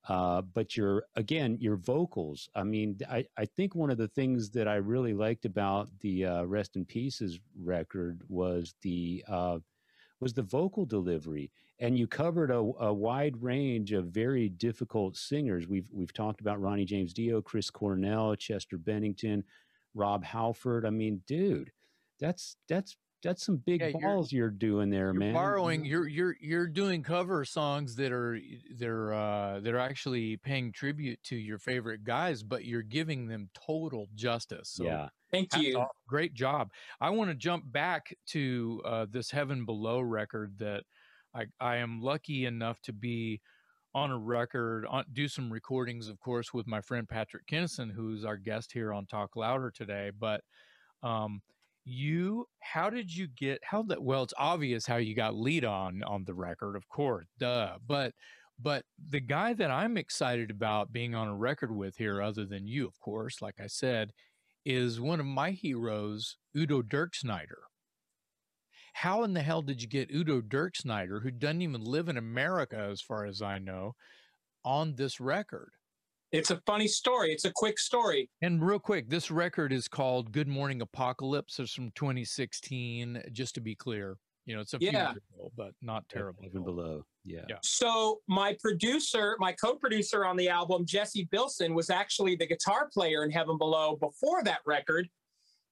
Uh, 0.08 0.42
but 0.42 0.78
your 0.78 1.04
again 1.16 1.58
your 1.60 1.76
vocals. 1.76 2.50
I 2.56 2.64
mean, 2.64 2.98
I, 3.10 3.26
I 3.38 3.46
think 3.46 3.76
one 3.76 3.92
of 3.92 3.98
the 3.98 4.08
things 4.08 4.50
that 4.52 4.68
I 4.68 4.76
really 4.76 5.14
liked 5.14 5.46
about 5.46 5.90
the 6.00 6.26
uh, 6.26 6.44
Rest 6.44 6.78
in 6.78 6.86
Pieces 6.86 7.40
record 7.62 8.22
was 8.30 8.74
the 8.82 9.24
uh, 9.28 9.60
was 10.22 10.34
the 10.34 10.44
vocal 10.44 10.86
delivery, 10.86 11.52
and 11.80 11.98
you 11.98 12.08
covered 12.08 12.52
a, 12.52 12.58
a, 12.80 12.94
wide 12.94 13.42
range 13.42 13.92
of 13.92 14.06
very 14.06 14.48
difficult 14.48 15.18
singers. 15.18 15.68
We've 15.68 15.90
we've 15.92 16.14
talked 16.14 16.40
about 16.40 16.62
Ronnie 16.62 16.86
James 16.86 17.14
Dio, 17.14 17.42
Chris 17.42 17.70
Cornell, 17.70 18.36
Chester 18.36 18.78
Bennington, 18.78 19.44
Rob 19.94 20.24
Halford. 20.24 20.86
I 20.86 20.90
mean, 20.90 21.22
dude, 21.28 21.72
that's 22.18 22.56
that's 22.70 22.96
that's 23.24 23.44
some 23.46 23.58
big 23.58 23.82
yeah, 23.82 23.92
balls 23.92 24.32
you're, 24.32 24.46
you're, 24.46 24.52
doing 24.52 24.90
there, 24.90 25.06
you're 25.06 25.14
man. 25.14 25.34
Borrowing, 25.34 25.86
you're 25.86 26.08
you're 26.08 26.36
you're 26.40 26.68
doing 26.68 27.02
cover 27.02 27.44
songs 27.46 27.96
that 27.96 28.12
are 28.12 28.40
they're 28.78 29.14
uh, 29.14 29.60
they're 29.60 29.80
actually 29.80 30.38
paying 30.38 30.72
tribute 30.72 31.22
to 31.24 31.36
your 31.36 31.58
favorite 31.58 32.04
guys, 32.04 32.44
but 32.44 32.66
you're 32.66 32.84
giving 32.84 33.28
them 33.28 33.50
total 33.54 34.08
justice. 34.16 34.70
So 34.70 34.84
yeah, 34.86 35.10
thank 35.32 35.56
you. 35.58 35.80
Off. 35.80 35.88
Great 36.08 36.34
job. 36.34 36.70
I 37.02 37.10
want 37.10 37.30
to 37.32 37.36
jump 37.36 37.64
back 37.72 38.16
to 38.28 38.82
uh, 38.86 39.06
this 39.10 39.32
Heaven 39.32 39.66
Below 39.66 40.02
record 40.02 40.54
that 40.60 40.84
I 41.34 41.46
I 41.60 41.78
am 41.78 42.02
lucky 42.02 42.46
enough 42.46 42.80
to 42.84 42.94
be 42.94 43.42
on 43.96 44.12
a 44.12 44.18
record, 44.18 44.86
on, 44.86 45.04
do 45.12 45.28
some 45.28 45.52
recordings, 45.52 46.08
of 46.08 46.20
course, 46.20 46.54
with 46.54 46.68
my 46.68 46.82
friend 46.82 47.10
Patrick 47.10 47.48
Kennison, 47.48 47.92
who's 47.92 48.26
our 48.26 48.38
guest 48.38 48.72
here 48.72 48.94
on 48.94 49.08
Talk 49.08 49.36
Louder 49.36 49.72
today, 49.72 50.12
but. 50.18 50.42
Um, 51.04 51.42
you 51.88 52.46
how 52.60 52.90
did 52.90 53.14
you 53.16 53.28
get 53.28 53.60
how 53.64 53.82
that 53.82 54.02
well 54.02 54.24
it's 54.24 54.34
obvious 54.38 54.86
how 54.86 54.98
you 54.98 55.16
got 55.16 55.36
lead 55.36 55.64
on 55.64 56.04
on 56.04 56.24
the 56.26 56.34
record 56.34 56.76
of 56.76 56.88
course 56.90 57.26
duh 57.40 57.78
but 57.88 58.14
but 58.62 58.84
the 59.10 59.22
guy 59.22 59.54
that 59.54 59.72
i'm 59.72 59.96
excited 59.96 60.52
about 60.52 60.92
being 60.92 61.16
on 61.16 61.30
a 61.30 61.36
record 61.36 61.74
with 61.74 61.96
here 61.96 62.22
other 62.22 62.46
than 62.46 62.68
you 62.68 62.86
of 62.86 63.00
course 63.00 63.42
like 63.42 63.56
i 63.64 63.68
said 63.68 64.12
is 64.66 65.00
one 65.00 65.22
of 65.22 65.26
my 65.26 65.52
heroes 65.52 66.36
udo 66.58 66.82
dirkschneider 66.82 67.64
how 68.92 69.24
in 69.24 69.34
the 69.34 69.42
hell 69.42 69.62
did 69.62 69.82
you 69.82 69.88
get 69.88 70.12
udo 70.14 70.42
dirkschneider 70.42 71.24
who 71.24 71.32
doesn't 71.32 71.62
even 71.62 71.82
live 71.82 72.10
in 72.10 72.18
america 72.18 72.90
as 72.92 73.00
far 73.02 73.26
as 73.26 73.42
i 73.42 73.58
know 73.58 73.94
on 74.66 74.94
this 74.96 75.22
record 75.22 75.72
it's 76.32 76.52
a 76.52 76.62
funny 76.66 76.88
story. 76.88 77.32
It's 77.32 77.46
a 77.46 77.52
quick 77.56 77.80
story. 77.80 78.30
And 78.42 78.66
real 78.66 78.80
quick, 78.80 79.10
this 79.10 79.32
record 79.32 79.72
is 79.72 79.88
called 79.88 80.32
Good 80.32 80.48
Morning 80.48 80.82
Apocalypse. 80.82 81.60
It's 81.60 81.74
from 81.74 81.92
2016, 81.96 83.24
just 83.32 83.56
to 83.56 83.62
be 83.62 83.76
clear. 83.76 84.18
You 84.46 84.56
know, 84.56 84.62
it's 84.62 84.74
a 84.74 84.80
few 84.80 84.92
yeah. 84.92 85.12
years 85.12 85.24
old, 85.38 85.52
but 85.58 85.72
not 85.82 86.08
terrible. 86.10 86.44
Heaven 86.44 86.64
Below. 86.64 87.04
Yeah. 87.26 87.42
yeah. 87.50 87.58
So 87.64 88.22
my 88.28 88.56
producer, 88.62 89.36
my 89.40 89.52
co-producer 89.52 90.26
on 90.26 90.38
the 90.38 90.48
album, 90.48 90.86
Jesse 90.86 91.28
Bilson, 91.32 91.74
was 91.74 91.90
actually 91.90 92.36
the 92.36 92.48
guitar 92.48 92.90
player 92.94 93.24
in 93.24 93.32
Heaven 93.32 93.58
Below 93.58 93.98
before 93.98 94.44
that 94.44 94.60
record. 94.66 95.10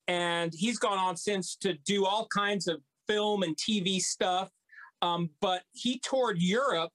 And 0.07 0.53
he's 0.53 0.77
gone 0.77 0.97
on 0.97 1.15
since 1.15 1.55
to 1.57 1.73
do 1.85 2.05
all 2.05 2.27
kinds 2.27 2.67
of 2.67 2.81
film 3.07 3.43
and 3.43 3.55
TV 3.55 3.99
stuff. 3.99 4.49
Um, 5.01 5.29
but 5.41 5.63
he 5.71 5.99
toured 5.99 6.41
Europe 6.41 6.91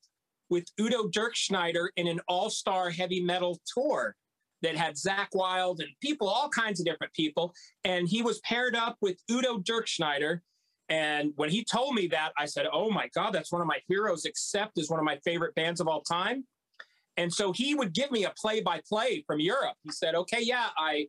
with 0.51 0.65
Udo 0.79 1.09
Dirkschneider 1.09 1.89
in 1.97 2.09
an 2.09 2.21
all-star 2.29 2.91
heavy 2.91 3.23
metal 3.23 3.59
tour 3.73 4.15
that 4.63 4.77
had 4.77 4.95
Zakk 4.95 5.29
Wylde 5.33 5.81
and 5.81 5.91
people, 6.03 6.29
all 6.29 6.49
kinds 6.49 6.81
of 6.81 6.87
different 6.87 7.13
people. 7.15 7.55
And 7.85 8.09
he 8.09 8.23
was 8.23 8.41
paired 8.41 8.77
up 8.77 8.97
with 9.01 9.17
Udo 9.31 9.59
Dirkschneider. 9.61 10.41
And 10.89 11.33
when 11.37 11.51
he 11.51 11.65
told 11.65 11.95
me 11.95 12.09
that, 12.09 12.33
I 12.37 12.47
said, 12.47 12.67
Oh 12.73 12.91
my 12.91 13.09
God, 13.15 13.33
that's 13.33 13.53
one 13.53 13.63
of 13.63 13.69
my 13.69 13.79
heroes, 13.89 14.25
Accept 14.25 14.79
is 14.79 14.91
one 14.91 14.99
of 14.99 15.05
my 15.05 15.19
favorite 15.25 15.55
bands 15.55 15.81
of 15.81 15.89
all 15.89 16.03
time. 16.03 16.45
And 17.17 17.33
so 17.33 17.53
he 17.53 17.75
would 17.75 17.93
give 17.93 18.11
me 18.11 18.25
a 18.25 18.33
play 18.41 18.61
by 18.61 18.81
play 18.89 19.23
from 19.27 19.41
Europe. 19.41 19.77
He 19.85 19.93
said, 19.93 20.15
Okay, 20.15 20.41
yeah, 20.43 20.69
I, 20.77 21.07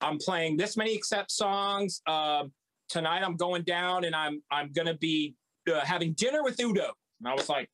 I'm 0.00 0.18
playing 0.18 0.56
this 0.56 0.76
many 0.76 0.94
Accept 0.94 1.30
songs. 1.30 2.02
Uh, 2.06 2.44
tonight 2.88 3.22
I'm 3.22 3.36
going 3.36 3.62
down 3.62 4.04
and 4.04 4.16
I'm, 4.16 4.42
I'm 4.50 4.72
going 4.72 4.88
to 4.88 4.96
be 4.96 5.36
uh, 5.72 5.80
having 5.80 6.12
dinner 6.14 6.42
with 6.42 6.60
Udo. 6.60 6.92
And 7.20 7.28
I 7.28 7.34
was 7.34 7.48
like, 7.48 7.70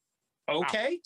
okay. 0.48 1.00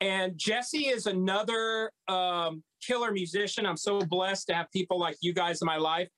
And 0.00 0.36
Jesse 0.36 0.86
is 0.86 1.06
another 1.06 1.90
um, 2.08 2.62
killer 2.86 3.12
musician. 3.12 3.64
I'm 3.66 3.76
so 3.76 4.00
blessed 4.00 4.48
to 4.48 4.54
have 4.54 4.70
people 4.72 4.98
like 4.98 5.16
you 5.20 5.32
guys 5.32 5.62
in 5.62 5.66
my 5.66 5.76
life. 5.76 6.08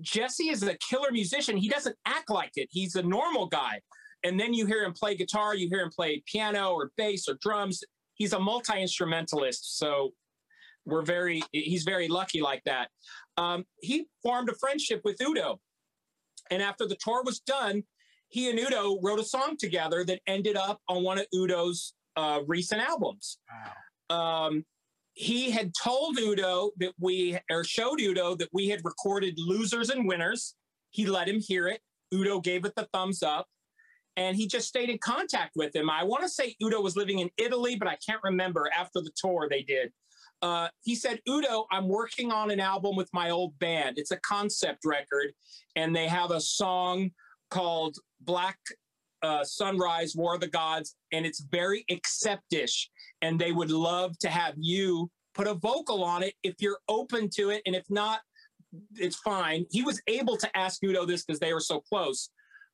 Jesse 0.00 0.48
is 0.48 0.62
a 0.62 0.76
killer 0.78 1.10
musician. 1.10 1.56
He 1.56 1.68
doesn't 1.68 1.96
act 2.06 2.30
like 2.30 2.52
it. 2.56 2.68
He's 2.70 2.96
a 2.96 3.02
normal 3.02 3.46
guy. 3.46 3.80
And 4.24 4.40
then 4.40 4.54
you 4.54 4.66
hear 4.66 4.82
him 4.82 4.94
play 4.94 5.14
guitar, 5.14 5.54
you 5.54 5.68
hear 5.68 5.80
him 5.80 5.90
play 5.90 6.22
piano 6.26 6.72
or 6.72 6.90
bass 6.96 7.28
or 7.28 7.36
drums. 7.42 7.82
He's 8.14 8.32
a 8.32 8.40
multi 8.40 8.80
instrumentalist. 8.80 9.78
So 9.78 10.12
we're 10.86 11.02
very, 11.02 11.42
he's 11.52 11.82
very 11.82 12.08
lucky 12.08 12.40
like 12.40 12.62
that. 12.64 12.88
Um, 13.36 13.64
he 13.80 14.06
formed 14.22 14.48
a 14.48 14.54
friendship 14.54 15.02
with 15.04 15.20
Udo. 15.20 15.60
And 16.50 16.62
after 16.62 16.86
the 16.86 16.96
tour 16.96 17.22
was 17.22 17.40
done, 17.40 17.82
he 18.28 18.50
and 18.50 18.58
Udo 18.58 18.98
wrote 19.02 19.20
a 19.20 19.24
song 19.24 19.56
together 19.58 20.04
that 20.04 20.20
ended 20.26 20.56
up 20.56 20.80
on 20.88 21.02
one 21.02 21.18
of 21.18 21.26
Udo's 21.32 21.94
uh, 22.16 22.40
recent 22.46 22.80
albums. 22.80 23.38
Wow. 24.10 24.46
Um, 24.46 24.64
he 25.14 25.50
had 25.50 25.72
told 25.80 26.18
Udo 26.18 26.70
that 26.78 26.92
we, 27.00 27.38
or 27.50 27.62
showed 27.64 28.00
Udo 28.00 28.34
that 28.34 28.48
we 28.52 28.68
had 28.68 28.80
recorded 28.84 29.34
Losers 29.38 29.90
and 29.90 30.06
Winners. 30.06 30.56
He 30.90 31.06
let 31.06 31.28
him 31.28 31.40
hear 31.40 31.68
it. 31.68 31.80
Udo 32.12 32.40
gave 32.40 32.64
it 32.64 32.74
the 32.76 32.88
thumbs 32.92 33.22
up. 33.22 33.46
And 34.16 34.36
he 34.36 34.46
just 34.46 34.68
stayed 34.68 34.90
in 34.90 34.98
contact 34.98 35.52
with 35.56 35.74
him. 35.74 35.90
I 35.90 36.04
want 36.04 36.22
to 36.22 36.28
say 36.28 36.54
Udo 36.62 36.80
was 36.80 36.96
living 36.96 37.18
in 37.18 37.30
Italy, 37.36 37.74
but 37.76 37.88
I 37.88 37.96
can't 38.04 38.20
remember 38.22 38.70
after 38.76 39.00
the 39.00 39.10
tour 39.16 39.48
they 39.50 39.62
did. 39.62 39.92
Uh, 40.42 40.68
he 40.82 40.94
said, 40.94 41.20
Udo, 41.28 41.66
I'm 41.72 41.88
working 41.88 42.30
on 42.30 42.50
an 42.50 42.60
album 42.60 42.96
with 42.96 43.08
my 43.12 43.30
old 43.30 43.58
band. 43.58 43.98
It's 43.98 44.10
a 44.10 44.18
concept 44.18 44.84
record, 44.84 45.32
and 45.74 45.96
they 45.96 46.06
have 46.06 46.30
a 46.30 46.40
song 46.40 47.10
called 47.50 47.96
Black 48.24 48.58
uh, 49.22 49.42
Sunrise, 49.42 50.14
War 50.14 50.34
of 50.34 50.40
the 50.40 50.48
Gods, 50.48 50.96
and 51.12 51.24
it's 51.24 51.40
very 51.50 51.84
acceptish. 51.90 52.88
And 53.22 53.40
they 53.40 53.52
would 53.52 53.70
love 53.70 54.18
to 54.18 54.28
have 54.28 54.54
you 54.56 55.10
put 55.34 55.46
a 55.46 55.54
vocal 55.54 56.04
on 56.04 56.22
it 56.22 56.34
if 56.42 56.54
you're 56.60 56.78
open 56.88 57.28
to 57.36 57.50
it. 57.50 57.62
And 57.66 57.74
if 57.74 57.84
not, 57.88 58.20
it's 58.96 59.16
fine. 59.16 59.66
He 59.70 59.82
was 59.82 60.00
able 60.06 60.36
to 60.36 60.56
ask 60.56 60.82
Udo 60.82 61.06
this 61.06 61.24
because 61.24 61.40
they 61.40 61.52
were 61.52 61.60
so 61.60 61.80
close. 61.80 62.30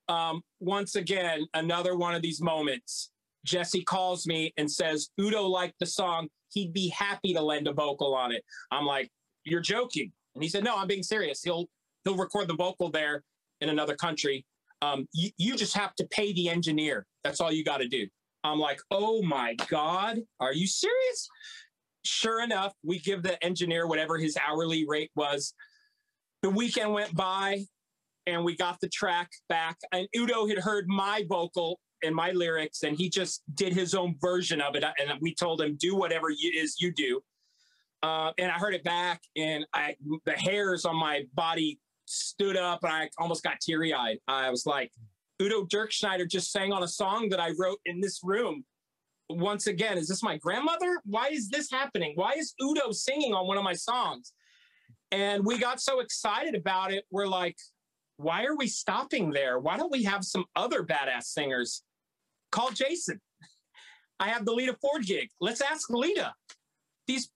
Um, 0.09 0.43
once 0.59 0.97
again, 0.97 1.47
another 1.55 1.97
one 1.97 2.15
of 2.15 2.23
these 2.23 2.41
moments. 2.41 3.13
Jesse 3.45 3.85
calls 3.85 4.27
me 4.27 4.53
and 4.57 4.71
says, 4.71 5.11
Udo 5.21 5.45
liked 5.45 5.79
the 5.79 5.87
song. 5.87 6.29
He'd 6.53 6.73
be 6.73 6.89
happy 6.89 7.33
to 7.33 7.41
lend 7.41 7.69
a 7.69 7.73
vocal 7.73 8.15
on 8.15 8.33
it. 8.33 8.45
I'm 8.71 8.85
like, 8.85 9.09
You're 9.45 9.61
joking. 9.61 10.13
And 10.35 10.43
he 10.43 10.51
said, 10.51 10.65
No, 10.65 10.77
I'm 10.77 10.89
being 10.89 11.03
serious. 11.03 11.43
He'll 11.43 11.67
he'll 12.05 12.17
record 12.17 12.49
the 12.49 12.57
vocal 12.57 12.91
there 12.91 13.23
in 13.61 13.69
another 13.69 13.95
country 13.95 14.45
um, 14.83 15.07
you, 15.13 15.31
you 15.37 15.57
just 15.57 15.77
have 15.77 15.95
to 15.97 16.07
pay 16.07 16.33
the 16.33 16.49
engineer. 16.49 17.07
That's 17.25 17.41
all 17.41 17.53
you 17.53 17.65
got 17.65 17.79
to 17.79 17.89
do. 17.89 18.07
I'm 18.45 18.59
like, 18.59 18.81
oh 18.91 19.23
my 19.23 19.55
God, 19.69 20.19
are 20.41 20.55
you 20.55 20.67
serious? 20.67 21.29
Sure 22.05 22.43
enough, 22.43 22.73
we 22.83 22.99
give 22.99 23.23
the 23.23 23.43
engineer 23.45 23.87
whatever 23.87 24.17
his 24.17 24.37
hourly 24.47 24.87
rate 24.89 25.11
was. 25.15 25.55
The 26.43 26.51
weekend 26.51 26.93
went 26.93 27.15
by 27.15 27.67
and 28.27 28.45
we 28.45 28.57
got 28.57 28.81
the 28.81 28.89
track 28.89 29.29
back. 29.49 29.77
And 29.93 30.09
Udo 30.17 30.47
had 30.47 30.59
heard 30.59 30.87
my 30.89 31.25
vocal 31.29 31.79
and 32.03 32.15
my 32.15 32.31
lyrics, 32.31 32.83
and 32.83 32.97
he 32.97 33.11
just 33.11 33.43
did 33.55 33.75
his 33.75 33.95
own 33.95 34.17
version 34.21 34.61
of 34.61 34.75
it. 34.75 34.85
And 34.85 35.13
we 35.21 35.35
told 35.35 35.61
him, 35.61 35.77
do 35.79 35.95
whatever 35.95 36.31
it 36.31 36.37
is 36.37 36.77
you 36.81 36.93
do. 36.93 37.21
Uh, 38.03 38.33
and 38.39 38.51
I 38.51 38.55
heard 38.55 38.75
it 38.75 38.83
back, 38.83 39.21
and 39.37 39.67
I 39.75 39.95
the 40.25 40.33
hairs 40.33 40.87
on 40.87 40.97
my 40.97 41.25
body 41.35 41.79
stood 42.11 42.57
up 42.57 42.81
and 42.83 42.93
I 42.93 43.09
almost 43.19 43.43
got 43.45 43.61
teary 43.61 43.95
eyed. 43.95 44.19
I 44.27 44.51
was 44.51 44.67
like, 44.67 44.91
Udo 45.41 45.65
Dirkschneider 45.65 46.29
just 46.29 46.51
sang 46.53 46.73
on 46.73 46.83
a 46.83 46.89
song 46.89 47.29
that 47.31 47.41
I 47.41 47.53
wrote 47.59 47.79
in 47.87 48.01
this 48.01 48.21
room. 48.23 48.65
Once 49.29 49.69
again, 49.69 49.97
is 49.97 50.09
this 50.09 50.23
my 50.23 50.37
grandmother? 50.37 51.01
Why 51.05 51.29
is 51.29 51.49
this 51.49 51.71
happening? 51.71 52.13
Why 52.17 52.33
is 52.37 52.53
Udo 52.61 52.91
singing 52.91 53.33
on 53.33 53.47
one 53.47 53.57
of 53.57 53.65
my 53.65 53.75
songs? 53.75 54.33
And 55.13 55.45
we 55.47 55.57
got 55.57 55.81
so 55.81 56.01
excited 56.01 56.57
about 56.57 56.93
it. 56.93 57.05
We're 57.11 57.29
like, 57.29 57.57
why 58.17 58.45
are 58.45 58.57
we 58.57 58.67
stopping 58.67 59.31
there? 59.31 59.59
Why 59.61 59.77
don't 59.77 59.91
we 59.91 60.03
have 60.03 60.25
some 60.25 60.45
other 60.57 60.83
badass 60.83 61.25
singers? 61.25 61.85
Call 62.51 62.71
Jason. 62.71 63.21
I 64.19 64.29
have 64.29 64.45
the 64.45 64.53
Lita 64.53 64.77
Ford 64.81 65.07
gig. 65.07 65.29
Let's 65.41 65.61
ask 65.61 65.89
Lita. 65.89 66.35
These, 67.07 67.31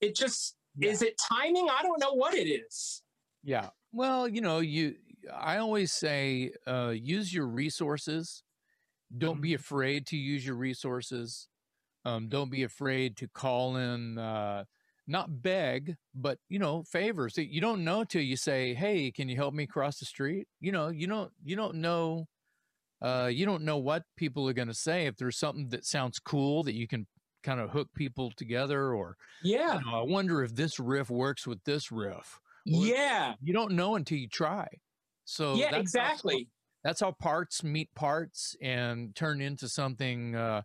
it 0.00 0.14
just, 0.14 0.54
yeah. 0.78 0.90
is 0.90 1.02
it 1.02 1.14
timing? 1.32 1.68
I 1.70 1.82
don't 1.82 1.98
know 1.98 2.12
what 2.12 2.34
it 2.34 2.46
is. 2.46 3.02
Yeah. 3.42 3.70
Well, 3.96 4.28
you 4.28 4.42
know, 4.42 4.58
you 4.58 4.96
I 5.34 5.56
always 5.56 5.90
say 5.90 6.52
uh, 6.66 6.92
use 6.94 7.32
your 7.32 7.46
resources. 7.46 8.42
Don't 9.16 9.40
be 9.40 9.52
mm-hmm. 9.52 9.56
afraid 9.56 10.06
to 10.08 10.18
use 10.18 10.46
your 10.46 10.56
resources. 10.56 11.48
Um, 12.04 12.28
don't 12.28 12.50
be 12.50 12.62
afraid 12.62 13.16
to 13.16 13.26
call 13.28 13.76
in, 13.76 14.18
uh, 14.18 14.64
not 15.06 15.42
beg, 15.42 15.96
but 16.14 16.38
you 16.50 16.58
know, 16.58 16.82
favors. 16.82 17.38
You 17.38 17.62
don't 17.62 17.84
know 17.84 18.04
till 18.04 18.20
you 18.20 18.36
say, 18.36 18.74
"Hey, 18.74 19.10
can 19.10 19.30
you 19.30 19.36
help 19.36 19.54
me 19.54 19.66
cross 19.66 19.98
the 19.98 20.04
street?" 20.04 20.46
You 20.60 20.72
know, 20.72 20.88
you 20.88 21.06
don't 21.06 21.32
you 21.42 21.56
don't 21.56 21.76
know, 21.76 22.28
uh, 23.00 23.30
you 23.32 23.46
don't 23.46 23.64
know 23.64 23.78
what 23.78 24.02
people 24.16 24.46
are 24.46 24.52
going 24.52 24.68
to 24.68 24.74
say. 24.74 25.06
If 25.06 25.16
there's 25.16 25.38
something 25.38 25.70
that 25.70 25.86
sounds 25.86 26.18
cool 26.18 26.62
that 26.64 26.74
you 26.74 26.86
can 26.86 27.06
kind 27.42 27.60
of 27.60 27.70
hook 27.70 27.88
people 27.94 28.30
together 28.36 28.92
or 28.92 29.16
Yeah. 29.42 29.78
you 29.78 29.86
know, 29.86 30.00
I 30.00 30.02
wonder 30.02 30.42
if 30.42 30.54
this 30.54 30.78
riff 30.78 31.08
works 31.08 31.46
with 31.46 31.64
this 31.64 31.90
riff. 31.90 32.40
Well, 32.66 32.84
Yeah. 32.84 33.34
You 33.42 33.52
don't 33.52 33.72
know 33.72 33.96
until 33.96 34.18
you 34.18 34.28
try. 34.28 34.66
So 35.24 35.54
Yeah, 35.54 35.70
that's 35.70 35.74
how- 35.74 35.80
exactly. 35.80 36.48
that's 36.84 37.00
how 37.00 37.12
parts 37.12 37.64
meet 37.64 37.92
parts 37.94 38.54
and 38.62 39.14
turn 39.16 39.40
into 39.40 39.68
something 39.68 40.34
uh, 40.36 40.62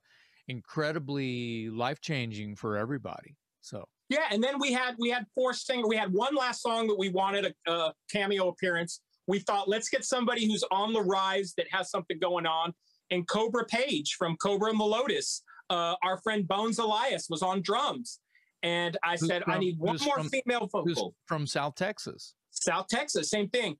incredibly 0.47 1.69
life 1.69 1.99
changing 2.01 2.55
for 2.55 2.77
everybody. 2.77 3.35
So 3.61 3.87
Yeah, 4.09 4.27
and 4.31 4.43
then 4.43 4.59
we 4.59 4.71
had 4.73 4.95
we 4.99 5.09
had 5.09 5.25
four 5.35 5.53
singer. 5.53 5.87
We 5.87 5.95
had 5.95 6.11
one 6.11 6.35
last 6.35 6.61
song 6.61 6.87
that 6.87 6.97
we 6.97 7.09
wanted 7.09 7.53
a, 7.67 7.71
a 7.71 7.93
cameo 8.11 8.49
appearance. 8.49 9.01
We 9.27 9.39
thought 9.39 9.69
let's 9.69 9.89
get 9.89 10.03
somebody 10.03 10.45
who's 10.45 10.63
on 10.71 10.93
the 10.93 11.01
rise 11.01 11.53
that 11.57 11.67
has 11.71 11.89
something 11.89 12.19
going 12.19 12.45
on. 12.45 12.73
And 13.11 13.27
Kobra 13.27 13.67
Paige 13.67 14.15
from 14.17 14.37
Kobra 14.37 14.69
and 14.69 14.79
the 14.79 14.83
Lotus, 14.85 15.43
uh, 15.69 15.95
our 16.03 16.17
friend 16.21 16.47
Bones 16.47 16.79
Elias 16.79 17.27
was 17.29 17.41
on 17.41 17.61
drums, 17.61 18.19
and 18.63 18.97
I 19.03 19.11
Who's 19.17 19.27
said 19.27 19.43
I 19.47 19.57
need 19.57 19.77
one 19.79 19.97
more 20.05 20.17
from- 20.17 20.29
female 20.29 20.67
vocal. 20.71 21.15
from 21.25 21.47
South 21.47 21.75
Texas. 21.75 22.35
South 22.51 22.87
Texas, 22.87 23.29
same 23.29 23.49
thing. 23.49 23.77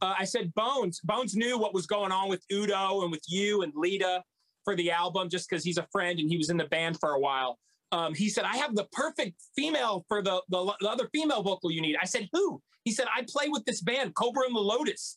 Uh, 0.00 0.14
I 0.18 0.24
said 0.24 0.52
Bones. 0.54 1.00
Bones 1.04 1.34
knew 1.36 1.58
what 1.58 1.74
was 1.74 1.86
going 1.86 2.12
on 2.12 2.28
with 2.28 2.42
Udo 2.52 3.02
and 3.02 3.10
with 3.10 3.22
you 3.28 3.62
and 3.62 3.72
Lita 3.76 4.22
for 4.64 4.74
the 4.76 4.90
album, 4.90 5.28
just 5.28 5.48
because 5.48 5.64
he's 5.64 5.78
a 5.78 5.86
friend 5.92 6.18
and 6.18 6.28
he 6.30 6.36
was 6.36 6.50
in 6.50 6.56
the 6.56 6.64
band 6.66 6.98
for 7.00 7.10
a 7.10 7.20
while. 7.20 7.58
Um, 7.92 8.14
he 8.14 8.28
said, 8.28 8.44
"I 8.44 8.56
have 8.56 8.74
the 8.74 8.86
perfect 8.92 9.40
female 9.54 10.04
for 10.08 10.22
the, 10.22 10.42
the 10.48 10.72
the 10.80 10.88
other 10.88 11.08
female 11.12 11.42
vocal 11.42 11.70
you 11.70 11.80
need." 11.82 11.96
I 12.00 12.06
said, 12.06 12.28
"Who?" 12.32 12.60
He 12.84 12.90
said, 12.90 13.06
"I 13.14 13.24
play 13.28 13.48
with 13.48 13.64
this 13.64 13.80
band, 13.82 14.14
Kobra 14.14 14.46
and 14.46 14.56
the 14.56 14.60
Lotus. 14.60 15.16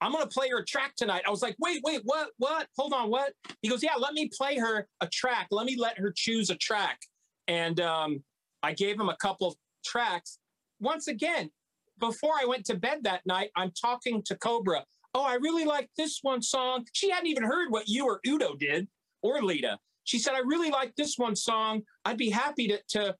I'm 0.00 0.12
gonna 0.12 0.26
play 0.26 0.48
her 0.50 0.58
a 0.60 0.64
track 0.64 0.94
tonight." 0.96 1.22
I 1.26 1.30
was 1.30 1.42
like, 1.42 1.56
"Wait, 1.58 1.80
wait, 1.84 2.02
what? 2.04 2.28
What? 2.38 2.68
Hold 2.78 2.92
on, 2.94 3.10
what?" 3.10 3.32
He 3.62 3.68
goes, 3.68 3.82
"Yeah, 3.82 3.94
let 3.98 4.12
me 4.14 4.30
play 4.36 4.56
her 4.58 4.86
a 5.00 5.06
track. 5.08 5.48
Let 5.50 5.66
me 5.66 5.76
let 5.76 5.98
her 5.98 6.12
choose 6.14 6.50
a 6.50 6.56
track." 6.56 7.00
And 7.48 7.80
um, 7.80 8.22
I 8.64 8.72
gave 8.72 8.98
him 8.98 9.08
a 9.08 9.16
couple 9.16 9.48
of 9.48 9.54
tracks. 9.84 10.38
Once 10.80 11.08
again, 11.08 11.50
before 12.00 12.32
I 12.40 12.44
went 12.46 12.64
to 12.66 12.74
bed 12.74 13.04
that 13.04 13.24
night, 13.26 13.50
I'm 13.56 13.72
talking 13.80 14.22
to 14.24 14.34
Kobra. 14.36 14.82
Oh, 15.14 15.22
I 15.22 15.34
really 15.34 15.64
like 15.64 15.88
this 15.96 16.18
one 16.22 16.42
song. 16.42 16.86
She 16.92 17.10
hadn't 17.10 17.28
even 17.28 17.44
heard 17.44 17.70
what 17.70 17.88
you 17.88 18.06
or 18.06 18.20
Udo 18.26 18.56
did 18.56 18.88
or 19.22 19.42
Lita. 19.42 19.78
She 20.04 20.18
said, 20.18 20.34
I 20.34 20.40
really 20.40 20.70
like 20.70 20.94
this 20.96 21.16
one 21.16 21.36
song. 21.36 21.82
I'd 22.04 22.18
be 22.18 22.30
happy 22.30 22.68
to, 22.68 22.80
to 22.88 23.16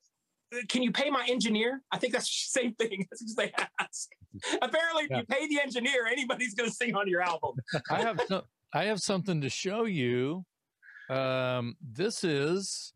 can 0.67 0.83
you 0.83 0.91
pay 0.91 1.09
my 1.09 1.25
engineer? 1.29 1.81
I 1.91 1.97
think 1.97 2.13
that's 2.13 2.27
the 2.53 2.59
same 2.59 2.73
thing 2.75 3.07
as 3.13 3.35
they 3.35 3.51
ask. 3.79 4.09
Apparently, 4.61 5.03
if 5.09 5.11
you 5.11 5.23
pay 5.29 5.47
the 5.47 5.61
engineer, 5.61 6.05
anybody's 6.07 6.53
going 6.53 6.69
to 6.69 6.75
sing 6.75 6.95
on 6.95 7.07
your 7.07 7.21
album. 7.21 7.55
I 7.89 8.01
have 8.01 8.19
so, 8.27 8.43
I 8.73 8.85
have 8.85 8.99
something 8.99 9.39
to 9.41 9.49
show 9.49 9.85
you. 9.85 10.43
Um, 11.09 11.75
this 11.81 12.23
is 12.23 12.94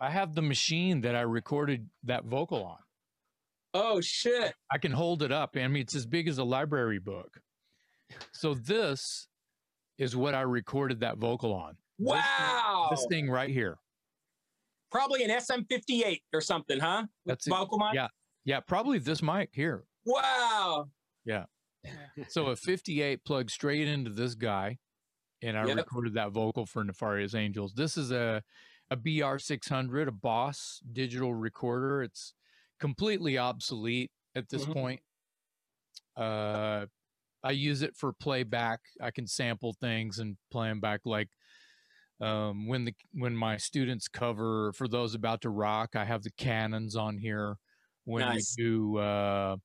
I 0.00 0.10
have 0.10 0.34
the 0.34 0.42
machine 0.42 1.02
that 1.02 1.14
I 1.14 1.20
recorded 1.20 1.88
that 2.04 2.24
vocal 2.24 2.64
on. 2.64 2.78
Oh, 3.74 4.00
shit. 4.00 4.54
I 4.72 4.78
can 4.78 4.92
hold 4.92 5.22
it 5.22 5.30
up. 5.30 5.56
I 5.56 5.68
mean, 5.68 5.82
it's 5.82 5.94
as 5.94 6.06
big 6.06 6.26
as 6.26 6.38
a 6.38 6.44
library 6.44 6.98
book. 6.98 7.40
So 8.32 8.54
this 8.54 9.28
is 9.98 10.16
what 10.16 10.34
I 10.34 10.40
recorded 10.40 11.00
that 11.00 11.18
vocal 11.18 11.52
on. 11.52 11.76
Wow. 11.98 12.88
This 12.90 13.06
thing 13.08 13.28
right 13.30 13.50
here. 13.50 13.76
Probably 14.90 15.22
an 15.22 15.30
SM58 15.30 16.22
or 16.32 16.40
something, 16.40 16.80
huh? 16.80 17.02
With 17.24 17.32
That's 17.38 17.46
vocal 17.46 17.78
mic? 17.78 17.94
Yeah. 17.94 18.08
Yeah, 18.44 18.60
probably 18.60 18.98
this 18.98 19.22
mic 19.22 19.50
here. 19.52 19.84
Wow. 20.04 20.88
Yeah. 21.24 21.44
so 22.28 22.46
a 22.46 22.56
58 22.56 23.24
plugged 23.24 23.50
straight 23.50 23.86
into 23.86 24.10
this 24.10 24.34
guy, 24.34 24.78
and 25.42 25.56
I 25.56 25.66
Yep. 25.66 25.76
recorded 25.76 26.14
that 26.14 26.32
vocal 26.32 26.66
for 26.66 26.82
Nefarious 26.82 27.34
Angels. 27.34 27.74
This 27.74 27.96
is 27.96 28.10
a 28.10 28.42
a 28.90 28.96
BR600, 28.96 30.08
a 30.08 30.12
Boss 30.12 30.80
digital 30.92 31.34
recorder. 31.34 32.02
It's 32.02 32.34
completely 32.78 33.38
obsolete 33.38 34.10
at 34.34 34.48
this 34.48 34.66
Mhm. 34.66 34.72
point. 34.72 35.02
Uh, 36.16 36.86
I 37.42 37.52
use 37.52 37.82
it 37.82 37.96
for 37.96 38.12
playback. 38.12 38.80
I 39.00 39.10
can 39.10 39.26
sample 39.26 39.72
things 39.72 40.18
and 40.18 40.36
play 40.50 40.68
them 40.68 40.80
back. 40.80 41.02
Like 41.06 41.30
um, 42.20 42.66
when 42.66 42.84
the 42.84 42.94
when 43.12 43.34
my 43.36 43.56
students 43.56 44.08
cover 44.08 44.72
for 44.74 44.88
those 44.88 45.14
about 45.14 45.42
to 45.42 45.50
rock, 45.50 45.96
I 45.96 46.04
have 46.04 46.22
the 46.22 46.32
cannons 46.32 46.96
on 46.96 47.18
here. 47.18 47.56
When 48.04 48.26
Nice. 48.26 48.56
we 48.56 48.64
do. 48.64 48.98
Uh, 48.98 49.56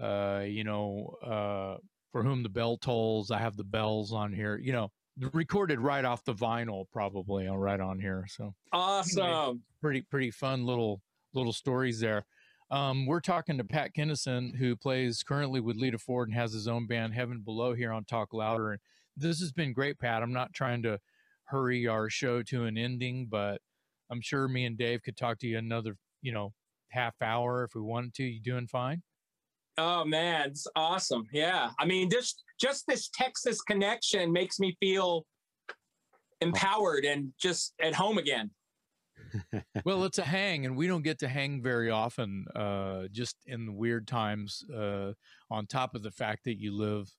uh, 0.00 0.44
you 0.46 0.64
know, 0.64 1.16
uh, 1.22 1.78
for 2.12 2.22
whom 2.22 2.42
the 2.42 2.48
bell 2.48 2.76
tolls. 2.76 3.30
I 3.30 3.38
have 3.38 3.56
the 3.56 3.64
bells 3.64 4.12
on 4.12 4.32
here. 4.32 4.56
You 4.56 4.72
know, 4.72 4.92
recorded 5.32 5.80
right 5.80 6.04
off 6.04 6.24
the 6.24 6.34
vinyl, 6.34 6.84
probably, 6.92 7.48
uh, 7.48 7.54
right 7.54 7.80
on 7.80 7.98
here. 7.98 8.26
So 8.28 8.54
Awesome. 8.72 9.62
pretty 9.80 10.02
pretty 10.02 10.30
fun 10.30 10.64
little 10.64 11.00
little 11.34 11.52
stories 11.52 12.00
there. 12.00 12.24
Um, 12.70 13.06
we're 13.06 13.20
talking 13.20 13.56
to 13.58 13.64
Pat 13.64 13.92
Kennison, 13.96 14.54
who 14.56 14.76
plays 14.76 15.22
currently 15.22 15.60
with 15.60 15.76
Lita 15.76 15.98
Ford 15.98 16.28
and 16.28 16.36
has 16.36 16.52
his 16.52 16.68
own 16.68 16.86
band 16.86 17.14
Heaven 17.14 17.40
Below 17.40 17.72
here 17.74 17.92
on 17.92 18.04
Talk 18.04 18.32
Louder. 18.34 18.72
And 18.72 18.80
this 19.16 19.40
has 19.40 19.52
been 19.52 19.72
great, 19.72 19.98
Pat. 19.98 20.22
I'm 20.22 20.32
not 20.32 20.52
trying 20.52 20.82
to 20.82 20.98
hurry 21.44 21.86
our 21.86 22.10
show 22.10 22.42
to 22.42 22.64
an 22.64 22.76
ending, 22.76 23.26
but 23.30 23.60
I'm 24.10 24.20
sure 24.20 24.48
me 24.48 24.66
and 24.66 24.76
Dave 24.76 25.02
could 25.02 25.16
talk 25.16 25.38
to 25.38 25.46
you 25.46 25.56
another, 25.58 25.96
you 26.20 26.32
know, 26.32 26.52
half 26.90 27.14
hour 27.22 27.64
if 27.64 27.74
we 27.74 27.80
wanted 27.80 28.14
to. 28.14 28.24
You 28.24 28.40
doing 28.40 28.66
fine? 28.66 29.02
Oh 29.78 30.04
man, 30.04 30.48
it's 30.50 30.66
awesome. 30.76 31.26
Yeah. 31.32 31.70
I 31.78 31.86
mean, 31.86 32.10
just 32.10 32.42
just 32.60 32.84
this 32.86 33.08
Texas 33.08 33.60
connection 33.62 34.32
makes 34.32 34.58
me 34.58 34.76
feel 34.80 35.24
empowered 36.40 37.04
and 37.04 37.32
just 37.40 37.74
at 37.80 37.94
home 37.94 38.18
again. 38.18 38.50
well, 39.84 40.04
it's 40.04 40.18
a 40.18 40.24
hang, 40.24 40.64
and 40.64 40.76
we 40.76 40.86
don't 40.86 41.02
get 41.02 41.18
to 41.18 41.28
hang 41.28 41.62
very 41.62 41.90
often. 41.90 42.46
Uh, 42.54 43.04
just 43.12 43.36
in 43.46 43.66
the 43.66 43.72
weird 43.72 44.06
times. 44.06 44.64
Uh, 44.74 45.12
on 45.50 45.66
top 45.66 45.94
of 45.94 46.02
the 46.02 46.10
fact 46.10 46.44
that 46.44 46.60
you 46.60 46.76
live, 46.76 47.10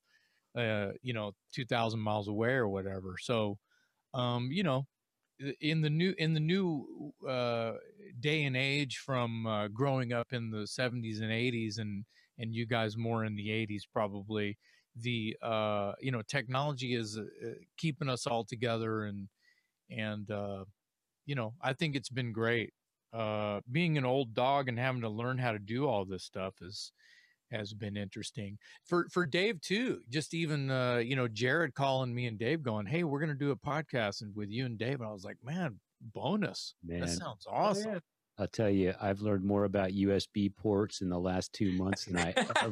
uh, 0.57 0.93
you 1.01 1.13
know, 1.13 1.33
two 1.53 1.65
thousand 1.65 1.99
miles 1.99 2.27
away 2.27 2.53
or 2.53 2.67
whatever. 2.67 3.15
So, 3.19 3.57
um, 4.13 4.49
you 4.51 4.63
know, 4.63 4.85
in 5.61 5.81
the 5.81 5.89
new 5.89 6.13
in 6.17 6.33
the 6.33 6.39
new 6.39 7.13
uh, 7.27 7.73
day 8.19 8.43
and 8.43 8.57
age 8.57 8.97
from 8.97 9.45
uh, 9.45 9.67
growing 9.67 10.13
up 10.13 10.27
in 10.31 10.51
the 10.51 10.67
seventies 10.67 11.19
and 11.19 11.31
eighties, 11.31 11.77
and 11.77 12.05
and 12.37 12.53
you 12.53 12.65
guys 12.65 12.97
more 12.97 13.25
in 13.25 13.35
the 13.35 13.51
eighties 13.51 13.85
probably. 13.91 14.57
The 14.95 15.37
uh, 15.41 15.93
you 16.01 16.11
know 16.11 16.21
technology 16.21 16.95
is 16.95 17.17
uh, 17.17 17.49
keeping 17.77 18.09
us 18.09 18.27
all 18.27 18.43
together 18.43 19.05
and 19.05 19.27
and 19.89 20.29
uh, 20.29 20.65
you 21.25 21.35
know, 21.35 21.53
I 21.61 21.73
think 21.73 21.95
it's 21.95 22.09
been 22.09 22.31
great. 22.31 22.73
Uh, 23.13 23.61
being 23.71 23.97
an 23.97 24.05
old 24.05 24.33
dog 24.33 24.67
and 24.67 24.77
having 24.77 25.01
to 25.01 25.09
learn 25.09 25.37
how 25.37 25.51
to 25.51 25.59
do 25.59 25.87
all 25.87 26.05
this 26.05 26.23
stuff 26.23 26.55
is 26.61 26.91
has 27.51 27.73
been 27.73 27.97
interesting 27.97 28.57
for 28.85 29.07
for 29.11 29.25
Dave 29.25 29.59
too. 29.61 30.01
Just 30.09 30.33
even 30.33 30.69
uh, 30.69 30.97
you 30.97 31.15
know, 31.15 31.27
Jared 31.27 31.73
calling 31.73 32.13
me 32.13 32.27
and 32.27 32.37
Dave 32.37 32.61
going, 32.61 32.85
"Hey, 32.85 33.03
we're 33.03 33.19
gonna 33.19 33.33
do 33.33 33.51
a 33.51 33.55
podcast 33.55 34.21
and 34.21 34.35
with 34.35 34.49
you 34.49 34.65
and 34.65 34.77
Dave," 34.77 35.01
and 35.01 35.09
I 35.09 35.11
was 35.11 35.23
like, 35.23 35.37
"Man, 35.43 35.79
bonus! 36.13 36.75
Man, 36.83 37.01
That 37.01 37.09
sounds 37.09 37.45
awesome." 37.49 38.01
I'll 38.39 38.47
tell 38.47 38.69
you, 38.69 38.93
I've 39.01 39.19
learned 39.19 39.43
more 39.43 39.65
about 39.65 39.91
USB 39.91 40.55
ports 40.55 41.01
in 41.01 41.09
the 41.09 41.19
last 41.19 41.51
two 41.51 41.73
months 41.73 42.05
than 42.05 42.17
I 42.17 42.33
ever. 42.37 42.71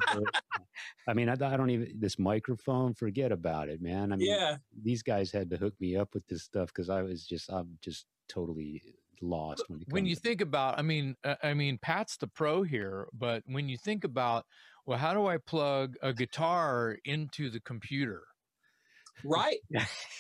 I 1.08 1.14
mean, 1.14 1.28
I, 1.28 1.34
I 1.34 1.58
don't 1.58 1.70
even 1.70 1.92
this 2.00 2.18
microphone. 2.18 2.94
Forget 2.94 3.32
about 3.32 3.68
it, 3.68 3.82
man. 3.82 4.14
I 4.14 4.16
mean, 4.16 4.30
Yeah. 4.30 4.58
these 4.82 5.04
guys 5.04 5.32
had 5.32 5.50
to 5.50 5.58
hook 5.58 5.74
me 5.80 5.98
up 5.98 6.14
with 6.14 6.26
this 6.28 6.44
stuff 6.44 6.68
because 6.70 6.90
I 6.90 7.02
was 7.02 7.26
just, 7.28 7.52
I'm 7.52 7.78
just 7.82 8.06
totally 8.30 8.82
lost 9.22 9.64
when 9.68 9.82
it 9.82 9.88
when 9.90 10.06
you 10.06 10.16
think 10.16 10.42
about 10.42 10.78
i 10.78 10.84
mean 10.84 11.16
uh, 11.24 11.34
i 11.42 11.52
mean 11.52 11.80
pat's 11.82 12.18
the 12.18 12.28
pro 12.28 12.62
here 12.62 13.08
but 13.14 13.42
when 13.48 13.68
you 13.68 13.76
think 13.76 14.04
about 14.04 14.46
well 14.86 15.00
how 15.00 15.12
do 15.12 15.26
i 15.26 15.38
plug 15.38 15.96
a 16.04 16.14
guitar 16.14 16.98
into 17.04 17.50
the 17.50 17.60
computer 17.60 18.22
Right. 19.24 19.58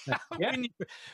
Yeah. 0.08 0.18
when, 0.38 0.64
you, 0.64 0.70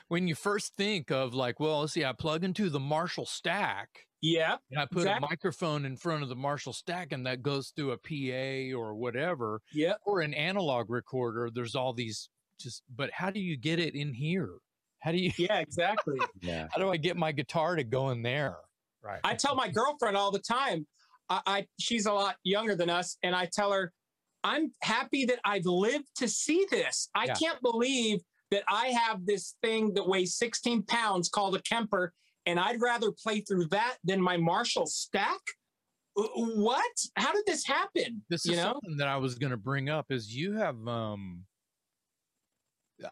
when 0.07 0.27
you 0.29 0.35
first 0.35 0.75
think 0.77 1.11
of 1.11 1.33
like 1.33 1.59
well 1.59 1.81
let's 1.81 1.91
see 1.91 2.05
i 2.05 2.13
plug 2.13 2.45
into 2.45 2.69
the 2.69 2.79
marshall 2.79 3.25
stack 3.25 4.05
Yeah. 4.23 4.55
and 4.71 4.79
i 4.79 4.85
put 4.85 4.99
Exactly. 5.01 5.27
a 5.27 5.29
microphone 5.29 5.85
in 5.85 5.97
front 5.97 6.23
of 6.23 6.29
the 6.29 6.35
marshall 6.35 6.71
stack 6.73 7.11
and 7.11 7.25
that 7.27 7.43
goes 7.43 7.73
through 7.75 7.91
a 7.91 7.97
pa 7.97 8.75
or 8.75 8.95
whatever 8.95 9.61
Yeah. 9.73 9.93
or 10.05 10.21
an 10.21 10.33
analog 10.33 10.89
recorder 10.89 11.49
there's 11.53 11.75
all 11.75 11.93
these 11.93 12.29
just 12.59 12.83
but 12.95 13.11
how 13.11 13.29
do 13.29 13.39
you 13.41 13.57
get 13.57 13.79
it 13.79 13.95
in 13.95 14.13
here 14.13 14.53
how 15.01 15.11
do 15.11 15.17
you 15.17 15.31
Yeah. 15.37 15.59
Exactly. 15.59 16.19
yeah, 16.41 16.67
how 16.71 16.79
do 16.81 16.89
i 16.89 16.97
get 16.97 17.17
my 17.17 17.31
guitar 17.33 17.75
to 17.75 17.83
go 17.83 18.09
in 18.11 18.21
there 18.23 18.55
right 19.03 19.19
I 19.25 19.35
tell 19.35 19.55
my 19.55 19.67
girlfriend 19.69 20.15
all 20.15 20.31
the 20.31 20.39
time. 20.39 20.87
I, 21.29 21.41
I 21.45 21.67
she's 21.79 22.05
a 22.05 22.13
lot 22.13 22.35
younger 22.43 22.75
than 22.75 22.89
us, 22.89 23.17
and 23.23 23.35
I 23.35 23.49
tell 23.51 23.71
her, 23.71 23.91
I'm 24.45 24.71
happy 24.81 25.25
that 25.25 25.39
I've 25.45 25.65
lived 25.65 26.07
to 26.17 26.27
see 26.27 26.65
this. 26.71 27.09
I 27.15 27.25
Yeah. 27.25 27.33
can't 27.35 27.61
believe 27.61 28.19
that 28.51 28.63
I 28.69 28.87
have 28.87 29.25
this 29.25 29.55
thing 29.61 29.93
that 29.95 30.07
weighs 30.07 30.37
16 30.37 30.83
pounds 30.83 31.27
called 31.29 31.55
a 31.55 31.61
Kemper, 31.63 32.13
and 32.45 32.59
I'd 32.59 32.81
rather 32.81 33.11
play 33.11 33.41
through 33.41 33.67
that 33.67 33.97
than 34.03 34.21
my 34.21 34.37
Marshall 34.37 34.85
stack. 34.85 35.39
What? 36.15 36.91
How 37.15 37.33
did 37.33 37.43
this 37.47 37.65
happen? 37.65 38.21
this 38.29 38.45
you 38.45 38.53
is 38.53 38.57
know? 38.57 38.73
something 38.73 38.97
that 38.97 39.07
I 39.07 39.17
was 39.17 39.35
going 39.35 39.51
to 39.51 39.57
bring 39.57 39.89
up 39.89 40.07
is 40.11 40.35
you 40.35 40.53
have 40.53 40.87
um 40.87 41.45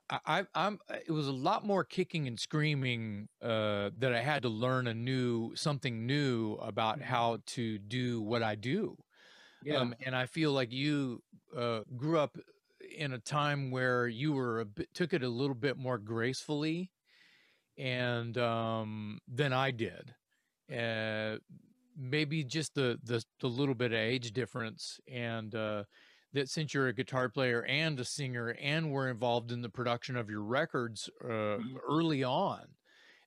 I, 0.09 0.45
am 0.55 0.79
It 1.05 1.11
was 1.11 1.27
a 1.27 1.33
lot 1.33 1.65
more 1.65 1.83
kicking 1.83 2.27
and 2.27 2.39
screaming 2.39 3.27
uh, 3.41 3.89
that 3.97 4.13
I 4.13 4.21
had 4.21 4.43
to 4.43 4.49
learn 4.49 4.87
a 4.87 4.93
new 4.93 5.55
something 5.55 6.05
new 6.05 6.53
about 6.55 6.95
mm-hmm. 6.95 7.05
how 7.05 7.39
to 7.47 7.77
do 7.79 8.21
what 8.21 8.43
I 8.43 8.55
do. 8.55 8.97
Yeah. 9.63 9.77
Um, 9.77 9.95
and 10.05 10.15
I 10.15 10.25
feel 10.25 10.53
like 10.53 10.71
you 10.71 11.21
uh, 11.55 11.81
grew 11.95 12.19
up 12.19 12.37
in 12.97 13.13
a 13.13 13.19
time 13.19 13.71
where 13.71 14.07
you 14.07 14.33
were 14.33 14.61
a 14.61 14.65
bit, 14.65 14.93
took 14.93 15.13
it 15.13 15.23
a 15.23 15.29
little 15.29 15.55
bit 15.55 15.77
more 15.77 15.97
gracefully, 15.97 16.91
and 17.81 18.37
um, 18.37 19.19
than 19.27 19.51
I 19.51 19.71
did. 19.71 20.13
Uh, 20.71 21.37
maybe 21.97 22.43
just 22.43 22.75
the, 22.75 22.97
the 23.03 23.23
the 23.41 23.47
little 23.47 23.75
bit 23.75 23.91
of 23.91 23.97
age 23.97 24.31
difference 24.31 24.99
and 25.11 25.53
uh, 25.53 25.83
that 26.33 26.47
since 26.47 26.73
you're 26.73 26.87
a 26.87 26.93
guitar 26.93 27.27
player 27.27 27.65
and 27.65 27.99
a 27.99 28.05
singer 28.05 28.55
and 28.61 28.91
were 28.91 29.09
involved 29.09 29.51
in 29.51 29.61
the 29.61 29.69
production 29.69 30.15
of 30.15 30.29
your 30.29 30.41
records 30.41 31.09
uh, 31.23 31.27
mm-hmm. 31.27 31.77
early 31.89 32.23
on 32.23 32.61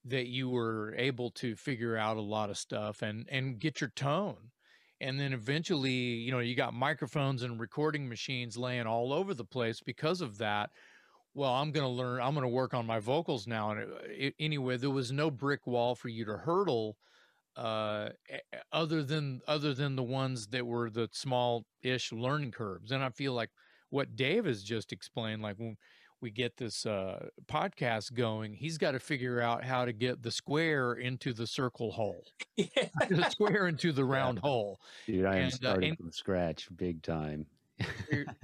that 0.06 0.28
you 0.28 0.48
were 0.48 0.94
able 0.96 1.30
to 1.30 1.54
figure 1.56 1.96
out 1.96 2.16
a 2.16 2.22
lot 2.22 2.48
of 2.48 2.56
stuff 2.56 3.02
and 3.02 3.26
and 3.30 3.58
get 3.58 3.80
your 3.80 3.90
tone 3.90 4.50
and 5.00 5.20
then 5.20 5.34
eventually 5.34 5.90
you 5.90 6.32
know 6.32 6.38
you 6.38 6.54
got 6.54 6.72
microphones 6.72 7.42
and 7.42 7.60
recording 7.60 8.08
machines 8.08 8.56
laying 8.56 8.86
all 8.86 9.12
over 9.12 9.34
the 9.34 9.44
place 9.44 9.80
because 9.84 10.22
of 10.22 10.38
that 10.38 10.70
well 11.34 11.52
i'm 11.52 11.72
going 11.72 11.84
to 11.84 11.90
learn 11.90 12.20
i'm 12.20 12.34
going 12.34 12.42
to 12.42 12.48
work 12.48 12.74
on 12.74 12.86
my 12.86 12.98
vocals 12.98 13.46
now 13.46 13.70
and 13.70 13.80
it, 13.80 13.88
it, 14.10 14.34
anyway 14.38 14.76
there 14.76 14.90
was 14.90 15.12
no 15.12 15.30
brick 15.30 15.66
wall 15.66 15.94
for 15.94 16.08
you 16.08 16.24
to 16.24 16.36
hurdle 16.36 16.96
uh, 17.56 18.08
other 18.72 19.02
than 19.02 19.40
other 19.46 19.74
than 19.74 19.96
the 19.96 20.02
ones 20.02 20.48
that 20.48 20.66
were 20.66 20.90
the 20.90 21.08
small-ish 21.12 22.12
learning 22.12 22.50
curves. 22.50 22.90
And 22.90 23.02
I 23.02 23.10
feel 23.10 23.32
like 23.32 23.50
what 23.90 24.16
Dave 24.16 24.44
has 24.46 24.62
just 24.62 24.92
explained, 24.92 25.42
like 25.42 25.56
when 25.56 25.76
we 26.20 26.30
get 26.30 26.56
this 26.56 26.86
uh, 26.86 27.26
podcast 27.46 28.14
going, 28.14 28.54
he's 28.54 28.78
got 28.78 28.92
to 28.92 28.98
figure 28.98 29.40
out 29.40 29.62
how 29.62 29.84
to 29.84 29.92
get 29.92 30.22
the 30.22 30.30
square 30.30 30.94
into 30.94 31.32
the 31.32 31.46
circle 31.46 31.92
hole, 31.92 32.24
yeah. 32.56 32.66
the 33.08 33.28
square 33.30 33.68
into 33.68 33.92
the 33.92 34.04
round 34.04 34.38
yeah. 34.38 34.48
hole. 34.48 34.80
Dude, 35.06 35.26
I 35.26 35.36
am 35.36 35.44
and, 35.44 35.52
uh, 35.52 35.56
starting 35.56 35.84
uh, 35.84 35.88
and, 35.90 35.98
from 35.98 36.12
scratch, 36.12 36.68
big 36.76 37.02
time. 37.02 37.46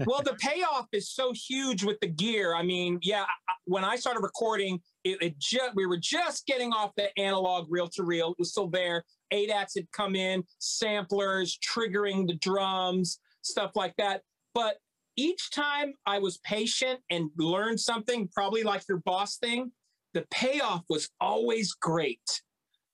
Well, 0.07 0.23
the 0.23 0.36
payoff 0.39 0.86
is 0.93 1.11
so 1.11 1.32
huge 1.32 1.85
with 1.85 1.98
the 2.01 2.09
gear. 2.09 2.55
I 2.55 2.62
mean, 2.62 2.98
yeah, 3.02 3.24
when 3.65 3.85
I 3.85 3.97
started 3.97 4.20
recording, 4.20 4.81
it, 5.05 5.23
it 5.23 5.39
just 5.39 5.74
we 5.74 5.86
were 5.86 5.98
just 5.98 6.47
getting 6.47 6.73
off 6.73 6.93
the 6.97 7.16
analog 7.19 7.66
reel 7.70 7.89
to 7.89 8.02
reel. 8.02 8.32
It 8.32 8.39
was 8.39 8.51
still 8.51 8.69
there. 8.69 9.05
ADATs 9.32 9.74
had 9.77 9.90
come 9.93 10.16
in, 10.16 10.43
samplers, 10.59 11.59
triggering 11.59 12.27
the 12.27 12.35
drums, 12.35 13.20
stuff 13.43 13.73
like 13.77 13.94
that. 13.98 14.23
But 14.55 14.77
each 15.16 15.51
time 15.51 15.94
I 16.07 16.19
was 16.19 16.39
patient 16.39 17.01
and 17.11 17.31
learned 17.36 17.81
something, 17.81 18.28
probably 18.35 18.62
like 18.62 18.82
your 18.89 18.98
boss 18.98 19.36
thing, 19.36 19.70
the 20.15 20.24
payoff 20.31 20.82
was 20.89 21.09
always 21.20 21.73
great. 21.74 22.20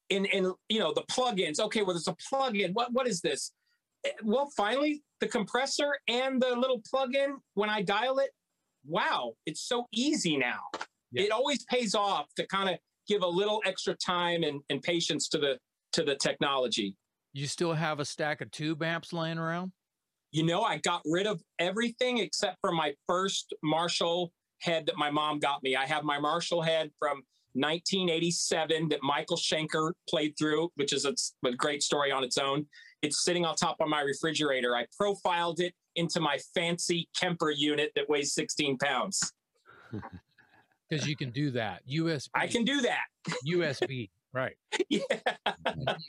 In 0.08 0.24
in 0.26 0.52
you 0.68 0.78
know 0.78 0.92
the 0.94 1.02
plugins. 1.10 1.58
Okay, 1.58 1.82
well, 1.82 1.94
there's 1.94 2.06
a 2.06 2.14
plugin. 2.14 2.72
What 2.74 2.92
what 2.92 3.08
is 3.08 3.20
this? 3.20 3.50
Well, 4.22 4.50
finally, 4.56 5.02
the 5.20 5.28
compressor 5.28 5.98
and 6.08 6.40
the 6.40 6.54
little 6.54 6.80
plug-in 6.88 7.36
when 7.54 7.70
I 7.70 7.82
dial 7.82 8.18
it, 8.18 8.30
wow, 8.86 9.32
it's 9.46 9.62
so 9.62 9.86
easy 9.92 10.36
now. 10.36 10.60
Yeah. 11.12 11.24
It 11.24 11.30
always 11.32 11.64
pays 11.64 11.94
off 11.94 12.26
to 12.36 12.46
kind 12.46 12.68
of 12.68 12.76
give 13.08 13.22
a 13.22 13.28
little 13.28 13.62
extra 13.64 13.94
time 13.94 14.42
and, 14.42 14.60
and 14.70 14.82
patience 14.82 15.28
to 15.28 15.38
the 15.38 15.58
to 15.92 16.02
the 16.02 16.16
technology. 16.16 16.94
You 17.32 17.46
still 17.46 17.72
have 17.72 18.00
a 18.00 18.04
stack 18.04 18.40
of 18.40 18.50
tube 18.50 18.82
amps 18.82 19.12
laying 19.12 19.38
around? 19.38 19.72
You 20.32 20.44
know, 20.44 20.62
I 20.62 20.78
got 20.78 21.02
rid 21.06 21.26
of 21.26 21.40
everything 21.58 22.18
except 22.18 22.58
for 22.60 22.72
my 22.72 22.92
first 23.06 23.54
Marshall 23.62 24.32
head 24.60 24.86
that 24.86 24.96
my 24.96 25.10
mom 25.10 25.38
got 25.38 25.62
me. 25.62 25.76
I 25.76 25.86
have 25.86 26.04
my 26.04 26.18
Marshall 26.18 26.62
head 26.62 26.90
from 26.98 27.22
1987 27.54 28.88
that 28.88 29.02
Michael 29.02 29.36
Schenker 29.36 29.92
played 30.08 30.34
through, 30.38 30.70
which 30.74 30.92
is 30.92 31.04
a, 31.04 31.14
a 31.46 31.52
great 31.52 31.82
story 31.82 32.12
on 32.12 32.24
its 32.24 32.36
own. 32.36 32.66
It's 33.02 33.22
sitting 33.22 33.44
on 33.44 33.54
top 33.56 33.76
of 33.80 33.88
my 33.88 34.00
refrigerator. 34.00 34.74
I 34.74 34.86
profiled 34.96 35.60
it 35.60 35.74
into 35.94 36.20
my 36.20 36.38
fancy 36.54 37.08
Kemper 37.18 37.50
unit 37.50 37.92
that 37.94 38.08
weighs 38.08 38.32
16 38.34 38.78
pounds. 38.78 39.32
Because 40.88 41.06
you 41.08 41.16
can 41.16 41.30
do 41.30 41.50
that. 41.50 41.82
USB. 41.88 42.28
I 42.34 42.46
can 42.46 42.64
do 42.64 42.80
that. 42.82 43.06
USB. 43.46 44.10
Right. 44.32 44.56
Yeah. 44.90 45.00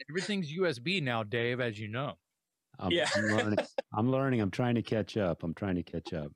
Everything's 0.09 0.51
USB 0.51 1.01
now, 1.01 1.23
Dave, 1.23 1.61
as 1.61 1.79
you 1.79 1.87
know. 1.87 2.15
I'm, 2.77 2.91
yeah. 2.91 3.07
I'm 3.15 3.23
learning. 3.23 3.59
I'm 3.93 4.11
learning. 4.11 4.41
I'm 4.41 4.51
trying 4.51 4.75
to 4.75 4.81
catch 4.81 5.15
up. 5.15 5.43
I'm 5.43 5.53
trying 5.53 5.75
to 5.75 5.83
catch 5.83 6.11
up. 6.11 6.33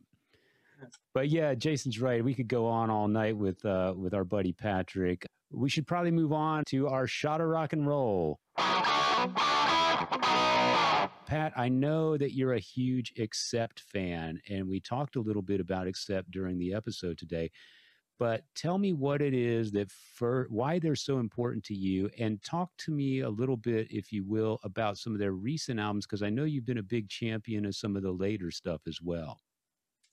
But 1.13 1.27
yeah, 1.27 1.53
Jason's 1.53 1.99
right. 1.99 2.23
We 2.23 2.33
could 2.33 2.47
go 2.47 2.65
on 2.67 2.89
all 2.89 3.09
night 3.09 3.35
with 3.35 3.65
uh, 3.65 3.93
with 3.97 4.13
our 4.13 4.23
buddy 4.23 4.53
Patrick. 4.53 5.27
We 5.51 5.69
should 5.69 5.85
probably 5.85 6.11
move 6.11 6.31
on 6.31 6.63
to 6.69 6.87
our 6.87 7.07
shot 7.07 7.41
of 7.41 7.47
rock 7.47 7.73
and 7.73 7.85
roll. 7.85 8.39
Pat, 11.25 11.53
I 11.55 11.69
know 11.69 12.17
that 12.17 12.33
you're 12.33 12.53
a 12.53 12.59
huge 12.59 13.13
Accept 13.19 13.79
fan, 13.79 14.41
and 14.49 14.67
we 14.67 14.79
talked 14.79 15.15
a 15.15 15.21
little 15.21 15.41
bit 15.41 15.59
about 15.59 15.87
Accept 15.87 16.29
during 16.31 16.57
the 16.57 16.73
episode 16.73 17.17
today. 17.17 17.51
But 18.19 18.43
tell 18.55 18.77
me 18.77 18.93
what 18.93 19.21
it 19.21 19.33
is 19.33 19.71
that 19.71 19.89
for 20.13 20.45
why 20.49 20.77
they're 20.77 20.95
so 20.95 21.19
important 21.19 21.63
to 21.65 21.73
you, 21.73 22.09
and 22.19 22.41
talk 22.43 22.69
to 22.79 22.91
me 22.91 23.21
a 23.21 23.29
little 23.29 23.57
bit, 23.57 23.87
if 23.89 24.11
you 24.11 24.23
will, 24.23 24.59
about 24.63 24.97
some 24.97 25.13
of 25.13 25.19
their 25.19 25.31
recent 25.31 25.79
albums, 25.79 26.05
because 26.05 26.21
I 26.21 26.29
know 26.29 26.43
you've 26.43 26.65
been 26.65 26.77
a 26.77 26.83
big 26.83 27.09
champion 27.09 27.65
of 27.65 27.75
some 27.75 27.95
of 27.95 28.03
the 28.03 28.11
later 28.11 28.51
stuff 28.51 28.81
as 28.87 28.99
well. 29.01 29.39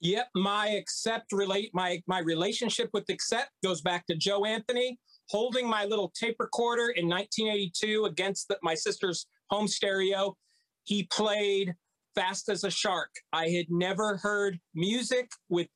Yep, 0.00 0.28
my 0.36 0.68
accept 0.68 1.32
relate 1.32 1.70
my 1.74 2.00
my 2.06 2.20
relationship 2.20 2.90
with 2.92 3.08
accept 3.08 3.50
goes 3.64 3.80
back 3.80 4.06
to 4.06 4.14
Joe 4.14 4.44
Anthony 4.44 4.98
holding 5.28 5.68
my 5.68 5.84
little 5.84 6.12
tape 6.18 6.36
recorder 6.38 6.90
in 6.90 7.08
1982 7.08 8.06
against 8.06 8.48
the, 8.48 8.58
my 8.62 8.74
sister's 8.74 9.26
home 9.50 9.68
stereo. 9.68 10.36
He 10.84 11.04
played 11.04 11.74
Fast 12.14 12.48
as 12.48 12.64
a 12.64 12.70
Shark. 12.70 13.10
I 13.32 13.48
had 13.48 13.66
never 13.70 14.16
heard 14.16 14.58
music 14.74 15.30
with 15.48 15.68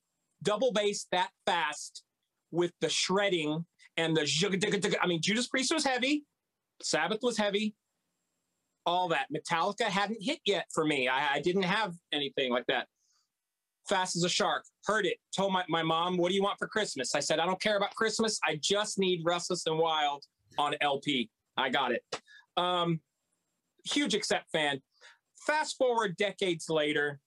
double 0.42 0.72
bass 0.72 1.06
that 1.12 1.30
fast 1.46 2.02
with 2.50 2.72
the 2.80 2.88
shredding 2.88 3.64
and 3.96 4.16
the 4.16 4.98
I 5.00 5.06
mean, 5.06 5.20
Judas 5.22 5.46
Priest 5.48 5.72
was 5.72 5.84
heavy, 5.84 6.24
Sabbath 6.82 7.20
was 7.22 7.36
heavy, 7.36 7.74
all 8.86 9.08
that. 9.08 9.26
Metallica 9.34 9.84
hadn't 9.84 10.22
hit 10.22 10.40
yet 10.44 10.66
for 10.74 10.84
me. 10.84 11.08
I, 11.08 11.34
I 11.34 11.40
didn't 11.40 11.62
have 11.62 11.94
anything 12.12 12.50
like 12.50 12.66
that. 12.66 12.86
Fast 13.88 14.16
as 14.16 14.24
a 14.24 14.28
Shark. 14.28 14.64
Heard 14.86 15.06
it. 15.06 15.16
Told 15.36 15.52
my, 15.52 15.64
my 15.68 15.82
mom, 15.82 16.16
what 16.16 16.28
do 16.28 16.34
you 16.34 16.42
want 16.42 16.58
for 16.58 16.68
Christmas? 16.68 17.14
I 17.14 17.20
said, 17.20 17.38
I 17.38 17.46
don't 17.46 17.60
care 17.60 17.76
about 17.76 17.94
Christmas. 17.94 18.38
I 18.44 18.58
just 18.62 18.98
need 18.98 19.22
Restless 19.24 19.66
and 19.66 19.78
Wild 19.78 20.24
on 20.58 20.74
LP. 20.80 21.30
I 21.56 21.68
got 21.68 21.92
it. 21.92 22.02
Um, 22.56 23.00
huge 23.84 24.14
Accept 24.14 24.50
fan. 24.52 24.80
Fast 25.46 25.76
forward 25.76 26.16
decades 26.16 26.68
later, 26.68 27.18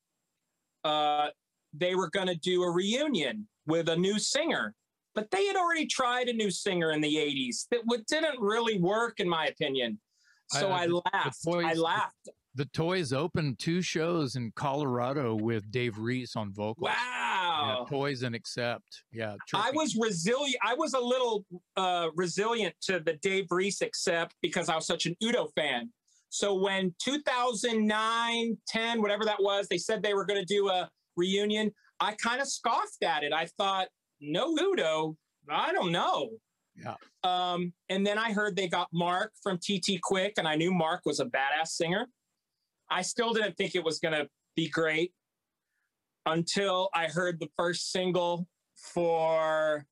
uh, 0.84 1.28
they 1.74 1.96
were 1.96 2.10
going 2.10 2.28
to 2.28 2.36
do 2.36 2.64
a 2.64 2.72
reunion 2.72 3.48
with 3.66 3.90
a 3.90 3.96
new 3.96 4.20
singer, 4.20 4.74
but 5.14 5.30
they 5.32 5.46
had 5.46 5.56
already 5.56 5.86
tried 5.86 6.28
a 6.28 6.34
new 6.34 6.50
singer 6.50 6.92
in 6.92 7.02
the 7.02 7.16
80s 7.16 7.68
that 7.72 7.82
didn't 8.08 8.40
really 8.40 8.80
work, 8.80 9.20
in 9.20 9.28
my 9.28 9.48
opinion. 9.48 10.00
So 10.48 10.70
I, 10.70 10.84
I 10.84 10.86
laughed. 10.86 11.48
I 11.48 11.74
laughed 11.74 12.30
the 12.56 12.66
Toys 12.66 13.12
opened 13.12 13.60
two 13.60 13.82
shows 13.82 14.38
in 14.38 14.52
Colorado 14.56 15.36
with 15.36 15.70
Dave 15.72 15.98
Reece 16.00 16.38
on 16.38 16.54
vocals. 16.54 16.90
Wow. 16.90 17.86
Yeah, 17.92 17.98
toys 17.98 18.24
and 18.24 18.34
Accept. 18.34 19.04
Yeah. 19.12 19.36
I 19.54 19.72
was 19.72 19.96
resilient. 19.98 20.56
I 20.66 20.74
was 20.74 20.94
a 20.94 21.00
little 21.00 21.46
uh, 21.76 22.08
resilient 22.16 22.74
to 22.84 23.02
the 23.02 23.14
Dave 23.22 23.48
Reece 23.52 23.82
Accept 23.82 24.36
because 24.42 24.70
I 24.70 24.76
was 24.76 24.88
such 24.88 25.06
an 25.06 25.16
Udo 25.22 25.50
fan. 25.56 25.92
So 26.36 26.54
when 26.54 26.94
2009, 27.02 28.58
10, 28.68 29.02
whatever 29.02 29.24
that 29.24 29.42
was, 29.42 29.70
they 29.70 29.78
said 29.78 30.04
they 30.04 30.14
were 30.14 30.26
going 30.26 30.40
to 30.40 30.46
do 30.46 30.68
a 30.68 30.90
reunion, 31.16 31.72
I 32.02 32.12
kind 32.22 32.42
of 32.42 32.48
scoffed 32.50 33.04
at 33.04 33.24
it. 33.24 33.32
I 33.32 33.46
thought, 33.58 33.88
no 34.20 34.50
Udo, 34.50 35.16
I 35.50 35.72
don't 35.72 35.94
know. 35.94 36.32
Yeah. 36.76 36.96
Um, 37.24 37.72
and 37.88 38.06
then 38.06 38.18
I 38.18 38.34
heard 38.34 38.58
they 38.58 38.68
got 38.68 38.90
Mark 38.92 39.32
from 39.42 39.58
TT 39.58 40.02
Quick, 40.04 40.34
and 40.38 40.46
I 40.46 40.56
knew 40.56 40.74
Mark 40.74 41.04
was 41.06 41.22
a 41.22 41.26
badass 41.26 41.68
singer. 41.68 42.08
I 42.92 43.02
still 43.02 43.32
didn't 43.32 43.56
think 43.56 43.74
it 43.74 43.84
was 43.86 44.00
going 44.00 44.16
to 44.16 44.28
be 44.58 44.68
great 44.68 45.14
until 46.26 46.90
I 46.94 47.08
heard 47.08 47.40
the 47.40 47.48
first 47.56 47.94
single 47.94 48.46
for 48.76 49.86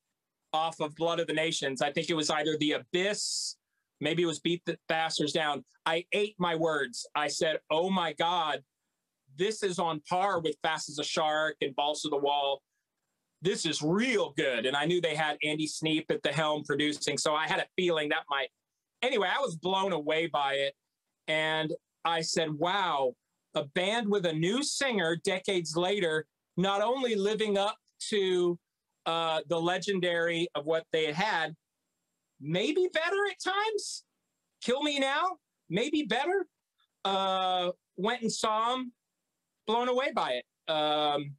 off 0.51 0.81
of 0.81 0.93
Blood 0.97 1.21
of 1.21 1.27
the 1.27 1.33
Nations. 1.33 1.81
I 1.81 1.93
think 1.93 2.09
it 2.09 2.15
was 2.15 2.29
either 2.29 2.57
The 2.59 2.73
Abyss, 2.73 3.55
maybe 4.03 4.23
it 4.23 4.27
was 4.27 4.39
Beat 4.39 4.61
the 4.65 4.77
Bastards 4.87 5.33
Down. 5.33 5.63
I 5.85 6.05
ate 6.11 6.35
my 6.37 6.55
words. 6.55 7.07
I 7.15 7.27
said, 7.27 7.59
"Oh 7.71 7.89
my 7.89 8.13
God, 8.13 8.63
this 9.37 9.63
is 9.63 9.79
on 9.79 10.01
par 10.09 10.39
with 10.39 10.55
Fast 10.61 10.89
as 10.89 10.99
a 10.99 11.03
Shark 11.03 11.55
and 11.61 11.75
Balls 11.75 12.01
to 12.01 12.09
the 12.09 12.17
Wall. 12.17 12.61
This 13.41 13.65
is 13.65 13.81
real 13.81 14.33
good." 14.37 14.65
And 14.65 14.75
I 14.75 14.85
knew 14.85 15.01
they 15.01 15.15
had 15.15 15.37
Andy 15.43 15.67
Sneap 15.67 16.11
at 16.11 16.21
the 16.23 16.31
helm 16.31 16.63
producing, 16.63 17.17
so 17.17 17.33
I 17.33 17.47
had 17.47 17.59
a 17.59 17.67
feeling 17.75 18.09
that 18.09 18.23
might. 18.29 18.49
Anyway, 19.01 19.27
I 19.27 19.41
was 19.41 19.55
blown 19.55 19.91
away 19.91 20.27
by 20.27 20.53
it, 20.53 20.75
and 21.27 21.73
I 22.05 22.21
said, 22.21 22.51
wow, 22.51 23.13
a 23.55 23.63
band 23.63 24.09
with 24.09 24.25
a 24.25 24.33
new 24.33 24.63
singer 24.63 25.15
decades 25.23 25.75
later, 25.75 26.25
not 26.57 26.81
only 26.81 27.15
living 27.15 27.57
up 27.57 27.77
to 28.09 28.57
uh, 29.05 29.41
the 29.47 29.59
legendary 29.59 30.47
of 30.55 30.65
what 30.65 30.85
they 30.91 31.05
had 31.05 31.15
had, 31.15 31.55
maybe 32.43 32.87
better 32.93 33.17
at 33.31 33.41
times. 33.41 34.03
Kill 34.61 34.83
Me 34.83 34.99
Now, 34.99 35.37
maybe 35.69 36.03
better. 36.03 36.45
Uh, 37.05 37.71
went 37.97 38.21
and 38.21 38.31
saw 38.31 38.75
him, 38.75 38.91
blown 39.65 39.89
away 39.89 40.11
by 40.13 40.33
it. 40.41 40.71
Um, 40.71 41.35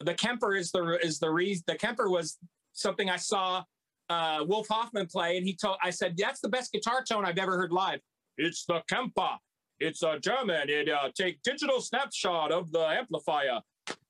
the 0.00 0.14
Kemper 0.14 0.54
is 0.54 0.70
the 0.70 0.98
is 1.02 1.18
the 1.18 1.30
reason. 1.30 1.64
The 1.66 1.76
Kemper 1.76 2.08
was 2.08 2.38
something 2.72 3.10
I 3.10 3.16
saw 3.16 3.64
uh, 4.10 4.44
Wolf 4.46 4.68
Hoffmann 4.68 5.06
play, 5.06 5.36
and 5.36 5.46
he 5.46 5.54
told 5.54 5.76
I 5.82 5.90
said 5.90 6.14
that's 6.16 6.40
the 6.40 6.48
best 6.48 6.72
guitar 6.72 7.02
tone 7.08 7.24
I've 7.24 7.38
ever 7.38 7.56
heard 7.56 7.72
live. 7.72 8.00
It's 8.36 8.64
the 8.66 8.82
Kemper. 8.88 9.36
It's 9.80 10.02
a 10.02 10.18
German. 10.18 10.68
It 10.68 10.88
uh, 10.88 11.10
take 11.16 11.42
digital 11.42 11.80
snapshot 11.80 12.52
of 12.52 12.70
the 12.72 12.86
amplifier. 12.86 13.60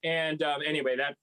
And 0.05 0.43
um, 0.43 0.61
anyway, 0.65 0.97
that 0.97 1.17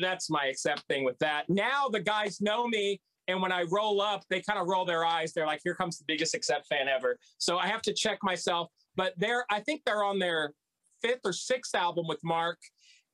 that's 0.00 0.30
my 0.30 0.46
accept 0.46 0.84
thing 0.88 1.04
with 1.04 1.18
that. 1.18 1.48
Now 1.48 1.88
the 1.88 2.00
guys 2.00 2.40
know 2.40 2.66
me, 2.66 3.00
and 3.30 3.40
when 3.40 3.52
I 3.52 3.62
roll 3.70 4.00
up, 4.00 4.24
they 4.28 4.40
kind 4.40 4.58
of 4.58 4.66
roll 4.66 4.84
their 4.84 5.04
eyes. 5.04 5.32
They're 5.32 5.46
like, 5.46 5.60
"Here 5.64 5.74
comes 5.74 5.98
the 5.98 6.04
biggest 6.06 6.34
accept 6.34 6.66
fan 6.66 6.88
ever." 6.88 7.18
So 7.38 7.58
I 7.58 7.66
have 7.66 7.82
to 7.82 7.92
check 7.92 8.18
myself. 8.22 8.68
But 8.96 9.14
they're, 9.16 9.44
I 9.50 9.60
think 9.60 9.82
they're 9.86 10.04
on 10.04 10.18
their 10.18 10.52
fifth 11.00 11.20
or 11.24 11.32
sixth 11.32 11.74
album 11.74 12.06
with 12.06 12.20
Mark, 12.22 12.58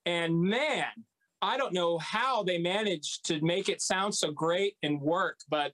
and 0.04 0.40
man, 0.40 0.86
I 1.42 1.56
don't 1.56 1.72
know 1.72 1.98
how 1.98 2.42
they 2.42 2.58
managed 2.58 3.26
to 3.26 3.40
make 3.40 3.68
it 3.68 3.80
sound 3.82 4.14
so 4.14 4.30
great 4.30 4.74
and 4.82 5.00
work, 5.00 5.38
but 5.48 5.72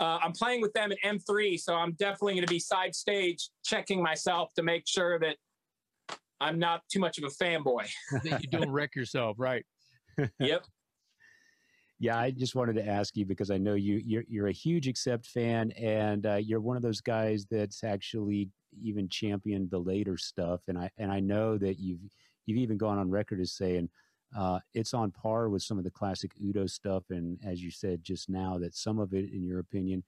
uh, 0.00 0.18
I'm 0.22 0.32
playing 0.32 0.60
with 0.60 0.72
them 0.72 0.92
at 0.92 0.98
M3, 1.04 1.58
so 1.58 1.74
I'm 1.74 1.92
definitely 1.92 2.34
going 2.34 2.46
to 2.46 2.52
be 2.52 2.58
side 2.58 2.94
stage 2.94 3.48
checking 3.64 4.02
myself 4.02 4.52
to 4.54 4.62
make 4.62 4.84
sure 4.86 5.18
that 5.20 5.36
I'm 6.40 6.58
not 6.58 6.82
too 6.90 7.00
much 7.00 7.18
of 7.18 7.24
a 7.24 7.28
fanboy. 7.28 7.88
that 8.24 8.42
you 8.42 8.48
don't 8.48 8.70
wreck 8.70 8.94
yourself, 8.94 9.36
right? 9.38 9.64
yep. 10.38 10.64
Yeah, 12.00 12.18
I 12.18 12.30
just 12.32 12.54
wanted 12.54 12.74
to 12.74 12.86
ask 12.86 13.16
you 13.16 13.24
because 13.24 13.50
I 13.50 13.58
know 13.58 13.74
you 13.74 14.00
you're, 14.04 14.24
you're 14.28 14.48
a 14.48 14.52
huge 14.52 14.88
Accept 14.88 15.26
fan, 15.26 15.70
and 15.72 16.26
uh, 16.26 16.34
you're 16.36 16.60
one 16.60 16.76
of 16.76 16.82
those 16.82 17.00
guys 17.00 17.46
that's 17.50 17.84
actually 17.84 18.50
even 18.82 19.08
championed 19.08 19.70
the 19.70 19.78
later 19.78 20.16
stuff, 20.16 20.60
and 20.68 20.76
I 20.76 20.90
and 20.98 21.12
I 21.12 21.20
know 21.20 21.56
that 21.58 21.78
you've 21.78 22.00
you've 22.46 22.58
even 22.58 22.76
gone 22.76 22.98
on 22.98 23.10
record 23.10 23.40
as 23.40 23.52
saying 23.52 23.88
uh, 24.36 24.58
it's 24.74 24.92
on 24.92 25.12
par 25.12 25.48
with 25.48 25.62
some 25.62 25.78
of 25.78 25.84
the 25.84 25.90
classic 25.90 26.32
Udo 26.44 26.66
stuff, 26.66 27.04
and 27.10 27.38
as 27.46 27.62
you 27.62 27.70
said 27.70 28.02
just 28.02 28.28
now, 28.28 28.58
that 28.58 28.74
some 28.74 28.98
of 28.98 29.14
it, 29.14 29.32
in 29.32 29.44
your 29.44 29.60
opinion, 29.60 30.02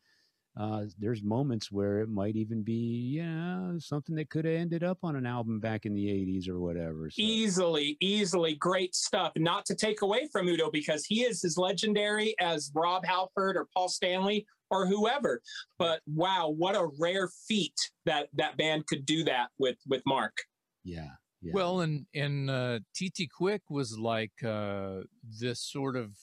uh, 0.56 0.84
there's 0.98 1.22
moments 1.22 1.70
where 1.70 2.00
it 2.00 2.08
might 2.08 2.34
even 2.34 2.62
be, 2.62 3.16
yeah, 3.16 3.72
something 3.78 4.14
that 4.16 4.30
could 4.30 4.46
have 4.46 4.54
ended 4.54 4.82
up 4.82 4.98
on 5.02 5.14
an 5.14 5.26
album 5.26 5.60
back 5.60 5.84
in 5.84 5.94
the 5.94 6.06
80s 6.06 6.48
or 6.48 6.60
whatever. 6.60 7.10
So. 7.10 7.20
Easily, 7.20 7.98
easily 8.00 8.54
great 8.54 8.94
stuff. 8.94 9.32
Not 9.36 9.66
to 9.66 9.74
take 9.74 10.00
away 10.00 10.28
from 10.32 10.48
Udo 10.48 10.70
because 10.70 11.04
he 11.04 11.24
is 11.24 11.44
as 11.44 11.58
legendary 11.58 12.34
as 12.40 12.70
Rob 12.74 13.04
Halford 13.04 13.56
or 13.56 13.68
Paul 13.74 13.88
Stanley 13.88 14.46
or 14.70 14.86
whoever. 14.86 15.42
But 15.78 16.00
wow, 16.06 16.48
what 16.56 16.74
a 16.74 16.88
rare 16.98 17.28
feat 17.46 17.76
that 18.06 18.28
that 18.34 18.56
band 18.56 18.86
could 18.86 19.04
do 19.04 19.24
that 19.24 19.48
with 19.58 19.76
with 19.86 20.02
Mark. 20.06 20.38
Yeah. 20.84 21.10
Yeah. 21.42 21.52
Well, 21.54 21.80
and 21.82 22.06
and 22.14 22.50
uh, 22.50 22.78
TT 22.94 23.28
Quick 23.30 23.62
was 23.68 23.98
like 23.98 24.32
uh, 24.42 25.00
this 25.38 25.60
sort 25.60 25.96
of 25.96 26.16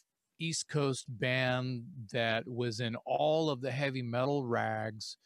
East 0.43 0.67
Coast 0.67 1.05
band 1.07 1.83
that 2.11 2.47
was 2.47 2.79
in 2.79 2.95
all 3.05 3.49
of 3.49 3.61
the 3.61 3.71
heavy 3.71 4.01
metal 4.01 4.45
rags 4.45 5.17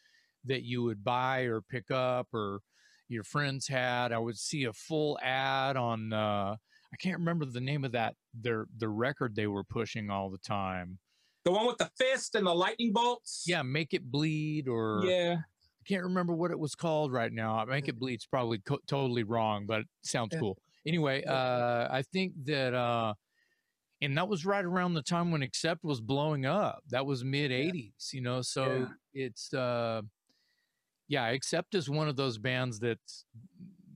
that 0.44 0.62
you 0.62 0.82
would 0.84 1.02
buy 1.02 1.40
or 1.40 1.60
pick 1.60 1.90
up 1.90 2.28
or 2.32 2.60
your 3.08 3.24
friends 3.24 3.66
had. 3.66 4.12
I 4.12 4.18
would 4.18 4.38
see 4.38 4.64
a 4.64 4.72
full 4.72 5.18
ad 5.22 5.76
on 5.76 6.12
uh, 6.12 6.56
I 6.92 6.96
can't 6.96 7.18
remember 7.18 7.44
the 7.44 7.60
name 7.60 7.84
of 7.84 7.92
that 7.92 8.14
their 8.32 8.66
the 8.78 8.88
record 8.88 9.34
they 9.34 9.46
were 9.46 9.64
pushing 9.64 10.10
all 10.10 10.30
the 10.30 10.38
time. 10.38 10.98
The 11.44 11.52
one 11.52 11.66
with 11.66 11.78
the 11.78 11.90
fist 11.96 12.34
and 12.34 12.46
the 12.46 12.54
lightning 12.54 12.92
bolts. 12.92 13.44
Yeah, 13.46 13.62
make 13.62 13.94
it 13.94 14.10
bleed 14.10 14.68
or 14.68 15.02
yeah. 15.04 15.36
I 15.40 15.84
can't 15.88 16.04
remember 16.04 16.34
what 16.34 16.50
it 16.50 16.58
was 16.58 16.74
called 16.74 17.12
right 17.12 17.32
now. 17.32 17.64
Make 17.64 17.88
it 17.88 17.98
bleed's 17.98 18.26
probably 18.26 18.58
co- 18.58 18.80
totally 18.86 19.22
wrong, 19.22 19.64
but 19.66 19.80
it 19.80 19.86
sounds 20.02 20.30
yeah. 20.32 20.40
cool. 20.40 20.58
Anyway, 20.86 21.24
uh, 21.24 21.88
I 21.90 22.02
think 22.12 22.32
that 22.44 22.74
uh, 22.74 23.14
and 24.00 24.16
that 24.16 24.28
was 24.28 24.46
right 24.46 24.64
around 24.64 24.94
the 24.94 25.02
time 25.02 25.30
when 25.30 25.42
accept 25.42 25.84
was 25.84 26.00
blowing 26.00 26.46
up. 26.46 26.82
That 26.90 27.06
was 27.06 27.24
mid 27.24 27.50
80s 27.50 27.74
yeah. 27.74 27.90
you 28.12 28.20
know 28.20 28.42
so 28.42 28.88
yeah. 29.12 29.26
it's 29.26 29.52
uh 29.52 30.02
yeah 31.08 31.26
accept 31.28 31.74
is 31.74 31.88
one 31.88 32.08
of 32.08 32.16
those 32.16 32.38
bands 32.38 32.78
that 32.80 32.98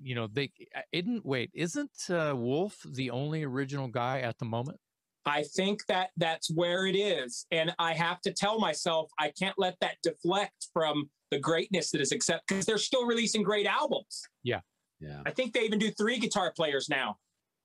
you 0.03 0.15
know 0.15 0.29
they 0.33 0.51
isn't 0.93 1.25
wait 1.25 1.51
isn't 1.55 1.91
uh, 2.11 2.35
wolf 2.35 2.77
the 2.93 3.11
only 3.11 3.45
original 3.45 3.89
guy 3.89 4.21
at 4.21 4.39
the 4.39 4.45
moment? 4.45 4.79
I 5.25 5.45
think 5.45 5.87
that 5.87 6.11
that's 6.17 6.51
where 6.51 6.87
it 6.87 6.97
is 6.97 7.47
and 7.53 7.73
i 7.79 7.93
have 7.93 8.21
to 8.23 8.33
tell 8.33 8.59
myself 8.59 9.09
i 9.21 9.31
can't 9.39 9.55
let 9.57 9.77
that 9.81 9.99
deflect 10.03 10.67
from 10.73 11.09
the 11.31 11.39
greatness 11.39 11.93
that 11.93 12.01
is 12.01 12.11
accept 12.11 12.49
because 12.49 12.67
they're 12.67 12.77
still 12.77 13.07
releasing 13.07 13.43
great 13.43 13.67
albums. 13.67 14.21
Yeah. 14.43 14.61
Yeah. 15.01 15.23
I 15.25 15.31
think 15.31 15.55
they 15.55 15.61
even 15.61 15.79
do 15.79 15.91
three 15.91 16.19
guitar 16.19 16.53
players 16.55 16.91
now. 16.91 17.17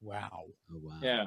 Wow. 0.01 0.45
Oh 0.72 0.80
wow. 0.81 0.99
Yeah 1.01 1.26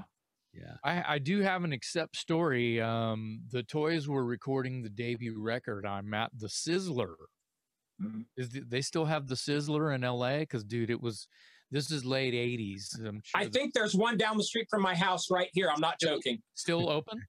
yeah. 0.53 0.75
I, 0.85 1.15
I 1.15 1.19
do 1.19 1.41
have 1.41 1.65
an 1.65 1.73
accept 1.73 2.17
story. 2.17 2.81
Um, 2.81 3.43
the 3.51 3.63
Toys 3.63 4.09
were 4.09 4.25
recording 4.25 4.83
the 4.83 4.89
debut 4.89 5.41
record. 5.41 5.87
I'm 5.87 6.13
at 6.15 6.31
the 6.37 6.49
Sizzler. 6.49 7.15
Mm-hmm. 8.03 8.23
Is 8.37 8.51
the, 8.51 8.61
they 8.61 8.81
still 8.81 9.05
have 9.05 9.29
the 9.29 9.35
Sizzler 9.35 9.95
in 9.95 10.03
LA? 10.03 10.39
Because 10.39 10.65
dude, 10.65 10.91
it 10.91 11.01
was 11.01 11.29
this 11.71 11.91
is 11.91 12.05
late 12.05 12.35
'80s. 12.35 12.97
Sure 12.99 13.13
i 13.35 13.47
think 13.47 13.75
there's 13.75 13.95
one 13.95 14.17
down 14.17 14.37
the 14.37 14.45
street 14.45 14.67
from 14.71 14.83
my 14.83 14.95
house 14.95 15.31
right 15.31 15.49
here. 15.53 15.71
I'm 15.73 15.81
not 15.81 16.01
joking. 16.01 16.39
Still 16.55 16.89
open? 16.89 17.21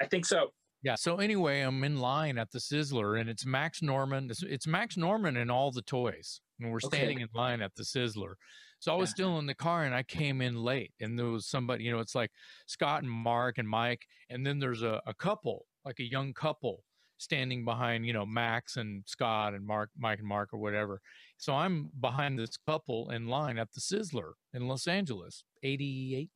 I 0.00 0.06
think 0.06 0.26
so. 0.26 0.50
Yeah. 0.82 0.94
So 0.94 1.16
anyway, 1.16 1.60
I'm 1.62 1.82
in 1.82 1.98
line 1.98 2.38
at 2.38 2.52
the 2.52 2.58
Sizzler, 2.58 3.20
and 3.20 3.28
it's 3.28 3.44
Max 3.44 3.82
Norman. 3.82 4.30
It's, 4.30 4.42
it's 4.42 4.66
Max 4.66 4.96
Norman 4.96 5.36
and 5.36 5.50
all 5.50 5.72
the 5.72 5.82
toys, 5.82 6.40
and 6.60 6.70
we're 6.70 6.80
standing 6.80 7.18
okay. 7.18 7.22
in 7.22 7.28
line 7.34 7.60
at 7.62 7.74
the 7.74 7.82
Sizzler. 7.82 8.34
So 8.80 8.92
I 8.92 8.96
was 8.96 9.10
yeah. 9.10 9.14
still 9.14 9.38
in 9.38 9.46
the 9.46 9.54
car 9.54 9.84
and 9.84 9.94
I 9.94 10.02
came 10.02 10.40
in 10.40 10.56
late 10.56 10.92
and 11.00 11.18
there 11.18 11.26
was 11.26 11.46
somebody, 11.46 11.84
you 11.84 11.92
know, 11.92 11.98
it's 11.98 12.14
like 12.14 12.30
Scott 12.66 13.02
and 13.02 13.10
Mark 13.10 13.58
and 13.58 13.68
Mike. 13.68 14.06
And 14.30 14.46
then 14.46 14.58
there's 14.58 14.82
a, 14.82 15.00
a 15.06 15.14
couple, 15.14 15.66
like 15.84 15.98
a 15.98 16.08
young 16.08 16.32
couple 16.32 16.84
standing 17.18 17.64
behind, 17.64 18.06
you 18.06 18.12
know, 18.12 18.24
Max 18.24 18.76
and 18.76 19.02
Scott 19.06 19.54
and 19.54 19.66
Mark, 19.66 19.90
Mike 19.98 20.20
and 20.20 20.28
Mark 20.28 20.50
or 20.52 20.58
whatever. 20.58 21.00
So 21.36 21.54
I'm 21.54 21.90
behind 22.00 22.38
this 22.38 22.56
couple 22.56 23.10
in 23.10 23.26
line 23.26 23.58
at 23.58 23.72
the 23.72 23.80
Sizzler 23.80 24.32
in 24.54 24.68
Los 24.68 24.86
Angeles, 24.86 25.42
88. 25.64 26.30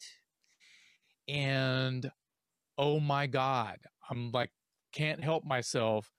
And 1.28 2.10
oh 2.76 2.98
my 2.98 3.28
God, 3.28 3.78
I'm 4.10 4.32
like, 4.32 4.50
can't 4.92 5.22
help 5.22 5.44
myself 5.44 6.10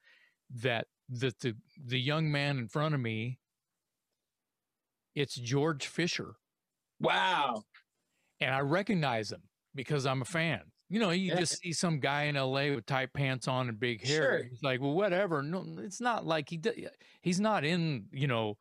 that 0.62 0.88
that 1.10 1.40
the 1.40 1.56
the 1.86 2.00
young 2.00 2.32
man 2.32 2.58
in 2.58 2.68
front 2.68 2.96
of 2.96 3.02
me 3.02 3.40
it's 5.16 5.36
George 5.36 5.88
Fisher. 5.88 6.36
Wow. 7.00 7.64
And 8.40 8.54
I 8.54 8.60
recognize 8.60 9.32
him 9.32 9.44
because 9.76 10.06
I'm 10.06 10.22
a 10.22 10.26
fan. 10.26 10.62
You 10.90 11.00
know, 11.00 11.10
you 11.10 11.30
yeah. 11.30 11.40
just 11.40 11.60
see 11.60 11.74
some 11.74 12.00
guy 12.00 12.24
in 12.24 12.36
LA 12.36 12.76
with 12.76 12.86
tight 12.86 13.14
pants 13.14 13.48
on 13.48 13.68
and 13.68 13.80
big 13.80 14.06
hair. 14.06 14.40
Sure. 14.40 14.44
He's 14.50 14.62
like, 14.62 14.80
well, 14.80 14.94
whatever. 14.94 15.42
No, 15.42 15.66
it's 15.80 16.02
not 16.02 16.26
like 16.26 16.50
he 16.50 16.62
he's 17.22 17.40
not 17.40 17.66
in, 17.66 18.06
you 18.12 18.28
know, 18.28 18.58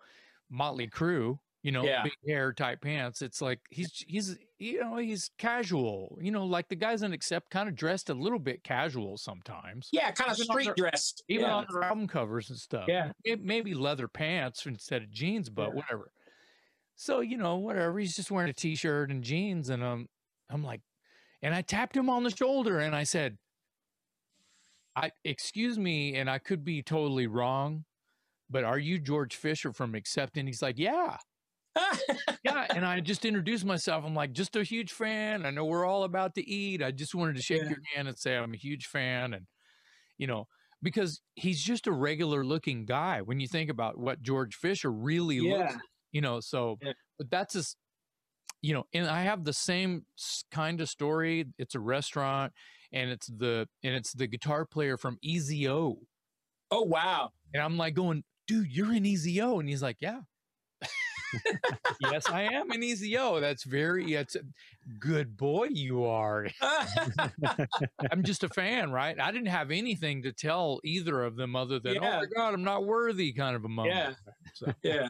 Motley 0.48 0.88
Crue, 0.88 1.38
you 1.62 1.72
know, 1.72 1.84
yeah. 1.84 2.04
big 2.04 2.12
hair, 2.26 2.52
tight 2.52 2.80
pants. 2.80 3.20
It's 3.20 3.42
like 3.42 3.60
he's 3.70 4.04
he's 4.06 4.38
you 4.58 4.80
know, 4.80 4.96
he's 4.96 5.30
casual. 5.38 6.16
You 6.22 6.30
know, 6.30 6.46
like 6.46 6.68
the 6.68 6.76
guys 6.76 7.02
in 7.02 7.12
Accept 7.12 7.50
kind 7.50 7.68
of 7.68 7.74
dressed 7.74 8.08
a 8.08 8.14
little 8.14 8.38
bit 8.38 8.64
casual 8.64 9.18
sometimes. 9.18 9.88
Yeah, 9.92 10.10
kind 10.12 10.30
of 10.30 10.38
street 10.38 10.66
their, 10.66 10.74
dressed. 10.74 11.22
Even 11.28 11.46
yeah. 11.46 11.54
on 11.54 11.66
their 11.70 11.82
album 11.82 12.08
covers 12.08 12.48
and 12.48 12.58
stuff. 12.58 12.86
Yeah. 12.88 13.10
maybe 13.40 13.74
leather 13.74 14.08
pants 14.08 14.64
instead 14.64 15.02
of 15.02 15.10
jeans, 15.10 15.50
but 15.50 15.74
whatever. 15.74 16.12
So, 17.02 17.18
you 17.18 17.36
know, 17.36 17.56
whatever. 17.56 17.98
He's 17.98 18.14
just 18.14 18.30
wearing 18.30 18.48
a 18.48 18.52
t-shirt 18.52 19.10
and 19.10 19.24
jeans. 19.24 19.70
And 19.70 19.82
um, 19.82 20.06
I'm 20.48 20.62
like, 20.62 20.82
and 21.42 21.52
I 21.52 21.60
tapped 21.60 21.96
him 21.96 22.08
on 22.08 22.22
the 22.22 22.30
shoulder 22.30 22.78
and 22.78 22.94
I 22.94 23.02
said, 23.02 23.38
I 24.94 25.10
excuse 25.24 25.76
me, 25.76 26.14
and 26.14 26.30
I 26.30 26.38
could 26.38 26.64
be 26.64 26.80
totally 26.80 27.26
wrong, 27.26 27.86
but 28.48 28.62
are 28.62 28.78
you 28.78 29.00
George 29.00 29.34
Fisher 29.34 29.72
from 29.72 29.96
Accept? 29.96 30.36
And 30.36 30.46
he's 30.46 30.62
like, 30.62 30.78
Yeah. 30.78 31.16
yeah. 32.44 32.66
And 32.72 32.86
I 32.86 33.00
just 33.00 33.24
introduced 33.24 33.64
myself. 33.64 34.04
I'm 34.06 34.14
like, 34.14 34.30
just 34.32 34.54
a 34.54 34.62
huge 34.62 34.92
fan. 34.92 35.44
I 35.44 35.50
know 35.50 35.64
we're 35.64 35.86
all 35.86 36.04
about 36.04 36.36
to 36.36 36.48
eat. 36.48 36.84
I 36.84 36.92
just 36.92 37.16
wanted 37.16 37.34
to 37.34 37.42
shake 37.42 37.62
yeah. 37.62 37.70
your 37.70 37.80
hand 37.96 38.06
and 38.06 38.16
say 38.16 38.36
I'm 38.36 38.54
a 38.54 38.58
huge 38.58 38.86
fan. 38.86 39.34
And, 39.34 39.46
you 40.18 40.28
know, 40.28 40.46
because 40.80 41.20
he's 41.34 41.64
just 41.64 41.88
a 41.88 41.92
regular 41.92 42.44
looking 42.44 42.84
guy 42.84 43.22
when 43.22 43.40
you 43.40 43.48
think 43.48 43.70
about 43.70 43.98
what 43.98 44.22
George 44.22 44.54
Fisher 44.54 44.92
really 44.92 45.38
yeah. 45.38 45.56
looks 45.56 45.72
like 45.72 45.82
you 46.12 46.20
know 46.20 46.40
so 46.40 46.78
yeah. 46.82 46.92
but 47.18 47.30
that's 47.30 47.54
just 47.54 47.76
you 48.60 48.72
know 48.72 48.84
and 48.94 49.08
i 49.08 49.22
have 49.22 49.44
the 49.44 49.52
same 49.52 50.04
kind 50.50 50.80
of 50.80 50.88
story 50.88 51.46
it's 51.58 51.74
a 51.74 51.80
restaurant 51.80 52.52
and 52.92 53.10
it's 53.10 53.26
the 53.26 53.68
and 53.82 53.94
it's 53.94 54.12
the 54.12 54.26
guitar 54.26 54.64
player 54.64 54.96
from 54.96 55.18
EZO. 55.24 55.96
Oh 56.70 56.82
wow. 56.82 57.30
And 57.54 57.62
I'm 57.62 57.76
like 57.76 57.94
going, 57.94 58.24
dude, 58.46 58.74
you're 58.74 58.92
in 58.92 59.06
EZO. 59.06 59.58
And 59.58 59.68
he's 59.68 59.82
like, 59.82 59.96
Yeah. 60.00 60.20
yes, 62.00 62.28
I 62.28 62.42
am 62.42 62.70
an 62.70 62.82
EZO. 62.82 63.40
That's 63.40 63.64
very. 63.64 64.12
It's 64.14 64.36
good 64.98 65.34
boy. 65.36 65.68
You 65.70 66.04
are. 66.04 66.46
I'm 68.10 68.22
just 68.22 68.44
a 68.44 68.48
fan, 68.50 68.92
right? 68.92 69.18
I 69.18 69.30
didn't 69.32 69.46
have 69.46 69.70
anything 69.70 70.22
to 70.24 70.32
tell 70.32 70.80
either 70.84 71.22
of 71.22 71.36
them 71.36 71.56
other 71.56 71.78
than, 71.78 71.96
oh 71.98 72.02
Yeah. 72.02 72.16
"Oh 72.16 72.20
my 72.20 72.26
God, 72.36 72.52
I'm 72.52 72.64
not 72.64 72.84
worthy," 72.84 73.32
kind 73.32 73.56
of 73.56 73.64
a 73.64 73.68
moment. 73.68 73.96
Yeah. 73.96 74.12
So 74.54 74.74
yeah. 74.82 75.08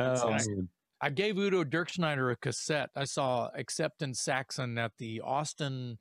Oh. 0.00 0.38
I 1.02 1.10
gave 1.10 1.38
Udo 1.38 1.64
Dirkschneider 1.64 2.32
a 2.32 2.36
cassette. 2.36 2.90
I 2.94 3.04
saw 3.04 3.48
Accept 3.56 4.02
and 4.02 4.16
Saxon 4.16 4.76
at 4.76 4.92
the 4.98 5.20
Austin 5.22 5.98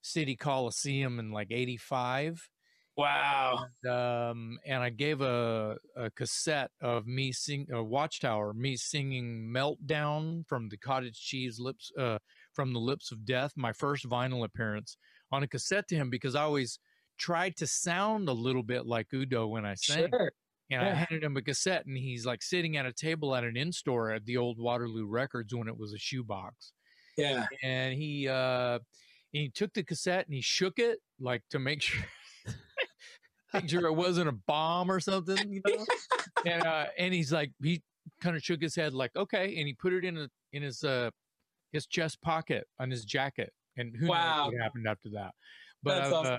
City 0.00 0.36
Coliseum 0.36 1.18
in 1.18 1.30
like 1.32 1.48
'85. 1.50 2.48
Wow. 2.96 3.66
um, 3.88 4.58
and 4.66 4.82
I 4.82 4.90
gave 4.90 5.20
a, 5.20 5.76
a 5.96 6.10
cassette 6.10 6.72
of 6.80 7.06
me 7.06 7.30
sing 7.30 7.68
a 7.72 7.82
Watchtower, 7.82 8.52
me 8.54 8.76
singing 8.76 9.52
"Meltdown" 9.54 10.46
from 10.48 10.68
the 10.68 10.78
Cottage 10.78 11.20
Cheese 11.20 11.60
lips, 11.60 11.92
uh, 11.96 12.18
from 12.54 12.72
the 12.72 12.80
Lips 12.80 13.12
of 13.12 13.24
Death, 13.24 13.52
my 13.54 13.72
first 13.72 14.08
vinyl 14.08 14.44
appearance, 14.44 14.96
on 15.30 15.42
a 15.42 15.46
cassette 15.48 15.86
to 15.88 15.94
him 15.94 16.10
because 16.10 16.34
I 16.34 16.42
always 16.42 16.80
tried 17.18 17.56
to 17.56 17.66
sound 17.66 18.28
a 18.28 18.32
little 18.32 18.62
bit 18.64 18.86
like 18.86 19.12
Udo 19.12 19.46
when 19.46 19.64
I 19.64 19.74
sang. 19.74 20.08
Sure. 20.10 20.32
And 20.70 20.82
I 20.82 20.92
handed 20.92 21.24
him 21.24 21.36
a 21.36 21.42
cassette, 21.42 21.86
and 21.86 21.96
he's 21.96 22.26
like 22.26 22.42
sitting 22.42 22.76
at 22.76 22.84
a 22.84 22.92
table 22.92 23.34
at 23.34 23.42
an 23.44 23.56
in 23.56 23.72
store 23.72 24.10
at 24.12 24.24
the 24.26 24.36
old 24.36 24.58
Waterloo 24.58 25.06
Records 25.06 25.54
when 25.54 25.66
it 25.68 25.76
was 25.76 25.94
a 25.94 25.98
shoebox 25.98 26.72
Yeah. 27.16 27.46
and 27.62 27.94
he 27.94 28.28
uh 28.28 28.78
he 29.32 29.48
took 29.48 29.72
the 29.72 29.82
cassette 29.82 30.26
and 30.26 30.34
he 30.34 30.40
shook 30.42 30.78
it 30.78 30.98
like 31.20 31.42
to 31.50 31.58
make 31.58 31.80
sure 31.82 32.04
make 33.54 33.68
sure 33.68 33.86
it 33.86 33.94
wasn't 33.94 34.28
a 34.28 34.32
bomb 34.46 34.90
or 34.90 35.00
something 35.00 35.50
you 35.50 35.62
know 35.66 35.84
and 36.44 36.62
uh 36.64 36.86
and 36.98 37.14
he's 37.14 37.32
like 37.32 37.50
he 37.62 37.82
kind 38.20 38.36
of 38.36 38.42
shook 38.42 38.60
his 38.60 38.74
head 38.76 38.92
like 38.92 39.14
okay 39.16 39.56
and 39.56 39.66
he 39.66 39.72
put 39.74 39.92
it 39.92 40.04
in 40.04 40.18
a 40.18 40.28
in 40.52 40.62
his 40.62 40.84
uh 40.84 41.10
his 41.72 41.86
chest 41.86 42.20
pocket 42.20 42.66
on 42.78 42.90
his 42.90 43.04
jacket 43.04 43.52
and 43.76 43.96
who 43.96 44.06
Wow. 44.08 44.44
knows 44.44 44.52
what 44.54 44.62
happened 44.62 44.86
after 44.86 45.08
that 45.10 45.34
but 45.82 45.98
That's 46.00 46.12
awesome. 46.12 46.34
uh, 46.34 46.38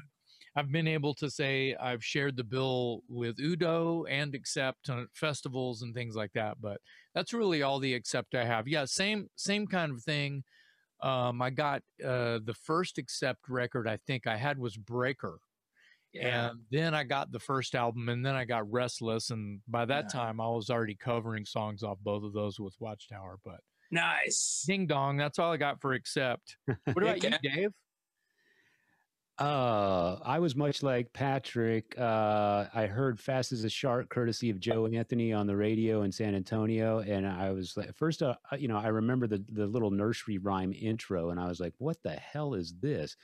I've 0.60 0.72
been 0.74 0.88
able 0.90 1.14
to 1.16 1.30
say 1.30 1.74
I've 1.76 2.04
shared 2.04 2.36
the 2.36 2.44
bill 2.44 3.02
with 3.08 3.40
Udo 3.40 4.04
and 4.10 4.36
Accept 4.36 4.90
on 4.90 5.08
festivals 5.14 5.84
and 5.84 5.94
things 5.96 6.18
like 6.18 6.34
that. 6.34 6.58
But 6.60 6.82
that's 7.16 7.34
really 7.34 7.64
all 7.64 7.80
the 7.80 7.94
Accept 7.94 8.36
I 8.36 8.44
have. 8.44 8.68
Yeah, 8.68 8.84
same 8.84 9.30
same 9.36 9.66
kind 9.66 9.94
of 9.94 10.04
thing. 10.04 10.44
Um, 11.02 11.42
I 11.42 11.50
got 11.50 11.82
uh, 12.04 12.40
the 12.44 12.56
first 12.62 12.98
Accept 12.98 13.48
record 13.48 13.88
I 13.88 14.00
think 14.06 14.28
I 14.28 14.36
had 14.36 14.58
was 14.60 14.76
Breaker, 14.76 15.40
Yeah. 16.12 16.50
and 16.50 16.60
then 16.72 16.94
I 16.94 17.06
got 17.06 17.32
the 17.32 17.40
first 17.40 17.74
album, 17.74 18.10
and 18.10 18.26
then 18.26 18.36
I 18.36 18.44
got 18.44 18.70
Restless, 18.70 19.30
and 19.30 19.62
by 19.66 19.86
that 19.86 20.06
Yeah. 20.06 20.20
time 20.20 20.42
I 20.42 20.50
was 20.50 20.70
already 20.70 20.96
covering 20.96 21.46
songs 21.46 21.84
off 21.84 22.00
both 22.02 22.24
of 22.26 22.34
those 22.34 22.60
with 22.60 22.76
Watchtower. 22.82 23.38
But 23.46 23.62
Nice. 23.92 24.66
ding 24.68 24.88
dong, 24.88 25.16
that's 25.16 25.40
all 25.40 25.54
I 25.54 25.58
got 25.58 25.80
for 25.80 25.94
Accept. 25.94 26.58
What 26.66 26.76
about 27.04 27.24
you, 27.24 27.32
Dave? 27.42 27.72
Uh, 29.40 30.20
I 30.22 30.40
was 30.40 30.54
much 30.54 30.84
like 30.84 31.14
Patrick. 31.14 31.98
Uh, 31.98 32.68
I 32.74 32.88
heard 32.88 33.22
"Fast 33.22 33.54
as 33.54 33.64
a 33.64 33.70
Shark" 33.70 34.10
courtesy 34.10 34.50
of 34.50 34.60
Joe 34.60 34.86
Anthony 34.86 35.32
on 35.32 35.48
the 35.48 35.56
radio 35.56 36.02
in 36.02 36.12
San 36.12 36.36
Antonio, 36.36 37.00
and 37.00 37.26
I 37.26 37.52
was 37.52 37.78
like, 37.78 37.96
first, 37.96 38.22
uh, 38.22 38.36
you 38.58 38.68
know, 38.68 38.78
I 38.78 38.88
remember 38.90 39.28
the 39.28 39.38
the 39.48 39.66
little 39.66 39.92
nursery 39.92 40.38
rhyme 40.40 40.74
intro, 40.74 41.30
and 41.30 41.40
I 41.40 41.48
was 41.48 41.62
like, 41.62 41.74
"What 41.78 42.04
the 42.04 42.16
hell 42.18 42.54
is 42.54 42.74
this?" 42.82 43.16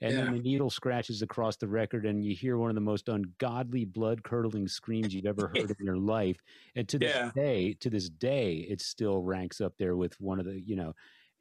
And 0.00 0.16
Yeah. 0.16 0.20
then 0.20 0.30
the 0.30 0.38
needle 0.40 0.70
scratches 0.70 1.22
across 1.22 1.58
the 1.58 1.68
record, 1.68 2.06
and 2.06 2.24
you 2.24 2.34
hear 2.36 2.58
one 2.58 2.70
of 2.70 2.76
the 2.76 2.80
most 2.82 3.08
ungodly, 3.10 3.84
blood 3.86 4.24
curdling 4.24 4.68
screams 4.68 5.14
you've 5.14 5.26
ever 5.26 5.48
heard 5.48 5.72
in 5.72 5.84
your 5.84 5.98
life. 5.98 6.40
And 6.76 6.88
to 6.90 6.98
this 7.00 7.18
Yeah. 7.18 7.32
day, 7.34 7.74
to 7.74 7.90
this 7.90 8.08
day, 8.10 8.58
it 8.58 8.80
still 8.80 9.20
ranks 9.22 9.60
up 9.60 9.78
there 9.78 9.96
with 9.96 10.20
one 10.20 10.40
of 10.40 10.46
the, 10.46 10.60
you 10.60 10.76
know, 10.76 10.94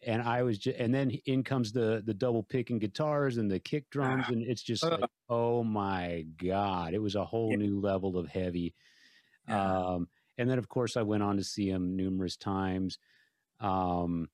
and 0.05 0.21
I 0.21 0.43
was 0.43 0.57
just, 0.59 0.77
and 0.79 0.93
then 0.93 1.11
in 1.25 1.43
comes 1.43 1.71
the 1.73 2.01
the 2.05 2.13
double 2.13 2.43
picking 2.43 2.79
guitars 2.79 3.37
and 3.37 3.49
the 3.51 3.59
kick 3.59 3.89
drums, 3.89 4.29
and 4.29 4.41
it's 4.43 4.63
just 4.63 4.91
like, 4.91 5.07
oh 5.29 5.63
my 5.63 6.23
god, 6.37 6.93
it 6.93 6.99
was 6.99 7.15
a 7.15 7.25
whole 7.25 7.53
Yeah. 7.53 7.57
new 7.57 7.79
level 7.79 8.17
of 8.17 8.27
heavy. 8.27 8.75
Um, 9.49 10.09
and 10.37 10.49
then 10.49 10.59
of 10.59 10.69
course 10.69 10.97
I 10.97 11.03
went 11.03 11.23
on 11.23 11.37
to 11.37 11.43
see 11.43 11.69
him 11.69 11.95
numerous 11.95 12.37
times. 12.37 12.99
Um, 13.59 14.29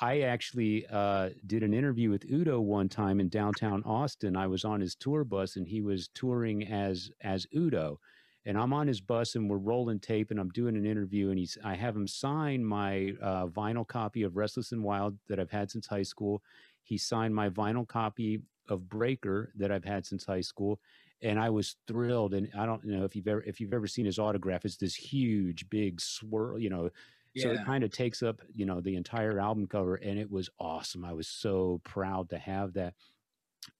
I 0.00 0.22
actually 0.22 0.86
uh, 0.88 1.30
did 1.46 1.62
an 1.62 1.74
interview 1.74 2.10
with 2.10 2.24
Udo 2.30 2.60
one 2.60 2.88
time 2.88 3.20
in 3.20 3.28
downtown 3.28 3.82
Austin. 3.84 4.36
I 4.36 4.46
was 4.46 4.64
on 4.64 4.80
his 4.80 4.96
tour 4.96 5.24
bus, 5.24 5.56
and 5.56 5.68
he 5.68 5.82
was 5.82 6.08
touring 6.08 6.66
as 6.66 7.10
as 7.22 7.46
Udo. 7.54 8.00
And 8.44 8.58
I'm 8.58 8.72
on 8.72 8.88
his 8.88 9.00
bus, 9.00 9.34
and 9.36 9.48
we're 9.48 9.58
rolling 9.58 10.00
tape, 10.00 10.30
and 10.30 10.40
I'm 10.40 10.48
doing 10.50 10.76
an 10.76 10.84
interview, 10.84 11.30
and 11.30 11.38
he's 11.38 11.56
I 11.64 11.74
have 11.74 11.94
him 11.96 12.06
sign 12.08 12.64
my 12.64 13.14
uh, 13.22 13.46
vinyl 13.46 13.86
copy 13.86 14.22
of 14.24 14.36
Restless 14.36 14.72
and 14.72 14.82
Wild 14.82 15.18
that 15.28 15.38
I've 15.38 15.50
had 15.50 15.70
since 15.70 15.86
high 15.86 16.02
school. 16.02 16.42
He 16.82 16.98
signed 16.98 17.34
my 17.34 17.48
vinyl 17.50 17.86
copy 17.86 18.42
of 18.68 18.88
Breaker 18.88 19.52
that 19.56 19.70
I've 19.70 19.84
had 19.84 20.04
since 20.06 20.24
high 20.24 20.40
school, 20.40 20.80
and 21.20 21.38
I 21.38 21.50
was 21.50 21.76
thrilled. 21.86 22.34
And 22.34 22.50
I 22.56 22.66
don't 22.66 22.84
know 22.84 23.04
if 23.04 23.14
you've 23.14 23.28
ever 23.28 23.42
if 23.42 23.60
you've 23.60 23.74
ever 23.74 23.86
seen 23.86 24.06
his 24.06 24.18
autograph. 24.18 24.64
It's 24.64 24.76
this 24.76 24.94
huge, 24.96 25.68
big 25.70 26.00
swirl, 26.00 26.58
you 26.58 26.70
know, 26.70 26.90
Yeah. 27.34 27.44
so 27.44 27.52
it 27.52 27.62
kind 27.62 27.84
of 27.84 27.90
takes 27.90 28.22
up 28.22 28.42
you 28.52 28.66
know 28.66 28.80
the 28.80 28.96
entire 28.96 29.38
album 29.38 29.66
cover 29.66 29.94
and 29.96 30.18
it 30.18 30.30
was 30.30 30.50
awesome 30.58 31.02
i 31.02 31.14
was 31.14 31.26
so 31.28 31.80
proud 31.82 32.28
to 32.28 32.38
have 32.38 32.74
that 32.74 32.94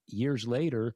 years 0.07 0.47
later 0.47 0.95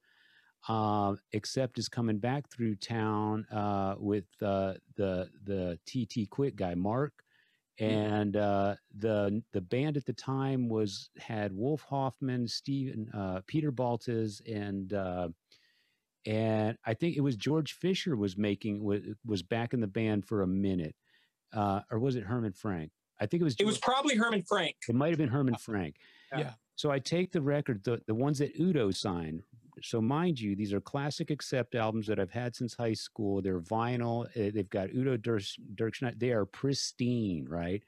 um 0.68 1.18
Accept 1.34 1.78
is 1.78 1.88
coming 1.88 2.18
back 2.18 2.50
through 2.50 2.76
town 2.76 3.46
uh 3.52 3.94
with 3.98 4.26
uh 4.42 4.74
the 4.96 5.28
the 5.44 5.78
tt 5.86 6.28
quick 6.30 6.56
guy 6.56 6.74
mark 6.74 7.12
and 7.78 8.36
uh 8.36 8.74
the 8.98 9.42
the 9.52 9.60
band 9.60 9.96
at 9.96 10.06
the 10.06 10.12
time 10.12 10.68
was 10.68 11.10
had 11.18 11.52
Wolf 11.52 11.82
Hoffmann 11.82 12.48
steven 12.48 13.08
uh 13.14 13.40
peter 13.46 13.70
baltes 13.70 14.40
and 14.50 14.92
uh 14.92 15.28
and 16.26 16.76
i 16.84 16.94
think 16.94 17.16
it 17.16 17.20
was 17.20 17.36
george 17.36 17.74
fisher 17.74 18.16
was 18.16 18.36
making 18.36 18.82
was, 18.82 19.02
was 19.24 19.42
back 19.42 19.74
in 19.74 19.80
the 19.80 19.86
band 19.86 20.26
for 20.26 20.42
a 20.42 20.46
minute 20.46 20.96
uh, 21.56 21.80
or 21.90 21.98
was 21.98 22.16
it 22.16 22.24
Herman 22.24 22.52
Frank? 22.52 22.90
I 23.20 23.26
think 23.26 23.40
it 23.40 23.44
was. 23.44 23.56
It 23.58 23.66
was 23.66 23.78
probably 23.78 24.14
Herman 24.14 24.42
Frank. 24.42 24.76
It 24.88 24.94
might 24.94 25.08
have 25.08 25.18
been 25.18 25.28
Herman 25.28 25.56
Frank. 25.56 25.96
Yeah. 26.36 26.52
So 26.74 26.90
I 26.90 26.98
take 26.98 27.32
the 27.32 27.40
record, 27.40 27.82
the 27.84 28.00
the 28.06 28.14
ones 28.14 28.38
that 28.38 28.52
Udo 28.60 28.90
signed. 28.90 29.42
So 29.82 30.00
mind 30.00 30.40
you, 30.40 30.56
these 30.56 30.72
are 30.72 30.80
classic 30.80 31.30
accept 31.30 31.74
albums 31.74 32.06
that 32.06 32.18
I've 32.18 32.30
had 32.30 32.56
since 32.56 32.74
high 32.74 32.94
school. 32.94 33.42
They're 33.42 33.60
vinyl. 33.60 34.26
uh, 34.26 34.50
They've 34.54 34.70
got 34.70 34.90
Udo 34.94 35.16
Dirk, 35.16 35.42
Dirkschneider. 35.74 36.18
They 36.18 36.30
are 36.30 36.46
pristine, 36.46 37.46
right? 37.48 37.82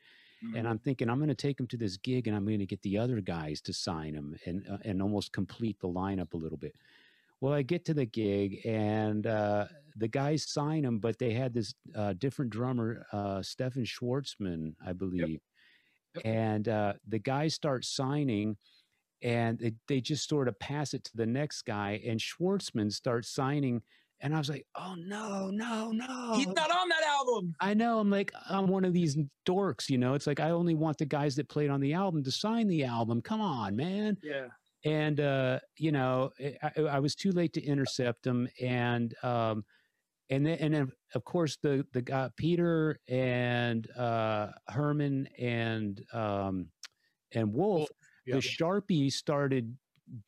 And 0.54 0.68
I'm 0.68 0.78
thinking 0.78 1.10
I'm 1.10 1.18
going 1.18 1.28
to 1.28 1.34
take 1.34 1.56
them 1.56 1.66
to 1.66 1.76
this 1.76 1.96
gig, 1.96 2.28
and 2.28 2.36
I'm 2.36 2.44
going 2.44 2.60
to 2.60 2.66
get 2.66 2.80
the 2.82 2.96
other 2.96 3.20
guys 3.20 3.60
to 3.62 3.72
sign 3.72 4.14
them 4.14 4.36
and 4.46 4.64
uh, 4.70 4.78
and 4.84 5.02
almost 5.02 5.32
complete 5.32 5.80
the 5.80 5.88
lineup 5.88 6.32
a 6.32 6.36
little 6.36 6.58
bit. 6.58 6.76
Well, 7.40 7.52
I 7.52 7.62
get 7.62 7.84
to 7.86 7.94
the 7.94 8.04
gig, 8.06 8.64
and 8.64 9.26
uh, 9.26 9.66
the 9.96 10.06
guys 10.06 10.48
sign 10.48 10.82
them, 10.82 11.00
but 11.00 11.18
they 11.18 11.32
had 11.32 11.54
this 11.54 11.74
uh, 11.96 12.12
different 12.12 12.52
drummer, 12.52 13.04
uh, 13.12 13.42
Stefan 13.42 13.84
Schwarzmann, 13.84 14.74
I 14.86 14.92
believe. 14.92 15.40
Yep. 16.14 16.24
And 16.24 16.68
uh, 16.68 16.92
the 17.08 17.18
guys 17.18 17.54
start 17.54 17.84
signing, 17.84 18.56
and 19.22 19.58
they, 19.58 19.72
they 19.88 20.00
just 20.00 20.28
sort 20.28 20.48
of 20.48 20.58
pass 20.58 20.94
it 20.94 21.04
to 21.04 21.16
the 21.16 21.26
next 21.26 21.62
guy, 21.62 22.00
and 22.06 22.20
Schwarzmann 22.20 22.92
starts 22.92 23.30
signing. 23.30 23.82
And 24.20 24.34
I 24.34 24.38
was 24.38 24.48
like, 24.48 24.66
oh, 24.74 24.96
no, 24.98 25.48
no, 25.48 25.92
no. 25.92 26.32
He's 26.34 26.48
not 26.48 26.70
on 26.72 26.88
that 26.88 27.04
album. 27.08 27.54
I 27.60 27.72
know. 27.72 28.00
I'm 28.00 28.10
like, 28.10 28.32
I'm 28.50 28.66
one 28.66 28.84
of 28.84 28.92
these 28.92 29.16
dorks, 29.46 29.88
you 29.88 29.96
know. 29.96 30.14
It's 30.14 30.26
like 30.26 30.40
I 30.40 30.50
only 30.50 30.74
want 30.74 30.98
the 30.98 31.06
guys 31.06 31.36
that 31.36 31.48
played 31.48 31.70
on 31.70 31.80
the 31.80 31.94
album 31.94 32.24
to 32.24 32.30
sign 32.32 32.66
the 32.66 32.82
album. 32.82 33.22
Come 33.22 33.40
on, 33.40 33.76
man. 33.76 34.16
Yeah. 34.24 34.46
And 34.84 35.20
uh, 35.20 35.60
you 35.76 35.92
know, 35.92 36.30
I, 36.40 36.70
I- 36.76 36.82
I 36.82 36.98
was 36.98 37.14
too 37.14 37.30
late 37.30 37.52
to 37.54 37.62
intercept 37.64 38.24
them, 38.24 38.48
and 38.60 39.14
um, 39.22 39.64
and 40.30 40.44
then 40.46 40.58
and 40.58 40.74
then 40.74 40.92
of 41.14 41.24
course 41.24 41.56
the 41.62 41.84
the 41.92 42.02
guy 42.02 42.28
Peter 42.36 42.98
and 43.08 43.88
uh, 43.96 44.48
Herman 44.68 45.28
and 45.38 46.00
um, 46.12 46.66
and 47.32 47.52
Wolf, 47.52 47.88
Yeah. 48.28 48.34
the 48.36 48.40
Sharpie 48.40 49.10
started 49.12 49.76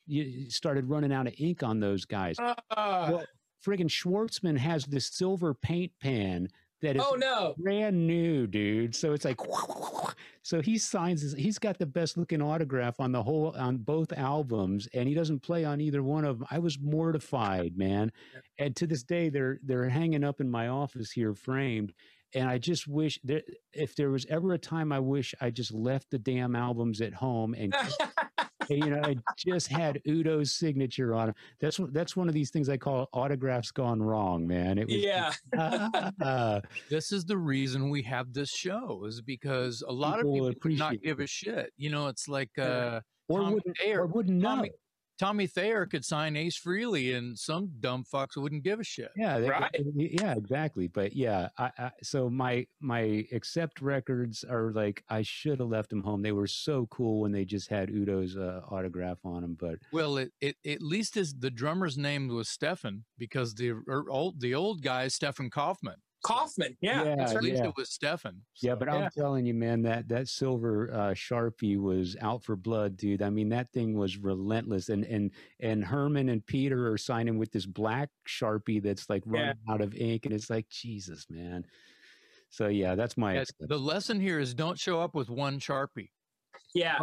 you- 0.06 0.50
started 0.50 0.86
running 0.86 1.12
out 1.12 1.26
of 1.26 1.34
ink 1.38 1.62
on 1.62 1.80
those 1.80 2.04
guys. 2.04 2.36
Uh, 2.38 2.54
Well, 2.76 3.24
friggin' 3.64 3.88
Schwarzmann 3.88 4.58
has 4.58 4.84
this 4.86 5.06
silver 5.06 5.54
paint 5.54 5.92
pan 6.00 6.48
that 6.82 6.96
is 6.96 7.02
oh 7.04 7.14
no. 7.14 7.54
brand 7.58 8.06
new, 8.06 8.46
dude. 8.46 8.94
So 8.94 9.12
it's 9.12 9.24
like, 9.26 9.38
so 10.42 10.60
he 10.62 10.78
signs. 10.78 11.20
His, 11.22 11.34
he's 11.34 11.58
got 11.58 11.78
the 11.78 11.84
best 11.86 12.16
looking 12.16 12.40
autograph 12.42 13.00
on 13.00 13.12
the 13.12 13.22
whole 13.22 13.54
on 13.58 13.76
both 13.78 14.12
albums, 14.14 14.88
and 14.94 15.06
he 15.08 15.14
doesn't 15.14 15.40
play 15.40 15.64
on 15.64 15.80
either 15.80 16.02
one 16.02 16.24
of 16.24 16.38
them. 16.38 16.48
I 16.50 16.58
was 16.58 16.78
mortified, 16.80 17.76
man. 17.76 18.12
And 18.58 18.74
to 18.76 18.86
this 18.86 19.02
day, 19.02 19.28
they're 19.28 19.58
they're 19.62 19.88
hanging 19.90 20.24
up 20.24 20.40
in 20.40 20.50
my 20.50 20.68
office 20.68 21.10
here, 21.10 21.34
framed. 21.34 21.92
And 22.34 22.48
I 22.48 22.58
just 22.58 22.86
wish 22.86 23.18
there, 23.24 23.42
if 23.72 23.94
there 23.96 24.10
was 24.10 24.26
ever 24.26 24.52
a 24.52 24.58
time 24.58 24.92
I 24.92 25.00
wish 25.00 25.34
I 25.40 25.50
just 25.50 25.72
left 25.72 26.10
the 26.10 26.18
damn 26.18 26.54
albums 26.54 27.00
at 27.00 27.12
home 27.12 27.54
and 27.54 27.74
you 28.70 28.90
know, 28.90 29.00
I 29.02 29.16
just 29.36 29.68
had 29.68 30.00
Udo's 30.06 30.52
signature 30.52 31.14
on 31.14 31.30
it. 31.30 31.34
That's 31.60 31.80
that's 31.90 32.16
one 32.16 32.28
of 32.28 32.34
these 32.34 32.50
things 32.50 32.68
I 32.68 32.76
call 32.76 33.08
autographs 33.12 33.70
gone 33.70 34.02
wrong, 34.02 34.46
man. 34.46 34.78
It 34.78 34.86
was 34.86 34.96
yeah. 34.96 35.32
uh, 35.56 36.60
this 36.90 37.12
is 37.12 37.24
the 37.24 37.36
reason 37.36 37.90
we 37.90 38.02
have 38.02 38.32
this 38.32 38.50
show 38.50 39.04
is 39.06 39.20
because 39.20 39.82
a 39.86 39.92
lot 39.92 40.18
People 40.18 40.46
of 40.46 40.54
people 40.54 40.70
do 40.70 40.76
not 40.76 41.02
give 41.02 41.20
a 41.20 41.26
shit. 41.26 41.72
You 41.76 41.90
know, 41.90 42.08
it's 42.08 42.28
like 42.28 42.50
uh, 42.58 43.00
or 43.28 43.40
Tommy 43.40 43.54
wouldn't, 43.54 43.76
Thayer- 43.78 44.02
or 44.02 44.06
wouldn't 44.06 44.38
know. 44.38 44.56
Tommy, 44.56 44.70
Tommy 45.20 45.46
Thayer 45.46 45.84
could 45.84 46.02
sign 46.02 46.34
Ace 46.34 46.58
Frehley, 46.58 47.14
and 47.14 47.38
some 47.38 47.70
dumb 47.78 48.04
fucks 48.10 48.38
wouldn't 48.38 48.62
give 48.62 48.80
a 48.80 48.84
shit. 48.84 49.10
Yeah, 49.14 49.38
they- 49.38 49.50
Right. 49.50 49.70
yeah, 49.94 50.34
exactly. 50.34 50.86
But 50.88 51.14
yeah, 51.14 51.50
I, 51.58 51.70
I 51.78 51.90
so 52.02 52.30
my 52.30 52.66
my 52.80 53.26
accept 53.30 53.82
records 53.82 54.44
are 54.44 54.72
like 54.72 55.04
I 55.10 55.20
should 55.20 55.60
have 55.60 55.68
left 55.68 55.90
them 55.90 56.02
home. 56.02 56.22
They 56.22 56.32
were 56.32 56.46
so 56.46 56.86
cool 56.86 57.20
when 57.20 57.32
they 57.32 57.44
just 57.44 57.68
had 57.68 57.90
Udo's 57.90 58.34
uh, 58.38 58.62
autograph 58.70 59.18
on 59.22 59.42
them. 59.42 59.58
But 59.60 59.74
Well, 59.92 60.16
it, 60.16 60.32
it 60.40 60.56
at 60.66 60.80
least 60.80 61.16
his 61.16 61.34
the 61.34 61.50
drummer's 61.50 61.98
name 61.98 62.28
was 62.28 62.48
Stefan 62.48 63.04
because 63.18 63.54
the 63.54 63.72
er, 63.88 64.06
old 64.08 64.40
the 64.40 64.54
old 64.54 64.80
guy 64.80 65.04
is 65.04 65.14
Stefan 65.14 65.50
Kaufmann. 65.50 66.00
Kaufmann. 66.22 66.76
Yeah. 66.80 67.04
Yeah, 67.04 67.14
that's 67.16 67.30
At 67.30 67.34
right. 67.36 67.44
least 67.44 67.62
yeah. 67.62 67.68
it 67.68 67.74
was 67.76 67.90
Stefan. 67.90 68.42
yeah, 68.62 68.72
So- 68.72 68.76
but 68.76 68.88
I'm 68.88 69.10
telling 69.16 69.46
you, 69.46 69.54
man, 69.54 69.82
that 69.82 70.08
that 70.08 70.28
silver 70.28 70.90
uh, 70.92 70.96
sharpie 71.14 71.78
was 71.80 72.16
out 72.20 72.44
for 72.44 72.56
blood, 72.56 72.96
dude. 72.96 73.22
I 73.22 73.30
mean, 73.30 73.48
that 73.50 73.72
thing 73.72 73.94
was 73.94 74.16
relentless. 74.18 74.88
And 74.88 75.04
and 75.04 75.30
and 75.60 75.84
Herman 75.84 76.28
and 76.28 76.44
Peter 76.44 76.90
are 76.92 76.98
signing 76.98 77.38
with 77.38 77.52
this 77.52 77.66
black 77.66 78.10
sharpie 78.28 78.82
that's 78.82 79.08
like 79.08 79.24
Yeah. 79.26 79.32
running 79.40 79.56
out 79.68 79.80
of 79.80 79.94
ink, 79.94 80.26
and 80.26 80.34
it's 80.34 80.50
like 80.50 80.68
Jesus, 80.68 81.26
man. 81.30 81.64
So 82.50 82.68
yeah, 82.68 82.94
that's 82.96 83.16
my. 83.16 83.34
Yes, 83.34 83.50
the 83.60 83.78
lesson 83.78 84.20
here 84.20 84.38
is 84.40 84.54
don't 84.54 84.78
show 84.78 85.00
up 85.00 85.14
with 85.14 85.30
one 85.30 85.60
sharpie. 85.60 86.10
Yeah. 86.74 86.98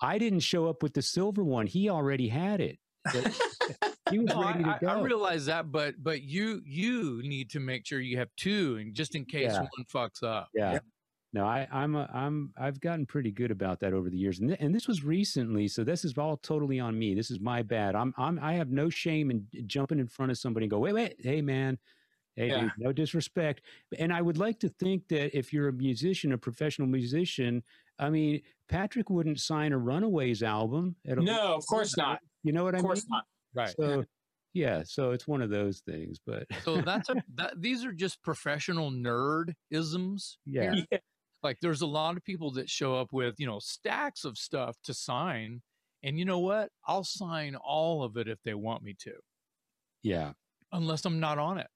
I 0.00 0.18
didn't 0.18 0.40
show 0.40 0.68
up 0.68 0.82
with 0.82 0.94
the 0.94 1.02
silver 1.02 1.44
one. 1.44 1.66
He 1.66 1.88
already 1.88 2.28
had 2.28 2.60
it. 2.60 2.78
He 4.12 4.18
was 4.18 4.28
No, 4.28 4.42
I, 4.42 4.50
ready 4.52 4.64
to 4.64 4.70
I- 4.70 4.78
go. 4.78 4.86
I 4.88 5.02
realize 5.02 5.46
that, 5.46 5.72
but 5.72 5.94
but 6.02 6.22
you 6.22 6.62
you 6.64 7.20
need 7.24 7.50
to 7.50 7.60
make 7.60 7.86
sure 7.86 8.00
you 8.00 8.18
have 8.18 8.28
two, 8.36 8.76
and 8.80 8.94
just 8.94 9.14
in 9.14 9.24
case 9.24 9.52
Yeah. 9.52 9.60
one 9.60 9.84
fucks 9.92 10.22
up. 10.22 10.48
yeah. 10.54 10.78
No, 11.34 11.46
I, 11.46 11.66
I'm 11.72 11.94
a, 11.96 12.10
I'm 12.12 12.52
I've 12.58 12.78
gotten 12.78 13.06
pretty 13.06 13.30
good 13.30 13.50
about 13.50 13.80
that 13.80 13.94
over 13.94 14.10
the 14.10 14.18
years, 14.18 14.40
and 14.40 14.50
th- 14.50 14.60
and 14.60 14.74
this 14.74 14.86
was 14.86 15.02
recently, 15.02 15.66
so 15.66 15.82
this 15.82 16.04
is 16.04 16.18
all 16.18 16.36
totally 16.36 16.78
on 16.78 16.98
me. 16.98 17.14
This 17.14 17.30
is 17.30 17.40
my 17.40 17.62
bad. 17.62 17.94
I'm 17.94 18.12
I'm 18.18 18.38
I 18.38 18.52
have 18.52 18.68
no 18.70 18.90
shame 18.90 19.30
in 19.30 19.46
jumping 19.66 19.98
in 19.98 20.08
front 20.08 20.30
of 20.30 20.36
somebody 20.36 20.64
and 20.66 20.70
go, 20.70 20.78
wait, 20.78 20.92
wait, 20.92 21.16
hey 21.20 21.40
man, 21.40 21.78
hey 22.36 22.48
Yeah. 22.48 22.60
dude, 22.60 22.72
no 22.76 22.92
disrespect. 22.92 23.62
And 23.98 24.12
I 24.12 24.20
would 24.20 24.36
like 24.36 24.58
to 24.60 24.68
think 24.68 25.08
that 25.08 25.34
if 25.34 25.54
you're 25.54 25.68
a 25.68 25.72
musician, 25.72 26.32
a 26.32 26.38
professional 26.38 26.86
musician, 26.86 27.62
I 27.98 28.10
mean, 28.10 28.42
Patrick 28.68 29.08
wouldn't 29.08 29.40
sign 29.40 29.72
a 29.72 29.78
Runaways 29.78 30.42
album. 30.42 30.96
At 31.06 31.16
a, 31.16 31.22
No, 31.22 31.54
of 31.54 31.64
course 31.66 31.96
not. 31.96 32.18
You 32.42 32.52
know 32.52 32.64
what 32.64 32.74
Of 32.74 32.80
I 32.80 32.82
course 32.82 33.04
mean? 33.04 33.08
not. 33.10 33.24
Right. 33.54 33.76
So 33.80 34.04
yeah, 34.54 34.82
so 34.84 35.12
it's 35.12 35.26
one 35.26 35.40
of 35.42 35.50
those 35.50 35.80
things, 35.80 36.18
but 36.24 36.46
So 36.64 36.80
that's 36.80 37.08
a 37.08 37.16
that, 37.34 37.60
these 37.60 37.84
are 37.84 37.92
just 37.92 38.22
professional 38.22 38.90
nerd 38.90 39.54
isms. 39.70 40.38
yeah, 40.46 40.82
Yeah. 40.90 40.98
Like 41.42 41.58
there's 41.60 41.82
a 41.82 41.86
lot 41.86 42.16
of 42.16 42.24
people 42.24 42.52
that 42.52 42.70
show 42.70 42.96
up 42.96 43.12
with 43.12 43.34
you 43.38 43.46
know 43.46 43.58
stacks 43.58 44.24
of 44.24 44.38
stuff 44.38 44.76
to 44.84 44.94
sign, 44.94 45.62
and 46.02 46.18
you 46.18 46.24
know 46.24 46.38
what? 46.38 46.70
I'll 46.86 47.04
sign 47.04 47.56
all 47.56 48.04
of 48.04 48.16
it 48.16 48.28
if 48.28 48.42
they 48.44 48.54
want 48.54 48.82
me 48.82 48.94
to, 49.00 49.14
yeah, 50.02 50.32
unless 50.72 51.04
I'm 51.04 51.20
not 51.20 51.38
on 51.38 51.58
it. 51.58 51.68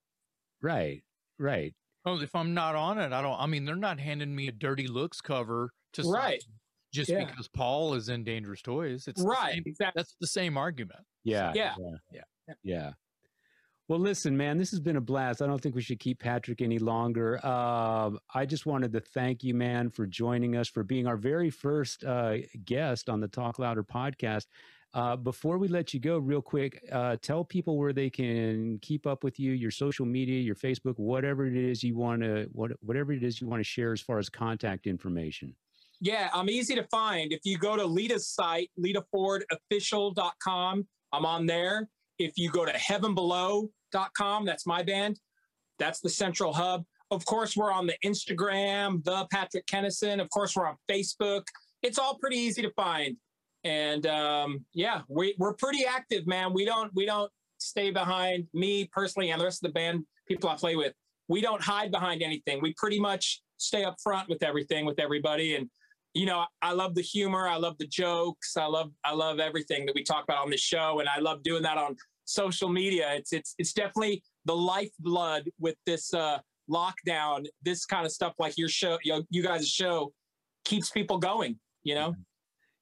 right, 0.61 1.03
right. 1.39 1.75
Oh, 2.07 2.21
if 2.21 2.35
I'm 2.35 2.55
not 2.55 2.75
on 2.75 2.99
it, 2.99 3.13
I 3.13 3.21
don't. 3.21 3.39
I 3.39 3.47
mean, 3.47 3.65
they're 3.65 3.77
not 3.77 3.99
handing 4.01 4.35
me 4.35 4.49
a 4.49 4.53
dirty 4.53 4.87
looks 4.87 5.21
cover 5.21 5.73
to 5.93 6.05
sign 6.05 6.13
Right. 6.13 6.43
Just 6.97 7.11
Yeah. 7.11 7.25
because 7.25 7.47
Paul 7.49 7.95
is 7.95 8.09
in 8.09 8.25
Dangerous 8.25 8.63
Toys. 8.63 9.07
It's 9.07 9.23
Right. 9.23 9.55
same- 9.55 9.63
Exactly. 9.67 10.01
that's 10.01 10.17
the 10.21 10.27
same 10.27 10.57
argument. 10.57 11.01
Yeah. 11.25 11.53
Yeah. 11.55 11.75
Yeah. 12.13 12.23
Yeah. 12.65 12.93
Well, 13.89 14.01
listen, 14.01 14.37
man, 14.37 14.59
this 14.59 14.73
has 14.73 14.81
been 14.81 14.97
a 14.97 15.01
blast. 15.01 15.41
I 15.41 15.47
don't 15.47 15.61
think 15.61 15.77
we 15.77 15.81
should 15.83 16.01
keep 16.01 16.19
Patrick 16.19 16.61
any 16.61 16.81
longer. 16.81 17.45
Um, 17.47 18.19
I 18.35 18.45
just 18.45 18.67
wanted 18.67 18.93
to 18.95 19.01
thank 19.01 19.45
you, 19.45 19.55
man, 19.55 19.91
for 19.91 20.07
joining 20.09 20.57
us, 20.57 20.67
for 20.69 20.83
being 20.83 21.07
our 21.07 21.17
very 21.17 21.51
first 21.51 22.03
uh, 22.03 22.39
guest 22.65 23.09
on 23.09 23.21
the 23.21 23.29
Talk 23.29 23.61
Louder 23.61 23.85
podcast. 23.85 24.47
Uh, 24.93 25.15
before 25.15 25.59
we 25.59 25.69
let 25.69 25.93
you 25.95 26.01
go, 26.01 26.19
real 26.19 26.43
quick, 26.43 26.83
uh, 26.91 27.17
tell 27.23 27.45
people 27.45 27.77
where 27.79 27.93
they 27.93 28.09
can 28.11 28.79
keep 28.81 29.07
up 29.07 29.23
with 29.23 29.39
you, 29.39 29.53
your 29.53 29.71
social 29.71 30.07
media, 30.07 30.41
your 30.41 30.55
Facebook, 30.57 30.99
whatever 30.99 31.47
it 31.47 31.55
is 31.57 31.85
you 31.85 31.95
want 31.97 32.23
to, 32.23 32.49
what, 32.53 32.73
whatever 32.81 33.13
it 33.13 33.23
is 33.23 33.41
you 33.41 33.47
want 33.47 33.61
to 33.61 33.65
share 33.65 33.93
as 33.93 34.01
far 34.01 34.19
as 34.19 34.29
contact 34.29 34.87
information. 34.89 35.55
Yeah, 36.01 36.29
I'm 36.33 36.51
easy 36.51 36.75
to 36.75 36.85
find. 36.85 37.33
If 37.33 37.41
you 37.45 37.59
go 37.59 37.77
to 37.77 37.85
Lita's 37.85 38.29
site, 38.29 38.71
litafordofficial.com, 38.79 40.87
I'm 41.13 41.27
on 41.27 41.47
there. 41.47 41.89
If 42.19 42.37
you 42.37 42.51
go 42.51 42.65
to 42.65 42.73
heavenbelow.com, 42.73 44.45
that's 44.45 44.67
my 44.67 44.83
band. 44.83 45.21
That's 45.79 46.01
the 46.01 46.09
central 46.09 46.53
hub. 46.53 46.85
Of 47.11 47.25
course, 47.25 47.57
we're 47.57 47.73
on 47.73 47.87
the 47.87 47.97
Instagram, 48.05 49.05
the 49.05 49.27
Patrick 49.31 49.67
Kennison. 49.67 50.21
Of 50.21 50.29
course, 50.31 50.57
we're 50.57 50.67
on 50.67 50.77
Facebook. 50.91 51.43
It's 51.83 51.99
all 51.99 52.19
pretty 52.19 52.37
easy 52.37 52.63
to 52.63 52.71
find. 52.71 53.17
And 53.65 54.07
um, 54.07 54.65
yeah, 54.75 55.03
we, 55.09 55.35
we're 55.39 55.55
pretty 55.55 55.85
active, 55.87 56.27
man. 56.27 56.53
We 56.53 56.65
don't 56.65 56.93
we 56.95 57.07
don't 57.07 57.31
stay 57.59 57.91
behind 57.91 58.47
me 58.53 58.89
personally 58.93 59.31
and 59.31 59.41
the 59.41 59.45
rest 59.45 59.65
of 59.65 59.69
the 59.69 59.73
band 59.73 60.05
people 60.29 60.49
I 60.49 60.57
play 60.57 60.77
with. 60.77 60.95
We 61.29 61.41
don't 61.41 61.63
hide 61.63 61.91
behind 61.91 62.23
anything. 62.23 62.61
We 62.61 62.75
pretty 62.75 63.01
much 63.01 63.43
stay 63.57 63.85
up 63.85 63.97
front 64.03 64.29
with 64.29 64.43
everything 64.43 64.85
with 64.85 65.01
everybody. 65.01 65.57
And 65.57 65.69
you 66.17 66.25
know, 66.25 66.47
I 66.63 66.73
love 66.73 66.95
the 66.95 67.03
humor. 67.03 67.47
I 67.47 67.57
love 67.57 67.77
the 67.79 67.87
jokes. 67.87 68.57
I 68.57 68.65
love 68.65 68.91
I 69.05 69.13
love 69.13 69.39
everything 69.39 69.85
that 69.87 69.95
we 69.95 70.03
talk 70.03 70.25
about 70.25 70.43
on 70.43 70.51
this 70.51 70.63
show, 70.63 71.01
and 71.01 71.09
I 71.09 71.19
love 71.19 71.43
doing 71.43 71.63
that 71.65 71.77
on 71.77 71.95
social 72.25 72.71
media. 72.71 73.13
It's 73.15 73.35
it's 73.35 73.55
it's 73.59 73.75
definitely 73.75 74.23
the 74.47 74.57
lifeblood 74.57 75.51
with 75.61 75.77
this 75.85 76.15
uh, 76.15 76.39
lockdown. 76.71 77.45
This 77.63 77.85
kind 77.85 78.07
of 78.07 78.13
stuff, 78.13 78.33
like 78.39 78.57
your 78.57 78.71
show, 78.71 78.99
you, 79.05 79.27
you 79.29 79.43
guys' 79.43 79.69
show, 79.69 80.13
keeps 80.65 80.91
people 80.91 81.19
going. 81.19 81.59
You 81.83 81.97
know, 81.97 82.15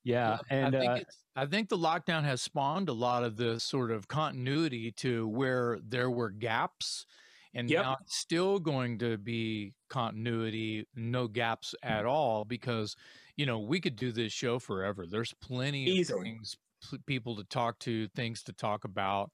Yeah. 0.05 0.39
And 0.51 0.77
I 0.77 0.78
think 0.78 0.90
uh, 0.90 1.05
I 1.36 1.47
think 1.47 1.69
the 1.69 1.78
lockdown 1.78 2.23
has 2.23 2.40
spawned 2.40 2.89
a 2.89 2.93
lot 2.93 3.24
of 3.24 3.36
the 3.36 3.59
sort 3.59 3.90
of 3.90 4.06
continuity 4.06 4.93
to 4.98 5.27
where 5.27 5.81
there 5.86 6.11
were 6.11 6.31
gaps, 6.31 7.06
and 7.55 7.68
Yep. 7.70 7.82
now 7.82 7.97
it's 8.01 8.16
still 8.18 8.59
going 8.59 8.98
to 8.98 9.16
be 9.18 9.74
continuity, 9.89 10.86
no 10.94 11.28
gaps 11.28 11.74
at 11.82 12.05
all, 12.05 12.44
because 12.44 12.97
you 13.36 13.47
know 13.47 13.60
we 13.60 13.81
could 13.81 13.97
do 13.97 14.12
this 14.12 14.32
show 14.32 14.59
forever. 14.59 15.06
There's 15.06 15.32
plenty 15.35 16.01
of 16.01 16.09
things, 16.09 16.56
p- 16.90 16.98
people 17.06 17.36
to 17.36 17.44
talk 17.44 17.78
to, 17.81 18.09
things 18.09 18.43
to 18.44 18.52
talk 18.52 18.85
about. 18.85 19.31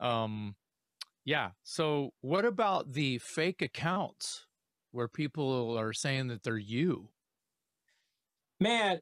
Um, 0.00 0.56
yeah. 1.24 1.52
So, 1.62 2.14
what 2.20 2.44
about 2.44 2.92
the 2.92 3.18
fake 3.18 3.62
accounts 3.62 4.46
where 4.92 5.08
people 5.08 5.76
are 5.78 5.92
saying 5.92 6.28
that 6.28 6.42
they're 6.42 6.56
you? 6.58 7.10
man, 8.60 9.00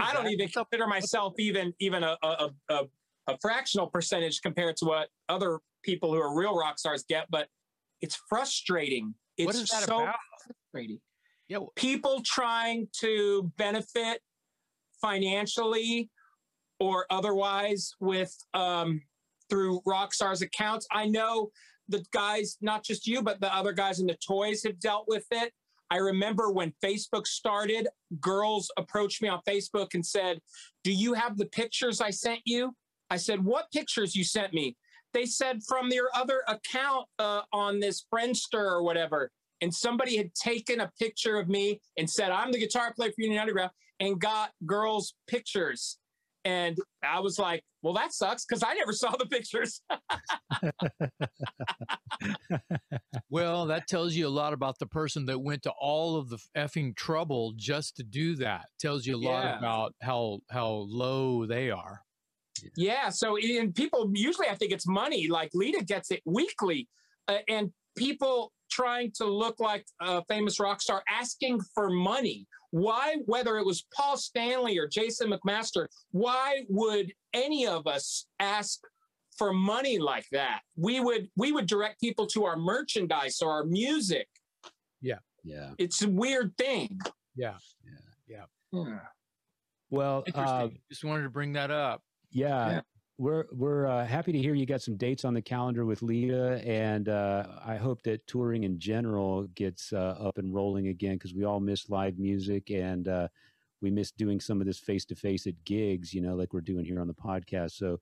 I 0.00 0.12
don't 0.12 0.24
that? 0.24 0.30
even 0.32 0.48
consider 0.48 0.86
myself 0.86 1.34
even 1.38 1.74
even 1.78 2.02
a 2.02 2.16
a, 2.22 2.50
a 2.68 2.84
a 3.26 3.38
fractional 3.40 3.86
percentage 3.88 4.42
compared 4.42 4.76
to 4.78 4.84
what 4.84 5.08
other 5.28 5.60
people 5.84 6.12
who 6.12 6.20
are 6.20 6.34
real 6.36 6.56
rock 6.56 6.78
stars 6.78 7.04
get, 7.08 7.26
but 7.30 7.48
it's 8.00 8.18
frustrating. 8.28 9.14
It's 9.36 9.46
What 9.46 9.54
is 9.54 9.68
that 9.70 9.84
so 9.84 10.02
about? 10.02 10.16
frustrating. 10.72 11.00
Yeah, 11.48 11.56
w- 11.56 11.70
People 11.76 12.22
trying 12.24 12.88
to 13.00 13.52
benefit 13.56 14.20
financially 15.00 16.10
or 16.80 17.06
otherwise 17.10 17.92
with 18.00 18.34
um, 18.54 19.00
through 19.50 19.80
Rockstar's 19.86 20.42
accounts. 20.42 20.86
I 20.90 21.06
know 21.06 21.50
the 21.88 22.04
guys, 22.12 22.56
not 22.60 22.82
just 22.84 23.06
you, 23.06 23.22
but 23.22 23.40
the 23.40 23.54
other 23.54 23.72
guys 23.72 24.00
in 24.00 24.06
the 24.06 24.16
toys 24.26 24.62
have 24.64 24.80
dealt 24.80 25.04
with 25.06 25.26
it. 25.30 25.52
I 25.90 25.98
remember 25.98 26.50
when 26.50 26.72
Facebook 26.82 27.26
started, 27.26 27.86
girls 28.20 28.70
approached 28.78 29.20
me 29.20 29.28
on 29.28 29.40
Facebook 29.46 29.92
and 29.94 30.04
said, 30.04 30.40
Do 30.82 30.92
you 30.92 31.12
have 31.12 31.36
the 31.36 31.46
pictures 31.46 32.00
I 32.00 32.10
sent 32.10 32.40
you? 32.46 32.74
I 33.10 33.16
said, 33.18 33.44
What 33.44 33.70
pictures 33.70 34.16
you 34.16 34.24
sent 34.24 34.54
me? 34.54 34.76
They 35.14 35.24
said 35.26 35.62
from 35.66 35.88
your 35.90 36.10
other 36.14 36.42
account 36.48 37.06
uh, 37.18 37.42
on 37.52 37.80
this 37.80 38.04
Friendster 38.12 38.58
or 38.58 38.82
whatever. 38.82 39.30
And 39.60 39.72
somebody 39.72 40.16
had 40.18 40.34
taken 40.34 40.80
a 40.80 40.90
picture 40.98 41.38
of 41.38 41.48
me 41.48 41.80
and 41.96 42.10
said, 42.10 42.30
I'm 42.30 42.52
the 42.52 42.58
guitar 42.58 42.92
player 42.92 43.10
for 43.12 43.22
Union 43.22 43.40
Underground 43.40 43.70
and 44.00 44.20
got 44.20 44.50
girls' 44.66 45.14
pictures. 45.28 45.98
And 46.44 46.76
I 47.02 47.20
was 47.20 47.38
like, 47.38 47.62
well, 47.80 47.94
that 47.94 48.12
sucks 48.12 48.44
because 48.44 48.62
I 48.62 48.74
never 48.74 48.92
saw 48.92 49.12
the 49.16 49.24
pictures. 49.26 49.80
Well, 53.30 53.66
that 53.66 53.88
tells 53.88 54.14
you 54.14 54.28
a 54.28 54.30
lot 54.30 54.52
about 54.52 54.78
the 54.78 54.86
person 54.86 55.26
that 55.26 55.38
went 55.40 55.62
to 55.64 55.72
all 55.80 56.16
of 56.16 56.28
the 56.28 56.38
effing 56.56 56.94
trouble 56.94 57.52
just 57.56 57.96
to 57.96 58.04
do 58.04 58.36
that. 58.36 58.66
Tells 58.78 59.06
you 59.06 59.16
a 59.16 59.18
lot 59.18 59.44
Yeah. 59.44 59.58
about 59.58 59.94
how 60.00 60.38
how 60.50 60.68
low 60.88 61.44
they 61.44 61.70
are. 61.70 62.03
Yeah. 62.76 63.08
So, 63.10 63.36
and 63.36 63.74
people 63.74 64.10
usually, 64.14 64.48
I 64.48 64.54
think 64.54 64.72
it's 64.72 64.86
money. 64.86 65.28
Like 65.28 65.50
Lita 65.54 65.84
gets 65.84 66.10
it 66.10 66.20
weekly, 66.24 66.88
uh, 67.28 67.38
and 67.48 67.70
people 67.96 68.52
trying 68.70 69.12
to 69.16 69.24
look 69.24 69.60
like 69.60 69.86
a 70.00 70.24
famous 70.24 70.58
rock 70.58 70.82
star 70.82 71.02
asking 71.08 71.60
for 71.74 71.90
money. 71.90 72.46
why, 72.70 73.16
whether 73.26 73.56
it 73.58 73.64
was 73.64 73.86
Paul 73.94 74.16
Stanley 74.16 74.76
or 74.78 74.88
Jason 74.88 75.30
McMaster, 75.32 75.86
why 76.10 76.64
would 76.68 77.12
any 77.32 77.66
of 77.68 77.86
us 77.86 78.26
ask 78.40 78.80
for 79.38 79.52
money 79.52 79.98
like 80.00 80.26
that? 80.32 80.60
We 80.76 80.98
would 80.98 81.28
we 81.36 81.52
would 81.52 81.66
direct 81.66 82.00
people 82.00 82.26
to 82.28 82.44
our 82.44 82.56
merchandise 82.56 83.40
or 83.42 83.50
our 83.52 83.64
music. 83.64 84.26
Yeah. 85.00 85.18
Yeah. 85.44 85.70
It's 85.78 86.02
a 86.02 86.08
weird 86.08 86.56
thing. 86.58 86.98
Yeah. 87.36 87.58
Yeah. 88.26 88.44
Yeah. 88.72 88.98
Well, 89.90 90.24
Interesting. 90.26 90.56
uh, 90.56 90.68
Just 90.90 91.04
wanted 91.04 91.22
to 91.24 91.30
bring 91.30 91.52
that 91.52 91.70
up. 91.70 92.02
Yeah, 92.34 92.70
Yeah. 92.70 92.80
we're 93.16 93.46
we're 93.52 93.86
uh, 93.86 94.04
happy 94.04 94.32
to 94.32 94.38
hear 94.38 94.54
you 94.54 94.66
got 94.66 94.82
some 94.82 94.96
dates 94.96 95.24
on 95.24 95.32
the 95.32 95.40
calendar 95.40 95.86
with 95.86 96.02
Lita, 96.02 96.60
and 96.66 97.08
uh, 97.08 97.46
I 97.64 97.76
hope 97.76 98.02
that 98.02 98.26
touring 98.26 98.64
in 98.64 98.78
general 98.78 99.44
gets 99.54 99.92
uh, 99.94 100.16
up 100.20 100.36
and 100.38 100.52
rolling 100.52 100.88
again 100.88 101.14
because 101.14 101.32
we 101.32 101.44
all 101.44 101.60
miss 101.60 101.88
live 101.88 102.18
music 102.18 102.70
and 102.70 103.08
uh, 103.08 103.28
we 103.80 103.90
miss 103.90 104.10
doing 104.10 104.40
some 104.40 104.60
of 104.60 104.66
this 104.66 104.78
face 104.80 105.04
to 105.06 105.14
face 105.14 105.46
at 105.46 105.54
gigs, 105.64 106.12
you 106.12 106.20
know, 106.20 106.34
like 106.34 106.52
we're 106.52 106.60
doing 106.60 106.84
here 106.84 107.00
on 107.00 107.06
the 107.08 107.14
podcast. 107.14 107.72
So. 107.72 108.00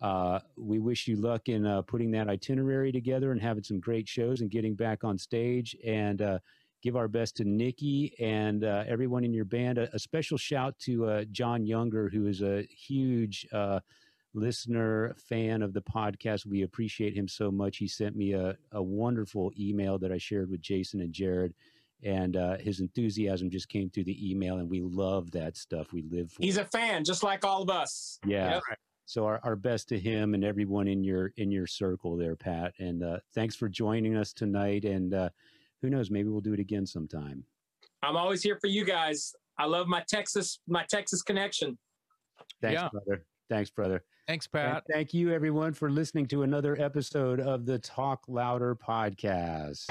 Uh, 0.00 0.40
we 0.58 0.80
wish 0.80 1.06
you 1.08 1.16
luck 1.16 1.48
in 1.48 1.64
uh, 1.64 1.80
putting 1.80 2.10
that 2.10 2.28
itinerary 2.28 2.92
together 2.92 3.32
and 3.32 3.40
having 3.40 3.62
some 3.62 3.80
great 3.80 4.06
shows 4.06 4.42
and 4.42 4.50
getting 4.50 4.74
back 4.74 5.02
on 5.02 5.16
stage. 5.16 5.74
And 5.86 6.20
uh, 6.20 6.38
give 6.84 6.96
our 6.96 7.08
best 7.08 7.36
to 7.36 7.44
Nikki 7.44 8.14
and 8.20 8.62
uh, 8.62 8.84
everyone 8.86 9.24
in 9.24 9.32
your 9.32 9.46
band. 9.46 9.78
A, 9.78 9.92
a 9.94 9.98
special 9.98 10.36
shout 10.36 10.78
to 10.80 11.06
uh, 11.06 11.24
John 11.32 11.64
Younger, 11.64 12.10
who 12.10 12.26
is 12.26 12.42
a 12.42 12.62
huge 12.64 13.46
uh, 13.52 13.80
listener, 14.34 15.14
fan 15.16 15.62
of 15.62 15.72
the 15.72 15.80
podcast. 15.80 16.44
We 16.44 16.62
appreciate 16.62 17.16
him 17.16 17.26
so 17.26 17.50
much. 17.50 17.78
He 17.78 17.88
sent 17.88 18.14
me 18.16 18.34
a, 18.34 18.56
a 18.72 18.82
wonderful 18.82 19.50
email 19.58 19.98
that 19.98 20.12
I 20.12 20.18
shared 20.18 20.50
with 20.50 20.60
Jason 20.60 21.00
and 21.00 21.12
Jared. 21.12 21.54
And 22.02 22.36
uh, 22.36 22.58
his 22.58 22.80
enthusiasm 22.80 23.48
just 23.48 23.70
came 23.70 23.88
through 23.88 24.04
the 24.04 24.30
email, 24.30 24.58
and 24.58 24.68
we 24.68 24.82
love 24.82 25.30
that 25.30 25.56
stuff. 25.56 25.90
We 25.90 26.02
live 26.02 26.32
for. 26.32 26.42
He's 26.42 26.58
it. 26.58 26.66
a 26.66 26.68
fan, 26.68 27.02
just 27.02 27.22
like 27.22 27.46
all 27.46 27.62
of 27.62 27.70
us. 27.70 28.18
yeah. 28.26 28.54
Yep. 28.54 28.62
So 29.06 29.26
our, 29.26 29.40
our 29.42 29.56
best 29.56 29.88
to 29.90 29.98
him 29.98 30.34
and 30.34 30.44
everyone 30.44 30.88
in 30.88 31.04
your 31.04 31.32
in 31.36 31.50
your 31.50 31.66
circle 31.66 32.16
there, 32.16 32.36
Pat. 32.36 32.72
And 32.78 33.02
uh, 33.02 33.18
thanks 33.34 33.54
for 33.54 33.68
joining 33.68 34.16
us 34.16 34.32
tonight. 34.32 34.84
And 34.84 35.12
uh, 35.12 35.28
who 35.84 35.90
knows, 35.90 36.10
maybe 36.10 36.30
we'll 36.30 36.40
do 36.40 36.54
it 36.54 36.60
again 36.60 36.86
sometime. 36.86 37.44
I'm 38.02 38.16
always 38.16 38.42
here 38.42 38.56
for 38.58 38.68
you 38.68 38.86
guys. 38.86 39.34
I 39.58 39.66
love 39.66 39.86
my 39.86 40.02
Texas, 40.08 40.58
my 40.66 40.84
Texas 40.90 41.20
connection. 41.22 41.76
Thanks, 42.62 42.80
Yeah. 42.80 42.88
brother. 42.88 43.26
Thanks, 43.50 43.70
brother. 43.70 44.02
Thanks, 44.26 44.48
And 44.54 44.72
Pat. 44.72 44.84
thank 44.90 45.12
you, 45.12 45.30
everyone, 45.30 45.74
for 45.74 45.90
listening 45.90 46.26
to 46.28 46.42
another 46.42 46.80
episode 46.80 47.38
of 47.38 47.66
the 47.66 47.78
Talk 47.78 48.24
Louder 48.28 48.74
podcast. 48.74 49.84